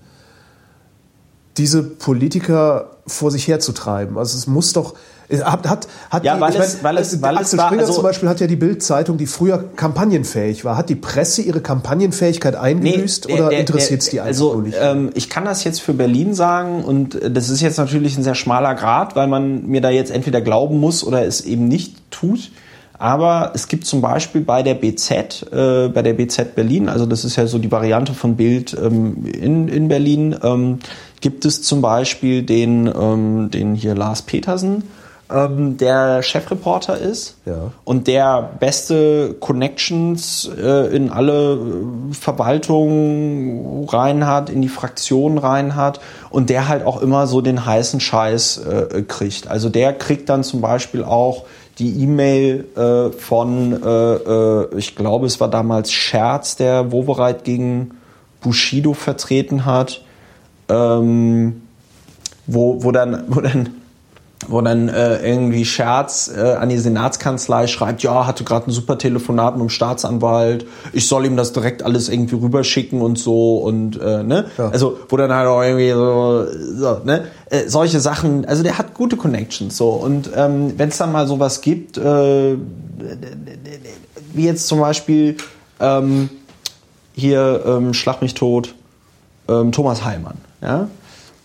diese 1.55 1.81
Politiker 1.81 2.97
vor 3.07 3.31
sich 3.31 3.47
herzutreiben? 3.47 4.17
Also 4.17 4.37
es 4.37 4.47
muss 4.47 4.73
doch. 4.73 4.95
Hat, 5.43 5.67
hat, 5.67 5.87
hat 6.09 6.23
Ja, 6.25 6.35
die, 6.35 6.41
weil 6.41 6.55
es- 6.55 6.83
weil 6.83 6.97
es- 6.97 7.13
äh, 7.13 7.21
weil 7.21 7.35
es 7.35 7.39
Axel 7.41 7.59
war- 7.59 7.65
Springer 7.67 7.81
also- 7.83 7.93
zum 7.93 8.03
Beispiel 8.03 8.29
hat 8.29 8.39
ja 8.39 8.47
die 8.47 8.55
Bild-Zeitung, 8.55 9.17
die 9.17 9.25
früher 9.27 9.63
kampagnenfähig 9.75 10.65
war. 10.65 10.77
Hat 10.77 10.89
die 10.89 10.95
Presse 10.95 11.41
ihre 11.41 11.61
Kampagnenfähigkeit 11.61 12.55
eingebüßt 12.55 13.27
der- 13.29 13.35
oder 13.35 13.49
der- 13.49 13.59
interessiert 13.59 14.01
es 14.01 14.09
die 14.09 14.17
der- 14.17 14.23
einfach 14.25 14.29
also, 14.45 14.61
nicht? 14.61 14.77
Ähm, 14.81 15.09
ich 15.13 15.29
kann 15.29 15.45
das 15.45 15.63
jetzt 15.63 15.81
für 15.81 15.93
Berlin 15.93 16.33
sagen 16.33 16.83
und 16.83 17.15
äh, 17.15 17.31
das 17.31 17.49
ist 17.49 17.61
jetzt 17.61 17.77
natürlich 17.77 18.17
ein 18.17 18.23
sehr 18.23 18.35
schmaler 18.35 18.75
Grad, 18.75 19.15
weil 19.15 19.27
man 19.27 19.67
mir 19.67 19.81
da 19.81 19.89
jetzt 19.89 20.11
entweder 20.11 20.41
glauben 20.41 20.79
muss 20.79 21.03
oder 21.03 21.25
es 21.25 21.41
eben 21.41 21.67
nicht 21.67 21.95
tut. 22.11 22.51
Aber 22.97 23.51
es 23.55 23.67
gibt 23.67 23.87
zum 23.87 23.99
Beispiel 24.01 24.41
bei 24.41 24.61
der 24.61 24.75
BZ, 24.75 25.47
äh, 25.51 25.87
bei 25.87 26.03
der 26.03 26.13
BZ 26.13 26.53
Berlin, 26.53 26.87
also 26.87 27.07
das 27.07 27.25
ist 27.25 27.35
ja 27.35 27.47
so 27.47 27.57
die 27.57 27.71
Variante 27.71 28.13
von 28.13 28.35
Bild 28.35 28.77
ähm, 28.79 29.25
in, 29.25 29.67
in 29.69 29.87
Berlin, 29.87 30.35
ähm, 30.43 30.77
gibt 31.19 31.45
es 31.45 31.63
zum 31.63 31.81
Beispiel 31.81 32.43
den, 32.43 32.85
ähm, 32.87 33.49
den 33.49 33.73
hier 33.73 33.95
Lars 33.95 34.21
Petersen, 34.21 34.83
ähm, 35.33 35.77
der 35.77 36.23
Chefreporter 36.23 36.97
ist 36.97 37.37
Ja. 37.45 37.71
und 37.83 38.07
der 38.07 38.49
beste 38.59 39.35
Connections 39.39 40.49
äh, 40.57 40.95
in 40.95 41.09
alle 41.09 41.53
äh, 41.53 42.13
Verwaltungen 42.13 43.85
rein 43.87 44.25
hat, 44.27 44.49
in 44.49 44.61
die 44.61 44.69
Fraktionen 44.69 45.37
rein 45.37 45.75
hat 45.75 45.99
und 46.29 46.49
der 46.49 46.67
halt 46.67 46.85
auch 46.85 47.01
immer 47.01 47.27
so 47.27 47.41
den 47.41 47.65
heißen 47.65 47.99
Scheiß 47.99 48.57
äh, 48.57 49.01
kriegt. 49.07 49.47
Also 49.47 49.69
der 49.69 49.93
kriegt 49.93 50.29
dann 50.29 50.43
zum 50.43 50.61
Beispiel 50.61 51.03
auch 51.03 51.45
die 51.79 52.03
E-Mail 52.03 52.65
äh, 52.75 53.11
von, 53.17 53.81
äh, 53.83 53.87
äh, 53.87 54.77
ich 54.77 54.95
glaube, 54.95 55.25
es 55.25 55.39
war 55.39 55.49
damals 55.49 55.91
Scherz, 55.91 56.55
der 56.55 56.91
Wovereit 56.91 57.43
gegen 57.43 57.91
Bushido 58.41 58.93
vertreten 58.93 59.65
hat, 59.65 60.01
ähm, 60.69 61.61
wo, 62.47 62.83
wo 62.83 62.91
dann, 62.91 63.23
wo 63.29 63.41
dann 63.41 63.69
wo 64.51 64.61
dann 64.61 64.89
äh, 64.89 65.17
irgendwie 65.27 65.65
Scherz 65.65 66.31
äh, 66.35 66.53
an 66.53 66.69
die 66.69 66.77
Senatskanzlei 66.77 67.67
schreibt, 67.67 68.03
ja, 68.03 68.27
hatte 68.27 68.43
gerade 68.43 68.69
ein 68.69 68.71
super 68.71 68.97
Telefonat 68.97 69.55
mit 69.55 69.61
dem 69.61 69.69
Staatsanwalt, 69.69 70.65
ich 70.93 71.07
soll 71.07 71.25
ihm 71.25 71.37
das 71.37 71.53
direkt 71.53 71.83
alles 71.83 72.09
irgendwie 72.09 72.35
rüberschicken 72.35 73.01
und 73.01 73.17
so 73.17 73.57
und 73.57 73.99
äh, 73.99 74.23
ne, 74.23 74.45
also 74.57 74.97
wo 75.09 75.17
dann 75.17 75.33
halt 75.33 75.47
auch 75.47 75.61
irgendwie 75.61 75.91
so, 75.91 76.45
so 76.75 77.01
ne, 77.03 77.27
äh, 77.49 77.67
solche 77.67 77.99
Sachen, 77.99 78.45
also 78.45 78.63
der 78.63 78.77
hat 78.77 78.93
gute 78.93 79.17
Connections 79.17 79.75
so 79.77 79.89
und 79.89 80.29
ähm, 80.35 80.73
wenn 80.77 80.89
es 80.89 80.97
dann 80.97 81.11
mal 81.11 81.27
sowas 81.27 81.61
gibt, 81.61 81.97
äh, 81.97 82.55
wie 84.33 84.45
jetzt 84.45 84.67
zum 84.67 84.79
Beispiel 84.79 85.37
ähm, 85.79 86.29
hier 87.13 87.63
ähm, 87.65 87.93
Schlag 87.93 88.21
mich 88.21 88.33
tot, 88.33 88.75
ähm, 89.47 89.71
Thomas 89.71 90.05
Heilmann. 90.05 90.37
Ja? 90.61 90.87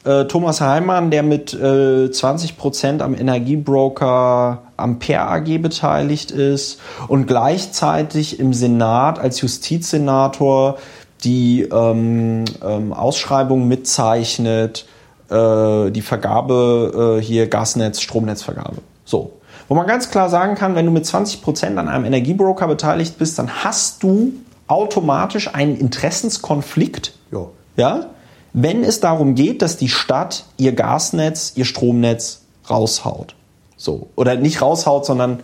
Äh, 0.06 0.26
Thomas 0.26 0.60
Heilmann, 0.60 1.10
der 1.10 1.24
mit 1.24 1.52
äh, 1.52 2.06
20% 2.06 3.00
am 3.00 3.14
Energiebroker 3.14 4.62
Ampere 4.76 5.22
AG 5.22 5.58
beteiligt 5.58 6.30
ist 6.30 6.80
und 7.08 7.26
gleichzeitig 7.26 8.38
im 8.38 8.54
Senat 8.54 9.18
als 9.18 9.40
Justizsenator 9.40 10.78
die 11.24 11.62
ähm, 11.62 12.44
ähm, 12.62 12.92
Ausschreibung 12.92 13.66
mitzeichnet, 13.66 14.86
äh, 15.28 15.90
die 15.90 16.02
Vergabe 16.02 17.18
äh, 17.18 17.22
hier 17.22 17.48
Gasnetz, 17.48 18.00
Stromnetzvergabe. 18.00 18.76
So. 19.04 19.32
Wo 19.68 19.74
man 19.74 19.88
ganz 19.88 20.10
klar 20.10 20.28
sagen 20.28 20.54
kann, 20.54 20.76
wenn 20.76 20.86
du 20.86 20.92
mit 20.92 21.04
20% 21.04 21.76
an 21.76 21.88
einem 21.88 22.04
Energiebroker 22.04 22.68
beteiligt 22.68 23.18
bist, 23.18 23.36
dann 23.40 23.64
hast 23.64 24.04
du 24.04 24.34
automatisch 24.68 25.52
einen 25.52 25.76
Interessenskonflikt. 25.76 27.12
Ja. 27.32 27.46
Ja? 27.76 28.06
Wenn 28.58 28.84
es 28.84 29.00
darum 29.00 29.34
geht, 29.34 29.60
dass 29.60 29.76
die 29.76 29.90
Stadt 29.90 30.44
ihr 30.56 30.72
Gasnetz, 30.72 31.52
ihr 31.56 31.66
Stromnetz 31.66 32.40
raushaut. 32.70 33.34
So. 33.76 34.08
Oder 34.16 34.36
nicht 34.36 34.62
raushaut, 34.62 35.04
sondern 35.04 35.40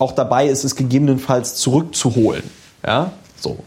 auch 0.00 0.10
dabei 0.10 0.48
ist 0.48 0.64
es 0.64 0.74
gegebenenfalls 0.74 1.54
zurückzuholen. 1.54 2.42
Ja? 2.84 3.12
So. 3.38 3.58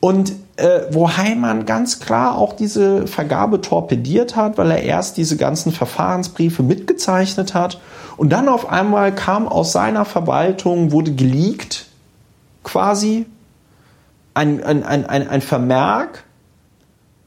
Und 0.00 0.32
äh, 0.56 0.84
wo 0.92 1.14
Heimann 1.14 1.66
ganz 1.66 2.00
klar 2.00 2.38
auch 2.38 2.54
diese 2.54 3.06
Vergabe 3.06 3.60
torpediert 3.60 4.34
hat, 4.34 4.56
weil 4.56 4.70
er 4.70 4.82
erst 4.82 5.18
diese 5.18 5.36
ganzen 5.36 5.70
Verfahrensbriefe 5.70 6.62
mitgezeichnet 6.62 7.52
hat 7.52 7.82
und 8.16 8.30
dann 8.30 8.48
auf 8.48 8.70
einmal 8.70 9.14
kam 9.14 9.46
aus 9.46 9.72
seiner 9.72 10.06
Verwaltung, 10.06 10.90
wurde 10.90 11.12
geleakt 11.12 11.84
quasi 12.64 13.26
ein, 14.32 14.64
ein, 14.64 14.84
ein, 14.84 15.04
ein, 15.04 15.28
ein 15.28 15.42
Vermerk, 15.42 16.24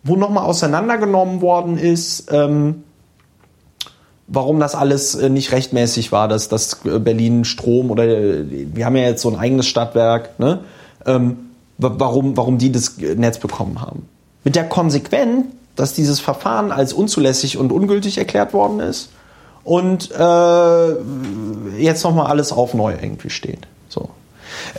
wo 0.04 0.16
nochmal 0.16 0.46
auseinandergenommen 0.46 1.42
worden 1.42 1.78
ist, 1.78 2.32
ähm, 2.32 2.84
warum 4.28 4.60
das 4.60 4.76
alles 4.76 5.16
äh, 5.16 5.30
nicht 5.30 5.52
rechtmäßig 5.52 6.12
war, 6.12 6.28
dass 6.28 6.50
das 6.50 6.80
äh, 6.86 7.00
Berlin 7.00 7.46
Strom 7.46 7.92
oder 7.92 8.06
äh, 8.06 8.44
wir 8.74 8.86
haben 8.86 8.96
ja 8.96 9.04
jetzt 9.04 9.22
so 9.22 9.30
ein 9.30 9.38
eigenes 9.38 9.68
Stadtwerk, 9.68 10.40
ne? 10.40 10.60
ähm, 11.06 11.38
wa- 11.78 11.94
warum, 11.98 12.36
warum 12.38 12.58
die 12.58 12.72
das 12.72 12.98
Netz 12.98 13.38
bekommen 13.38 13.82
haben. 13.82 14.08
Mit 14.44 14.56
der 14.56 14.68
Konsequenz, 14.68 15.46
dass 15.76 15.94
dieses 15.94 16.20
Verfahren 16.20 16.72
als 16.72 16.94
unzulässig 16.94 17.58
und 17.58 17.72
ungültig 17.72 18.18
erklärt 18.18 18.54
worden 18.54 18.80
ist 18.80 19.10
und 19.64 20.12
äh, 20.12 20.90
jetzt 21.80 22.04
nochmal 22.04 22.28
alles 22.28 22.52
auf 22.52 22.74
neu 22.74 22.94
irgendwie 23.02 23.30
steht. 23.30 23.68
So. 23.90 24.10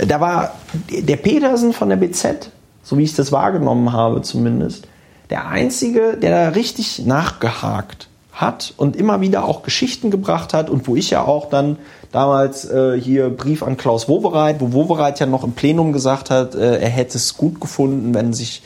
Da 0.07 0.21
war 0.21 0.53
der 0.91 1.17
Petersen 1.17 1.73
von 1.73 1.89
der 1.89 1.97
BZ, 1.97 2.51
so 2.83 2.97
wie 2.99 3.03
ich 3.03 3.15
das 3.15 3.33
wahrgenommen 3.33 3.93
habe 3.93 4.23
zumindest, 4.23 4.87
der 5.31 5.49
Einzige, 5.49 6.17
der 6.17 6.31
da 6.31 6.49
richtig 6.51 7.05
nachgehakt 7.05 8.09
hat 8.33 8.75
und 8.77 8.97
immer 8.97 9.21
wieder 9.21 9.45
auch 9.45 9.63
Geschichten 9.63 10.11
gebracht 10.11 10.55
hat 10.55 10.69
und 10.69 10.89
wo 10.89 10.97
ich 10.97 11.11
ja 11.11 11.25
auch 11.25 11.49
dann 11.49 11.79
damals 12.11 12.69
äh, 12.69 13.01
hier 13.01 13.31
Brief 13.31 13.63
an 13.63 13.77
Klaus 13.77 14.09
Wowereit, 14.09 14.61
wo 14.61 14.73
Wowereit 14.73 15.21
ja 15.21 15.27
noch 15.27 15.45
im 15.45 15.53
Plenum 15.53 15.93
gesagt 15.93 16.31
hat, 16.31 16.55
äh, 16.55 16.79
er 16.79 16.89
hätte 16.89 17.17
es 17.17 17.37
gut 17.37 17.61
gefunden, 17.61 18.13
wenn 18.15 18.33
sich 18.33 18.63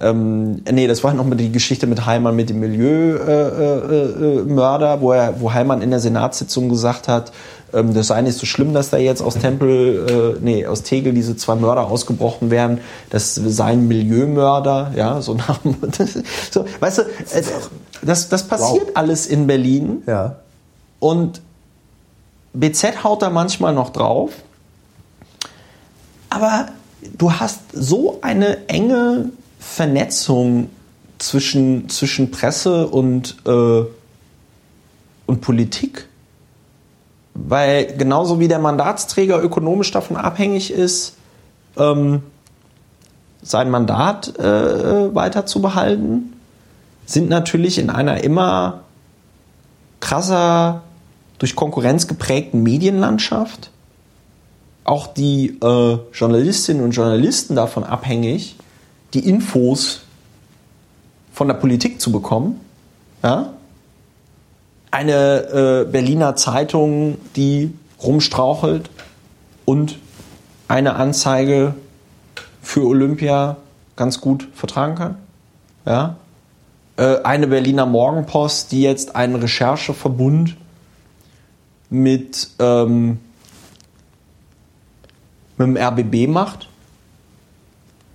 ähm, 0.00 0.62
nee, 0.70 0.86
das 0.86 1.04
war 1.04 1.12
nochmal 1.12 1.36
die 1.36 1.52
Geschichte 1.52 1.86
mit 1.86 2.06
Heimann 2.06 2.34
mit 2.34 2.48
dem 2.48 2.60
Milieumörder, 2.60 3.90
äh, 3.90 4.40
äh, 4.40 4.42
Mörder, 4.44 5.00
wo, 5.02 5.12
er, 5.12 5.40
wo 5.40 5.52
Heimann 5.52 5.82
in 5.82 5.90
der 5.90 6.00
Senatssitzung 6.00 6.70
gesagt 6.70 7.08
hat, 7.08 7.30
ähm, 7.72 7.94
das 7.94 8.08
sei 8.08 8.20
nicht 8.22 8.38
so 8.38 8.46
schlimm, 8.46 8.72
dass 8.74 8.90
da 8.90 8.96
jetzt 8.96 9.22
aus 9.22 9.34
Tempel, 9.34 10.36
äh, 10.38 10.44
nee, 10.44 10.66
aus 10.66 10.82
Tegel 10.82 11.12
diese 11.12 11.36
zwei 11.36 11.54
Mörder 11.54 11.86
ausgebrochen 11.86 12.50
wären. 12.50 12.80
Das 13.10 13.34
seien 13.34 13.88
Milieumörder, 13.88 14.92
ja, 14.96 15.20
so 15.20 15.34
nach 15.34 15.60
so, 16.50 16.64
weißt 16.80 16.98
du, 16.98 17.02
äh, 17.02 17.42
das, 18.02 18.28
das 18.28 18.46
passiert 18.46 18.96
alles 18.96 19.26
in 19.26 19.46
Berlin 19.46 20.02
Ja. 20.06 20.36
und 20.98 21.40
BZ 22.54 23.02
haut 23.04 23.22
da 23.22 23.30
manchmal 23.30 23.72
noch 23.74 23.90
drauf. 23.90 24.30
Aber 26.28 26.68
du 27.16 27.32
hast 27.32 27.60
so 27.72 28.18
eine 28.22 28.68
enge 28.68 29.30
Vernetzung 29.58 30.70
zwischen, 31.18 31.88
zwischen 31.88 32.30
Presse 32.30 32.88
und, 32.88 33.36
äh, 33.46 33.82
und 35.26 35.40
Politik. 35.40 36.08
Weil 37.34 37.96
genauso 37.96 38.40
wie 38.40 38.48
der 38.48 38.58
Mandatsträger 38.58 39.42
ökonomisch 39.42 39.90
davon 39.90 40.16
abhängig 40.16 40.70
ist, 40.70 41.16
ähm, 41.76 42.22
sein 43.42 43.70
Mandat 43.70 44.38
äh, 44.38 45.14
weiter 45.14 45.46
zu 45.46 45.62
behalten, 45.62 46.34
sind 47.06 47.28
natürlich 47.28 47.78
in 47.78 47.90
einer 47.90 48.22
immer 48.22 48.82
krasser 50.00 50.82
durch 51.38 51.56
Konkurrenz 51.56 52.06
geprägten 52.06 52.62
Medienlandschaft 52.62 53.70
auch 54.84 55.06
die 55.06 55.58
äh, 55.62 55.98
Journalistinnen 56.12 56.82
und 56.82 56.90
Journalisten 56.92 57.54
davon 57.54 57.84
abhängig, 57.84 58.56
die 59.14 59.28
Infos 59.28 60.02
von 61.32 61.48
der 61.48 61.54
Politik 61.54 62.00
zu 62.00 62.10
bekommen. 62.12 62.60
Ja? 63.22 63.52
Eine 64.92 65.84
äh, 65.86 65.90
Berliner 65.90 66.36
Zeitung, 66.36 67.18
die 67.34 67.74
rumstrauchelt 68.00 68.88
und 69.64 69.98
eine 70.68 70.94
Anzeige 70.94 71.74
für 72.62 72.86
Olympia 72.86 73.56
ganz 73.96 74.20
gut 74.20 74.48
vertragen 74.54 74.94
kann. 74.94 75.16
Ja? 75.84 76.16
Äh, 76.96 77.22
eine 77.22 77.48
Berliner 77.48 77.86
Morgenpost, 77.86 78.70
die 78.70 78.82
jetzt 78.82 79.16
einen 79.16 79.34
Rechercheverbund 79.34 80.56
mit, 81.90 82.50
ähm, 82.58 83.18
mit 85.56 85.66
dem 85.66 85.76
RBB 85.76 86.28
macht. 86.28 86.68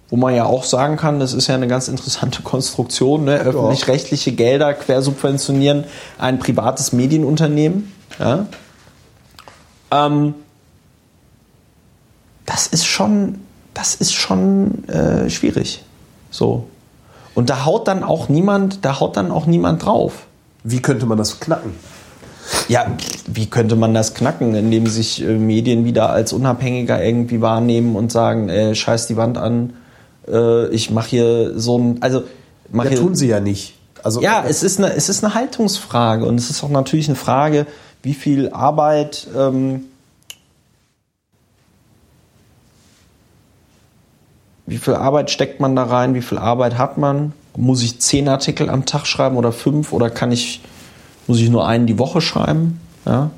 Wo 0.09 0.15
man 0.15 0.33
ja 0.33 0.45
auch 0.45 0.63
sagen 0.63 0.95
kann, 0.95 1.19
das 1.19 1.33
ist 1.33 1.47
ja 1.47 1.55
eine 1.55 1.67
ganz 1.67 1.89
interessante 1.89 2.41
Konstruktion. 2.41 3.25
Ne? 3.25 3.39
Öffentlich-rechtliche 3.39 4.31
Gelder 4.31 4.73
quersubventionieren 4.73 5.83
ein 6.17 6.39
privates 6.39 6.93
Medienunternehmen. 6.93 7.91
Ja? 8.17 8.45
Ähm, 9.91 10.35
das 12.45 12.67
ist 12.67 12.85
schon, 12.85 13.39
das 13.73 13.95
ist 13.95 14.13
schon 14.13 14.87
äh, 14.87 15.29
schwierig. 15.29 15.83
So. 16.31 16.67
Und 17.35 17.49
da 17.49 17.65
haut 17.65 17.87
dann 17.87 18.03
auch 18.03 18.29
niemand, 18.29 18.83
da 18.85 18.99
haut 18.99 19.17
dann 19.17 19.29
auch 19.29 19.45
niemand 19.45 19.85
drauf. 19.85 20.25
Wie 20.63 20.81
könnte 20.81 21.05
man 21.05 21.17
das 21.17 21.39
knacken? 21.39 21.71
Ja, 22.67 22.87
wie 23.27 23.45
könnte 23.45 23.75
man 23.75 23.93
das 23.93 24.13
knacken, 24.13 24.55
indem 24.55 24.87
sich 24.87 25.21
äh, 25.21 25.37
Medien 25.37 25.85
wieder 25.85 26.09
als 26.09 26.33
unabhängiger 26.33 27.03
irgendwie 27.03 27.41
wahrnehmen 27.41 27.95
und 27.95 28.11
sagen, 28.11 28.49
äh, 28.49 28.73
scheiß 28.73 29.07
die 29.07 29.17
Wand 29.17 29.37
an, 29.37 29.73
äh, 30.27 30.67
ich 30.69 30.91
mache 30.91 31.09
hier 31.09 31.59
so 31.59 31.77
ein, 31.77 32.01
also 32.01 32.23
mach 32.71 32.85
Ja, 32.85 32.97
tun 32.97 33.15
sie 33.15 33.27
ja 33.27 33.39
nicht. 33.39 33.75
Also, 34.03 34.21
ja, 34.21 34.43
es 34.47 34.63
ist, 34.63 34.77
eine, 34.77 34.93
es 34.93 35.09
ist 35.09 35.23
eine 35.23 35.33
Haltungsfrage 35.33 36.25
und 36.25 36.35
es 36.35 36.49
ist 36.49 36.63
auch 36.63 36.69
natürlich 36.69 37.07
eine 37.07 37.15
Frage, 37.15 37.65
wie 38.03 38.13
viel 38.13 38.49
Arbeit 38.51 39.27
ähm, 39.35 39.85
wie 44.67 44.77
viel 44.77 44.93
Arbeit 44.93 45.31
steckt 45.31 45.59
man 45.59 45.75
da 45.75 45.83
rein, 45.83 46.13
wie 46.13 46.21
viel 46.21 46.37
Arbeit 46.37 46.77
hat 46.77 46.97
man? 46.97 47.33
Muss 47.55 47.81
ich 47.81 47.99
zehn 47.99 48.27
Artikel 48.27 48.69
am 48.69 48.85
Tag 48.85 49.07
schreiben 49.07 49.37
oder 49.37 49.51
fünf 49.51 49.93
oder 49.93 50.09
kann 50.11 50.31
ich, 50.31 50.61
muss 51.25 51.39
ich 51.39 51.49
nur 51.49 51.65
einen 51.65 51.87
die 51.87 51.97
Woche 51.97 52.21
schreiben? 52.21 52.79
Ja? 53.05 53.31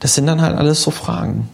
Das 0.00 0.14
sind 0.14 0.26
dann 0.26 0.40
halt 0.40 0.56
alles 0.56 0.80
so 0.82 0.90
Fragen. 0.90 1.48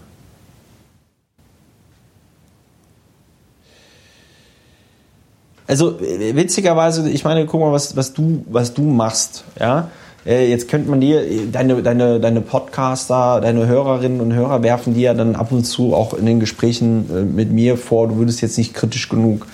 Also 5.66 5.98
witzigerweise, 6.00 7.08
ich 7.08 7.24
meine, 7.24 7.46
guck 7.46 7.60
mal, 7.60 7.72
was, 7.72 7.96
was, 7.96 8.12
du, 8.12 8.44
was 8.50 8.74
du 8.74 8.82
machst. 8.82 9.44
Ja? 9.58 9.90
Äh, 10.26 10.48
Jetzt 10.50 10.68
könnte 10.68 10.90
man 10.90 11.00
dir, 11.00 11.22
äh, 11.22 11.46
deine, 11.50 11.82
deine, 11.82 12.20
deine 12.20 12.40
Podcaster, 12.40 13.40
deine 13.40 13.66
Hörerinnen 13.66 14.20
und 14.20 14.32
Hörer 14.32 14.62
werfen 14.62 14.94
dir 14.94 15.02
ja 15.02 15.14
dann 15.14 15.36
ab 15.36 15.52
und 15.52 15.64
zu 15.64 15.94
auch 15.94 16.14
in 16.14 16.26
den 16.26 16.40
Gesprächen 16.40 17.08
äh, 17.10 17.22
mit 17.22 17.50
mir 17.50 17.76
vor, 17.76 18.08
du 18.08 18.16
würdest 18.16 18.40
jetzt 18.40 18.58
nicht 18.58 18.74
kritisch 18.74 19.08
genug 19.08 19.46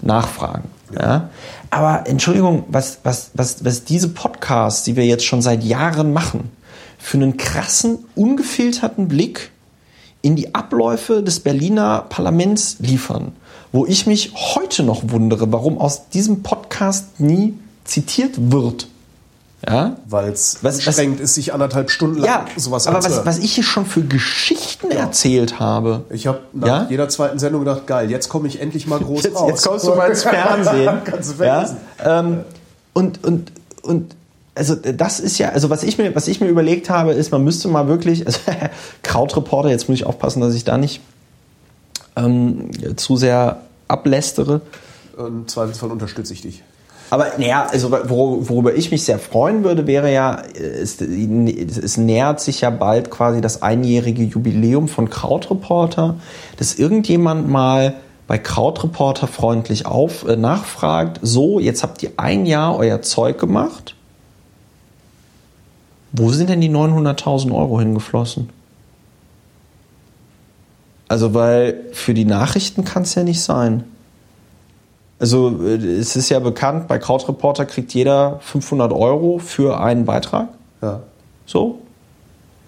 nachfragen. 0.00 0.64
Ja? 0.98 1.30
Aber 1.70 2.04
Entschuldigung, 2.06 2.64
was, 2.68 2.98
was, 3.04 3.30
was, 3.34 3.64
was 3.64 3.84
diese 3.84 4.08
Podcasts, 4.08 4.84
die 4.84 4.96
wir 4.96 5.06
jetzt 5.06 5.24
schon 5.24 5.42
seit 5.42 5.62
Jahren 5.64 6.12
machen, 6.12 6.50
für 6.98 7.16
einen 7.16 7.36
krassen, 7.36 8.04
ungefilterten 8.14 9.08
Blick 9.08 9.50
in 10.20 10.36
die 10.36 10.54
Abläufe 10.54 11.22
des 11.22 11.40
Berliner 11.40 12.06
Parlaments 12.08 12.76
liefern, 12.78 13.32
wo 13.72 13.86
ich 13.86 14.06
mich 14.06 14.32
heute 14.54 14.82
noch 14.82 15.02
wundere, 15.10 15.50
warum 15.52 15.78
aus 15.78 16.08
diesem 16.10 16.42
Podcast 16.42 17.18
nie 17.20 17.54
zitiert 17.84 18.34
wird. 18.52 18.88
Ja? 19.68 19.96
weil 20.08 20.32
es 20.32 20.58
Was- 20.62 20.78
was- 20.78 20.86
anstrengend 20.88 21.20
ist, 21.20 21.34
sich 21.36 21.54
anderthalb 21.54 21.88
Stunden 21.92 22.16
lang 22.18 22.26
Ja, 22.26 22.44
sowas 22.56 22.88
aber 22.88 22.98
was, 22.98 23.04
anzuhören. 23.04 23.26
was 23.28 23.38
ich 23.38 23.52
hier 23.54 23.62
schon 23.62 23.86
für 23.86 24.02
Geschichten 24.02 24.90
erzählt 24.90 25.60
habe. 25.60 26.02
Ich 26.10 26.26
habe 26.26 26.40
nach 26.52 26.66
Ja? 26.66 26.86
jeder 26.90 27.08
zweiten 27.08 27.38
Sendung 27.38 27.60
gedacht, 27.60 27.86
geil, 27.86 28.10
jetzt 28.10 28.28
komme 28.28 28.48
ich 28.48 28.60
endlich 28.60 28.88
mal 28.88 28.98
groß 28.98 29.22
Jetzt, 29.22 29.36
raus. 29.36 29.48
jetzt 29.48 29.64
kommst 29.64 29.86
du 29.86 29.94
mal 29.94 30.10
ins 30.10 30.24
Fernsehen. 30.24 30.98
Kannst 31.04 31.38
du 31.38 31.44
ja? 31.44 31.76
ähm, 32.04 32.40
und, 32.92 33.22
und, 33.24 33.52
und 33.82 34.16
also 34.56 34.74
das 34.74 35.20
ist 35.20 35.38
ja, 35.38 35.50
also 35.50 35.70
was 35.70 35.84
ich 35.84 35.96
mir, 35.96 36.12
was 36.16 36.26
ich 36.26 36.40
mir 36.40 36.48
überlegt 36.48 36.90
habe, 36.90 37.12
ist, 37.12 37.30
man 37.30 37.44
müsste 37.44 37.68
mal 37.68 37.86
wirklich, 37.86 38.26
also 38.26 38.40
Krautreporter, 39.04 39.70
jetzt 39.70 39.88
muss 39.88 39.94
ich 39.98 40.06
aufpassen, 40.06 40.40
dass 40.40 40.54
ich 40.54 40.64
da 40.64 40.76
nicht 40.76 41.00
ähm, 42.16 42.70
zu 42.96 43.16
sehr 43.16 43.62
ablästere. 43.88 44.60
Im 45.18 45.46
Zweifelsfall 45.48 45.90
unterstütze 45.90 46.32
ich 46.32 46.42
dich. 46.42 46.62
Aber 47.10 47.26
naja, 47.36 47.66
also 47.70 47.88
wor- 47.90 48.48
worüber 48.48 48.74
ich 48.74 48.90
mich 48.90 49.04
sehr 49.04 49.18
freuen 49.18 49.64
würde, 49.64 49.86
wäre 49.86 50.10
ja, 50.10 50.40
es, 50.54 50.98
es 51.02 51.96
nähert 51.98 52.40
sich 52.40 52.62
ja 52.62 52.70
bald 52.70 53.10
quasi 53.10 53.42
das 53.42 53.60
einjährige 53.60 54.22
Jubiläum 54.22 54.88
von 54.88 55.10
Krautreporter, 55.10 56.16
dass 56.56 56.76
irgendjemand 56.76 57.50
mal 57.50 57.96
bei 58.26 58.38
Krautreporter 58.38 59.26
freundlich 59.26 59.84
auf 59.84 60.26
äh, 60.26 60.36
nachfragt, 60.36 61.18
so, 61.20 61.60
jetzt 61.60 61.82
habt 61.82 62.02
ihr 62.02 62.12
ein 62.16 62.46
Jahr 62.46 62.78
euer 62.78 63.02
Zeug 63.02 63.38
gemacht. 63.38 63.94
Wo 66.12 66.30
sind 66.30 66.48
denn 66.48 66.62
die 66.62 66.70
900.000 66.70 67.54
Euro 67.54 67.78
hingeflossen? 67.80 68.48
Also, 71.12 71.34
weil 71.34 71.78
für 71.92 72.14
die 72.14 72.24
Nachrichten 72.24 72.86
kann 72.86 73.02
es 73.02 73.14
ja 73.14 73.22
nicht 73.22 73.42
sein. 73.42 73.84
Also 75.18 75.60
äh, 75.62 75.74
es 75.74 76.16
ist 76.16 76.30
ja 76.30 76.38
bekannt, 76.38 76.88
bei 76.88 76.98
Krautreporter 76.98 77.66
kriegt 77.66 77.92
jeder 77.92 78.40
500 78.40 78.92
Euro 78.92 79.38
für 79.38 79.78
einen 79.78 80.06
Beitrag. 80.06 80.48
Ja. 80.80 81.00
So. 81.44 81.80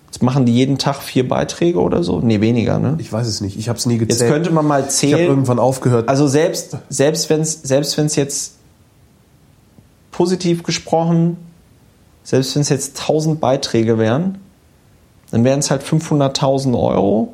Jetzt 0.08 0.22
machen 0.22 0.44
die 0.44 0.52
jeden 0.52 0.76
Tag 0.76 1.00
vier 1.00 1.26
Beiträge 1.26 1.80
oder 1.80 2.04
so. 2.04 2.20
Nee, 2.20 2.42
weniger, 2.42 2.78
ne? 2.78 2.96
Ich 2.98 3.10
weiß 3.10 3.26
es 3.26 3.40
nicht. 3.40 3.58
Ich 3.58 3.70
habe 3.70 3.78
es 3.78 3.86
nie 3.86 3.96
gezählt. 3.96 4.20
Jetzt 4.20 4.30
könnte 4.30 4.50
man 4.50 4.66
mal 4.66 4.80
ich 4.80 4.84
habe 4.84 4.92
zählen. 4.92 5.26
irgendwann 5.26 5.58
aufgehört. 5.58 6.10
Also 6.10 6.28
selbst, 6.28 6.76
selbst 6.90 7.30
wenn 7.30 7.40
es 7.40 7.62
selbst 7.62 7.96
wenn's 7.96 8.14
jetzt 8.14 8.56
positiv 10.12 10.64
gesprochen, 10.64 11.38
selbst 12.24 12.54
wenn 12.56 12.60
es 12.60 12.68
jetzt 12.68 13.00
1000 13.00 13.40
Beiträge 13.40 13.96
wären, 13.96 14.36
dann 15.30 15.44
wären 15.44 15.60
es 15.60 15.70
halt 15.70 15.82
500.000 15.82 16.78
Euro 16.78 17.32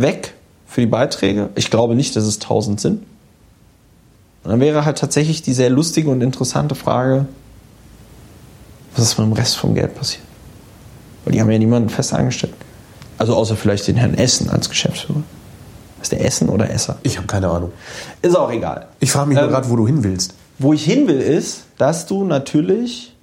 weg 0.00 0.34
für 0.66 0.80
die 0.80 0.86
Beiträge. 0.86 1.50
Ich 1.54 1.70
glaube 1.70 1.94
nicht, 1.94 2.14
dass 2.16 2.24
es 2.24 2.36
1000 2.36 2.80
sind. 2.80 3.02
Und 4.44 4.50
dann 4.50 4.60
wäre 4.60 4.84
halt 4.84 4.98
tatsächlich 4.98 5.42
die 5.42 5.52
sehr 5.52 5.70
lustige 5.70 6.10
und 6.10 6.20
interessante 6.22 6.74
Frage, 6.74 7.26
was 8.94 9.04
ist 9.04 9.18
mit 9.18 9.26
dem 9.26 9.32
Rest 9.32 9.56
vom 9.56 9.74
Geld 9.74 9.94
passiert? 9.94 10.22
Weil 11.24 11.32
die 11.32 11.40
haben 11.40 11.50
ja 11.50 11.58
niemanden 11.58 11.88
fest 11.88 12.12
angestellt. 12.14 12.54
Also 13.18 13.34
außer 13.34 13.56
vielleicht 13.56 13.86
den 13.88 13.96
Herrn 13.96 14.14
Essen 14.14 14.48
als 14.50 14.68
Geschäftsführer. 14.70 15.22
Ist 16.00 16.12
der 16.12 16.24
Essen 16.24 16.48
oder 16.48 16.70
Esser? 16.70 16.96
ich 17.02 17.16
habe 17.16 17.26
keine 17.26 17.48
Ahnung. 17.48 17.72
Ist 18.22 18.36
auch 18.36 18.50
egal. 18.52 18.86
Ich 19.00 19.10
frage 19.10 19.28
mich 19.28 19.36
nur 19.36 19.46
Ähm, 19.46 19.50
gerade, 19.50 19.68
wo 19.68 19.76
du 19.76 19.86
hin 19.86 20.04
willst. 20.04 20.34
Wo 20.58 20.72
ich 20.72 20.84
hin 20.84 21.08
will, 21.08 21.20
ist, 21.20 21.64
dass 21.76 22.06
du 22.06 22.24
natürlich, 22.24 23.14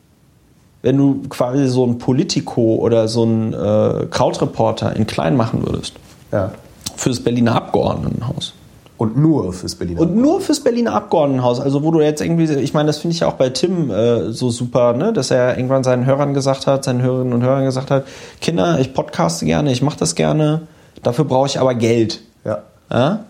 wenn 0.81 0.97
du 0.97 1.21
quasi 1.29 1.67
so 1.67 1.85
ein 1.85 1.97
Politico 1.97 2.75
oder 2.75 3.07
so 3.07 3.23
ein 3.23 3.53
äh, 3.53 4.07
Krautreporter 4.09 4.95
in 4.95 5.07
klein 5.07 5.35
machen 5.37 5.65
würdest, 5.65 5.93
Ja. 6.31 6.51
Für 6.95 7.09
das 7.09 7.19
Berliner 7.19 7.55
Abgeordnetenhaus. 7.55 8.53
Und 8.97 9.17
nur 9.17 9.51
fürs 9.51 9.75
Berliner. 9.75 10.01
Und 10.01 10.15
nur 10.15 10.39
fürs 10.39 10.61
Berliner 10.61 10.93
Abgeordnetenhaus, 10.93 11.59
also 11.59 11.83
wo 11.83 11.91
du 11.91 11.99
jetzt 11.99 12.21
irgendwie, 12.21 12.45
ich 12.45 12.73
meine, 12.73 12.87
das 12.87 12.99
finde 12.99 13.13
ich 13.13 13.19
ja 13.21 13.27
auch 13.27 13.33
bei 13.33 13.49
Tim 13.49 13.91
äh, 13.91 14.31
so 14.31 14.49
super, 14.49 14.93
ne? 14.93 15.11
dass 15.11 15.31
er 15.31 15.57
irgendwann 15.57 15.83
seinen 15.83 16.05
Hörern 16.05 16.33
gesagt 16.33 16.65
hat, 16.65 16.85
seinen 16.85 17.01
Hörerinnen 17.01 17.33
und 17.33 17.43
Hörern 17.43 17.65
gesagt 17.65 17.91
hat, 17.91 18.05
Kinder, 18.39 18.79
ich 18.79 18.93
podcaste 18.93 19.45
gerne, 19.45 19.71
ich 19.71 19.81
mache 19.81 19.99
das 19.99 20.15
gerne, 20.15 20.61
dafür 21.03 21.25
brauche 21.25 21.47
ich 21.47 21.59
aber 21.59 21.75
Geld. 21.75 22.21
ja. 22.45 22.59
Ja? 22.89 23.25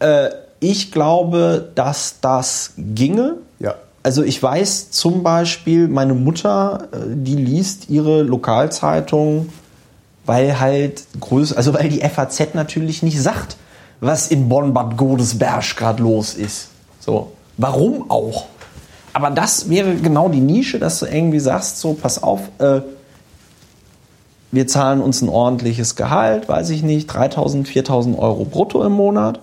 Äh, 0.00 0.30
ich 0.60 0.92
glaube, 0.92 1.68
dass 1.74 2.20
das 2.20 2.72
ginge. 2.78 3.36
Ja. 3.58 3.74
Also 4.02 4.22
ich 4.22 4.42
weiß 4.42 4.90
zum 4.90 5.22
Beispiel, 5.22 5.88
meine 5.88 6.14
Mutter, 6.14 6.88
äh, 6.92 6.96
die 7.08 7.36
liest 7.36 7.90
ihre 7.90 8.22
Lokalzeitung, 8.22 9.50
weil 10.26 10.60
halt 10.60 11.04
größ, 11.20 11.52
also 11.52 11.74
weil 11.74 11.88
die 11.88 12.00
FAZ 12.00 12.54
natürlich 12.54 13.02
nicht 13.02 13.20
sagt, 13.20 13.56
was 14.00 14.28
in 14.28 14.48
Bonn-Bad 14.48 14.96
Godesberg 14.96 15.76
gerade 15.76 16.02
los 16.02 16.34
ist. 16.34 16.68
So, 17.00 17.32
warum 17.56 18.10
auch? 18.10 18.46
Aber 19.12 19.30
das 19.30 19.68
wäre 19.68 19.94
genau 19.94 20.28
die 20.28 20.40
Nische, 20.40 20.78
dass 20.78 20.98
du 20.98 21.06
irgendwie 21.06 21.40
sagst, 21.40 21.78
so 21.78 21.94
pass 21.94 22.22
auf, 22.22 22.40
äh, 22.58 22.80
wir 24.50 24.66
zahlen 24.66 25.00
uns 25.00 25.20
ein 25.22 25.28
ordentliches 25.28 25.96
Gehalt, 25.96 26.48
weiß 26.48 26.70
ich 26.70 26.82
nicht, 26.82 27.10
3.000, 27.10 27.66
4.000 27.66 28.18
Euro 28.18 28.44
brutto 28.44 28.84
im 28.84 28.92
Monat. 28.92 29.40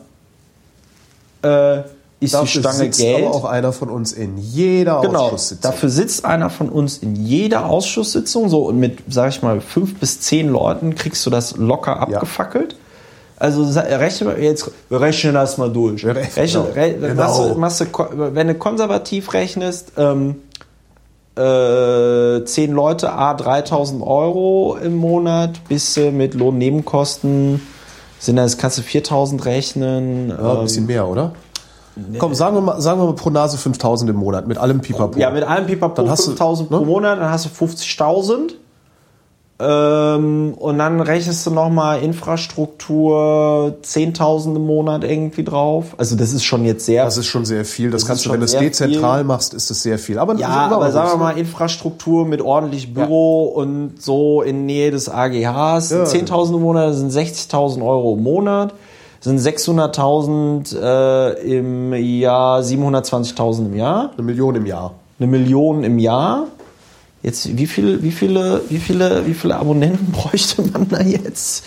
Äh, 1.42 1.82
ist 2.22 2.34
die 2.34 2.38
Dafür 2.38 2.62
Stange 2.62 2.76
sitzt 2.78 3.00
Geld. 3.00 3.26
aber 3.26 3.36
auch 3.36 3.44
einer 3.46 3.74
von 3.74 3.90
uns 3.90 4.14
in 4.14 4.38
jeder 4.38 5.02
Genau, 5.02 5.24
Ausschusssitzung. 5.26 5.72
dafür 5.72 5.90
sitzt 5.90 6.24
einer 6.24 6.50
von 6.50 6.70
uns 6.70 7.00
in 7.00 7.16
jeder 7.16 7.66
Ausschusssitzung 7.66 8.48
so 8.48 8.66
und 8.68 8.78
mit, 8.80 9.00
sag 9.10 9.30
ich 9.32 9.42
mal, 9.42 9.60
fünf 9.60 10.00
bis 10.00 10.22
zehn 10.22 10.48
Leuten 10.48 10.96
kriegst 10.96 11.26
du 11.26 11.30
das 11.30 11.58
locker 11.58 12.00
abgefackelt. 12.00 12.76
Also 13.38 13.64
sa- 13.66 13.82
rechne 13.82 14.38
jetzt 14.40 14.70
rechne 14.92 15.34
das 15.34 15.58
mal 15.58 15.72
durch. 15.74 16.04
Ja, 16.04 16.12
Rechne, 16.12 16.46
genau. 16.46 16.68
re, 16.76 16.94
Genau. 16.94 17.16
machst 17.16 17.40
du, 17.40 17.56
machst 17.60 17.82
du, 17.82 17.86
wenn 18.36 18.48
du 18.50 18.54
konservativ 18.56 19.34
rechnest, 19.34 19.94
ähm, 19.98 20.36
äh, 21.36 22.44
zehn 22.46 22.72
Leute, 22.72 23.12
a 23.14 23.34
3000 23.34 24.04
Euro 24.04 24.78
im 24.84 24.96
Monat, 24.96 25.68
bis 25.70 25.94
du 25.96 26.12
mit 26.12 26.34
Lohnnebenkosten 26.34 27.62
sind 28.20 28.36
das, 28.36 28.58
kannst 28.60 28.78
du 28.78 28.82
4000 28.84 29.46
rechnen. 29.46 30.30
ja, 30.30 30.54
ein 30.58 30.64
bisschen 30.64 30.86
mehr, 30.86 31.08
oder? 31.08 31.32
Komm, 32.18 32.34
sagen 32.34 32.56
wir, 32.56 32.62
mal, 32.62 32.82
sagen 32.82 33.00
wir 33.02 33.06
mal 33.06 33.16
pro 33.16 33.30
Nase 33.30 33.58
5000 33.58 34.10
im 34.10 34.16
Monat 34.16 34.48
mit 34.48 34.58
allem 34.58 34.80
Pipapo. 34.82 35.20
Ja, 35.20 35.30
mit 35.30 35.44
allem 35.44 35.66
Pipapo 35.66 36.02
Dann 36.02 36.10
hast 36.10 36.26
du, 36.26 36.32
5000 36.32 36.70
pro 36.70 36.80
ne? 36.80 36.86
Monat, 36.86 37.20
dann 37.20 37.30
hast 37.30 37.46
du 37.46 37.66
50.000. 37.66 38.54
Ähm, 39.64 40.56
und 40.58 40.80
dann 40.80 41.02
rechnest 41.02 41.46
du 41.46 41.52
nochmal 41.52 42.02
Infrastruktur 42.02 43.76
10.000 43.84 44.56
im 44.56 44.66
Monat 44.66 45.04
irgendwie 45.04 45.44
drauf. 45.44 45.94
Also 45.98 46.16
das 46.16 46.34
ist 46.34 46.44
schon 46.44 46.66
jetzt 46.66 46.86
sehr... 46.86 47.06
Das 47.06 47.18
ist 47.18 47.28
schon 47.28 47.46
sehr 47.46 47.64
viel. 47.64 47.92
Das, 47.92 48.02
Das 48.02 48.08
kannst 48.08 48.26
du, 48.26 48.32
wenn 48.32 48.40
du 48.40 48.46
es 48.46 48.58
dezentral 48.58 49.20
viel. 49.20 49.28
machst, 49.28 49.54
ist 49.54 49.70
es 49.70 49.84
sehr 49.84 50.00
viel. 50.00 50.18
Aber 50.18 50.36
ja, 50.36 50.48
aber 50.48 50.92
sagen 50.92 51.12
wir 51.12 51.18
mal? 51.18 51.38
Infrastruktur 51.38 52.26
mit 52.26 52.42
ordentlich 52.42 52.92
Büro 52.94 53.44
und 53.44 54.02
so 54.02 54.42
in 54.42 54.66
Nähe 54.66 54.90
des 54.90 55.10
AGHs. 55.10 55.92
Ja. 55.92 56.04
10.000 56.06 56.56
im 56.56 56.62
Monat 56.62 56.96
sind 56.96 57.12
60.000 57.12 57.86
Euro 57.86 58.16
im 58.16 58.24
Monat. 58.24 58.74
Sind 59.22 59.40
600.000 59.40 60.76
äh, 60.82 61.58
im 61.58 61.94
Jahr, 61.94 62.62
720.000 62.62 63.68
im 63.68 63.76
Jahr. 63.76 64.12
eine 64.14 64.24
Million 64.24 64.56
im 64.56 64.66
Jahr. 64.66 64.96
eine 65.20 65.28
Million 65.28 65.84
im 65.84 66.00
Jahr. 66.00 66.48
Jetzt, 67.22 67.56
wie 67.56 67.68
viele, 67.68 68.02
wie 68.02 68.12
viele, 68.12 68.62
wie 68.70 68.80
viele, 68.80 69.28
wie 69.28 69.36
viele 69.36 69.58
Abonnenten 69.58 70.12
bräuchte 70.12 70.64
man 70.64 70.90
da 70.90 71.02
jetzt? 71.02 71.64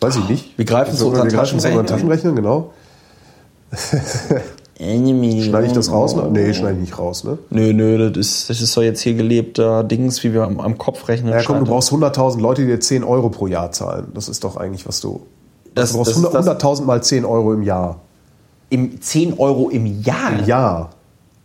Weiß 0.00 0.16
ich 0.16 0.28
nicht. 0.28 0.58
Wir 0.58 0.64
greifen 0.64 0.96
zu 0.96 1.06
unseren 1.06 1.30
wir 1.30 1.30
greifen 1.30 1.60
zu 1.60 1.68
unseren 1.68 1.86
Taschenrechnern. 1.86 1.86
Taschenrechnern, 1.86 2.36
genau. 2.36 2.72
Schneide 5.42 5.66
ich 5.66 5.72
das 5.72 5.92
raus? 5.92 6.16
Ne? 6.16 6.28
Nee, 6.32 6.54
schneide 6.54 6.74
ich 6.74 6.80
nicht 6.80 6.98
raus, 6.98 7.22
ne? 7.22 7.38
Nö, 7.50 7.72
nö, 7.74 8.10
das 8.10 8.16
ist, 8.16 8.50
das 8.50 8.60
ist 8.60 8.76
doch 8.76 8.82
jetzt 8.82 9.02
hier 9.02 9.14
gelebter 9.14 9.84
Dings, 9.84 10.24
wie 10.24 10.32
wir 10.32 10.44
am, 10.44 10.58
am 10.58 10.78
Kopf 10.78 11.06
rechnen. 11.06 11.32
Ja, 11.32 11.42
komm, 11.44 11.60
du 11.60 11.66
brauchst 11.66 11.92
100.000 11.92 12.40
Leute, 12.40 12.62
die 12.62 12.68
dir 12.68 12.80
10 12.80 13.04
Euro 13.04 13.28
pro 13.28 13.46
Jahr 13.46 13.70
zahlen. 13.70 14.08
Das 14.14 14.28
ist 14.28 14.42
doch 14.42 14.56
eigentlich, 14.56 14.88
was 14.88 15.00
du. 15.00 15.20
Das- 15.74 15.90
du 15.92 15.96
brauchst 15.98 16.10
das- 16.10 16.16
100 16.16 16.34
das- 16.34 16.46
100.000 16.46 16.86
mal 16.86 17.02
10 17.02 17.24
Euro 17.24 17.52
im 17.52 17.62
Jahr. 17.62 18.00
Im 18.68 19.00
10 19.00 19.38
Euro 19.38 19.68
im 19.68 19.86
Jahr. 20.02 20.38
Im 20.38 20.46
Jahr. 20.46 20.90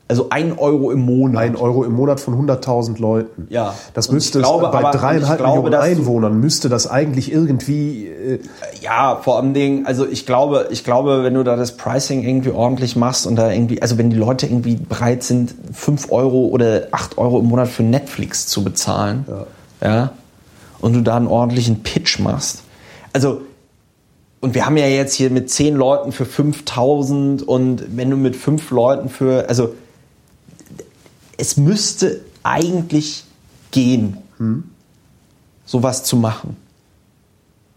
Also 0.07 0.27
1 0.29 0.59
Euro 0.59 0.91
im 0.91 0.99
Monat. 0.99 1.41
Ein 1.41 1.55
Euro 1.55 1.83
im 1.83 1.93
Monat 1.93 2.19
von 2.19 2.35
100.000 2.37 2.99
Leuten. 2.99 3.47
Ja. 3.49 3.73
Das 3.95 4.07
Und 4.07 4.13
müsste 4.13 4.39
glaube 4.39 4.69
bei 4.71 4.91
dreieinhalb 4.91 5.41
Millionen 5.41 5.73
Einwohnern 5.73 6.39
müsste 6.39 6.69
das 6.69 6.85
eigentlich 6.87 7.31
irgendwie. 7.31 8.05
Äh, 8.05 8.39
Ja, 8.81 9.15
vor 9.23 9.37
allem 9.37 9.55
Dingen, 9.55 9.87
also 9.87 10.05
ich 10.05 10.27
glaube, 10.27 10.67
ich 10.69 10.83
glaube, 10.83 11.23
wenn 11.23 11.33
du 11.33 11.41
da 11.43 11.55
das 11.55 11.75
Pricing 11.75 12.21
irgendwie 12.21 12.51
ordentlich 12.51 12.95
machst 12.95 13.25
und 13.25 13.35
da 13.35 13.49
irgendwie, 13.51 13.81
also 13.81 13.97
wenn 13.97 14.11
die 14.11 14.15
Leute 14.15 14.45
irgendwie 14.45 14.75
bereit 14.75 15.23
sind, 15.23 15.55
5 15.73 16.11
Euro 16.11 16.49
oder 16.49 16.83
8 16.91 17.17
Euro 17.17 17.39
im 17.39 17.47
Monat 17.47 17.67
für 17.67 17.81
Netflix 17.81 18.45
zu 18.45 18.63
bezahlen, 18.63 19.25
ja, 19.81 20.11
und 20.81 20.93
du 20.93 21.01
da 21.01 21.15
einen 21.17 21.25
ordentlichen 21.27 21.81
Pitch 21.81 22.19
machst. 22.19 22.61
Also, 23.11 23.41
und 24.45 24.53
wir 24.53 24.67
haben 24.67 24.77
ja 24.77 24.85
jetzt 24.85 25.15
hier 25.15 25.31
mit 25.31 25.49
10 25.49 25.75
Leuten 25.75 26.11
für 26.11 26.23
5000 26.23 27.41
und 27.41 27.97
wenn 27.97 28.11
du 28.11 28.15
mit 28.15 28.35
5 28.35 28.69
Leuten 28.69 29.09
für, 29.09 29.49
also 29.49 29.73
es 31.35 31.57
müsste 31.57 32.21
eigentlich 32.43 33.23
gehen, 33.71 34.17
sowas 35.65 36.03
zu 36.03 36.15
machen 36.15 36.57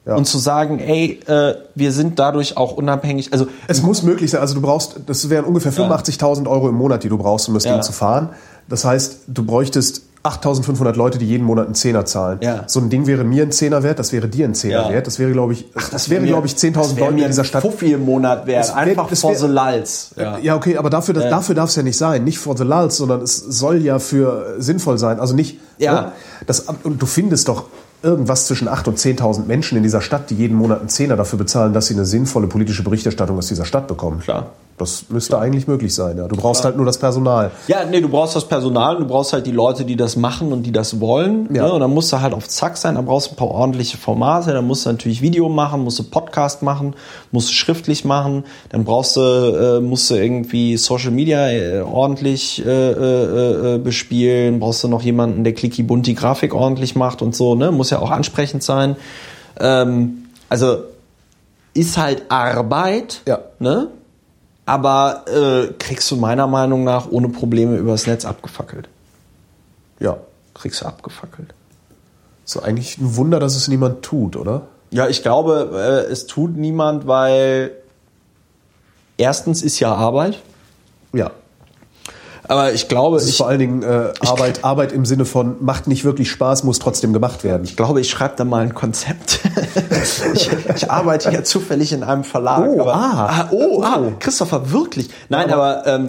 ja. 0.04 0.14
und 0.14 0.26
zu 0.26 0.36
sagen, 0.36 0.78
ey, 0.78 1.18
äh, 1.26 1.54
wir 1.74 1.90
sind 1.92 2.18
dadurch 2.18 2.58
auch 2.58 2.76
unabhängig. 2.76 3.32
Also 3.32 3.46
Es 3.66 3.80
muss 3.80 4.02
möglich 4.02 4.30
sein. 4.30 4.42
Also 4.42 4.54
du 4.54 4.60
brauchst, 4.60 5.00
das 5.06 5.30
wären 5.30 5.46
ungefähr 5.46 5.72
85.000 5.72 6.46
Euro 6.50 6.68
im 6.68 6.74
Monat, 6.74 7.02
die 7.02 7.08
du 7.08 7.16
brauchst, 7.16 7.48
um 7.48 7.54
das 7.54 7.64
Ja. 7.64 7.72
Ding 7.72 7.82
zu 7.82 7.92
fahren. 7.92 8.28
Das 8.68 8.84
heißt, 8.84 9.20
du 9.26 9.42
bräuchtest 9.42 10.02
8.500 10.24 10.96
Leute, 10.96 11.18
die 11.18 11.26
jeden 11.26 11.44
Monat 11.44 11.66
einen 11.66 11.74
Zehner 11.74 12.04
zahlen. 12.04 12.38
Ja. 12.42 12.64
So 12.66 12.80
ein 12.80 12.90
Ding 12.90 13.06
wäre 13.06 13.24
mir 13.24 13.44
ein 13.44 13.52
Zehner 13.52 13.82
wert, 13.82 13.98
das 13.98 14.12
wäre 14.12 14.28
dir 14.28 14.46
ein 14.46 14.54
Zehner 14.54 14.86
Ja. 14.88 14.90
wert. 14.90 15.06
Das 15.06 15.18
wäre, 15.18 15.30
glaube 15.32 15.52
ich, 15.52 15.66
das, 15.92 16.10
wäre, 16.10 16.20
mir- 16.20 16.28
glaube 16.28 16.46
ich, 16.46 16.54
10.000 16.56 16.74
das 16.76 16.96
wär 16.96 17.04
Leute 17.04 17.14
mir 17.14 17.22
in 17.22 17.28
dieser 17.30 17.42
ein 17.42 17.46
Stadt. 17.46 17.62
Fuffi 17.62 17.92
im 17.92 18.04
Monat 18.04 18.46
wert, 18.46 18.60
Das 18.64 18.68
wär- 18.70 18.76
einfach 18.76 19.08
das 19.08 19.20
for 19.20 19.30
wär- 19.30 19.38
the 19.38 19.46
lulz. 19.46 20.10
Ja. 20.16 20.38
ja, 20.38 20.56
okay, 20.56 20.76
aber 20.76 20.90
dafür, 20.90 21.14
das, 21.14 21.24
dafür 21.30 21.54
darf 21.54 21.70
es 21.70 21.76
ja 21.76 21.82
nicht 21.82 21.96
sein. 21.96 22.24
Nicht 22.24 22.38
for 22.38 22.56
the 22.56 22.64
lulz, 22.64 22.96
sondern 22.96 23.22
es 23.22 23.36
soll 23.36 23.78
ja 23.82 23.98
für 23.98 24.56
äh, 24.58 24.62
sinnvoll 24.62 24.98
sein. 24.98 25.20
Also 25.20 25.34
nicht, 25.34 25.58
Ja. 25.78 25.92
ne? 26.02 26.12
das, 26.46 26.60
und 26.82 27.00
du 27.00 27.06
findest 27.06 27.48
doch 27.48 27.64
irgendwas 28.02 28.46
zwischen 28.46 28.68
8.000 28.68 28.88
und 28.88 28.98
10.000 28.98 29.46
Menschen 29.46 29.76
in 29.76 29.82
dieser 29.82 30.00
Stadt, 30.00 30.30
die 30.30 30.34
jeden 30.34 30.56
Monat 30.56 30.80
einen 30.80 30.88
Zehner 30.88 31.16
dafür 31.16 31.38
bezahlen, 31.38 31.72
dass 31.72 31.86
sie 31.86 31.94
eine 31.94 32.04
sinnvolle 32.04 32.46
politische 32.46 32.82
Berichterstattung 32.82 33.38
aus 33.38 33.48
dieser 33.48 33.64
Stadt 33.64 33.88
bekommen. 33.88 34.20
Klar. 34.20 34.50
Das 34.78 35.06
müsste 35.08 35.38
eigentlich 35.38 35.66
möglich 35.66 35.94
sein. 35.94 36.16
Ja. 36.18 36.28
Du 36.28 36.36
brauchst 36.36 36.64
halt 36.64 36.76
nur 36.76 36.86
das 36.86 36.98
Personal. 36.98 37.50
Ja, 37.66 37.84
nee, 37.84 38.00
du 38.00 38.08
brauchst 38.08 38.36
das 38.36 38.46
Personal, 38.46 38.96
du 38.96 39.06
brauchst 39.06 39.32
halt 39.32 39.46
die 39.46 39.52
Leute, 39.52 39.84
die 39.84 39.96
das 39.96 40.16
machen 40.16 40.52
und 40.52 40.62
die 40.62 40.72
das 40.72 41.00
wollen. 41.00 41.48
Ja. 41.54 41.64
Ne? 41.66 41.72
Und 41.72 41.80
dann 41.80 41.92
musst 41.92 42.12
du 42.12 42.20
halt 42.20 42.32
auf 42.32 42.48
Zack 42.48 42.76
sein, 42.76 42.94
dann 42.94 43.04
brauchst 43.06 43.28
du 43.28 43.32
ein 43.32 43.36
paar 43.36 43.48
ordentliche 43.48 43.96
Formate, 43.98 44.52
dann 44.52 44.66
musst 44.66 44.86
du 44.86 44.90
natürlich 44.90 45.20
Video 45.20 45.48
machen, 45.48 45.82
musst 45.82 45.98
du 45.98 46.04
Podcast 46.04 46.62
machen, 46.62 46.94
musst 47.32 47.48
du 47.48 47.52
schriftlich 47.54 48.04
machen, 48.04 48.44
dann 48.70 48.84
brauchst 48.84 49.16
du, 49.16 49.20
äh, 49.20 49.80
musst 49.80 50.10
du 50.10 50.14
irgendwie 50.14 50.76
Social 50.76 51.10
Media 51.10 51.50
äh, 51.50 51.80
ordentlich 51.80 52.64
äh, 52.64 52.70
äh, 52.70 53.74
äh, 53.74 53.78
bespielen, 53.78 54.60
brauchst 54.60 54.84
du 54.84 54.88
noch 54.88 55.02
jemanden, 55.02 55.44
der 55.44 55.54
clicky 55.54 55.82
bunt 55.82 56.06
die 56.06 56.14
Grafik 56.14 56.54
ordentlich 56.54 56.94
macht 56.96 57.22
und 57.22 57.34
so, 57.34 57.54
ne? 57.54 57.72
Muss 57.72 57.90
ja 57.90 57.98
auch 57.98 58.10
ansprechend 58.10 58.62
sein. 58.62 58.96
Ähm, 59.60 60.24
also 60.48 60.78
ist 61.74 61.98
halt 61.98 62.22
Arbeit, 62.28 63.22
Ja. 63.26 63.40
ne? 63.58 63.88
Aber 64.68 65.24
äh, 65.28 65.72
kriegst 65.78 66.10
du 66.10 66.16
meiner 66.16 66.46
Meinung 66.46 66.84
nach 66.84 67.10
ohne 67.10 67.30
Probleme 67.30 67.76
übers 67.78 68.06
Netz 68.06 68.26
abgefackelt. 68.26 68.86
Ja. 69.98 70.18
Kriegst 70.52 70.82
du 70.82 70.86
abgefackelt. 70.86 71.54
Ist 72.44 72.58
eigentlich 72.58 72.98
ein 72.98 73.16
Wunder, 73.16 73.40
dass 73.40 73.56
es 73.56 73.68
niemand 73.68 74.02
tut, 74.02 74.36
oder? 74.36 74.66
Ja, 74.90 75.08
ich 75.08 75.22
glaube, 75.22 75.70
äh, 75.72 76.12
es 76.12 76.26
tut 76.26 76.54
niemand, 76.54 77.06
weil 77.06 77.70
erstens 79.16 79.62
ist 79.62 79.80
ja 79.80 79.94
Arbeit. 79.94 80.38
Ja. 81.14 81.30
Aber 82.48 82.72
ich 82.72 82.88
glaube, 82.88 83.18
Es 83.18 83.24
ist 83.24 83.30
ich, 83.30 83.36
vor 83.36 83.46
allen 83.48 83.58
Dingen 83.58 83.82
äh, 83.82 84.12
Arbeit, 84.20 84.64
Arbeit 84.64 84.92
im 84.92 85.04
Sinne 85.04 85.26
von 85.26 85.56
macht 85.60 85.86
nicht 85.86 86.04
wirklich 86.04 86.30
Spaß, 86.30 86.64
muss 86.64 86.78
trotzdem 86.78 87.12
gemacht 87.12 87.44
werden. 87.44 87.64
ich 87.64 87.76
glaube, 87.76 88.00
ich 88.00 88.08
schreibe 88.10 88.34
da 88.36 88.44
mal 88.44 88.62
ein 88.62 88.74
Konzept. 88.74 89.40
ich, 90.34 90.50
ich 90.74 90.90
arbeite 90.90 91.30
ja 91.30 91.44
zufällig 91.44 91.92
in 91.92 92.02
einem 92.02 92.24
Verlag. 92.24 92.66
Oh, 92.66 92.80
aber, 92.80 92.94
ah. 92.94 93.48
oh, 93.52 93.82
ah, 93.82 93.98
Oh. 94.00 94.12
Christopher, 94.18 94.72
wirklich. 94.72 95.10
Nein, 95.28 95.52
aber, 95.52 95.86
ähm, 95.86 96.06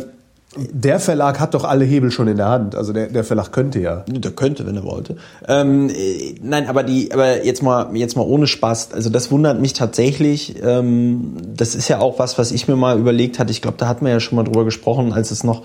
Der 0.56 1.00
Verlag 1.00 1.40
hat 1.40 1.54
doch 1.54 1.64
alle 1.64 1.84
Hebel 1.86 2.10
schon 2.10 2.28
in 2.28 2.38
der 2.38 2.48
Hand. 2.48 2.76
Also 2.76 2.94
der, 2.94 3.08
der 3.08 3.24
Verlag 3.24 3.52
könnte 3.52 3.80
ja. 3.80 4.04
Der 4.08 4.32
könnte, 4.32 4.66
wenn 4.66 4.76
er 4.78 4.84
wollte. 4.84 5.18
Ähm, 5.48 5.90
äh, 5.90 6.36
nein, 6.42 6.68
aber 6.68 6.84
die, 6.84 7.12
aber 7.12 7.44
jetzt 7.44 7.62
mal, 7.62 7.96
jetzt 7.96 8.16
mal 8.16 8.24
ohne 8.24 8.48
Spaß. 8.48 8.94
Also 8.94 9.10
das 9.10 9.30
wundert 9.30 9.60
mich 9.60 9.74
tatsächlich. 9.74 10.56
Ähm, 10.64 11.36
das 11.56 11.76
ist 11.76 11.88
ja 11.90 12.00
auch 12.00 12.18
was, 12.18 12.38
was 12.38 12.52
ich 12.52 12.68
mir 12.68 12.78
mal 12.78 12.98
überlegt 12.98 13.40
hatte. 13.40 13.52
Ich 13.52 13.62
glaube, 13.62 13.78
da 13.78 13.88
hatten 13.88 14.06
wir 14.06 14.12
ja 14.14 14.20
schon 14.20 14.38
mal 14.38 14.44
drüber 14.44 14.64
gesprochen, 14.66 15.12
als 15.12 15.32
es 15.32 15.44
noch 15.44 15.64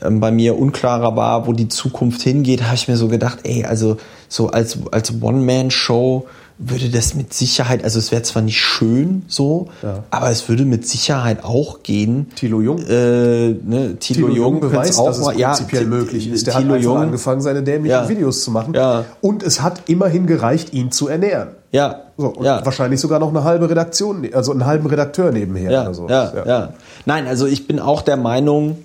bei 0.00 0.30
mir 0.30 0.58
unklarer 0.58 1.16
war, 1.16 1.46
wo 1.46 1.52
die 1.52 1.68
Zukunft 1.68 2.22
hingeht, 2.22 2.64
habe 2.64 2.74
ich 2.74 2.88
mir 2.88 2.96
so 2.96 3.08
gedacht, 3.08 3.38
ey, 3.44 3.64
also 3.64 3.96
so 4.28 4.48
als 4.48 4.78
als 4.90 5.12
One-Man-Show 5.22 6.26
würde 6.58 6.88
das 6.88 7.14
mit 7.14 7.34
Sicherheit, 7.34 7.84
also 7.84 7.98
es 7.98 8.10
wäre 8.12 8.22
zwar 8.22 8.40
nicht 8.40 8.58
schön 8.58 9.24
so, 9.28 9.68
Ja. 9.82 10.04
aber 10.10 10.30
es 10.30 10.48
würde 10.48 10.64
mit 10.64 10.88
Sicherheit 10.88 11.44
auch 11.44 11.82
gehen. 11.82 12.28
Thilo 12.34 12.62
Jung? 12.62 12.78
Äh, 12.78 13.50
ne, 13.62 13.96
Thilo, 14.00 14.28
Jung 14.30 14.60
könnte 14.60 14.68
beweist, 14.74 14.98
auch 14.98 15.06
dass 15.08 15.18
es 15.18 15.24
mal, 15.26 15.38
ja, 15.38 15.48
prinzipiell 15.48 15.82
Thi- 15.82 15.88
möglich 15.88 16.30
ist. 16.30 16.46
Der 16.46 16.54
Thilo 16.56 16.74
hat 16.76 16.80
Jung, 16.80 16.96
angefangen, 16.96 17.42
seine 17.42 17.62
dämlichen 17.62 17.90
Ja. 17.98 18.08
Videos 18.08 18.42
zu 18.42 18.50
machen. 18.50 18.72
Ja. 18.72 19.04
Und 19.20 19.42
es 19.42 19.60
hat 19.60 19.82
immerhin 19.86 20.26
gereicht, 20.26 20.72
ihn 20.72 20.90
zu 20.90 21.08
ernähren. 21.08 21.48
Ja. 21.72 22.04
So, 22.16 22.28
und 22.28 22.44
ja. 22.46 22.64
wahrscheinlich 22.64 23.00
sogar 23.00 23.18
noch 23.18 23.28
eine 23.28 23.44
halbe 23.44 23.68
Redaktion, 23.68 24.26
also 24.32 24.52
einen 24.52 24.64
halben 24.64 24.86
Redakteur 24.86 25.32
nebenher 25.32 25.70
Ja, 25.70 25.82
oder 25.82 25.92
so. 25.94 26.08
ja, 26.08 26.32
ja, 26.46 26.68
Nein, 27.04 27.26
also 27.26 27.44
ich 27.44 27.66
bin 27.66 27.78
auch 27.80 28.00
der 28.00 28.16
Meinung, 28.16 28.78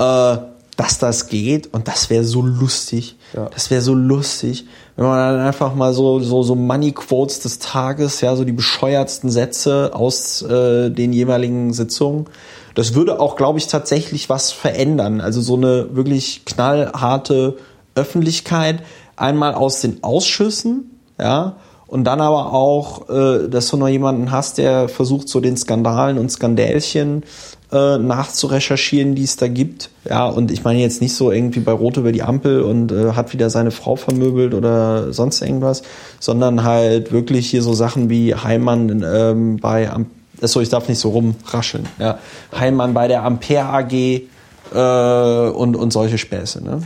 äh, 0.00 0.38
dass 0.76 0.98
das 0.98 1.26
geht 1.26 1.74
und 1.74 1.88
das 1.88 2.08
wäre 2.08 2.24
so 2.24 2.40
lustig. 2.40 3.16
Ja. 3.34 3.50
Das 3.52 3.70
wäre 3.70 3.82
so 3.82 3.92
lustig, 3.92 4.66
wenn 4.96 5.04
man 5.04 5.36
dann 5.36 5.46
einfach 5.46 5.74
mal 5.74 5.92
so 5.92 6.20
so 6.20 6.42
so 6.42 6.54
Money 6.54 6.92
Quotes 6.92 7.40
des 7.40 7.58
Tages, 7.58 8.22
ja, 8.22 8.34
so 8.34 8.44
die 8.44 8.52
bescheuertsten 8.52 9.30
Sätze 9.30 9.90
aus 9.92 10.40
äh, 10.40 10.88
den 10.90 11.12
jeweiligen 11.12 11.74
Sitzungen. 11.74 12.26
Das 12.74 12.94
würde 12.94 13.20
auch, 13.20 13.36
glaube 13.36 13.58
ich, 13.58 13.66
tatsächlich 13.66 14.30
was 14.30 14.52
verändern. 14.52 15.20
Also 15.20 15.42
so 15.42 15.56
eine 15.56 15.94
wirklich 15.94 16.46
knallharte 16.46 17.58
Öffentlichkeit 17.94 18.82
einmal 19.16 19.54
aus 19.54 19.82
den 19.82 20.02
Ausschüssen, 20.02 20.98
ja, 21.18 21.56
und 21.88 22.04
dann 22.04 22.22
aber 22.22 22.54
auch, 22.54 23.10
äh, 23.10 23.48
dass 23.48 23.68
du 23.68 23.76
noch 23.76 23.88
jemanden 23.88 24.30
hast, 24.30 24.56
der 24.56 24.88
versucht, 24.88 25.28
so 25.28 25.40
den 25.40 25.58
Skandalen 25.58 26.16
und 26.16 26.30
Skandälchen 26.30 27.24
äh, 27.72 27.98
nachzurecherchieren, 27.98 29.14
die 29.14 29.24
es 29.24 29.36
da 29.36 29.48
gibt. 29.48 29.90
Ja, 30.08 30.26
und 30.26 30.50
ich 30.50 30.64
meine 30.64 30.80
jetzt 30.80 31.00
nicht 31.00 31.14
so 31.14 31.30
irgendwie 31.30 31.60
bei 31.60 31.72
Rot 31.72 31.96
über 31.96 32.12
die 32.12 32.22
Ampel 32.22 32.62
und 32.62 32.90
äh, 32.92 33.12
hat 33.12 33.32
wieder 33.32 33.50
seine 33.50 33.70
Frau 33.70 33.96
vermöbelt 33.96 34.54
oder 34.54 35.12
sonst 35.12 35.40
irgendwas, 35.42 35.82
sondern 36.18 36.64
halt 36.64 37.12
wirklich 37.12 37.48
hier 37.48 37.62
so 37.62 37.72
Sachen 37.74 38.10
wie 38.10 38.34
Heimann 38.34 39.04
ähm, 39.06 39.56
bei 39.58 39.90
Am 39.90 40.06
Achso, 40.42 40.60
ich 40.60 40.70
darf 40.70 40.88
nicht 40.88 40.98
so 40.98 41.10
rumrascheln. 41.10 41.86
Ja. 41.98 42.18
Heimann 42.58 42.94
bei 42.94 43.08
der 43.08 43.24
Ampere 43.24 43.64
AG 43.66 43.92
äh, 43.92 45.50
und, 45.50 45.76
und 45.76 45.92
solche 45.92 46.16
Späße. 46.16 46.64
Ne? 46.64 46.82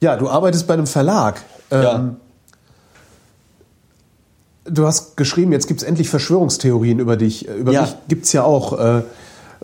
Ja, 0.00 0.16
du 0.16 0.28
arbeitest 0.28 0.66
bei 0.66 0.74
einem 0.74 0.86
Verlag. 0.86 1.42
Ähm, 1.70 1.82
Ja. 1.82 2.14
Du 4.64 4.86
hast 4.86 5.16
geschrieben, 5.16 5.52
jetzt 5.52 5.66
gibt 5.66 5.82
es 5.82 5.86
endlich 5.86 6.08
Verschwörungstheorien 6.08 6.98
über 7.00 7.16
dich. 7.16 7.48
Über 7.48 7.72
Ja. 7.72 7.82
mich 7.82 7.94
gibt 8.08 8.24
es 8.26 8.32
ja 8.32 8.44
auch. 8.44 8.78
Äh, 8.78 9.02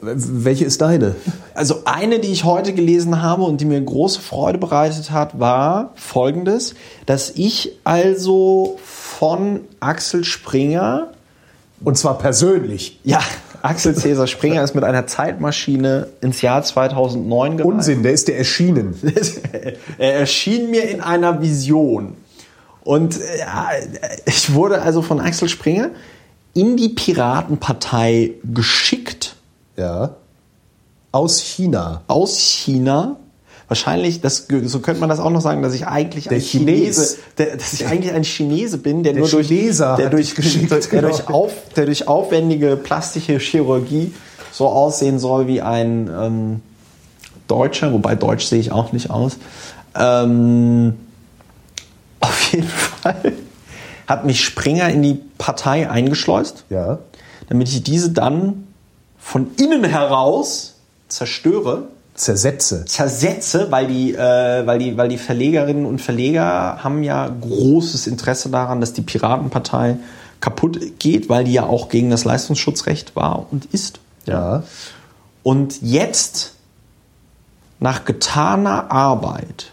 welche 0.00 0.64
ist 0.64 0.80
deine? 0.80 1.16
Also 1.54 1.82
eine, 1.84 2.20
die 2.20 2.28
ich 2.28 2.44
heute 2.44 2.72
gelesen 2.72 3.20
habe 3.20 3.42
und 3.42 3.60
die 3.60 3.64
mir 3.64 3.80
große 3.80 4.20
Freude 4.20 4.58
bereitet 4.58 5.10
hat, 5.10 5.40
war 5.40 5.90
folgendes, 5.96 6.74
dass 7.06 7.30
ich 7.34 7.72
also 7.84 8.78
von 8.84 9.60
Axel 9.80 10.22
Springer, 10.24 11.08
Und 11.82 11.98
zwar 11.98 12.18
persönlich. 12.18 13.00
ja, 13.04 13.20
Axel 13.62 13.96
Cäsar 13.96 14.28
Springer 14.28 14.62
ist 14.62 14.76
mit 14.76 14.84
einer 14.84 15.08
Zeitmaschine 15.08 16.06
ins 16.20 16.42
Jahr 16.42 16.62
2009 16.62 17.56
gereist. 17.56 17.72
Unsinn, 17.74 18.02
der 18.04 18.12
ist 18.12 18.28
dir 18.28 18.36
erschienen. 18.36 18.94
er 19.98 20.14
erschien 20.14 20.70
mir 20.70 20.88
in 20.88 21.00
einer 21.00 21.42
Vision. 21.42 22.14
Und 22.88 23.20
äh, 23.20 23.40
ja, 23.40 23.68
ich 24.24 24.54
wurde 24.54 24.80
also 24.80 25.02
von 25.02 25.20
Axel 25.20 25.50
Springer 25.50 25.90
in 26.54 26.78
die 26.78 26.88
Piratenpartei 26.88 28.30
geschickt 28.42 29.36
Ja. 29.76 30.14
Aus 31.12 31.38
China. 31.38 32.00
aus 32.06 32.38
China. 32.38 33.16
Wahrscheinlich, 33.68 34.22
das, 34.22 34.46
so 34.64 34.80
könnte 34.80 35.00
man 35.00 35.10
das 35.10 35.20
auch 35.20 35.28
noch 35.28 35.42
sagen, 35.42 35.60
dass 35.60 35.74
ich 35.74 35.86
eigentlich 35.86 36.28
Der 36.28 36.38
ein 36.38 36.40
Chinese, 36.42 37.02
Chines. 37.02 37.18
der, 37.36 37.56
dass 37.58 37.74
ich 37.74 37.86
eigentlich 37.86 38.14
ein 38.14 38.24
Chinese 38.24 38.78
bin, 38.78 39.02
der, 39.02 39.12
Der 39.12 39.20
nur 39.20 39.30
durch, 39.30 39.48
der 39.48 40.08
durch, 40.08 40.34
geschickt, 40.34 40.70
der, 40.70 40.78
genau. 40.80 41.08
durch 41.08 41.28
auf, 41.28 41.52
der 41.76 41.84
durch 41.84 42.08
aufwendige 42.08 42.78
plastische 42.78 43.38
Chirurgie 43.38 44.14
so 44.50 44.66
aussehen 44.66 45.18
soll 45.18 45.46
wie 45.46 45.60
ein 45.60 46.08
ähm, 46.10 46.60
Deutscher, 47.48 47.92
wobei 47.92 48.14
Deutsch 48.14 48.46
sehe 48.46 48.60
ich 48.60 48.72
auch 48.72 48.92
nicht 48.92 49.10
aus. 49.10 49.36
Ähm, 49.94 50.94
auf 52.20 52.52
jeden 52.52 52.68
Fall 52.68 53.32
hat 54.06 54.24
mich 54.24 54.42
Springer 54.44 54.88
in 54.88 55.02
die 55.02 55.20
Partei 55.36 55.88
eingeschleust 55.90 56.64
Ja. 56.70 56.98
damit 57.48 57.68
ich 57.68 57.82
diese 57.82 58.10
dann 58.10 58.66
von 59.18 59.50
innen 59.56 59.84
heraus 59.84 60.74
zerstöre, 61.08 61.88
Zersetze. 62.14 62.84
zersetze, 62.86 63.70
weil 63.70 63.86
die, 63.86 64.14
äh, 64.14 64.66
weil 64.66 64.78
die, 64.78 64.96
weil 64.96 65.08
die 65.08 65.18
Verlegerinnen 65.18 65.84
und 65.86 66.00
Verleger 66.00 66.82
haben 66.82 67.02
ja 67.02 67.28
großes 67.28 68.06
Interesse 68.06 68.48
daran, 68.48 68.80
dass 68.80 68.92
die 68.92 69.02
Piratenpartei 69.02 69.98
kaputt 70.40 70.98
geht, 70.98 71.28
weil 71.28 71.44
die 71.44 71.52
ja 71.52 71.64
auch 71.64 71.88
gegen 71.88 72.10
das 72.10 72.24
Leistungsschutzrecht 72.24 73.14
war 73.14 73.46
und 73.50 73.66
ist. 73.66 74.00
Ja. 74.26 74.62
Und 75.42 75.80
jetzt, 75.82 76.54
nach 77.80 78.04
getaner 78.04 78.90
Arbeit, 78.90 79.72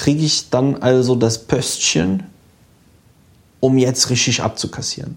kriege 0.00 0.24
ich 0.24 0.50
dann 0.50 0.76
also 0.76 1.14
das 1.14 1.38
Pöstchen, 1.46 2.22
um 3.60 3.76
jetzt 3.78 4.08
richtig 4.10 4.42
abzukassieren. 4.42 5.16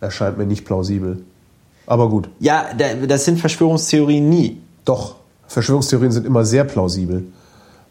Erscheint 0.00 0.38
mir 0.38 0.46
nicht 0.46 0.64
plausibel. 0.64 1.22
Aber 1.86 2.08
gut. 2.08 2.28
Ja, 2.38 2.66
da- 2.78 2.94
das 3.06 3.24
sind 3.24 3.38
Verschwörungstheorien 3.40 4.28
nie. 4.28 4.58
Doch. 4.84 5.16
Verschwörungstheorien 5.48 6.12
sind 6.12 6.24
immer 6.26 6.44
sehr 6.44 6.62
plausibel. 6.64 7.24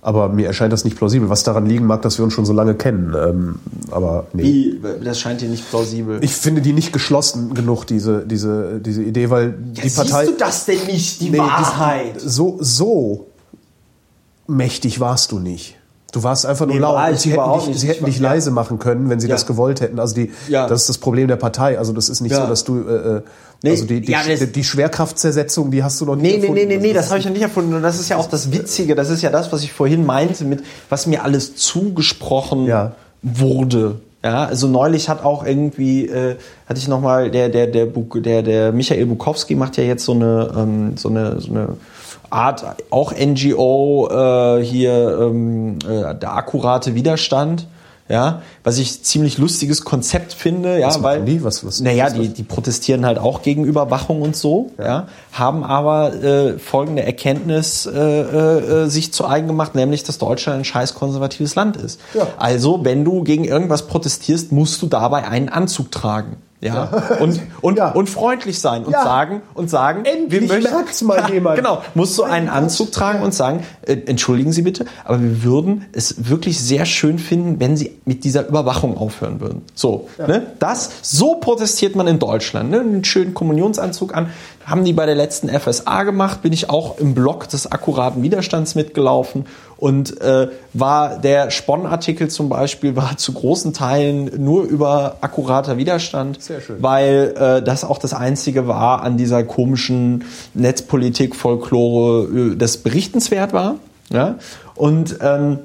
Aber 0.02 0.30
mir 0.30 0.48
erscheint 0.48 0.72
das 0.72 0.86
nicht 0.86 0.96
plausibel. 0.96 1.28
Was 1.30 1.44
daran 1.44 1.66
liegen 1.66 1.86
mag, 1.86 2.02
dass 2.04 2.18
wir 2.18 2.24
uns 2.24 2.34
schon 2.34 2.46
so 2.46 2.54
lange 2.54 2.74
kennen. 2.76 3.14
Ähm, 3.22 3.60
aber 3.92 4.28
nee. 4.32 4.44
Wie, 4.44 4.80
das 5.04 5.20
scheint 5.20 5.42
dir 5.42 5.50
nicht 5.50 5.70
plausibel. 5.70 6.24
Ich 6.24 6.32
finde 6.32 6.62
die 6.62 6.72
nicht 6.72 6.94
geschlossen 6.94 7.54
genug, 7.54 7.84
diese, 7.86 8.26
diese, 8.26 8.80
diese 8.80 9.04
Idee, 9.04 9.30
weil 9.30 9.52
die 9.52 9.90
Partei. 9.90 10.26
Siehst 10.26 10.34
du 10.34 10.38
das 10.40 10.66
denn 10.66 10.86
nicht, 10.86 11.20
die 11.20 11.32
Nee, 11.32 11.38
Wahrheit? 11.40 12.22
So, 12.22 12.58
so 12.62 13.28
mächtig 14.48 15.02
warst 15.02 15.34
du 15.34 15.40
nicht. 15.40 15.76
Du 16.12 16.24
warst 16.24 16.46
einfach 16.46 16.66
nur 16.66 16.76
Nee, 16.76 16.82
laut. 16.82 17.20
sie 17.20 17.32
hätten 17.32 17.54
dich, 17.54 17.68
nicht. 17.68 17.80
sie 17.80 17.88
hätten 17.88 18.08
Ich 18.08 18.16
dich 18.16 18.24
war- 18.24 18.32
leise 18.32 18.50
machen 18.52 18.80
können, 18.80 19.10
wenn 19.10 19.20
sie 19.20 19.28
Ja. 19.28 19.36
das 19.36 19.46
gewollt 19.46 19.80
hätten. 19.82 20.00
Also 20.00 20.16
die, 20.16 20.32
Ja. 20.48 20.68
das 20.68 20.82
ist 20.82 20.90
das 20.90 20.98
Problem 20.98 21.28
der 21.28 21.36
Partei. 21.36 21.78
Also 21.78 21.94
das 21.94 22.10
ist 22.10 22.22
nicht 22.22 22.32
Ja. 22.32 22.42
so, 22.42 22.48
dass 22.48 22.64
du, 22.64 22.80
äh, 22.80 22.94
äh, 23.18 23.22
Nee, 23.62 23.72
also 23.72 23.86
die, 23.86 24.02
die, 24.02 24.12
das- 24.14 24.26
die, 24.40 24.48
die 24.48 24.64
Schwerkraftzersetzung, 24.64 25.70
die 25.70 25.84
hast 25.84 26.00
du 26.02 26.06
noch 26.06 26.16
nicht 26.16 26.24
Nee, 26.24 26.30
nee, 26.30 26.36
erfunden. 26.44 26.68
nee, 26.68 26.78
nee, 26.78 26.82
nee, 26.88 26.94
das 26.94 27.06
ist- 27.06 27.12
habe 27.12 27.20
ich 27.20 27.26
ja 27.26 27.32
nicht 27.32 27.42
erfunden. 27.42 27.74
Und 27.74 27.84
das 27.84 28.00
ist 28.00 28.10
ja 28.10 28.18
auch 28.18 28.28
das 28.28 28.52
Witzige. 28.52 28.96
Das 28.96 29.10
ist 29.10 29.22
ja 29.22 29.30
das, 29.30 29.52
was 29.52 29.62
ich 29.64 29.72
vorhin 29.74 30.06
meinte, 30.06 30.46
mit 30.46 30.64
was 30.90 31.06
mir 31.08 31.24
alles 31.24 31.56
zugesprochen 31.58 32.68
wurde. 33.22 33.96
Ja, 34.24 34.46
also 34.46 34.68
neulich 34.68 35.08
hat 35.10 35.24
auch 35.24 35.46
irgendwie, 35.46 36.06
äh, 36.08 36.36
hatte 36.68 36.80
ich 36.80 36.88
nochmal, 36.90 37.32
der, 37.32 37.48
der, 37.50 37.68
der, 37.68 37.86
Buk- 37.86 38.22
der, 38.22 38.42
der 38.42 38.72
Michael 38.74 39.06
Bukowski 39.06 39.56
macht 39.56 39.78
ja 39.78 39.84
jetzt 39.84 40.04
so 40.04 40.12
eine, 40.14 40.52
ähm, 40.58 40.98
so 40.98 41.08
eine, 41.10 41.40
so 41.40 41.52
eine 41.52 41.70
Art, 42.30 42.64
auch 42.90 43.12
NGO, 43.14 44.08
äh, 44.10 44.64
hier, 44.64 45.18
ähm, 45.22 45.80
äh, 45.88 46.16
der 46.16 46.34
akkurate 46.36 46.96
Widerstand. 46.96 47.68
Ja, 48.12 48.42
was 48.64 48.80
ich 48.80 49.04
ziemlich 49.04 49.38
lustiges 49.38 49.84
Konzept 49.86 50.34
finde, 50.34 50.80
ja, 50.80 50.88
Was 50.88 51.04
weil 51.04 51.22
die? 51.26 51.44
Was- 51.44 51.64
was- 51.64 51.80
naja, 51.80 52.06
was 52.06 52.14
die, 52.16 52.30
die 52.30 52.42
protestieren 52.42 53.06
halt 53.06 53.20
auch 53.20 53.44
gegen 53.44 53.66
Überwachung 53.66 54.24
und 54.24 54.36
so, 54.36 54.72
ja, 54.80 55.06
haben 55.32 55.64
aber 55.64 56.16
äh, 56.16 56.58
folgende 56.58 57.04
Erkenntnis 57.04 57.86
äh, 57.86 57.92
äh, 58.00 58.58
äh, 58.86 58.88
sich 58.90 59.14
zu 59.14 59.28
eigen 59.28 59.46
gemacht, 59.46 59.76
nämlich, 59.76 60.04
dass 60.06 60.18
Deutschland 60.18 60.62
ein 60.62 60.66
scheiß 60.66 60.96
konservatives 60.96 61.54
Land 61.54 61.78
ist. 61.78 62.02
Ja. 62.16 62.26
Also, 62.38 62.84
wenn 62.84 63.06
du 63.06 63.24
gegen 63.24 63.44
irgendwas 63.44 63.86
protestierst, 63.86 64.52
musst 64.52 64.82
du 64.82 64.88
dabei 64.88 65.28
einen 65.28 65.50
Anzug 65.50 65.92
tragen. 65.92 66.38
Ja, 66.62 66.90
und, 67.22 67.40
und, 67.62 67.78
Ja. 67.78 67.92
und 67.92 68.10
freundlich 68.10 68.60
sein 68.60 68.84
und 68.84 68.92
Ja. 68.92 69.04
sagen, 69.04 69.42
und 69.54 69.70
sagen, 69.70 70.04
Endlich 70.04 70.50
merkt's 70.50 71.02
mal 71.02 71.30
jemand. 71.32 71.56
Genau, 71.56 71.82
musst 71.94 72.18
du 72.18 72.24
einen 72.24 72.50
Anzug 72.50 72.92
tragen 72.92 73.24
und 73.24 73.34
sagen, 73.34 73.64
äh, 73.84 73.94
entschuldigen 74.08 74.52
Sie 74.52 74.64
bitte, 74.64 74.86
aber 75.06 75.22
wir 75.22 75.44
würden 75.44 75.86
es 75.94 76.28
wirklich 76.30 76.60
sehr 76.60 76.86
schön 76.86 77.18
finden, 77.18 77.62
wenn 77.62 77.78
Sie 77.78 77.98
mit 78.04 78.26
dieser 78.26 78.46
Überwachung 78.48 78.98
aufhören 78.98 79.40
würden. 79.40 79.62
So, 79.74 80.10
ne? 80.18 80.48
Das, 80.60 80.90
so 81.02 81.36
protestiert 81.36 81.96
man 81.96 82.08
in 82.08 82.20
Deutschland. 82.20 82.72
Ne? 82.72 82.82
Einen 82.82 83.04
schönen 83.06 83.34
Kommunionsanzug 83.34 84.14
an. 84.14 84.30
Haben 84.66 84.84
die 84.84 84.94
bei 84.94 85.06
der 85.06 85.16
letzten 85.16 85.48
FSA 85.50 86.04
gemacht, 86.04 86.42
bin 86.42 86.52
ich 86.54 86.70
auch 86.70 87.00
im 87.00 87.16
Blog 87.16 87.48
des 87.50 87.72
akkuraten 87.72 88.22
Widerstands 88.22 88.76
mitgelaufen 88.76 89.46
und 89.80 90.20
äh, 90.20 90.50
war 90.74 91.20
der 91.20 91.52
Spon-Artikel 91.52 92.28
zum 92.28 92.50
Beispiel 92.50 92.98
war 92.98 93.16
zu 93.16 93.32
großen 93.32 93.74
Teilen 93.74 94.30
nur 94.44 94.64
über 94.64 95.18
akkurater 95.22 95.78
Widerstand, 95.78 96.44
Sehr 96.44 96.60
schön. 96.60 96.84
weil 96.84 97.34
äh, 97.38 97.64
das 97.64 97.86
auch 97.86 97.98
das 97.98 98.14
einzige 98.14 98.68
war 98.68 99.04
an 99.04 99.16
dieser 99.16 99.44
komischen 99.46 100.26
Netzpolitik-Folklore, 100.54 102.52
äh, 102.52 102.56
das 102.58 102.78
berichtenswert 102.78 103.54
war. 103.54 103.76
Ja? 104.12 104.36
Und 104.76 105.18
ähm, 105.22 105.60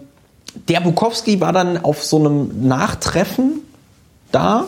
der 0.68 0.80
Bukowski 0.80 1.40
war 1.40 1.52
dann 1.52 1.82
auf 1.82 2.04
so 2.04 2.18
einem 2.20 2.68
Nachtreffen 2.68 3.62
da 4.30 4.66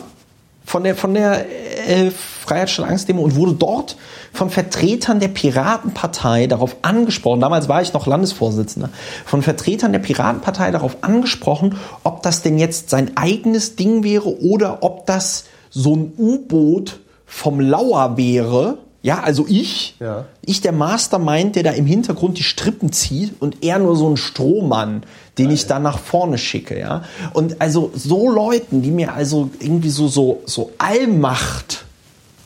von 0.67 0.83
der, 0.83 0.97
von 0.97 1.13
der 1.13 1.45
äh, 1.87 2.11
Freiheit 2.11 2.69
statt 2.69 2.89
Angst-Demo 2.89 3.21
und 3.21 3.37
wurde 3.37 3.53
dort 3.53 3.95
von 4.33 4.49
Vertretern 4.49 5.21
der 5.21 5.29
Piratenpartei 5.29 6.47
darauf 6.47 6.75
angesprochen, 6.81 7.39
damals 7.39 7.69
war 7.69 7.81
ich 7.81 7.93
noch 7.93 8.05
Landesvorsitzender, 8.05 8.89
von 9.25 9.41
Vertretern 9.41 9.93
der 9.93 9.99
Piratenpartei 9.99 10.71
darauf 10.71 10.97
angesprochen, 11.01 11.77
ob 12.03 12.21
das 12.21 12.41
denn 12.41 12.57
jetzt 12.57 12.89
sein 12.89 13.15
eigenes 13.15 13.77
Ding 13.77 14.03
wäre 14.03 14.41
oder 14.41 14.83
ob 14.83 15.05
das 15.05 15.45
so 15.69 15.95
ein 15.95 16.11
U-Boot 16.17 16.99
vom 17.25 17.61
Lauer 17.61 18.17
wäre. 18.17 18.79
Ja, 19.03 19.19
also 19.21 19.45
ich, 19.47 19.95
Ja. 19.99 20.25
ich 20.41 20.61
der 20.61 20.71
Mastermind, 20.71 21.55
der 21.55 21.63
da 21.63 21.71
im 21.71 21.85
Hintergrund 21.85 22.37
die 22.39 22.43
Strippen 22.43 22.91
zieht 22.91 23.39
und 23.41 23.63
er 23.63 23.77
nur 23.79 23.95
so 23.95 24.09
ein 24.09 24.17
Strohmann, 24.17 25.03
den 25.37 25.51
ich 25.51 25.67
dann 25.67 25.83
nach 25.83 25.99
vorne 25.99 26.37
schicke, 26.37 26.79
ja. 26.79 27.03
Und 27.33 27.61
also 27.61 27.91
so 27.95 28.29
Leuten, 28.29 28.81
die 28.81 28.91
mir 28.91 29.13
also 29.13 29.49
irgendwie 29.59 29.89
so, 29.91 30.07
so, 30.07 30.41
so 30.45 30.71
Allmacht 30.79 31.85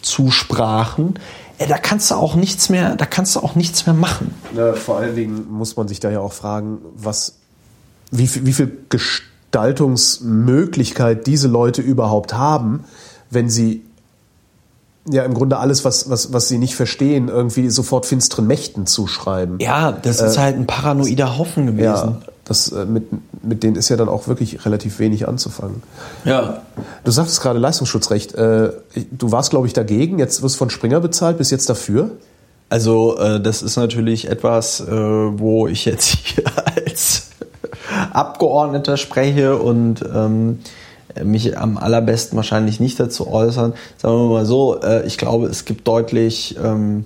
zusprachen, 0.01 1.13
ey, 1.57 1.67
da 1.67 1.77
kannst 1.77 2.11
du 2.11 2.15
auch 2.15 2.35
nichts 2.35 2.69
mehr, 2.69 2.95
da 2.95 3.05
kannst 3.05 3.35
du 3.35 3.39
auch 3.39 3.55
nichts 3.55 3.85
mehr 3.85 3.95
machen. 3.95 4.33
Na, 4.53 4.73
vor 4.73 4.97
allen 4.97 5.15
Dingen 5.15 5.49
muss 5.49 5.77
man 5.77 5.87
sich 5.87 5.99
da 6.01 6.11
ja 6.11 6.19
auch 6.19 6.33
fragen, 6.33 6.79
was, 6.95 7.35
wie, 8.11 8.27
viel- 8.27 8.45
wie 8.45 8.53
viel 8.53 8.77
Gestaltungsmöglichkeit 8.89 11.25
diese 11.27 11.47
Leute 11.47 11.81
überhaupt 11.81 12.33
haben, 12.33 12.83
wenn 13.29 13.49
sie 13.49 13.83
ja 15.09 15.23
im 15.23 15.33
Grunde 15.33 15.57
alles, 15.57 15.83
was, 15.83 16.09
was, 16.09 16.33
was 16.33 16.47
sie 16.47 16.57
nicht 16.57 16.75
verstehen, 16.75 17.27
irgendwie 17.27 17.69
sofort 17.69 18.05
finsteren 18.05 18.47
Mächten 18.47 18.85
zuschreiben. 18.85 19.59
Ja, 19.59 19.91
das 19.91 20.21
ist 20.21 20.37
halt 20.37 20.55
ein 20.55 20.67
paranoider 20.67 21.37
Haufen 21.37 21.65
gewesen. 21.65 21.83
Ja, 21.83 22.19
Das, 22.45 22.71
äh, 22.71 22.85
mit, 22.85 23.05
mit 23.43 23.63
denen 23.63 23.75
ist 23.75 23.89
ja 23.89 23.97
dann 23.97 24.09
auch 24.09 24.27
wirklich 24.27 24.65
relativ 24.65 24.99
wenig 24.99 25.27
anzufangen. 25.27 25.81
Ja. 26.25 26.61
Du 27.03 27.11
sagtest 27.11 27.41
gerade 27.41 27.59
Leistungsschutzrecht. 27.59 28.35
Äh, 28.35 28.71
du 29.11 29.31
warst, 29.31 29.49
glaube 29.49 29.67
ich, 29.67 29.73
dagegen. 29.73 30.19
Jetzt 30.19 30.43
wirst 30.43 30.55
du 30.55 30.59
von 30.59 30.69
Springer 30.69 30.99
bezahlt. 30.99 31.37
Bist 31.37 31.51
jetzt 31.51 31.69
dafür? 31.69 32.11
Also 32.69 33.17
äh, 33.17 33.41
das 33.41 33.63
ist 33.63 33.75
natürlich 33.75 34.29
etwas, 34.29 34.79
äh, 34.79 34.91
wo 34.91 35.67
ich 35.67 35.85
jetzt 35.85 36.05
hier 36.23 36.45
als 36.75 37.27
Abgeordneter 38.13 38.97
spreche 38.97 39.57
und 39.57 40.01
ähm, 40.13 40.59
mich 41.23 41.57
am 41.57 41.77
allerbesten 41.77 42.35
wahrscheinlich 42.35 42.79
nicht 42.79 42.99
dazu 42.99 43.27
äußern. 43.27 43.73
Sagen 43.97 44.15
wir 44.15 44.29
mal 44.29 44.45
so, 44.45 44.79
äh, 44.81 45.05
ich 45.05 45.17
glaube, 45.17 45.47
es 45.47 45.65
gibt 45.65 45.87
deutlich 45.87 46.57
ähm, 46.63 47.05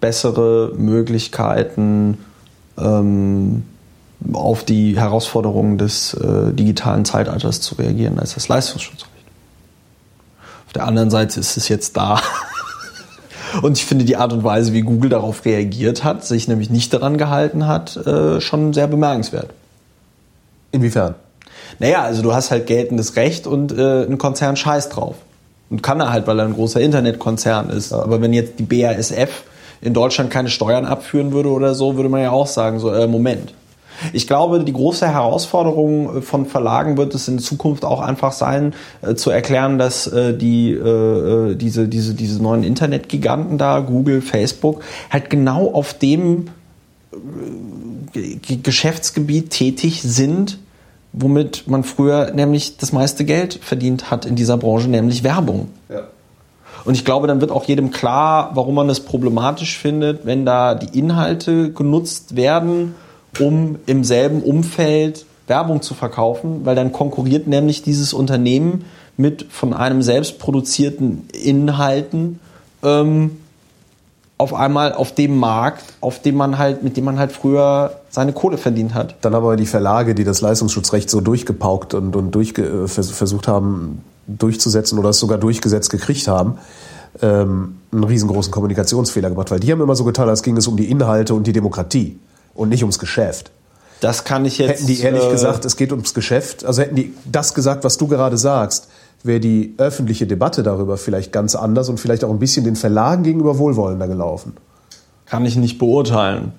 bessere 0.00 0.72
Möglichkeiten, 0.76 2.18
ähm, 2.78 3.64
auf 4.32 4.64
die 4.64 4.98
Herausforderungen 4.98 5.78
des 5.78 6.14
äh, 6.14 6.52
digitalen 6.52 7.04
Zeitalters 7.04 7.60
zu 7.60 7.76
reagieren 7.76 8.18
als 8.18 8.34
das 8.34 8.48
Leistungsschutzrecht. 8.48 9.12
Auf 10.66 10.72
der 10.72 10.84
anderen 10.84 11.10
Seite 11.10 11.40
ist 11.40 11.56
es 11.56 11.68
jetzt 11.68 11.96
da. 11.96 12.20
Und 13.62 13.78
ich 13.78 13.86
finde 13.86 14.04
die 14.04 14.16
Art 14.16 14.34
und 14.34 14.44
Weise, 14.44 14.74
wie 14.74 14.82
Google 14.82 15.08
darauf 15.08 15.46
reagiert 15.46 16.04
hat, 16.04 16.22
sich 16.26 16.48
nämlich 16.48 16.68
nicht 16.68 16.92
daran 16.92 17.16
gehalten 17.16 17.66
hat, 17.66 17.96
äh, 17.96 18.42
schon 18.42 18.74
sehr 18.74 18.86
bemerkenswert. 18.86 19.54
Inwiefern? 20.70 21.14
Naja, 21.78 22.02
also 22.02 22.22
du 22.22 22.34
hast 22.34 22.50
halt 22.50 22.66
geltendes 22.66 23.16
Recht 23.16 23.46
und 23.46 23.76
äh, 23.76 24.04
ein 24.04 24.18
Konzern 24.18 24.56
scheißt 24.56 24.96
drauf. 24.96 25.16
Und 25.70 25.82
kann 25.82 26.00
er 26.00 26.10
halt, 26.10 26.26
weil 26.26 26.38
er 26.38 26.46
ein 26.46 26.54
großer 26.54 26.80
Internetkonzern 26.80 27.70
ist. 27.70 27.92
Aber 27.92 28.20
wenn 28.22 28.32
jetzt 28.32 28.58
die 28.58 28.62
BASF 28.62 29.44
in 29.80 29.94
Deutschland 29.94 30.30
keine 30.30 30.48
Steuern 30.48 30.86
abführen 30.86 31.32
würde 31.32 31.50
oder 31.50 31.74
so, 31.74 31.96
würde 31.96 32.08
man 32.08 32.22
ja 32.22 32.30
auch 32.30 32.46
sagen, 32.46 32.78
so, 32.78 32.92
äh, 32.92 33.06
Moment. 33.06 33.52
Ich 34.12 34.28
glaube, 34.28 34.62
die 34.62 34.72
große 34.72 35.08
Herausforderung 35.08 36.18
äh, 36.18 36.22
von 36.22 36.46
Verlagen 36.46 36.96
wird 36.96 37.14
es 37.14 37.28
in 37.28 37.38
Zukunft 37.38 37.84
auch 37.84 38.00
einfach 38.00 38.32
sein, 38.32 38.74
äh, 39.02 39.14
zu 39.14 39.30
erklären, 39.30 39.78
dass 39.78 40.06
äh, 40.06 40.34
die, 40.34 40.72
äh, 40.72 41.52
äh 41.52 41.54
diese, 41.54 41.88
diese, 41.88 42.14
diese 42.14 42.42
neuen 42.42 42.62
Internetgiganten 42.62 43.58
da, 43.58 43.80
Google, 43.80 44.22
Facebook, 44.22 44.82
halt 45.10 45.30
genau 45.30 45.72
auf 45.72 45.94
dem 45.94 46.46
äh, 48.14 48.56
Geschäftsgebiet 48.62 49.50
tätig 49.50 50.02
sind, 50.02 50.58
womit 51.12 51.66
man 51.66 51.84
früher 51.84 52.32
nämlich 52.32 52.76
das 52.76 52.92
meiste 52.92 53.24
Geld 53.24 53.58
verdient 53.62 54.10
hat 54.10 54.26
in 54.26 54.36
dieser 54.36 54.56
Branche, 54.56 54.88
nämlich 54.88 55.24
Werbung. 55.24 55.68
Ja. 55.88 56.02
Und 56.84 56.94
ich 56.94 57.04
glaube, 57.04 57.26
dann 57.26 57.40
wird 57.40 57.50
auch 57.50 57.64
jedem 57.64 57.90
klar, 57.90 58.52
warum 58.54 58.74
man 58.74 58.88
es 58.88 59.00
problematisch 59.00 59.78
findet, 59.78 60.24
wenn 60.24 60.46
da 60.46 60.74
die 60.74 60.98
Inhalte 60.98 61.72
genutzt 61.72 62.36
werden, 62.36 62.94
um 63.38 63.76
im 63.86 64.04
selben 64.04 64.42
Umfeld 64.42 65.26
Werbung 65.46 65.82
zu 65.82 65.94
verkaufen, 65.94 66.64
weil 66.64 66.76
dann 66.76 66.92
konkurriert 66.92 67.46
nämlich 67.46 67.82
dieses 67.82 68.12
Unternehmen 68.12 68.84
mit 69.16 69.46
von 69.50 69.74
einem 69.74 70.02
selbst 70.02 70.38
produzierten 70.38 71.28
Inhalten 71.32 72.38
ähm, 72.82 73.38
auf 74.38 74.54
einmal 74.54 74.92
auf 74.92 75.12
dem 75.12 75.36
Markt, 75.36 75.84
auf 76.00 76.22
dem 76.22 76.36
man 76.36 76.58
halt, 76.58 76.84
mit 76.84 76.96
dem 76.96 77.04
man 77.04 77.18
halt 77.18 77.32
früher 77.32 77.92
seine 78.08 78.32
Kohle 78.32 78.56
verdient 78.56 78.94
hat. 78.94 79.16
Dann 79.20 79.34
aber 79.34 79.56
die 79.56 79.66
Verlage, 79.66 80.14
die 80.14 80.24
das 80.24 80.40
Leistungsschutzrecht 80.40 81.10
so 81.10 81.20
durchgepaukt 81.20 81.92
und, 81.94 82.14
und 82.14 82.30
durchge 82.30 82.84
äh, 82.84 82.88
versucht 82.88 83.48
haben 83.48 84.02
durchzusetzen 84.28 84.98
oder 84.98 85.10
es 85.10 85.18
sogar 85.18 85.38
durchgesetzt 85.38 85.90
gekriegt 85.90 86.28
haben, 86.28 86.58
ähm, 87.20 87.78
einen 87.90 88.04
riesengroßen 88.04 88.52
Kommunikationsfehler 88.52 89.30
gemacht, 89.30 89.50
weil 89.50 89.58
die 89.58 89.72
haben 89.72 89.80
immer 89.80 89.96
so 89.96 90.04
getan, 90.04 90.28
als 90.28 90.42
ging 90.42 90.56
es 90.56 90.66
um 90.68 90.76
die 90.76 90.90
Inhalte 90.90 91.34
und 91.34 91.46
die 91.46 91.52
Demokratie 91.52 92.18
und 92.54 92.68
nicht 92.68 92.82
ums 92.82 92.98
Geschäft. 92.98 93.50
Das 94.00 94.22
kann 94.22 94.44
ich 94.44 94.58
jetzt. 94.58 94.70
Hätten 94.70 94.86
die 94.86 95.00
ehrlich 95.00 95.24
äh, 95.24 95.30
gesagt, 95.30 95.64
es 95.64 95.76
geht 95.76 95.90
ums 95.90 96.14
Geschäft, 96.14 96.64
also 96.64 96.82
hätten 96.82 96.94
die 96.94 97.14
das 97.24 97.54
gesagt, 97.54 97.82
was 97.82 97.98
du 97.98 98.06
gerade 98.06 98.38
sagst, 98.38 98.88
wäre 99.22 99.40
die 99.40 99.74
öffentliche 99.78 100.26
Debatte 100.26 100.62
darüber 100.62 100.96
vielleicht 100.96 101.32
ganz 101.32 101.54
anders 101.54 101.88
und 101.88 101.98
vielleicht 101.98 102.24
auch 102.24 102.30
ein 102.30 102.38
bisschen 102.38 102.64
den 102.64 102.76
Verlagen 102.76 103.22
gegenüber 103.22 103.58
wohlwollender 103.58 104.08
gelaufen. 104.08 104.54
Kann 105.26 105.44
ich 105.44 105.56
nicht 105.56 105.78
beurteilen 105.78 106.52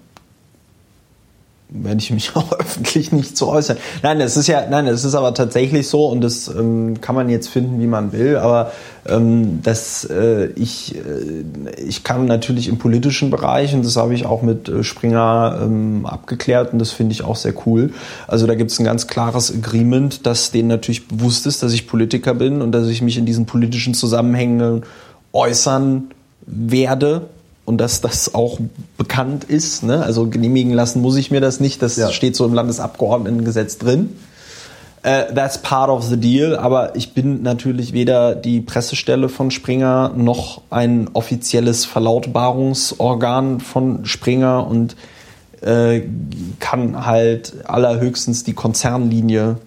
werde 1.70 2.00
ich 2.00 2.12
mich 2.12 2.32
auch 2.36 2.52
öffentlich 2.54 3.12
nicht 3.12 3.38
zu 3.38 3.48
äußern. 3.48 3.78
Nein, 4.02 4.20
es 4.22 4.38
ist 4.38 4.48
ja, 4.48 4.66
nein, 4.70 4.88
es 4.88 5.06
ist 5.06 5.16
aber 5.16 5.34
tatsächlich 5.34 5.88
so 5.88 6.08
und 6.08 6.22
das 6.22 6.48
ähm, 6.48 7.00
kann 7.02 7.16
man 7.16 7.30
jetzt 7.30 7.50
finden, 7.50 7.80
wie 7.80 7.88
man 7.88 8.12
will, 8.12 8.38
aber 8.38 8.72
ähm, 9.08 9.62
dass 9.64 10.04
äh, 10.06 10.48
ich, 10.56 10.96
äh, 10.96 11.44
ich 11.78 12.04
kann 12.04 12.26
natürlich 12.26 12.68
im 12.68 12.78
politischen 12.78 13.30
Bereich 13.30 13.74
und 13.74 13.86
das 13.86 13.96
habe 13.96 14.14
ich 14.14 14.26
auch 14.26 14.41
mit 14.41 14.68
äh, 14.68 14.84
Springer 14.84 15.60
ähm, 15.62 16.06
abgeklärt 16.06 16.74
und 16.74 16.80
das 16.80 16.91
finde 16.91 17.14
ich 17.14 17.24
auch 17.24 17.36
sehr 17.36 17.54
cool. 17.66 17.94
Also 18.28 18.48
da 18.48 18.56
gibt 18.56 18.72
es 18.72 18.80
ein 18.80 18.86
ganz 18.86 19.08
klares 19.08 19.54
Agreement, 19.54 20.26
dass 20.26 20.52
denen 20.52 20.70
natürlich 20.70 21.08
bewusst 21.08 21.46
ist, 21.46 21.64
dass 21.64 21.74
ich 21.74 21.88
Politiker 21.88 22.34
bin 22.34 22.62
und 22.62 22.72
dass 22.72 22.88
ich 22.88 23.02
mich 23.02 23.18
in 23.18 23.26
diesen 23.26 23.46
politischen 23.46 23.94
Zusammenhängen 23.94 24.84
äußern 25.34 26.10
werde 26.46 27.28
und 27.70 27.78
dass 27.78 28.02
das 28.02 28.34
auch 28.34 28.60
bekannt 28.98 29.44
ist. 29.44 29.84
Ne? 29.84 30.02
Also 30.02 30.28
genehmigen 30.28 30.74
lassen 30.74 31.04
muss 31.04 31.16
ich 31.18 31.30
mir 31.30 31.40
das 31.40 31.60
nicht. 31.60 31.84
Das 31.84 31.98
ja. 31.98 32.12
steht 32.12 32.36
so 32.36 32.44
im 32.46 32.54
Landesabgeordnetengesetz 32.56 33.78
drin. 33.78 34.10
Uh, 35.06 35.32
that's 35.34 35.60
part 35.60 35.91
of 35.91 36.04
the 36.04 36.18
deal. 36.18 36.56
Aber 36.58 36.96
ich 36.96 37.14
bin 37.14 37.44
natürlich 37.44 37.94
weder 37.94 38.34
die 38.34 38.60
Pressestelle 38.60 39.30
von 39.30 39.52
Springer 39.52 40.12
noch 40.18 40.64
ein 40.72 41.12
offizielles 41.14 41.86
Verlautbarungsorgan 41.86 43.60
von 43.60 44.04
Springer 44.04 44.66
und 44.66 44.96
äh, 45.62 46.02
kann 46.60 47.06
halt 47.06 47.54
allerhöchstens 47.66 48.44
die 48.44 48.54
Konzernlinie 48.54 49.58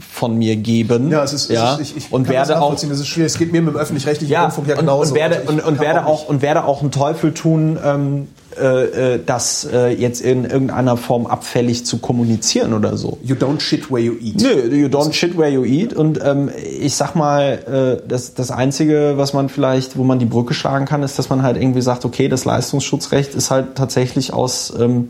von 0.00 0.36
mir 0.36 0.56
geben. 0.56 1.10
Ja, 1.10 1.22
es 1.22 1.32
ist, 1.32 1.50
ja, 1.50 1.74
es 1.74 1.80
ist 1.80 1.90
ich, 1.90 1.96
ich 2.06 2.12
und 2.12 2.28
werde 2.28 2.60
auch, 2.60 2.74
das 2.74 2.82
ist 2.82 3.06
schwierig. 3.06 3.32
Es 3.32 3.38
geht 3.38 3.52
mir 3.52 3.60
mit 3.60 3.74
dem 3.74 3.80
öffentlich-rechtlichen 3.80 4.32
ja, 4.32 4.44
Rundfunk 4.44 4.68
ja 4.68 4.76
genauso. 4.76 5.10
Und, 5.10 5.18
werde, 5.18 5.36
also 5.40 5.52
und, 5.52 5.64
und 5.64 5.80
werde 5.80 6.06
auch, 6.06 6.28
und 6.28 6.40
werde 6.40 6.64
auch 6.64 6.80
einen 6.80 6.90
Teufel 6.90 7.34
tun, 7.34 7.78
ähm, 7.84 8.28
äh, 8.58 9.14
äh, 9.14 9.20
das 9.24 9.68
äh, 9.70 9.88
jetzt 9.88 10.22
in 10.22 10.44
irgendeiner 10.46 10.96
Form 10.96 11.26
abfällig 11.26 11.84
zu 11.84 11.98
kommunizieren 11.98 12.72
oder 12.72 12.96
so. 12.96 13.18
You 13.22 13.34
don't 13.34 13.60
shit 13.60 13.90
where 13.90 14.00
you 14.00 14.14
eat. 14.18 14.40
Nö, 14.40 14.74
you 14.74 14.86
don't 14.86 15.12
shit 15.12 15.36
where 15.36 15.50
you 15.50 15.64
eat. 15.64 15.92
Und 15.92 16.20
ähm, 16.24 16.50
ich 16.80 16.96
sag 16.96 17.14
mal, 17.14 18.00
äh, 18.02 18.08
das, 18.08 18.32
das 18.32 18.50
Einzige, 18.50 19.14
was 19.16 19.34
man 19.34 19.50
vielleicht, 19.50 19.98
wo 19.98 20.04
man 20.04 20.18
die 20.18 20.24
Brücke 20.24 20.54
schlagen 20.54 20.86
kann, 20.86 21.02
ist, 21.02 21.18
dass 21.18 21.28
man 21.28 21.42
halt 21.42 21.58
irgendwie 21.58 21.82
sagt, 21.82 22.06
okay, 22.06 22.28
das 22.28 22.46
Leistungsschutzrecht 22.46 23.34
ist 23.34 23.50
halt 23.50 23.74
tatsächlich 23.74 24.32
aus 24.32 24.72
ähm, 24.78 25.08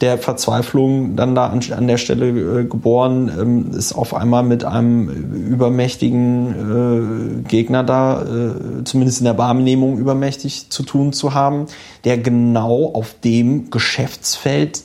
der 0.00 0.18
Verzweiflung 0.18 1.16
dann 1.16 1.34
da 1.34 1.48
an, 1.48 1.60
an 1.76 1.88
der 1.88 1.98
Stelle 1.98 2.28
äh, 2.28 2.64
geboren, 2.64 3.30
ähm, 3.38 3.70
ist 3.76 3.92
auf 3.92 4.14
einmal 4.14 4.42
mit 4.42 4.64
einem 4.64 5.08
übermächtigen 5.08 7.44
äh, 7.44 7.48
Gegner 7.48 7.82
da, 7.82 8.22
äh, 8.22 8.84
zumindest 8.84 9.20
in 9.20 9.24
der 9.24 9.38
Wahrnehmung 9.38 9.98
übermächtig 9.98 10.70
zu 10.70 10.82
tun 10.82 11.12
zu 11.12 11.34
haben, 11.34 11.66
der 12.04 12.18
genau 12.18 12.92
auf 12.92 13.16
dem 13.24 13.70
Geschäftsfeld 13.70 14.82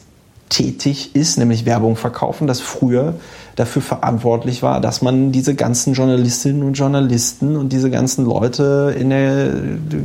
tätig 0.50 1.16
ist, 1.16 1.38
nämlich 1.38 1.66
Werbung 1.66 1.96
verkaufen, 1.96 2.48
das 2.48 2.60
früher 2.60 3.16
dafür 3.56 3.82
verantwortlich 3.82 4.64
war, 4.64 4.82
dass 4.82 5.02
man 5.02 5.32
diese 5.32 5.56
ganzen 5.56 5.94
Journalistinnen 5.94 6.64
und 6.64 6.74
Journalisten 6.74 7.56
und 7.56 7.72
diese 7.72 7.90
ganzen 7.90 8.26
Leute 8.26 8.96
in 8.98 9.10
der 9.10 9.50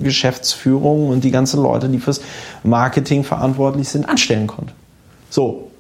Geschäftsführung 0.02 1.08
und 1.08 1.24
die 1.24 1.30
ganzen 1.30 1.62
Leute, 1.62 1.88
die 1.88 1.98
fürs 1.98 2.20
Marketing 2.62 3.24
verantwortlich 3.24 3.88
sind, 3.88 4.08
anstellen 4.08 4.46
konnte. 4.46 4.72
So. 5.30 5.70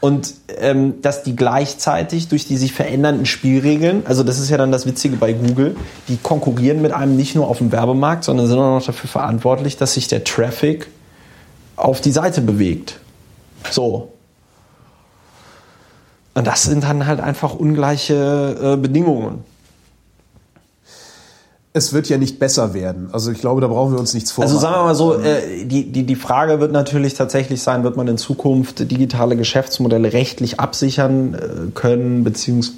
Und 0.00 0.34
ähm, 0.58 1.00
dass 1.00 1.22
die 1.22 1.36
gleichzeitig 1.36 2.26
durch 2.26 2.46
die 2.46 2.56
sich 2.56 2.72
verändernden 2.72 3.24
Spielregeln, 3.24 4.04
also 4.04 4.24
das 4.24 4.40
ist 4.40 4.50
ja 4.50 4.56
dann 4.56 4.72
das 4.72 4.84
Witzige 4.84 5.16
bei 5.16 5.32
Google, 5.32 5.76
die 6.08 6.16
konkurrieren 6.16 6.82
mit 6.82 6.92
einem 6.92 7.16
nicht 7.16 7.36
nur 7.36 7.46
auf 7.46 7.58
dem 7.58 7.70
Werbemarkt, 7.70 8.24
sondern 8.24 8.48
sind 8.48 8.58
auch 8.58 8.78
noch 8.78 8.84
dafür 8.84 9.08
verantwortlich, 9.08 9.76
dass 9.76 9.94
sich 9.94 10.08
der 10.08 10.24
Traffic 10.24 10.88
auf 11.76 12.00
die 12.00 12.10
Seite 12.10 12.40
bewegt. 12.40 12.98
So. 13.70 14.12
Und 16.34 16.46
das 16.48 16.64
sind 16.64 16.82
dann 16.82 17.06
halt 17.06 17.20
einfach 17.20 17.54
ungleiche 17.54 18.74
äh, 18.74 18.76
Bedingungen 18.76 19.44
es 21.74 21.92
wird 21.92 22.08
ja 22.08 22.18
nicht 22.18 22.38
besser 22.38 22.74
werden. 22.74 23.08
Also 23.12 23.30
ich 23.30 23.40
glaube, 23.40 23.62
da 23.62 23.66
brauchen 23.66 23.92
wir 23.92 23.98
uns 23.98 24.12
nichts 24.12 24.30
vormachen. 24.30 24.54
Also 24.54 24.60
sagen 24.60 24.76
wir 24.76 24.84
mal 24.84 24.94
so, 24.94 25.18
äh, 25.18 25.64
die, 25.64 25.90
die, 25.90 26.04
die 26.04 26.16
Frage 26.16 26.60
wird 26.60 26.70
natürlich 26.70 27.14
tatsächlich 27.14 27.62
sein, 27.62 27.82
wird 27.82 27.96
man 27.96 28.08
in 28.08 28.18
Zukunft 28.18 28.90
digitale 28.90 29.36
Geschäftsmodelle 29.36 30.12
rechtlich 30.12 30.60
absichern 30.60 31.34
äh, 31.34 31.70
können, 31.74 32.24
beziehungsweise 32.24 32.76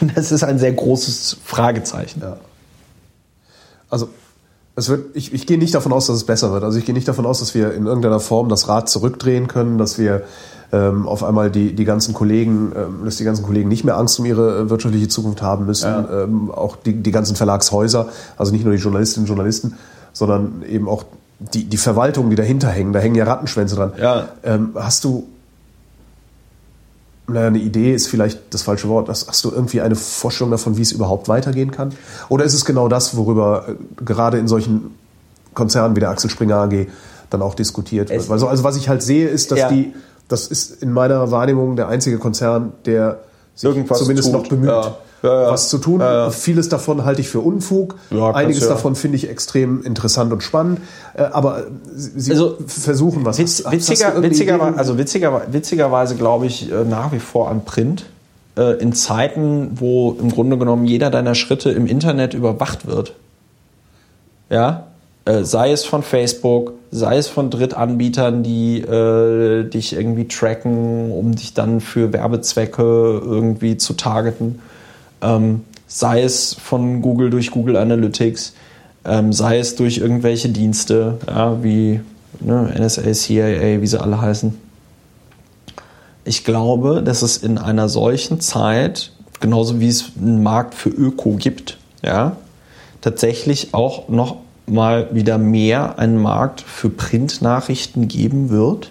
das 0.14 0.30
ist 0.30 0.44
ein 0.44 0.60
sehr 0.60 0.72
großes 0.72 1.38
Fragezeichen. 1.44 2.20
Ja. 2.20 2.36
Also 3.88 4.08
es 4.76 4.88
wird, 4.88 5.16
ich, 5.16 5.34
ich 5.34 5.46
gehe 5.48 5.58
nicht 5.58 5.74
davon 5.74 5.92
aus, 5.92 6.06
dass 6.06 6.16
es 6.16 6.24
besser 6.24 6.52
wird. 6.52 6.62
Also 6.62 6.78
ich 6.78 6.84
gehe 6.84 6.94
nicht 6.94 7.08
davon 7.08 7.26
aus, 7.26 7.40
dass 7.40 7.54
wir 7.54 7.74
in 7.74 7.86
irgendeiner 7.86 8.20
Form 8.20 8.48
das 8.48 8.68
Rad 8.68 8.88
zurückdrehen 8.88 9.48
können, 9.48 9.76
dass 9.76 9.98
wir 9.98 10.22
ähm, 10.72 11.08
auf 11.08 11.24
einmal 11.24 11.50
die, 11.50 11.74
die 11.74 11.84
ganzen 11.84 12.14
Kollegen, 12.14 12.72
ähm, 12.76 13.04
dass 13.04 13.16
die 13.16 13.24
ganzen 13.24 13.44
Kollegen 13.44 13.68
nicht 13.68 13.84
mehr 13.84 13.96
Angst 13.96 14.18
um 14.18 14.26
ihre 14.26 14.58
äh, 14.58 14.70
wirtschaftliche 14.70 15.08
Zukunft 15.08 15.42
haben 15.42 15.66
müssen, 15.66 15.88
ja. 15.88 16.22
ähm, 16.24 16.50
auch 16.50 16.76
die, 16.76 16.94
die 16.94 17.10
ganzen 17.10 17.36
Verlagshäuser, 17.36 18.08
also 18.36 18.52
nicht 18.52 18.64
nur 18.64 18.74
die 18.74 18.80
Journalistinnen 18.80 19.24
und 19.24 19.28
Journalisten, 19.28 19.74
sondern 20.12 20.62
eben 20.68 20.88
auch 20.88 21.04
die, 21.38 21.64
die 21.64 21.76
Verwaltungen, 21.76 22.30
die 22.30 22.36
dahinter 22.36 22.68
hängen, 22.68 22.92
da 22.92 22.98
hängen 22.98 23.14
ja 23.14 23.24
Rattenschwänze 23.24 23.74
dran. 23.74 23.92
Ja. 23.98 24.28
Ähm, 24.44 24.70
hast 24.74 25.04
du 25.04 25.26
naja, 27.32 27.46
eine 27.46 27.58
Idee 27.58 27.94
ist 27.94 28.08
vielleicht 28.08 28.52
das 28.52 28.62
falsche 28.62 28.88
Wort. 28.88 29.08
Hast, 29.08 29.28
hast, 29.28 29.44
du 29.44 29.50
irgendwie 29.50 29.80
eine 29.80 29.94
Vorstellung 29.94 30.50
davon, 30.50 30.76
wie 30.76 30.82
es 30.82 30.92
überhaupt 30.92 31.28
weitergehen 31.28 31.70
kann? 31.70 31.92
Oder 32.28 32.44
ist 32.44 32.54
es 32.54 32.64
genau 32.64 32.88
das, 32.88 33.16
worüber 33.16 33.66
äh, 33.68 34.04
gerade 34.04 34.38
in 34.38 34.48
solchen 34.48 34.94
Konzernen 35.54 35.96
wie 35.96 36.00
der 36.00 36.10
Axel 36.10 36.30
Springer 36.30 36.56
AG 36.56 36.86
dann 37.30 37.42
auch 37.42 37.54
diskutiert 37.54 38.10
wird? 38.10 38.28
Also, 38.30 38.48
also 38.48 38.64
was 38.64 38.76
ich 38.76 38.88
halt 38.88 39.02
sehe, 39.02 39.28
ist, 39.28 39.50
dass 39.52 39.60
ja. 39.60 39.68
die, 39.68 39.94
das 40.30 40.46
ist 40.46 40.82
in 40.82 40.92
meiner 40.92 41.30
Wahrnehmung 41.30 41.76
der 41.76 41.88
einzige 41.88 42.18
Konzern, 42.18 42.72
der 42.86 43.20
sich 43.54 43.68
Irgendwas 43.68 43.98
zumindest 43.98 44.32
tut. 44.32 44.42
noch 44.42 44.48
bemüht. 44.48 44.70
Ja 44.70 44.96
ja, 45.22 45.42
ja. 45.42 45.50
was 45.50 45.68
zu 45.68 45.78
tun. 45.78 46.00
Ja, 46.00 46.30
Vieles 46.30 46.68
davon 46.68 47.04
halte 47.04 47.20
ich 47.20 47.28
für 47.28 47.40
Unfug. 47.40 47.96
Einiges 48.10 48.68
davon 48.68 48.94
finde 48.94 49.16
ich 49.16 49.28
extrem 49.28 49.82
interessant 49.82 50.32
und 50.32 50.42
spannend. 50.42 50.80
Äh, 51.14 51.22
aber 51.22 51.64
sie 51.94 52.30
also, 52.32 52.56
versuchen 52.66 53.24
was. 53.24 53.38
Witz, 53.38 53.64
witziger, 53.68 54.22
witziger, 54.22 54.76
also 54.76 54.98
witziger, 54.98 55.42
witzigerweise 55.50 56.16
glaube 56.16 56.46
ich 56.46 56.70
äh, 56.70 56.84
nach 56.84 57.12
wie 57.12 57.18
vor 57.18 57.50
an 57.50 57.64
Print. 57.64 58.06
Äh, 58.56 58.80
in 58.80 58.92
Zeiten, 58.92 59.72
wo 59.74 60.16
im 60.20 60.30
Grunde 60.30 60.58
genommen 60.58 60.84
jeder 60.84 61.10
deiner 61.10 61.34
Schritte 61.34 61.70
im 61.70 61.86
Internet 61.86 62.34
überwacht 62.34 62.86
wird. 62.86 63.14
Ja, 64.48 64.88
sei 65.42 65.72
es 65.72 65.84
von 65.84 66.02
Facebook, 66.02 66.72
sei 66.90 67.16
es 67.18 67.28
von 67.28 67.50
Drittanbietern, 67.50 68.42
die 68.42 68.80
äh, 68.80 69.64
dich 69.64 69.92
irgendwie 69.92 70.26
tracken, 70.26 71.12
um 71.12 71.34
dich 71.34 71.54
dann 71.54 71.80
für 71.80 72.12
Werbezwecke 72.12 72.82
irgendwie 72.82 73.76
zu 73.76 73.94
targeten 73.94 74.60
ähm, 75.22 75.64
sei 75.86 76.22
es 76.22 76.54
von 76.54 77.02
Google 77.02 77.30
durch 77.30 77.50
Google 77.50 77.76
Analytics, 77.76 78.54
ähm, 79.04 79.32
sei 79.32 79.58
es 79.58 79.76
durch 79.76 79.98
irgendwelche 79.98 80.48
Dienste, 80.48 81.18
ja, 81.26 81.62
wie 81.62 82.00
ne, 82.40 82.74
NSA, 82.78 83.12
CIA, 83.12 83.80
wie 83.80 83.86
sie 83.86 84.00
alle 84.00 84.20
heißen. 84.20 84.56
Ich 86.24 86.44
glaube, 86.44 87.02
dass 87.02 87.22
es 87.22 87.38
in 87.38 87.58
einer 87.58 87.88
solchen 87.88 88.40
Zeit, 88.40 89.12
genauso 89.40 89.80
wie 89.80 89.88
es 89.88 90.12
einen 90.18 90.42
Markt 90.42 90.74
für 90.74 90.90
Öko 90.90 91.36
gibt, 91.36 91.78
ja, 92.02 92.36
tatsächlich 93.00 93.72
auch 93.72 94.08
noch 94.08 94.36
mal 94.70 95.08
wieder 95.12 95.38
mehr 95.38 95.98
einen 95.98 96.20
Markt 96.20 96.60
für 96.60 96.90
Printnachrichten 96.90 98.08
geben 98.08 98.50
wird, 98.50 98.90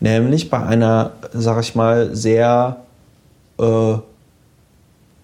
nämlich 0.00 0.50
bei 0.50 0.62
einer, 0.62 1.12
sag 1.32 1.60
ich 1.62 1.74
mal, 1.74 2.14
sehr 2.14 2.76
äh, 3.58 3.94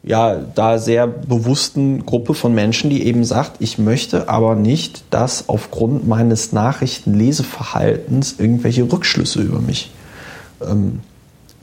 ja, 0.02 0.36
da 0.54 0.78
sehr 0.78 1.06
bewussten 1.06 2.06
Gruppe 2.06 2.34
von 2.34 2.54
Menschen, 2.54 2.88
die 2.88 3.04
eben 3.04 3.24
sagt, 3.24 3.56
ich 3.58 3.78
möchte 3.78 4.28
aber 4.28 4.54
nicht, 4.54 5.04
dass 5.10 5.48
aufgrund 5.48 6.08
meines 6.08 6.52
Nachrichtenleseverhaltens 6.52 8.36
irgendwelche 8.38 8.90
Rückschlüsse 8.90 9.42
über 9.42 9.60
mich 9.60 9.90
ähm, 10.66 11.00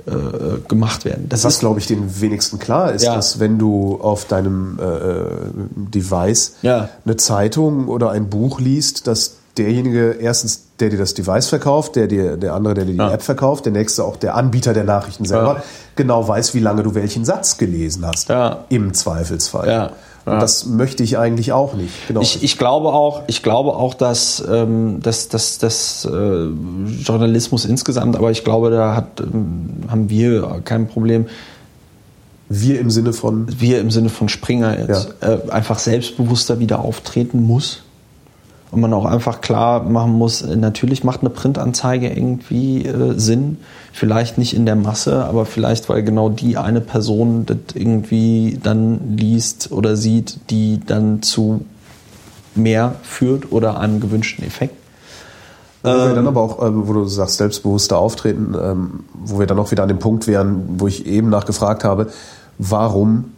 äh, 0.05 0.59
gemacht 0.67 1.05
werden. 1.05 1.27
Das 1.29 1.43
Was, 1.43 1.59
glaube 1.59 1.79
ich, 1.79 1.87
den 1.87 2.21
wenigsten 2.21 2.59
klar 2.59 2.91
ist, 2.93 3.03
ja. 3.03 3.15
dass 3.15 3.39
wenn 3.39 3.57
du 3.57 3.99
auf 4.01 4.25
deinem 4.25 4.79
äh, 4.79 5.91
Device 5.93 6.55
ja. 6.61 6.89
eine 7.05 7.17
Zeitung 7.17 7.87
oder 7.87 8.11
ein 8.11 8.29
Buch 8.29 8.59
liest, 8.59 9.07
dass 9.07 9.37
derjenige 9.57 10.11
erstens 10.19 10.63
der 10.79 10.89
dir 10.89 10.99
das 10.99 11.13
Device 11.15 11.47
verkauft, 11.47 11.95
der 11.95 12.07
dir, 12.07 12.37
der 12.37 12.53
andere, 12.53 12.75
der 12.75 12.85
dir 12.85 12.91
die 12.91 12.97
ja. 12.99 13.11
App 13.11 13.23
verkauft, 13.23 13.65
der 13.65 13.73
nächste 13.73 14.03
auch 14.03 14.15
der 14.15 14.35
Anbieter 14.35 14.73
der 14.73 14.83
Nachrichten 14.83 15.25
selber, 15.25 15.63
genau 15.95 16.27
weiß, 16.27 16.53
wie 16.53 16.59
lange 16.59 16.83
du 16.83 16.93
welchen 16.93 17.25
Satz 17.25 17.57
gelesen 17.57 18.05
hast. 18.05 18.29
Im 18.69 18.93
Zweifelsfall. 18.93 19.67
Ja. 20.27 20.33
Und 20.33 20.41
das 20.41 20.65
möchte 20.65 21.03
ich 21.03 21.17
eigentlich 21.17 21.53
auch 21.53 21.73
nicht. 21.73 21.93
Genau. 22.07 22.21
Ich, 22.21 22.43
ich 22.43 22.57
glaube 22.57 22.89
auch, 22.89 23.23
ich 23.27 23.43
glaube 23.43 23.75
auch, 23.75 23.93
dass, 23.93 24.43
ähm, 24.47 24.99
dass, 25.01 25.29
dass, 25.29 25.57
dass 25.57 26.05
äh, 26.05 26.47
Journalismus 27.01 27.63
insgesamt, 27.63 28.17
aber 28.17 28.29
ich 28.29 28.43
glaube, 28.43 28.69
da 28.69 28.93
hat, 28.93 29.21
ähm, 29.21 29.69
haben 29.87 30.09
wir 30.09 30.61
kein 30.65 30.89
Problem. 30.89 31.27
Wir 32.49 32.79
im 32.79 32.89
Sinne 32.89 33.13
von? 33.13 33.47
Wir 33.59 33.79
im 33.79 33.89
Sinne 33.89 34.09
von 34.09 34.27
Springer 34.27 34.77
jetzt. 34.77 35.15
Ja. 35.21 35.33
Äh, 35.33 35.49
einfach 35.49 35.79
selbstbewusster 35.79 36.59
wieder 36.59 36.79
auftreten 36.79 37.41
muss 37.41 37.83
und 38.71 38.81
man 38.81 38.93
auch 38.93 39.05
einfach 39.05 39.41
klar 39.41 39.83
machen 39.83 40.13
muss, 40.13 40.45
natürlich 40.45 41.03
macht 41.03 41.21
eine 41.21 41.29
Printanzeige 41.29 42.09
irgendwie 42.09 42.85
äh, 42.85 43.17
Sinn. 43.17 43.57
Vielleicht 43.93 44.37
nicht 44.37 44.53
in 44.55 44.65
der 44.65 44.75
Masse, 44.75 45.25
aber 45.25 45.45
vielleicht, 45.45 45.87
weil 45.89 46.03
genau 46.03 46.29
die 46.29 46.57
eine 46.57 46.81
Person 46.81 47.45
das 47.45 47.57
irgendwie 47.73 48.59
dann 48.61 49.15
liest 49.15 49.71
oder 49.71 49.95
sieht, 49.95 50.39
die 50.49 50.81
dann 50.85 51.21
zu 51.21 51.65
mehr 52.55 52.95
führt 53.03 53.51
oder 53.51 53.79
einem 53.79 53.99
gewünschten 53.99 54.45
Effekt. 54.45 54.75
Wo 55.83 55.89
wir 55.89 56.09
dann 56.09 56.17
ähm, 56.17 56.27
aber 56.27 56.41
auch, 56.41 56.61
äh, 56.61 56.87
wo 56.87 56.91
du 56.91 57.05
sagst, 57.05 57.37
selbstbewusster 57.37 57.97
auftreten, 57.97 58.55
ähm, 58.61 59.03
wo 59.13 59.39
wir 59.39 59.47
dann 59.47 59.59
auch 59.59 59.71
wieder 59.71 59.83
an 59.83 59.89
dem 59.89 59.99
Punkt 59.99 60.27
wären, 60.27 60.63
wo 60.79 60.87
ich 60.87 61.05
eben 61.05 61.29
nachgefragt 61.29 61.83
habe, 61.83 62.07
warum 62.57 63.31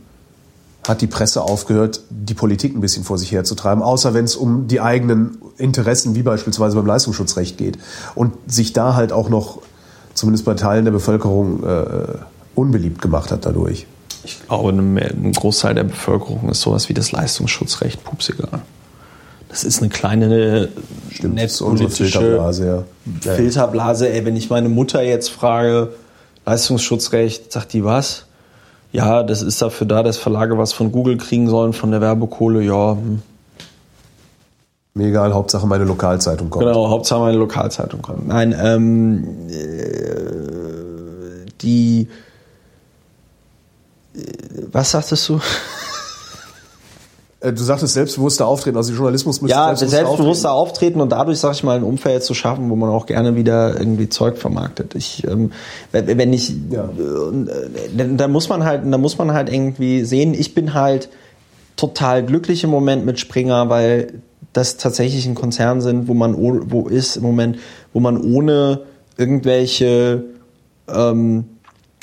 hat 0.89 1.01
die 1.01 1.07
Presse 1.07 1.43
aufgehört, 1.43 2.01
die 2.09 2.33
Politik 2.33 2.75
ein 2.75 2.81
bisschen 2.81 3.03
vor 3.03 3.19
sich 3.19 3.31
herzutreiben, 3.31 3.83
außer 3.83 4.15
wenn 4.15 4.25
es 4.25 4.35
um 4.35 4.67
die 4.67 4.81
eigenen 4.81 5.37
Interessen, 5.57 6.15
wie 6.15 6.23
beispielsweise 6.23 6.75
beim 6.75 6.87
Leistungsschutzrecht 6.87 7.57
geht. 7.57 7.77
Und 8.15 8.33
sich 8.47 8.73
da 8.73 8.95
halt 8.95 9.11
auch 9.11 9.29
noch, 9.29 9.61
zumindest 10.15 10.45
bei 10.45 10.55
Teilen 10.55 10.85
der 10.85 10.91
Bevölkerung, 10.91 11.63
äh, 11.63 11.85
unbeliebt 12.55 13.01
gemacht 13.01 13.31
hat 13.31 13.45
dadurch. 13.45 13.85
Ich 14.23 14.41
glaube, 14.47 14.71
ein 14.71 15.31
Großteil 15.31 15.75
der 15.75 15.83
Bevölkerung 15.83 16.49
ist 16.49 16.61
sowas 16.61 16.89
wie 16.89 16.93
das 16.93 17.11
Leistungsschutzrecht 17.11 18.03
pupsiger. 18.03 18.49
Das 19.47 19.63
ist 19.63 19.81
eine 19.81 19.89
kleine 19.89 20.69
Stimmt, 21.11 21.35
netzpolitische 21.35 22.19
Filterblase, 22.19 22.85
ja. 23.21 23.33
Filterblase. 23.35 24.09
Ey, 24.09 24.25
wenn 24.25 24.35
ich 24.35 24.49
meine 24.49 24.69
Mutter 24.69 25.03
jetzt 25.03 25.29
frage, 25.29 25.93
Leistungsschutzrecht, 26.45 27.51
sagt 27.51 27.73
die 27.73 27.83
was? 27.83 28.25
Ja, 28.91 29.23
das 29.23 29.41
ist 29.41 29.61
dafür 29.61 29.87
da, 29.87 30.03
dass 30.03 30.17
Verlage 30.17 30.57
was 30.57 30.73
von 30.73 30.91
Google 30.91 31.17
kriegen 31.17 31.47
sollen, 31.47 31.73
von 31.73 31.91
der 31.91 32.01
Werbekohle, 32.01 32.61
ja. 32.61 32.93
Hm. 32.93 33.21
Mir 34.95 35.07
egal, 35.07 35.33
Hauptsache 35.33 35.67
meine 35.67 35.85
Lokalzeitung 35.85 36.49
kommt. 36.49 36.65
Genau, 36.65 36.89
Hauptsache 36.89 37.19
meine 37.19 37.37
Lokalzeitung 37.37 38.01
kommt. 38.01 38.27
Nein, 38.27 38.55
ähm, 38.59 39.47
äh, 39.49 41.45
die, 41.61 42.07
äh, 44.15 44.19
was 44.71 44.91
sagtest 44.91 45.29
du? 45.29 45.39
Äh, 47.41 47.53
du 47.53 47.63
sagtest 47.63 47.93
selbstbewusster 47.93 48.45
auftreten, 48.45 48.77
also 48.77 48.93
Journalismus 48.93 49.41
müsste 49.41 49.55
ja, 49.55 49.67
selbstbewusster, 49.67 49.97
selbstbewusster 49.97 50.51
auftreten. 50.51 50.93
auftreten. 50.95 51.01
und 51.01 51.09
dadurch, 51.09 51.39
sag 51.39 51.53
ich 51.53 51.63
mal, 51.63 51.77
ein 51.77 51.83
Umfeld 51.83 52.23
zu 52.23 52.33
schaffen, 52.33 52.69
wo 52.69 52.75
man 52.75 52.89
auch 52.89 53.05
gerne 53.05 53.35
wieder 53.35 53.79
irgendwie 53.79 54.09
Zeug 54.09 54.37
vermarktet. 54.37 54.95
Ich, 54.95 55.25
ähm, 55.25 55.51
wenn 55.91 56.33
ich, 56.33 56.53
ja. 56.69 56.83
äh, 56.85 58.15
da 58.15 58.27
muss 58.27 58.49
man 58.49 58.65
halt, 58.65 58.81
da 58.85 58.97
muss 58.97 59.17
man 59.17 59.33
halt 59.33 59.51
irgendwie 59.51 60.03
sehen. 60.03 60.33
Ich 60.33 60.53
bin 60.53 60.73
halt 60.73 61.09
total 61.77 62.25
glücklich 62.25 62.63
im 62.65 62.69
Moment 62.71 63.05
mit 63.05 63.19
Springer, 63.19 63.69
weil 63.69 64.21
das 64.51 64.77
tatsächlich 64.77 65.25
ein 65.25 65.35
Konzern 65.35 65.79
sind, 65.79 66.07
wo 66.07 66.13
man, 66.13 66.35
wo 66.37 66.87
ist 66.87 67.15
im 67.15 67.23
Moment, 67.23 67.59
wo 67.93 67.99
man 68.01 68.21
ohne 68.21 68.81
irgendwelche 69.17 70.23
ähm, 70.93 71.45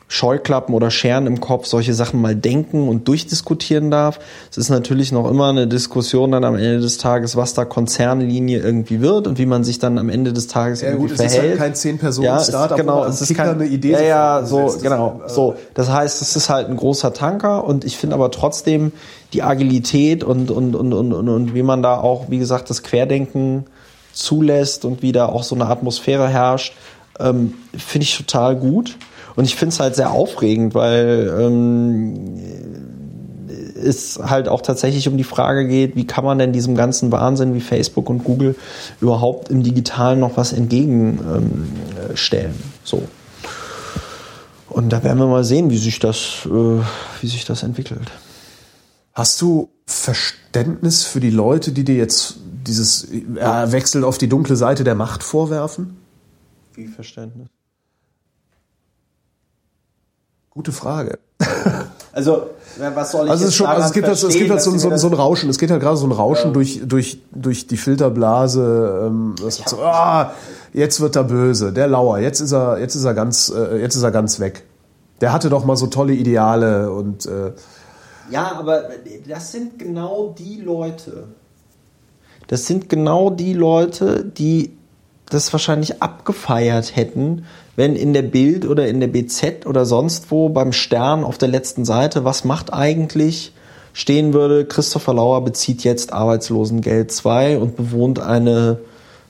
Scheuklappen 0.08 0.72
oder 0.72 0.92
Scheren 0.92 1.26
im 1.26 1.40
Kopf 1.40 1.66
solche 1.66 1.92
Sachen 1.92 2.20
mal 2.20 2.36
denken 2.36 2.88
und 2.88 3.08
durchdiskutieren 3.08 3.90
darf. 3.90 4.20
Es 4.50 4.56
ist 4.56 4.68
natürlich 4.68 5.10
noch 5.10 5.28
immer 5.28 5.48
eine 5.48 5.66
Diskussion 5.66 6.30
dann 6.30 6.44
am 6.44 6.54
Ende 6.54 6.78
des 6.78 6.98
Tages, 6.98 7.34
was 7.34 7.54
da 7.54 7.64
Konzernlinie 7.64 8.60
irgendwie 8.60 9.00
wird 9.00 9.26
und 9.26 9.38
wie 9.38 9.46
man 9.46 9.64
sich 9.64 9.80
dann 9.80 9.98
am 9.98 10.08
Ende 10.08 10.32
des 10.32 10.46
Tages 10.46 10.80
ja, 10.80 10.90
irgendwie 10.90 11.08
gut, 11.08 11.16
verhält. 11.16 11.32
Es 11.32 11.42
ist 11.42 11.50
halt 11.50 11.58
kein 11.58 11.74
zehn 11.74 11.98
Personen 11.98 12.26
ja, 12.26 12.38
Startup, 12.38 12.76
genau, 12.76 13.04
es 13.04 13.20
ist 13.20 13.34
kein, 13.34 13.48
eine 13.48 13.66
Idee. 13.66 13.92
Ja, 13.92 14.00
ja, 14.00 14.44
so 14.44 14.78
genau. 14.80 15.22
Äh, 15.26 15.28
so, 15.28 15.56
das 15.74 15.90
heißt, 15.90 16.22
es 16.22 16.36
ist 16.36 16.48
halt 16.50 16.68
ein 16.68 16.76
großer 16.76 17.12
Tanker 17.12 17.64
und 17.64 17.84
ich 17.84 17.96
finde 17.96 18.14
aber 18.14 18.30
trotzdem 18.30 18.92
die 19.32 19.42
Agilität 19.42 20.22
und 20.22 20.52
und, 20.52 20.76
und 20.76 20.92
und 20.92 21.12
und 21.12 21.28
und 21.28 21.54
wie 21.54 21.64
man 21.64 21.82
da 21.82 21.98
auch, 21.98 22.30
wie 22.30 22.38
gesagt, 22.38 22.70
das 22.70 22.84
Querdenken 22.84 23.64
zulässt 24.12 24.84
und 24.84 25.02
wie 25.02 25.10
da 25.10 25.26
auch 25.26 25.42
so 25.42 25.56
eine 25.56 25.66
Atmosphäre 25.66 26.28
herrscht, 26.28 26.74
ähm, 27.18 27.54
finde 27.76 28.04
ich 28.04 28.16
total 28.16 28.54
gut. 28.54 28.96
Und 29.36 29.44
ich 29.44 29.54
finde 29.54 29.74
es 29.74 29.80
halt 29.80 29.94
sehr 29.94 30.10
aufregend, 30.10 30.74
weil 30.74 31.32
ähm, 31.38 32.36
es 33.76 34.18
halt 34.18 34.48
auch 34.48 34.62
tatsächlich 34.62 35.08
um 35.08 35.16
die 35.16 35.24
Frage 35.24 35.68
geht, 35.68 35.94
wie 35.94 36.06
kann 36.06 36.24
man 36.24 36.38
denn 36.38 36.52
diesem 36.52 36.74
ganzen 36.74 37.12
Wahnsinn 37.12 37.54
wie 37.54 37.60
Facebook 37.60 38.08
und 38.08 38.24
Google 38.24 38.56
überhaupt 39.00 39.50
im 39.50 39.62
Digitalen 39.62 40.20
noch 40.20 40.36
was 40.36 40.52
entgegenstellen. 40.52 42.54
Ähm, 42.54 42.72
so. 42.82 43.02
Und 44.68 44.90
da 44.90 45.04
werden 45.04 45.18
wir 45.18 45.26
mal 45.26 45.44
sehen, 45.44 45.70
wie 45.70 45.78
sich 45.78 45.98
das, 45.98 46.46
äh, 46.46 46.80
wie 47.20 47.26
sich 47.26 47.44
das 47.44 47.62
entwickelt. 47.62 48.10
Hast 49.12 49.40
du 49.40 49.70
Verständnis 49.86 51.04
für 51.04 51.20
die 51.20 51.30
Leute, 51.30 51.72
die 51.72 51.84
dir 51.84 51.96
jetzt 51.96 52.36
dieses 52.66 53.10
äh, 53.10 53.72
Wechsel 53.72 54.04
auf 54.04 54.18
die 54.18 54.28
dunkle 54.28 54.56
Seite 54.56 54.84
der 54.84 54.94
Macht 54.94 55.22
vorwerfen? 55.22 55.96
Wie 56.74 56.88
Verständnis? 56.88 57.48
Gute 60.56 60.72
Frage. 60.72 61.18
Also, 62.14 62.46
was 62.94 63.12
soll 63.12 63.26
ich 63.26 63.30
also 63.30 63.44
jetzt 63.44 63.54
schon, 63.56 63.66
also 63.66 63.88
es 63.88 63.92
gibt, 63.92 64.06
halt, 64.06 64.16
es 64.16 64.34
gibt 64.34 64.48
halt 64.48 64.62
so, 64.62 64.70
so, 64.78 64.96
so 64.96 65.06
ein 65.08 65.12
Rauschen. 65.12 65.50
Es 65.50 65.58
geht 65.58 65.70
halt 65.70 65.82
gerade 65.82 65.98
so 65.98 66.06
ein 66.06 66.12
Rauschen 66.12 66.46
ja. 66.46 66.52
durch, 66.54 66.80
durch, 66.82 67.18
durch 67.30 67.66
die 67.66 67.76
Filterblase. 67.76 69.02
Ähm, 69.06 69.34
das 69.38 69.56
so, 69.56 69.82
ah, 69.82 70.32
jetzt 70.72 71.02
wird 71.02 71.14
er 71.14 71.24
böse, 71.24 71.74
der 71.74 71.88
Lauer. 71.88 72.20
Jetzt 72.20 72.40
ist 72.40 72.52
er, 72.52 72.78
jetzt 72.78 72.94
ist 72.94 73.04
er 73.04 73.12
ganz, 73.12 73.52
äh, 73.54 73.82
jetzt 73.82 73.96
ist 73.96 74.02
er 74.02 74.12
ganz 74.12 74.40
weg. 74.40 74.62
Der 75.20 75.30
hatte 75.30 75.50
doch 75.50 75.66
mal 75.66 75.76
so 75.76 75.88
tolle 75.88 76.14
Ideale 76.14 76.90
und 76.90 77.26
äh, 77.26 77.52
ja, 78.30 78.56
aber 78.58 78.84
das 79.28 79.52
sind 79.52 79.78
genau 79.78 80.34
die 80.38 80.62
Leute. 80.62 81.24
Das 82.46 82.64
sind 82.64 82.88
genau 82.88 83.28
die 83.28 83.52
Leute, 83.52 84.24
die 84.24 84.74
das 85.28 85.52
wahrscheinlich 85.52 86.02
abgefeiert 86.02 86.96
hätten, 86.96 87.44
wenn 87.76 87.94
in 87.94 88.14
der 88.14 88.22
Bild 88.22 88.66
oder 88.66 88.88
in 88.88 89.00
der 89.00 89.06
BZ 89.06 89.66
oder 89.66 89.84
sonst 89.84 90.30
wo 90.30 90.48
beim 90.48 90.72
Stern 90.72 91.22
auf 91.22 91.38
der 91.38 91.48
letzten 91.48 91.84
Seite, 91.84 92.24
was 92.24 92.44
macht 92.44 92.72
eigentlich, 92.72 93.52
stehen 93.92 94.32
würde, 94.32 94.64
Christopher 94.64 95.14
Lauer 95.14 95.44
bezieht 95.44 95.84
jetzt 95.84 96.12
Arbeitslosengeld 96.12 97.12
2 97.12 97.58
und 97.58 97.76
bewohnt 97.76 98.18
eine, 98.18 98.78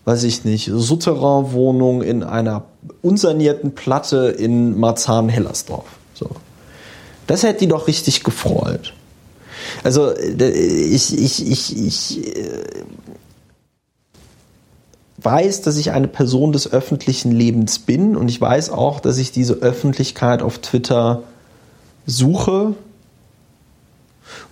weiß 0.05 0.25
ich 0.25 0.45
nicht, 0.45 0.71
Souterrain-Wohnung 0.73 2.03
in 2.03 2.23
einer 2.23 2.65
unsanierten 3.03 3.75
Platte 3.75 4.29
in 4.29 4.79
Marzahn-Hellersdorf. 4.79 5.87
So. 6.15 6.31
Das 7.27 7.43
hätte 7.43 7.61
die 7.61 7.69
doch 7.69 7.89
richtig 7.89 8.23
gefreut. 8.23 8.93
Also 9.83 10.17
ich, 10.17 11.19
ich, 11.19 11.51
ich, 11.51 11.77
ich 11.77 12.37
äh, 12.37 12.65
weiß, 15.27 15.63
dass 15.63 15.77
ich 15.77 15.91
eine 15.91 16.07
Person 16.07 16.53
des 16.53 16.73
öffentlichen 16.73 17.33
Lebens 17.33 17.81
bin 17.81 18.17
und 18.17 18.29
ich 18.29 18.41
weiß 18.41 18.71
auch, 18.71 19.01
dass 19.01 19.19
ich 19.19 19.33
diese 19.33 19.55
Öffentlichkeit 19.55 20.41
auf 20.41 20.59
Twitter 20.59 21.25
suche. 22.07 22.75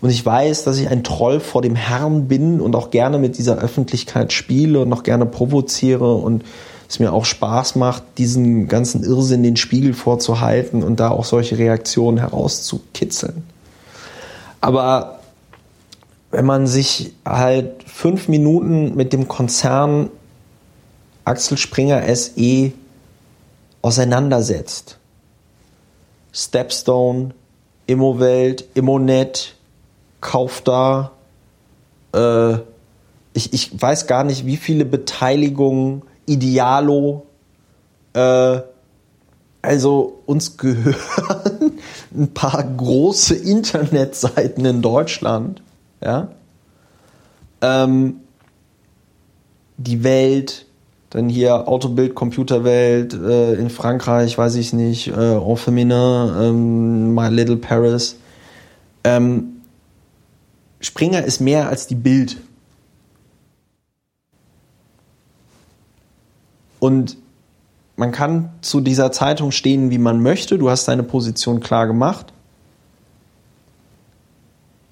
Und 0.01 0.11
ich 0.11 0.27
weiß, 0.27 0.65
dass 0.65 0.79
ich 0.79 0.89
ein 0.89 1.05
Troll 1.05 1.39
vor 1.39 1.63
dem 1.63 1.77
Herrn 1.77 2.27
bin 2.27 2.61
und 2.61 2.75
auch 2.75 2.91
gerne 2.91 3.19
mit 3.19 3.39
dieser 3.39 3.59
Öffentlichkeit 3.59 4.33
spiele 4.33 4.81
und 4.81 4.93
auch 4.93 5.05
gerne 5.05 5.27
provoziere 5.27 6.13
und 6.13 6.45
es 6.89 6.99
mir 6.99 7.13
auch 7.13 7.25
Spaß 7.25 7.77
macht, 7.77 8.03
diesen 8.19 8.67
ganzen 8.67 9.05
Irrsinn 9.05 9.45
den 9.45 9.57
Spiegel 9.57 9.95
vorzuhalten 9.95 10.83
und 10.83 10.99
da 10.99 11.11
auch 11.11 11.25
solche 11.25 11.57
Reaktionen 11.57 12.19
herauszukitzeln. 12.19 13.45
Aber 14.61 15.21
wenn 16.33 16.47
man 16.47 16.67
sich 16.67 17.15
halt 17.25 17.85
fünf 17.87 18.27
Minuten 18.27 18.97
mit 18.97 19.13
dem 19.13 19.29
Konzern 19.29 20.11
Axel 21.25 21.57
Springer 21.57 22.03
SE 22.15 22.73
auseinandersetzt, 23.83 24.99
Stepstone, 26.33 27.35
Immowelt, 27.87 28.65
Immonet, 28.75 29.55
Kaufda, 30.21 31.13
äh, 32.15 32.55
ich, 33.35 33.53
ich 33.53 33.83
weiß 33.83 34.07
gar 34.07 34.25
nicht, 34.25 34.47
wie 34.47 34.57
viele 34.57 34.85
Beteiligungen 34.85 36.03
Idealo. 36.27 37.27
Äh, 38.15 38.61
also 39.61 40.21
uns 40.27 40.57
gehören 40.57 41.79
ein 42.15 42.33
paar 42.33 42.63
große 42.63 43.35
Internetseiten 43.35 44.65
in 44.65 44.83
Deutschland. 44.83 45.63
Ja? 46.03 46.29
Ähm, 47.61 48.21
die 49.77 50.05
Welt, 50.05 50.67
dann 51.15 51.29
hier 51.29 51.69
Autobild, 51.69 52.17
Computerwelt, 52.17 53.15
äh, 53.15 53.55
in 53.55 53.71
Frankreich, 53.71 54.37
weiß 54.37 54.57
ich 54.57 54.73
nicht, 54.73 55.07
äh, 55.07 55.37
En 55.37 55.57
Feminin, 55.57 55.93
ähm, 55.93 57.15
My 57.15 57.29
Little 57.29 57.57
Paris. 57.57 58.17
Ähm, 59.05 59.61
Springer 60.81 61.23
ist 61.25 61.41
mehr 61.41 61.69
als 61.69 61.87
die 61.87 61.95
Bild. 61.95 62.39
Und 66.81 67.17
man 67.95 68.11
kann 68.11 68.51
zu 68.61 68.81
dieser 68.81 69.13
Zeitung 69.13 69.53
stehen, 69.53 69.91
wie 69.93 69.99
man 69.99 70.21
möchte. 70.21 70.59
Du 70.59 70.69
hast 70.69 70.89
deine 70.89 71.05
Position 71.05 71.61
klar 71.61 71.87
gemacht. 71.87 72.33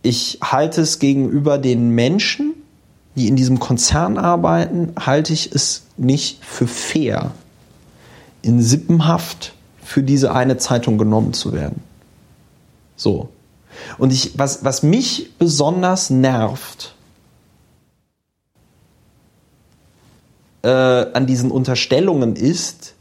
Ich 0.03 0.39
halte 0.41 0.83
es 0.83 1.01
gegenüber 1.01 1.59
den 1.59 1.91
Menschen, 1.91 2.52
die 3.15 3.29
in 3.29 3.37
diesem 3.37 3.59
Konzern 3.59 4.19
arbeiten, 4.19 4.93
halte 4.99 5.33
ich 5.33 5.53
es 5.53 5.83
nicht 5.97 6.45
für 6.45 6.67
fair, 6.67 7.33
in 8.41 8.63
Sippenhaft 8.63 9.55
für 9.83 10.03
diese 10.03 10.33
eine 10.33 10.57
Zeitung 10.57 10.99
genommen 10.99 11.33
zu 11.33 11.53
werden. 11.53 11.83
So. 12.97 13.29
Und 13.99 14.13
ich, 14.13 14.39
was, 14.39 14.65
was 14.65 14.83
mich 14.83 15.33
besonders 15.39 16.11
nervt, 16.11 16.95
äh, 20.63 20.69
an 20.69 21.27
diesen 21.27 21.51
Unterstellungen 21.51 22.37
ist, 22.37 22.95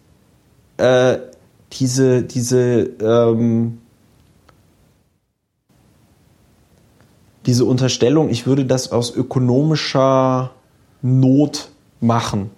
äh, 0.78 1.20
diese, 1.74 2.24
diese, 2.24 2.90
ähm, 3.02 3.80
diese 7.46 7.66
Unterstellung, 7.66 8.30
ich 8.30 8.46
würde 8.46 8.66
das 8.66 8.92
aus 8.92 9.16
ökonomischer 9.16 10.52
Not 11.02 11.70
machen. 12.00 12.52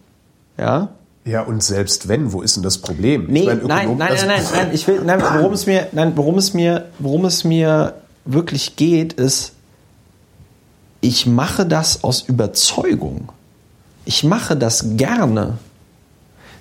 Ja? 0.57 0.89
Ja, 1.25 1.43
und 1.43 1.63
selbst 1.63 2.09
wenn, 2.09 2.33
wo 2.33 2.41
ist 2.41 2.57
denn 2.57 2.63
das 2.63 2.79
Problem? 2.79 3.27
Nee, 3.29 3.45
meine, 3.45 3.63
nein, 3.63 3.97
nein, 3.97 3.97
nein, 3.97 4.27
nein, 4.27 4.43
nein, 4.53 4.69
ich 4.73 4.85
will, 4.87 5.01
nein, 5.05 5.21
worum 5.21 5.53
es 5.53 5.65
mir, 5.65 5.87
nein, 5.93 6.13
worum 6.15 6.37
es 6.37 6.53
mir, 6.53 6.89
worum 6.99 7.23
es 7.25 7.45
mir 7.45 7.93
wirklich 8.25 8.75
geht, 8.75 9.13
ist, 9.13 9.53
ich 10.99 11.25
mache 11.25 11.65
das 11.65 12.03
aus 12.03 12.21
Überzeugung. 12.21 13.31
Ich 14.05 14.23
mache 14.23 14.57
das 14.57 14.97
gerne. 14.97 15.57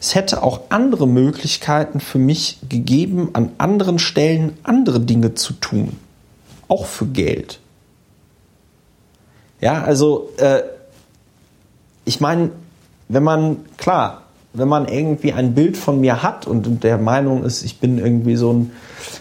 Es 0.00 0.14
hätte 0.14 0.42
auch 0.42 0.62
andere 0.68 1.06
Möglichkeiten 1.06 2.00
für 2.00 2.18
mich 2.18 2.58
gegeben, 2.68 3.30
an 3.34 3.50
anderen 3.58 3.98
Stellen 4.00 4.56
andere 4.64 5.00
Dinge 5.00 5.34
zu 5.34 5.52
tun. 5.54 5.96
Auch 6.66 6.86
für 6.86 7.06
Geld. 7.06 7.60
Ja, 9.62 9.82
also 9.82 10.30
äh, 10.38 10.62
ich 12.04 12.20
meine, 12.20 12.50
wenn 13.08 13.22
man, 13.22 13.64
klar, 13.78 14.22
wenn 14.52 14.68
man 14.68 14.88
irgendwie 14.88 15.32
ein 15.32 15.54
Bild 15.54 15.76
von 15.76 16.00
mir 16.00 16.22
hat 16.22 16.48
und 16.48 16.82
der 16.82 16.98
Meinung 16.98 17.44
ist, 17.44 17.62
ich 17.62 17.78
bin 17.78 17.98
irgendwie 17.98 18.34
so 18.34 18.52
ein 18.52 18.72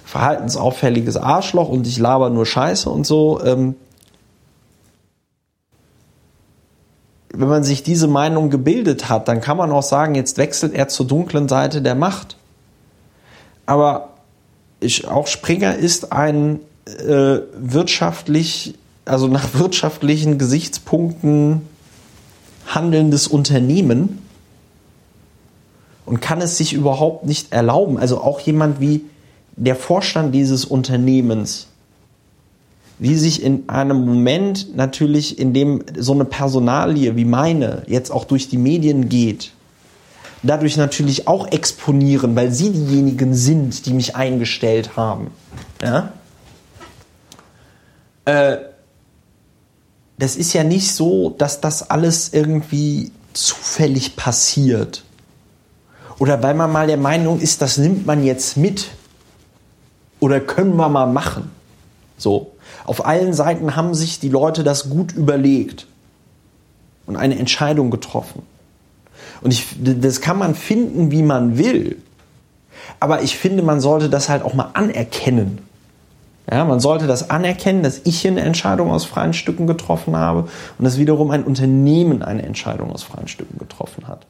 verhaltensauffälliges 0.04 1.16
Arschloch 1.16 1.70
und 1.70 1.86
ich 1.86 2.00
laber 2.00 2.32
nur 2.32 2.48
Scheiße 2.48 2.90
und 2.90 3.06
so, 3.06 3.40
ähm, 3.46 3.76
wenn 7.34 7.48
man 7.48 7.64
sich 7.64 7.84
diese 7.84 8.08
Meinung 8.08 8.50
gebildet 8.50 9.10
hat, 9.10 9.28
dann 9.28 9.42
kann 9.42 9.58
man 9.58 9.72
auch 9.72 9.84
sagen, 9.84 10.16
jetzt 10.16 10.40
wechselt 10.40 10.74
er 10.74 10.88
zur 10.88 11.06
dunklen 11.06 11.48
Seite 11.48 11.84
der 11.84 11.96
Macht. 11.96 12.36
Aber 13.68 14.10
ich, 14.80 15.08
auch 15.08 15.28
Springer 15.28 15.76
ist 15.76 16.12
ein 16.12 16.60
äh, 16.86 17.38
wirtschaftlich, 17.56 18.74
also 19.06 19.28
nach 19.28 19.54
wirtschaftlichen 19.54 20.38
Gesichtspunkten 20.38 21.62
handelndes 22.68 23.28
Unternehmen 23.28 24.20
und 26.06 26.22
kann 26.22 26.42
es 26.42 26.58
sich 26.58 26.74
überhaupt 26.74 27.26
nicht 27.26 27.52
erlauben. 27.52 27.98
Also 27.98 28.22
auch 28.22 28.40
jemand 28.40 28.80
wie 28.80 29.06
der 29.56 29.76
Vorstand 29.76 30.34
dieses 30.34 30.66
Unternehmens 30.66 31.68
wie 33.02 33.16
sich 33.16 33.42
in 33.42 33.68
einem 33.68 34.06
Moment 34.06 34.78
natürlich, 34.78 35.40
in 35.40 35.56
dem 35.56 35.84
so 35.98 36.14
eine 36.14 36.24
Personalie 36.24 37.16
wie 37.16 37.26
meine 37.26 37.82
jetzt 37.88 38.12
auch 38.12 38.26
durch 38.26 38.48
die 38.48 38.60
Medien 38.60 39.10
geht, 39.10 39.54
dadurch 40.44 40.78
natürlich 40.78 41.28
auch 41.28 41.48
exponieren, 41.48 42.36
weil 42.36 42.52
sie 42.52 42.70
diejenigen 42.70 43.34
sind, 43.34 43.88
die 43.88 43.94
mich 43.94 44.16
eingestellt 44.16 44.98
haben. 44.98 45.32
Ja? 45.82 46.14
Äh, 48.26 48.58
das 50.22 50.36
ist 50.36 50.54
ja 50.54 50.64
nicht 50.64 50.94
so, 50.94 51.32
dass 51.32 51.62
das 51.62 51.90
alles 51.90 52.32
irgendwie 52.32 53.12
zufällig 53.34 54.16
passiert. 54.16 55.04
Oder 56.20 56.44
weil 56.44 56.54
man 56.54 56.72
mal 56.72 56.86
der 56.86 56.98
Meinung 56.98 57.40
ist, 57.40 57.64
das 57.64 57.80
nimmt 57.80 58.06
man 58.06 58.24
jetzt 58.24 58.56
mit. 58.56 58.90
Oder 60.20 60.40
können 60.40 60.76
wir 60.76 60.90
mal 60.90 61.08
machen. 61.08 61.50
So. 62.20 62.52
Auf 62.86 63.08
allen 63.08 63.34
Seiten 63.34 63.76
haben 63.76 63.96
sich 63.96 64.20
die 64.20 64.30
Leute 64.30 64.64
das 64.64 64.92
gut 64.92 65.12
überlegt 65.12 65.88
und 67.08 67.16
eine 67.16 67.40
Entscheidung 67.40 67.90
getroffen. 67.90 68.44
Und 69.42 69.52
ich, 69.52 69.76
das 69.80 70.22
kann 70.22 70.38
man 70.38 70.54
finden, 70.54 71.10
wie 71.10 71.24
man 71.24 71.58
will. 71.58 71.98
Aber 73.00 73.24
ich 73.24 73.40
finde, 73.40 73.64
man 73.64 73.82
sollte 73.82 74.08
das 74.08 74.30
halt 74.30 74.44
auch 74.44 74.54
mal 74.54 74.70
anerkennen. 74.74 75.71
Ja, 76.50 76.66
man 76.66 76.80
sollte 76.80 77.08
das 77.08 77.30
anerkennen, 77.30 77.84
dass 77.84 78.02
ich 78.04 78.20
hier 78.20 78.32
eine 78.32 78.42
Entscheidung 78.42 78.92
aus 78.92 79.06
freien 79.06 79.34
Stücken 79.34 79.68
getroffen 79.68 80.18
habe 80.18 80.50
und 80.78 80.86
dass 80.86 80.98
wiederum 80.98 81.32
ein 81.32 81.44
Unternehmen 81.44 82.24
eine 82.24 82.42
Entscheidung 82.42 82.92
aus 82.92 83.04
freien 83.04 83.28
Stücken 83.28 83.58
getroffen 83.60 84.08
hat. 84.08 84.26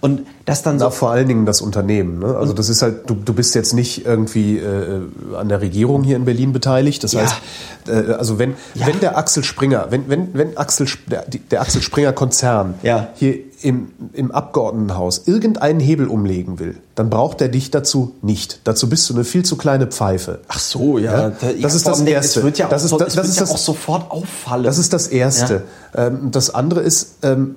Und 0.00 0.26
das 0.44 0.62
dann 0.62 0.78
so. 0.78 0.90
vor 0.90 1.10
allen 1.10 1.26
Dingen 1.26 1.46
das 1.46 1.62
Unternehmen. 1.62 2.18
Ne? 2.18 2.36
Also 2.36 2.52
das 2.52 2.68
ist 2.68 2.82
halt, 2.82 3.08
du, 3.08 3.14
du 3.14 3.32
bist 3.32 3.54
jetzt 3.54 3.72
nicht 3.72 4.04
irgendwie 4.04 4.58
äh, 4.58 5.00
an 5.36 5.48
der 5.48 5.62
Regierung 5.62 6.04
hier 6.04 6.16
in 6.16 6.26
Berlin 6.26 6.52
beteiligt. 6.52 7.02
Das 7.02 7.12
ja. 7.12 7.22
heißt, 7.22 7.36
äh, 7.88 8.12
also 8.12 8.38
wenn, 8.38 8.54
ja. 8.74 8.86
wenn 8.86 9.00
der 9.00 9.16
Axel 9.16 9.42
Springer, 9.42 9.86
wenn, 9.90 10.08
wenn, 10.08 10.34
wenn 10.34 10.56
Axel, 10.56 10.86
der, 11.06 11.24
der 11.50 11.60
Axel 11.62 11.82
Springer 11.82 12.12
Konzern 12.12 12.74
ja. 12.82 13.08
hier 13.14 13.38
im, 13.64 13.88
im 14.12 14.30
Abgeordnetenhaus 14.30 15.22
irgendeinen 15.26 15.80
Hebel 15.80 16.06
umlegen 16.06 16.58
will, 16.58 16.76
dann 16.94 17.08
braucht 17.10 17.40
er 17.40 17.48
dich 17.48 17.70
dazu 17.70 18.14
nicht. 18.22 18.60
Dazu 18.64 18.88
bist 18.88 19.08
du 19.08 19.14
eine 19.14 19.24
viel 19.24 19.44
zu 19.44 19.56
kleine 19.56 19.86
Pfeife. 19.86 20.40
Ach 20.48 20.58
so, 20.58 20.98
ja. 20.98 21.28
Ja, 21.30 21.32
das 21.62 21.74
ist 21.74 21.86
das 21.86 22.00
Erste. 22.02 22.40
Es 22.40 22.44
wird 22.44 22.58
ja 22.58 22.66
auch, 22.66 22.70
Das 22.70 22.84
ist- 22.84 22.92
das- 22.92 22.98
das 23.00 23.16
wird 23.16 23.26
ist 23.26 23.36
ja 23.36 23.40
das- 23.40 23.50
auch 23.50 23.56
sofort 23.58 24.10
auffallen. 24.10 24.64
Das 24.64 24.78
ist 24.78 24.92
das 24.92 25.06
Erste. 25.08 25.62
Ähm, 25.94 26.30
das 26.30 26.54
andere 26.54 26.80
ist, 26.80 27.14
ähm, 27.22 27.54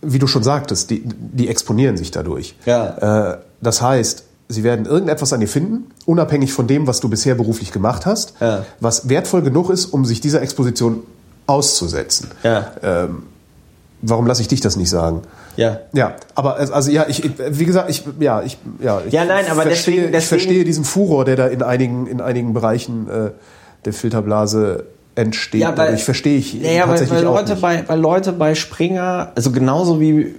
wie 0.00 0.18
du 0.18 0.26
schon 0.26 0.42
sagtest, 0.42 0.90
die, 0.90 1.02
die 1.04 1.48
exponieren 1.48 1.96
sich 1.96 2.10
dadurch. 2.10 2.54
Ja. 2.66 3.32
Äh, 3.34 3.38
das 3.60 3.82
heißt, 3.82 4.24
sie 4.48 4.62
werden 4.64 4.86
irgendetwas 4.86 5.32
an 5.34 5.40
dir 5.40 5.48
finden, 5.48 5.90
unabhängig 6.06 6.52
von 6.54 6.66
dem, 6.66 6.86
was 6.86 7.00
du 7.00 7.08
bisher 7.10 7.34
beruflich 7.34 7.70
gemacht 7.70 8.06
hast, 8.06 8.32
Ja. 8.40 8.64
was 8.80 9.08
wertvoll 9.10 9.42
genug 9.42 9.68
ist, 9.70 9.86
um 9.86 10.04
sich 10.06 10.20
dieser 10.22 10.40
Exposition 10.40 11.00
auszusetzen. 11.46 12.28
Ja. 12.42 12.72
Ähm, 12.82 13.24
warum 14.02 14.26
lasse 14.26 14.42
ich 14.42 14.48
dich 14.48 14.60
das 14.60 14.76
nicht 14.76 14.90
sagen? 14.90 15.22
ja. 15.56 15.80
Ja, 15.92 16.14
aber 16.34 16.56
also 16.56 16.90
ja, 16.90 17.06
ich, 17.08 17.24
ich- 17.24 17.32
wie 17.50 17.64
gesagt, 17.64 17.90
ich 17.90 18.04
ja, 18.20 18.42
ich 18.42 18.58
ja, 18.80 19.00
ich 19.06 19.12
Ja, 19.12 19.24
nein, 19.24 19.44
aber 19.50 19.62
verstehe, 19.62 19.94
deswegen- 19.94 20.04
ich 20.06 20.10
deswegen- 20.12 20.28
verstehe 20.40 20.64
diesen 20.64 20.84
Furor, 20.84 21.24
der 21.24 21.36
da 21.36 21.46
in 21.46 21.62
einigen 21.62 22.06
in 22.06 22.20
einigen 22.20 22.52
Bereichen 22.54 23.08
äh, 23.08 23.30
der 23.84 23.92
Filterblase 23.92 24.84
entsteht. 25.14 25.60
Ja, 25.62 25.68
weil, 25.70 25.76
Dadurch 25.86 26.04
verstehe 26.04 26.38
ich 26.38 26.62
weil, 26.62 26.78
tatsächlich 26.78 27.18
weil, 27.18 27.26
auch 27.26 27.34
Leute 27.36 27.52
nicht. 27.52 27.62
bei, 27.62 27.84
weil 27.88 27.98
Leute 28.00 28.32
bei 28.32 28.54
Springer, 28.54 29.32
also 29.34 29.50
genauso 29.50 30.00
wie 30.00 30.34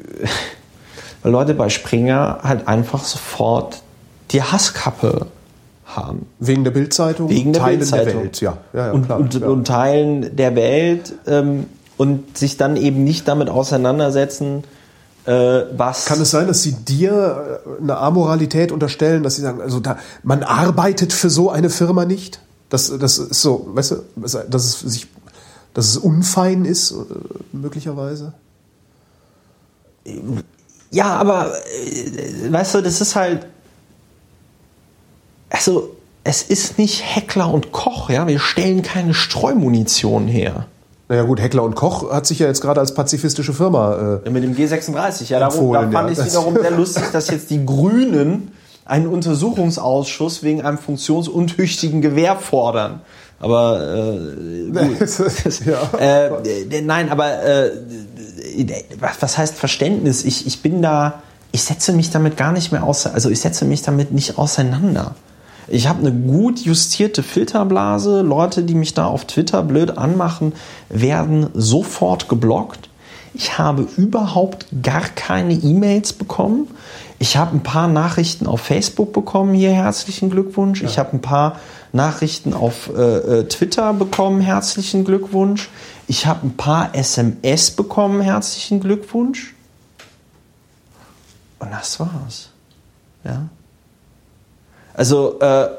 weil 1.24 1.32
Leute 1.32 1.54
bei 1.54 1.68
Springer 1.70 2.40
halt 2.44 2.68
einfach 2.68 3.04
sofort 3.04 3.82
die 4.32 4.42
Hasskappe 4.42 5.28
haben. 5.86 6.28
Wegen 6.40 6.64
der 6.64 6.72
Bildzeitung, 6.72 7.30
Wegen 7.30 7.52
der 7.52 7.62
Teilen 7.64 7.80
Bildzeitung. 7.80 8.06
der 8.14 8.22
Welt, 8.24 8.42
ja, 8.42 8.58
ja, 8.74 8.86
ja 8.88 8.92
und, 8.94 9.06
klar. 9.06 9.20
und, 9.20 9.34
ja. 9.34 9.48
und 9.48 9.68
Teilen 9.68 10.36
der 10.36 10.56
Welt 10.56 11.14
ähm, 11.28 11.66
und 12.00 12.38
sich 12.38 12.56
dann 12.56 12.78
eben 12.78 13.04
nicht 13.04 13.28
damit 13.28 13.50
auseinandersetzen, 13.50 14.64
äh, 15.26 15.64
was. 15.76 16.06
Kann 16.06 16.22
es 16.22 16.32
sein, 16.32 16.48
dass 16.48 16.64
sie 16.64 16.72
dir 16.72 17.62
äh, 17.68 17.84
eine 17.84 17.98
Amoralität 17.98 18.72
unterstellen, 18.72 19.22
dass 19.22 19.36
sie 19.36 19.42
sagen, 19.42 19.60
also 19.60 19.82
da, 19.82 19.98
man 20.24 20.44
arbeitet 20.44 21.12
für 21.12 21.30
so 21.30 21.50
eine 21.50 21.70
Firma 21.70 22.06
nicht? 22.06 22.40
Das, 22.70 22.98
das 22.98 23.18
ist 23.18 23.42
so, 23.42 23.68
weißt 23.74 23.92
du, 23.92 23.96
dass 24.16 24.64
es 24.64 24.80
sich, 24.80 25.08
dass 25.74 25.90
es 25.90 25.98
unfein 25.98 26.64
ist, 26.64 26.92
äh, 26.92 26.96
möglicherweise? 27.52 28.32
Ja, 30.92 31.18
aber 31.18 31.52
weißt 32.50 32.76
du, 32.76 32.82
das 32.82 33.02
ist 33.02 33.18
halt. 33.18 33.46
Also, 35.50 35.98
es 36.24 36.44
ist 36.44 36.78
nicht 36.78 37.04
Heckler 37.04 37.52
und 37.52 37.74
Koch, 37.74 38.10
ja. 38.10 38.26
Wir 38.26 38.40
stellen 38.40 38.84
keine 38.84 39.14
Streumunition 39.14 40.30
her. 40.30 40.66
Naja 41.10 41.24
gut, 41.24 41.42
Heckler 41.42 41.64
und 41.64 41.74
Koch 41.76 42.12
hat 42.12 42.28
sich 42.28 42.38
ja 42.38 42.46
jetzt 42.46 42.62
gerade 42.62 42.80
als 42.80 42.94
pazifistische 42.94 43.52
Firma 43.52 44.22
äh, 44.24 44.30
Mit 44.30 44.44
dem 44.44 44.56
G36, 44.56 45.30
ja, 45.30 45.40
darum, 45.40 45.74
da 45.74 45.90
fand 45.90 45.94
ja. 45.94 46.10
ich 46.12 46.20
es 46.20 46.26
wiederum 46.26 46.56
sehr 46.62 46.70
lustig, 46.70 47.04
dass 47.12 47.32
jetzt 47.32 47.50
die 47.50 47.66
Grünen 47.66 48.52
einen 48.86 49.08
Untersuchungsausschuss 49.08 50.44
wegen 50.44 50.62
einem 50.62 50.78
funktionsuntüchtigen 50.78 52.02
Gewehr 52.02 52.36
fordern. 52.36 53.02
Aber 53.40 53.82
äh, 53.82 54.70
gut. 54.72 55.66
ja. 55.66 56.00
Äh, 56.00 56.82
nein, 56.82 57.10
aber 57.10 57.44
äh, 57.44 57.72
was, 59.00 59.20
was 59.20 59.38
heißt 59.40 59.56
Verständnis? 59.56 60.24
Ich, 60.24 60.46
ich 60.46 60.62
bin 60.62 60.84
da, 60.84 61.24
ich 61.52 61.64
setze 61.64 61.92
mich 61.94 62.12
damit 62.12 62.38
gar 62.38 62.52
nicht 62.52 62.72
mehr 62.72 62.84
auseinander, 62.84 63.16
also 63.16 63.30
ich 63.32 63.42
setze 63.42 63.66
mich 63.66 63.82
damit 63.82 64.12
nicht 64.12 64.38
auseinander. 64.38 65.16
Ich 65.72 65.88
habe 65.88 66.00
eine 66.00 66.12
gut 66.12 66.60
justierte 66.60 67.24
Filterblase. 67.24 68.22
Leute, 68.22 68.64
die 68.64 68.76
mich 68.76 68.94
da 68.94 69.06
auf 69.06 69.26
Twitter 69.26 69.64
blöd 69.64 69.98
anmachen, 69.98 70.54
werden 70.90 71.48
sofort 71.54 72.30
geblockt. 72.30 72.90
Ich 73.34 73.58
habe 73.58 73.88
überhaupt 73.98 74.66
gar 74.82 75.02
keine 75.02 75.54
E-Mails 75.54 76.14
bekommen. 76.14 76.68
Ich 77.20 77.38
habe 77.38 77.56
ein 77.56 77.64
paar 77.64 77.88
Nachrichten 77.88 78.48
auf 78.48 78.62
Facebook 78.62 79.14
bekommen, 79.14 79.54
hier 79.54 79.72
herzlichen 79.72 80.30
Glückwunsch. 80.30 80.82
Ich 80.82 80.98
habe 80.98 81.14
ein 81.14 81.22
paar 81.22 81.60
Nachrichten 81.92 82.54
auf 82.54 82.90
äh, 82.96 83.02
äh, 83.02 83.48
Twitter 83.48 83.94
bekommen, 83.94 84.42
herzlichen 84.42 85.06
Glückwunsch. 85.06 85.70
Ich 86.08 86.26
habe 86.26 86.48
ein 86.48 86.56
paar 86.56 86.96
SMS 86.96 87.72
bekommen, 87.72 88.22
herzlichen 88.22 88.80
Glückwunsch. 88.80 89.54
Und 91.60 91.72
das 91.72 92.00
war's. 92.00 92.50
Ja. 93.24 93.50
Also, 95.00 95.40
äh, 95.40 95.70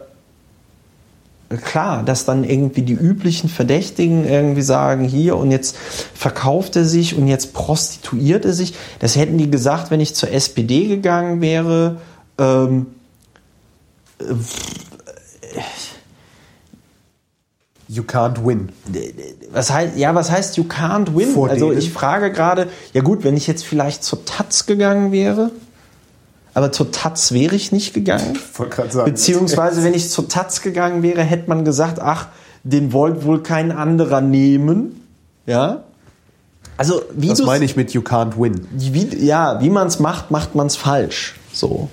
klar, 1.63 2.03
dass 2.03 2.25
dann 2.25 2.43
irgendwie 2.43 2.81
die 2.81 2.95
üblichen 2.95 3.51
Verdächtigen 3.51 4.27
irgendwie 4.27 4.63
sagen, 4.63 5.05
hier 5.05 5.37
und 5.37 5.51
jetzt 5.51 5.77
verkauft 5.77 6.75
er 6.77 6.87
sich 6.87 7.15
und 7.19 7.29
jetzt 7.29 7.53
prostituiert 7.53 8.47
er 8.47 8.55
sich. 8.55 8.73
Das 8.99 9.17
hätten 9.17 9.37
die 9.37 9.51
gesagt, 9.51 9.91
wenn 9.91 10.01
ich 10.01 10.15
zur 10.15 10.31
SPD 10.31 10.87
gegangen 10.87 11.43
wäre. 11.43 11.99
Ähm, 12.39 12.87
You 17.89 18.05
can't 18.05 18.47
win. 18.47 18.71
was 19.53 19.71
heißt, 19.71 19.99
ja, 19.99 20.15
was 20.15 20.31
heißt 20.31 20.57
you 20.57 20.65
can't 20.65 21.15
win? 21.15 21.35
Vor 21.35 21.51
also 21.51 21.73
ich 21.73 21.93
frage 21.93 22.33
gerade, 22.33 22.69
ja 22.95 23.03
gut, 23.03 23.23
wenn 23.23 23.37
ich 23.37 23.47
jetzt 23.47 23.67
vielleicht 23.67 24.03
zur 24.03 24.25
Taz 24.25 24.65
gegangen 24.65 25.13
wäre, 25.13 25.51
aber 26.55 26.73
zur 26.73 26.91
Taz 26.93 27.33
wäre 27.33 27.55
ich 27.55 27.73
nicht 27.73 27.95
gegangen. 27.95 28.39
gerade 28.71 28.91
sagen. 28.91 29.11
Beziehungsweise, 29.11 29.85
wenn 29.85 29.95
ich 29.95 30.11
zur 30.11 30.29
Taz 30.29 30.63
gegangen 30.63 31.03
wäre, 31.03 31.23
hätte 31.23 31.49
man 31.49 31.65
gesagt, 31.65 32.01
ach, 32.01 32.29
den 32.65 32.93
wollt 32.93 33.25
wohl 33.25 33.43
kein 33.43 33.73
anderer 33.73 34.21
nehmen. 34.21 35.07
Ja. 35.47 35.85
Also, 36.77 37.03
wie 37.13 37.29
Das 37.29 37.43
meine 37.43 37.65
ich 37.65 37.77
mit 37.77 37.93
You 37.93 38.01
can't 38.01 38.41
win. 38.41 38.67
wie, 38.73 39.25
ja, 39.25 39.61
wie 39.61 39.71
man 39.71 39.87
es 39.87 39.99
macht, 39.99 40.31
macht 40.31 40.55
man 40.55 40.67
es 40.67 40.77
falsch. 40.77 41.35
So. 41.53 41.89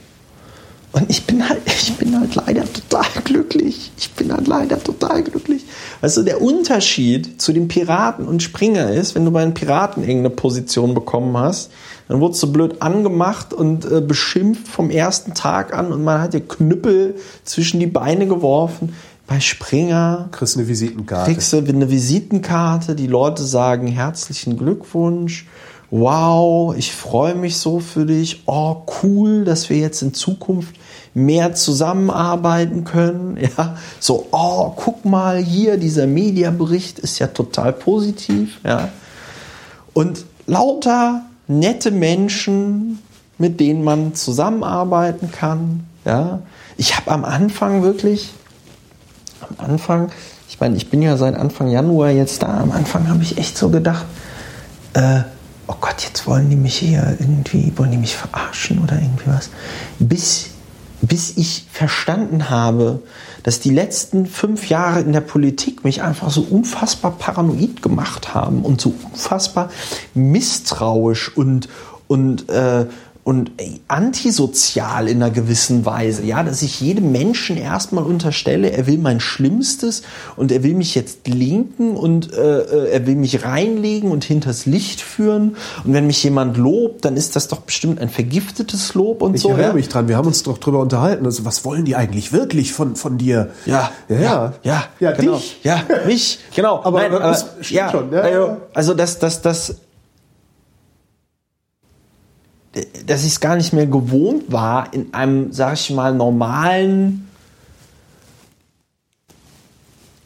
Und 0.92 1.10
ich 1.10 1.26
bin 1.26 1.48
halt, 1.48 1.62
ich 1.66 1.96
bin 1.98 2.20
halt 2.20 2.36
leider 2.36 2.64
total 2.72 3.06
glücklich. 3.24 3.92
Ich 3.98 4.14
bin 4.14 4.32
halt 4.32 4.48
leider 4.48 4.82
total 4.82 5.24
glücklich. 5.24 5.66
Weißt 6.02 6.18
du, 6.18 6.24
der 6.24 6.42
Unterschied 6.42 7.42
zu 7.42 7.54
den 7.54 7.68
Piraten 7.68 8.28
und 8.28 8.44
Springer 8.44 8.92
ist, 8.92 9.16
wenn 9.16 9.26
du 9.26 9.32
bei 9.32 9.44
den 9.44 9.54
Piraten 9.54 10.04
irgendeine 10.04 10.30
Position 10.30 10.94
bekommen 10.94 11.36
hast, 11.38 11.72
dann 12.08 12.22
wurdest 12.22 12.42
du 12.44 12.52
blöd 12.52 12.82
angemacht 12.82 13.54
und 13.54 13.86
äh, 13.86 14.02
beschimpft 14.02 14.68
vom 14.68 14.90
ersten 14.90 15.34
Tag 15.34 15.74
an 15.74 15.92
und 15.92 16.04
man 16.04 16.22
hat 16.22 16.34
dir 16.34 16.42
Knüppel 16.42 17.16
zwischen 17.44 17.80
die 17.80 17.88
Beine 17.88 18.28
geworfen. 18.28 18.94
Bei 19.28 19.42
Springer 19.42 20.30
Kriegst 20.32 20.56
eine 20.58 20.70
Visitenkarte. 20.70 21.32
kriegst 21.32 21.52
du 21.52 21.58
eine 21.58 21.92
Visitenkarte, 21.92 22.96
die 22.96 23.08
Leute 23.08 23.44
sagen 23.44 23.88
herzlichen 23.88 24.58
Glückwunsch, 24.58 25.46
wow, 25.90 26.76
ich 26.76 26.94
freue 26.94 27.36
mich 27.36 27.58
so 27.58 27.80
für 27.80 28.06
dich, 28.06 28.44
oh 28.46 28.84
cool, 29.02 29.46
dass 29.46 29.70
wir 29.70 29.78
jetzt 29.78 30.02
in 30.02 30.14
Zukunft 30.14 30.76
mehr 31.14 31.54
zusammenarbeiten 31.54 32.84
können, 32.84 33.38
ja, 33.58 33.78
so, 34.00 34.28
oh, 34.32 34.74
guck 34.76 35.06
mal 35.06 35.38
hier, 35.38 35.78
dieser 35.78 36.08
Mediabericht 36.08 37.00
ist 37.00 37.20
ja 37.20 37.28
total 37.28 37.74
positiv, 37.74 38.60
ja, 38.66 38.90
und 39.94 40.26
lauter 40.46 41.24
nette 41.48 41.92
Menschen, 41.92 43.00
mit 43.38 43.60
denen 43.60 43.84
man 43.84 44.14
zusammenarbeiten 44.14 45.32
kann, 45.32 45.86
ja, 46.06 46.42
ich 46.78 46.96
habe 46.96 47.12
am 47.12 47.26
Anfang 47.26 47.84
wirklich, 47.84 48.34
am 49.42 49.66
Anfang, 49.66 50.12
ich 50.50 50.60
meine, 50.60 50.76
ich 50.76 50.90
bin 50.90 51.02
ja 51.02 51.18
seit 51.18 51.36
Anfang 51.36 51.70
Januar 51.70 52.10
jetzt 52.12 52.42
da. 52.42 52.60
Am 52.60 52.72
Anfang 52.72 53.10
habe 53.10 53.22
ich 53.24 53.38
echt 53.38 53.58
so 53.58 53.70
gedacht, 53.70 54.06
äh, 54.94 55.22
oh 55.68 55.76
Gott, 55.80 56.04
jetzt 56.04 56.26
wollen 56.28 56.50
die 56.50 56.56
mich 56.56 56.78
hier 56.78 57.16
irgendwie, 57.20 57.72
wollen 57.76 57.92
die 57.92 57.98
mich 57.98 58.16
verarschen 58.16 58.80
oder 58.80 58.96
irgendwie 58.96 59.28
was. 59.28 59.50
Bis, 60.00 60.48
bis 61.02 61.38
ich 61.38 61.66
verstanden 61.72 62.50
habe, 62.50 63.02
dass 63.44 63.60
die 63.60 63.70
letzten 63.70 64.26
fünf 64.26 64.70
Jahre 64.70 65.02
in 65.02 65.12
der 65.12 65.22
Politik 65.22 65.84
mich 65.84 66.02
einfach 66.02 66.32
so 66.32 66.42
unfassbar 66.42 67.12
paranoid 67.12 67.82
gemacht 67.82 68.34
haben 68.34 68.62
und 68.62 68.82
so 68.82 68.94
unfassbar 69.12 69.70
misstrauisch 70.14 71.36
und, 71.36 71.70
und, 72.08 72.50
äh, 72.50 72.88
und 73.28 73.52
ey, 73.58 73.82
antisozial 73.90 75.10
in 75.10 75.22
einer 75.22 75.34
gewissen 75.34 75.86
Weise, 75.86 76.24
ja, 76.24 76.44
dass 76.44 76.62
ich 76.62 76.80
jedem 76.80 77.12
Menschen 77.12 77.58
erstmal 77.58 78.06
unterstelle, 78.06 78.72
er 78.72 78.88
will 78.88 78.98
mein 79.00 79.20
Schlimmstes 79.20 80.04
und 80.38 80.50
er 80.50 80.64
will 80.64 80.76
mich 80.76 80.96
jetzt 80.96 81.28
linken 81.28 81.98
und 81.98 82.32
äh, 82.32 82.60
äh, 82.62 82.90
er 82.90 83.06
will 83.06 83.18
mich 83.18 83.44
reinlegen 83.44 84.12
und 84.12 84.24
hinters 84.24 84.66
Licht 84.66 85.02
führen 85.02 85.58
und 85.84 85.92
wenn 85.92 86.08
mich 86.08 86.24
jemand 86.24 86.56
lobt, 86.56 87.04
dann 87.04 87.18
ist 87.18 87.36
das 87.36 87.50
doch 87.50 87.60
bestimmt 87.60 88.00
ein 88.00 88.08
vergiftetes 88.08 88.94
Lob 88.94 89.22
und 89.22 89.36
Ich 89.36 89.42
so. 89.42 89.50
erinnere 89.50 89.72
ja? 89.72 89.74
mich 89.74 89.90
dran, 89.90 90.08
wir 90.08 90.16
haben 90.16 90.28
uns 90.28 90.44
doch 90.44 90.58
drüber 90.58 90.80
unterhalten. 90.80 91.26
Also, 91.26 91.44
was 91.44 91.66
wollen 91.66 91.84
die 91.84 91.98
eigentlich 91.98 92.32
wirklich 92.32 92.72
von, 92.72 92.96
von 92.96 93.18
dir? 93.18 93.50
Ja, 93.66 93.92
ja, 94.08 94.20
ja. 94.22 94.54
ja, 94.64 94.84
ja 95.02 95.12
genau. 95.12 95.36
dich. 95.36 95.60
Ja, 95.64 95.82
mich, 96.06 96.40
genau. 96.56 96.80
Aber 96.82 97.10
das 97.10 97.46
stimmt 97.60 97.72
ja, 97.72 97.92
schon, 97.92 98.14
ja, 98.14 98.22
also, 98.22 98.40
ja. 98.40 98.58
also 98.74 98.94
das, 98.94 99.20
das, 99.20 99.42
das, 99.42 99.76
dass 103.06 103.22
ich 103.22 103.34
es 103.34 103.40
gar 103.40 103.56
nicht 103.56 103.74
mehr 103.74 103.88
gewohnt 103.88 104.52
war, 104.52 104.94
in 104.94 105.14
einem, 105.14 105.52
sag 105.52 105.74
ich 105.74 105.90
mal, 105.92 106.14
normalen 106.14 107.28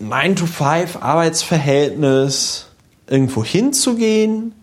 9-to-5 0.01 0.99
Arbeitsverhältnis 0.99 2.67
irgendwo 3.07 3.43
hinzugehen, 3.43 4.53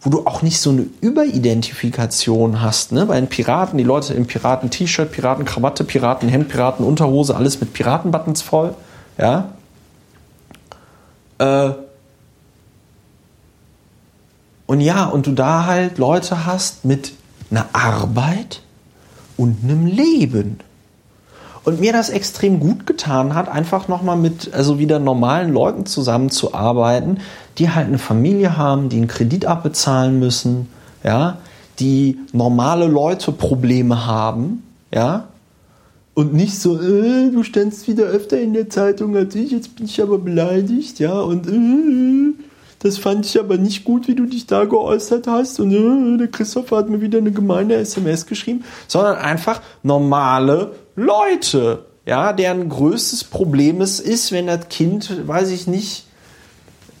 wo 0.00 0.10
du 0.10 0.26
auch 0.26 0.42
nicht 0.42 0.60
so 0.60 0.70
eine 0.70 0.86
Überidentifikation 1.00 2.62
hast. 2.62 2.92
Ne? 2.92 3.06
Bei 3.06 3.20
den 3.20 3.28
Piraten, 3.28 3.76
die 3.76 3.84
Leute 3.84 4.14
im 4.14 4.26
Piraten-T-Shirt, 4.26 5.12
Piratenkrawatte, 5.12 5.84
Piratenhemd, 5.84 6.48
Piratenunterhose, 6.48 7.36
alles 7.36 7.60
mit 7.60 7.72
Piratenbuttons 7.72 8.42
voll. 8.42 8.74
Ja. 9.18 9.52
Äh, 11.38 11.72
und 14.66 14.80
ja, 14.80 15.06
und 15.06 15.26
du 15.26 15.32
da 15.32 15.66
halt 15.66 15.98
Leute 15.98 16.46
hast 16.46 16.84
mit 16.84 17.12
einer 17.50 17.66
Arbeit 17.72 18.62
und 19.36 19.58
einem 19.62 19.86
Leben. 19.86 20.58
Und 21.62 21.80
mir 21.80 21.92
das 21.92 22.08
extrem 22.08 22.58
gut 22.58 22.86
getan 22.86 23.34
hat, 23.34 23.48
einfach 23.48 23.86
nochmal 23.86 24.16
mit, 24.16 24.54
also 24.54 24.78
wieder 24.78 24.98
normalen 24.98 25.52
Leuten 25.52 25.84
zusammenzuarbeiten, 25.84 27.18
die 27.58 27.70
halt 27.70 27.88
eine 27.88 27.98
Familie 27.98 28.56
haben, 28.56 28.88
die 28.88 28.96
einen 28.96 29.08
Kredit 29.08 29.44
abbezahlen 29.44 30.18
müssen, 30.18 30.68
ja, 31.04 31.38
die 31.78 32.18
normale 32.32 32.86
Leute 32.86 33.32
Probleme 33.32 34.06
haben, 34.06 34.62
ja, 34.92 35.28
und 36.14 36.34
nicht 36.34 36.58
so, 36.58 36.78
äh, 36.80 37.30
du 37.30 37.42
standst 37.42 37.88
wieder 37.88 38.04
öfter 38.04 38.40
in 38.40 38.52
der 38.52 38.68
Zeitung 38.68 39.16
als 39.16 39.34
ich, 39.34 39.52
jetzt 39.52 39.76
bin 39.76 39.86
ich 39.86 40.02
aber 40.02 40.18
beleidigt, 40.18 40.98
ja, 40.98 41.18
und 41.20 41.46
äh, 41.46 42.34
das 42.80 42.96
fand 42.96 43.26
ich 43.26 43.38
aber 43.38 43.58
nicht 43.58 43.84
gut, 43.84 44.08
wie 44.08 44.14
du 44.14 44.24
dich 44.24 44.46
da 44.46 44.64
geäußert 44.64 45.26
hast. 45.26 45.60
Und 45.60 45.70
äh, 45.72 46.18
der 46.18 46.28
Christopher 46.28 46.78
hat 46.78 46.88
mir 46.88 47.00
wieder 47.00 47.18
eine 47.18 47.30
gemeine 47.30 47.74
SMS 47.74 48.26
geschrieben, 48.26 48.64
sondern 48.88 49.16
einfach 49.16 49.60
normale 49.82 50.72
Leute, 50.96 51.84
ja, 52.06 52.32
deren 52.32 52.68
größtes 52.70 53.24
Problem 53.24 53.82
es 53.82 54.00
ist, 54.00 54.32
wenn 54.32 54.46
das 54.46 54.68
Kind, 54.70 55.28
weiß 55.28 55.50
ich 55.50 55.66
nicht, 55.66 56.06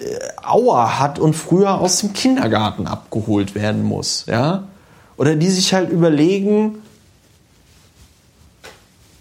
äh, 0.00 0.04
Aua 0.42 0.98
hat 0.98 1.18
und 1.18 1.34
früher 1.34 1.80
aus 1.80 2.00
dem 2.00 2.12
Kindergarten 2.12 2.86
abgeholt 2.86 3.54
werden 3.54 3.82
muss, 3.82 4.26
ja. 4.26 4.64
Oder 5.16 5.34
die 5.34 5.48
sich 5.48 5.72
halt 5.72 5.90
überlegen, 5.90 6.82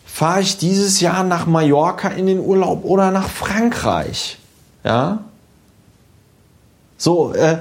fahre 0.06 0.41
ich 0.41 0.57
dieses 0.57 0.99
Jahr 0.99 1.23
nach 1.23 1.45
Mallorca 1.45 2.10
in 2.10 2.27
den 2.27 2.40
Urlaub 2.40 2.84
oder 2.84 3.11
nach 3.11 3.30
Frankreich, 3.30 4.40
ja. 4.84 5.23
So, 7.00 7.34
äh, 7.34 7.58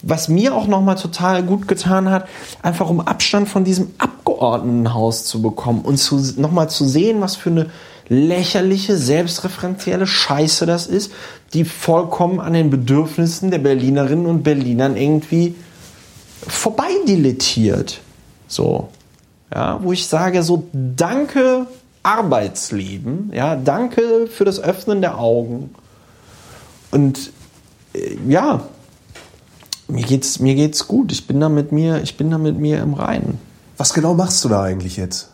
was 0.00 0.28
mir 0.28 0.54
auch 0.54 0.66
nochmal 0.66 0.96
total 0.96 1.42
gut 1.42 1.66
getan 1.68 2.10
hat, 2.10 2.28
einfach 2.62 2.88
um 2.88 3.00
Abstand 3.00 3.48
von 3.48 3.64
diesem 3.64 3.90
Abgeordnetenhaus 3.98 5.24
zu 5.24 5.42
bekommen 5.42 5.82
und 5.82 6.38
nochmal 6.38 6.70
zu 6.70 6.86
sehen, 6.86 7.20
was 7.20 7.36
für 7.36 7.50
eine 7.50 7.70
lächerliche, 8.08 8.96
selbstreferenzielle 8.96 10.06
Scheiße 10.06 10.66
das 10.66 10.86
ist, 10.86 11.12
die 11.52 11.64
vollkommen 11.64 12.38
an 12.38 12.52
den 12.52 12.70
Bedürfnissen 12.70 13.50
der 13.50 13.58
Berlinerinnen 13.58 14.26
und 14.26 14.42
Berlinern 14.42 14.96
irgendwie 14.96 15.54
vorbeidilettiert. 16.46 18.00
So. 18.46 18.88
Ja, 19.52 19.80
wo 19.82 19.92
ich 19.92 20.06
sage, 20.06 20.42
so 20.42 20.64
danke 20.72 21.66
Arbeitsleben, 22.02 23.30
ja, 23.34 23.56
danke 23.56 24.26
für 24.26 24.44
das 24.44 24.60
Öffnen 24.60 25.00
der 25.00 25.18
Augen. 25.18 25.74
Und 26.90 27.30
ja, 28.28 28.62
mir 29.88 30.02
geht's, 30.02 30.40
mir 30.40 30.54
geht's 30.54 30.86
gut. 30.88 31.12
Ich 31.12 31.26
bin 31.26 31.40
da 31.40 31.48
mit 31.48 31.72
mir, 31.72 32.02
ich 32.02 32.16
bin 32.16 32.30
da 32.30 32.38
mit 32.38 32.58
mir 32.58 32.80
im 32.80 32.94
Reinen. 32.94 33.38
Was 33.76 33.92
genau 33.92 34.14
machst 34.14 34.44
du 34.44 34.48
da 34.48 34.62
eigentlich 34.62 34.96
jetzt? 34.96 35.28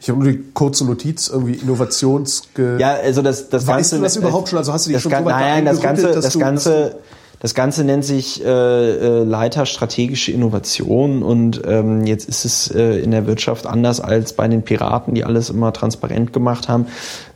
Ich 0.00 0.10
habe 0.10 0.22
nur 0.22 0.32
die 0.32 0.44
kurze 0.52 0.84
Notiz, 0.84 1.28
irgendwie 1.28 1.54
Innovations... 1.54 2.42
Ja, 2.56 2.94
also 2.94 3.22
das, 3.22 3.48
das 3.48 3.66
weißt 3.66 3.92
Ganze... 3.92 3.96
du 3.96 4.02
das 4.02 4.16
überhaupt 4.16 4.48
schon? 4.50 4.58
Also 4.58 4.72
hast 4.72 4.86
du 4.86 4.92
dich 4.92 5.00
schon 5.00 5.10
so 5.10 5.16
weit 5.16 5.24
Nein, 5.24 5.64
das 5.64 5.80
Ganze, 5.80 6.10
das 6.12 6.38
Ganze, 6.38 6.96
das 7.40 7.54
Ganze 7.54 7.84
nennt 7.84 8.04
sich 8.04 8.44
äh, 8.44 8.48
äh, 8.48 9.24
Leiter 9.24 9.64
strategische 9.64 10.30
Innovation 10.30 11.22
und 11.22 11.62
ähm, 11.66 12.04
jetzt 12.04 12.28
ist 12.28 12.44
es 12.44 12.70
äh, 12.70 12.98
in 12.98 13.12
der 13.12 13.26
Wirtschaft 13.26 13.66
anders 13.66 14.00
als 14.00 14.34
bei 14.34 14.46
den 14.46 14.62
Piraten, 14.62 15.14
die 15.14 15.24
alles 15.24 15.48
immer 15.48 15.72
transparent 15.72 16.34
gemacht 16.34 16.68
haben. 16.68 16.86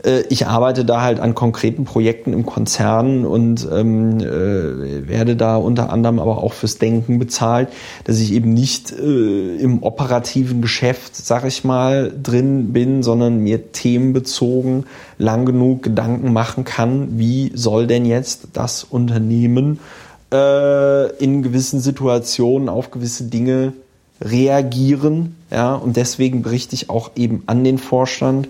Äh, 0.05 0.23
ich 0.29 0.47
arbeite 0.47 0.85
da 0.85 1.03
halt 1.03 1.21
an 1.21 1.35
konkreten 1.35 1.85
Projekten 1.85 2.33
im 2.33 2.47
Konzern 2.47 3.25
und 3.25 3.67
ähm, 3.73 4.19
äh, 4.21 5.09
werde 5.09 5.37
da 5.37 5.57
unter 5.57 5.91
anderem 5.91 6.19
aber 6.19 6.43
auch 6.43 6.53
fürs 6.53 6.79
Denken 6.79 7.19
bezahlt, 7.19 7.69
dass 8.05 8.19
ich 8.19 8.33
eben 8.33 8.53
nicht 8.53 8.93
äh, 8.93 9.57
im 9.57 9.83
operativen 9.83 10.63
Geschäft, 10.63 11.17
sag 11.17 11.45
ich 11.45 11.65
mal, 11.65 12.13
drin 12.23 12.73
bin, 12.73 13.03
sondern 13.03 13.39
mir 13.39 13.73
themenbezogen 13.73 14.87
lang 15.19 15.47
genug 15.47 15.83
Gedanken 15.83 16.33
machen 16.33 16.65
kann, 16.65 17.19
wie 17.19 17.53
soll 17.55 17.87
denn 17.87 18.05
jetzt 18.05 18.49
das 18.53 18.85
Unternehmen 18.85 19.81
äh, 20.33 21.17
in 21.17 21.43
gewissen 21.43 21.81
Situationen 21.81 22.69
auf 22.69 22.91
gewisse 22.91 23.25
Dinge 23.25 23.73
reagieren. 24.21 25.37
Ja, 25.51 25.75
und 25.75 25.97
deswegen 25.97 26.43
berichte 26.43 26.75
ich 26.75 26.91
auch 26.91 27.13
eben 27.17 27.43
an 27.47 27.65
den 27.65 27.79
Vorstand, 27.79 28.49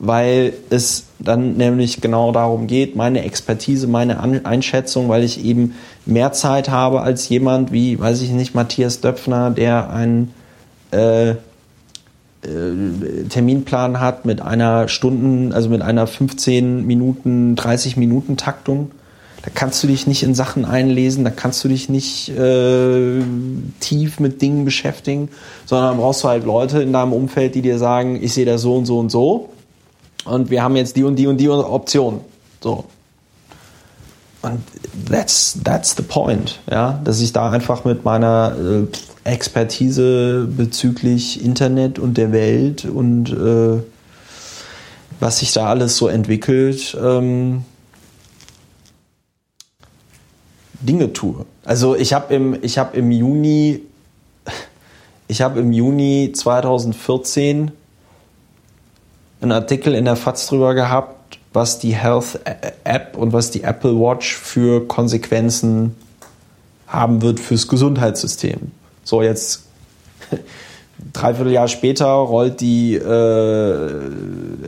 weil 0.00 0.54
es 0.70 1.04
dann 1.18 1.58
nämlich 1.58 2.00
genau 2.00 2.32
darum 2.32 2.66
geht, 2.66 2.96
meine 2.96 3.22
Expertise, 3.22 3.86
meine 3.86 4.18
Einschätzung, 4.46 5.10
weil 5.10 5.22
ich 5.22 5.44
eben 5.44 5.74
mehr 6.06 6.32
Zeit 6.32 6.70
habe 6.70 7.02
als 7.02 7.28
jemand 7.28 7.70
wie, 7.70 8.00
weiß 8.00 8.22
ich 8.22 8.30
nicht, 8.30 8.54
Matthias 8.54 9.02
Döpfner, 9.02 9.50
der 9.50 9.90
einen 9.90 10.32
äh, 10.90 11.30
äh, 11.30 11.36
Terminplan 13.28 14.00
hat 14.00 14.24
mit 14.24 14.40
einer 14.40 14.88
Stunden, 14.88 15.52
also 15.52 15.68
mit 15.68 15.82
einer 15.82 16.06
15 16.06 16.86
Minuten, 16.86 17.54
30 17.54 17.98
Minuten 17.98 18.38
Taktung. 18.38 18.92
Da 19.42 19.50
kannst 19.54 19.82
du 19.82 19.86
dich 19.86 20.06
nicht 20.06 20.22
in 20.22 20.34
Sachen 20.34 20.64
einlesen, 20.64 21.24
da 21.24 21.30
kannst 21.30 21.62
du 21.62 21.68
dich 21.68 21.90
nicht 21.90 22.30
äh, 22.30 23.20
tief 23.80 24.18
mit 24.18 24.40
Dingen 24.40 24.64
beschäftigen, 24.64 25.28
sondern 25.66 25.98
brauchst 25.98 26.24
du 26.24 26.28
halt 26.28 26.44
Leute 26.46 26.80
in 26.80 26.94
deinem 26.94 27.12
Umfeld, 27.12 27.54
die 27.54 27.62
dir 27.62 27.76
sagen, 27.76 28.18
ich 28.22 28.32
sehe 28.32 28.46
das 28.46 28.62
so 28.62 28.76
und 28.76 28.86
so 28.86 28.98
und 28.98 29.10
so. 29.10 29.50
Und 30.24 30.50
wir 30.50 30.62
haben 30.62 30.76
jetzt 30.76 30.96
die 30.96 31.04
und 31.04 31.16
die 31.16 31.26
und 31.26 31.38
die 31.38 31.48
Option. 31.48 32.20
So. 32.60 32.84
Und 34.42 34.62
that's, 35.10 35.58
that's 35.64 35.94
the 35.96 36.02
point, 36.02 36.60
ja, 36.70 36.98
dass 37.04 37.20
ich 37.20 37.32
da 37.32 37.50
einfach 37.50 37.84
mit 37.84 38.04
meiner 38.04 38.56
äh, 38.58 39.30
Expertise 39.30 40.46
bezüglich 40.46 41.44
Internet 41.44 41.98
und 41.98 42.16
der 42.16 42.32
Welt 42.32 42.86
und 42.86 43.30
äh, 43.30 43.82
was 45.20 45.40
sich 45.40 45.52
da 45.52 45.66
alles 45.66 45.98
so 45.98 46.08
entwickelt, 46.08 46.96
ähm, 46.98 47.64
Dinge 50.80 51.12
tue. 51.12 51.44
Also 51.66 51.94
ich 51.94 52.14
habe 52.14 52.34
im, 52.34 52.54
habe 52.54 52.96
im 52.96 53.10
Juni, 53.10 53.82
ich 55.28 55.42
habe 55.42 55.60
im 55.60 55.74
Juni 55.74 56.32
2014 56.34 57.72
einen 59.40 59.52
Artikel 59.52 59.94
in 59.94 60.04
der 60.04 60.16
FAZ 60.16 60.46
drüber 60.48 60.74
gehabt, 60.74 61.38
was 61.52 61.78
die 61.78 61.94
Health 61.94 62.40
App 62.84 63.16
und 63.16 63.32
was 63.32 63.50
die 63.50 63.62
Apple 63.62 63.98
Watch 63.98 64.34
für 64.36 64.86
Konsequenzen 64.86 65.96
haben 66.86 67.22
wird 67.22 67.40
fürs 67.40 67.68
Gesundheitssystem. 67.68 68.72
So 69.04 69.22
jetzt 69.22 69.64
dreiviertel 71.12 71.52
Jahr 71.52 71.68
später 71.68 72.06
rollt 72.06 72.60
die 72.60 72.94
äh, 72.94 74.00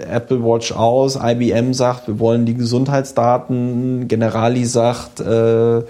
Apple 0.09 0.43
Watch 0.43 0.73
aus, 0.73 1.19
IBM 1.23 1.74
sagt, 1.74 2.09
wir 2.09 2.19
wollen 2.19 2.47
die 2.47 2.55
Gesundheitsdaten, 2.55 4.09
Generali 4.09 4.65
sagt, 4.65 5.20
äh, 5.20 5.82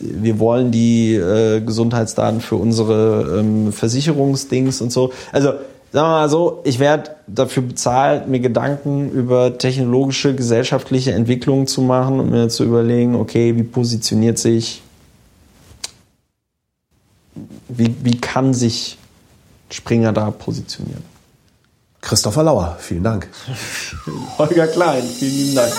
wir 0.00 0.38
wollen 0.38 0.70
die 0.70 1.14
äh, 1.14 1.60
Gesundheitsdaten 1.60 2.40
für 2.40 2.56
unsere 2.56 3.38
ähm, 3.40 3.72
Versicherungsdings 3.72 4.80
und 4.80 4.92
so. 4.92 5.12
Also 5.32 5.52
sagen 5.92 6.06
wir 6.06 6.12
mal 6.12 6.28
so, 6.28 6.60
ich 6.64 6.78
werde 6.78 7.16
dafür 7.26 7.62
bezahlt, 7.62 8.28
mir 8.28 8.40
Gedanken 8.40 9.10
über 9.10 9.56
technologische, 9.58 10.34
gesellschaftliche 10.34 11.12
Entwicklungen 11.12 11.66
zu 11.66 11.80
machen 11.80 12.20
und 12.20 12.30
mir 12.30 12.48
zu 12.48 12.64
überlegen, 12.64 13.14
okay, 13.14 13.56
wie 13.56 13.62
positioniert 13.62 14.38
sich, 14.38 14.82
wie, 17.68 17.94
wie 18.02 18.20
kann 18.20 18.54
sich 18.54 18.98
Springer 19.70 20.12
da 20.12 20.30
positionieren? 20.30 21.02
Christopher 22.00 22.42
Lauer, 22.42 22.76
vielen 22.80 23.02
Dank. 23.02 23.28
Holger 24.38 24.66
Klein, 24.68 25.02
vielen 25.02 25.34
lieben 25.34 25.54
Dank. 25.56 25.72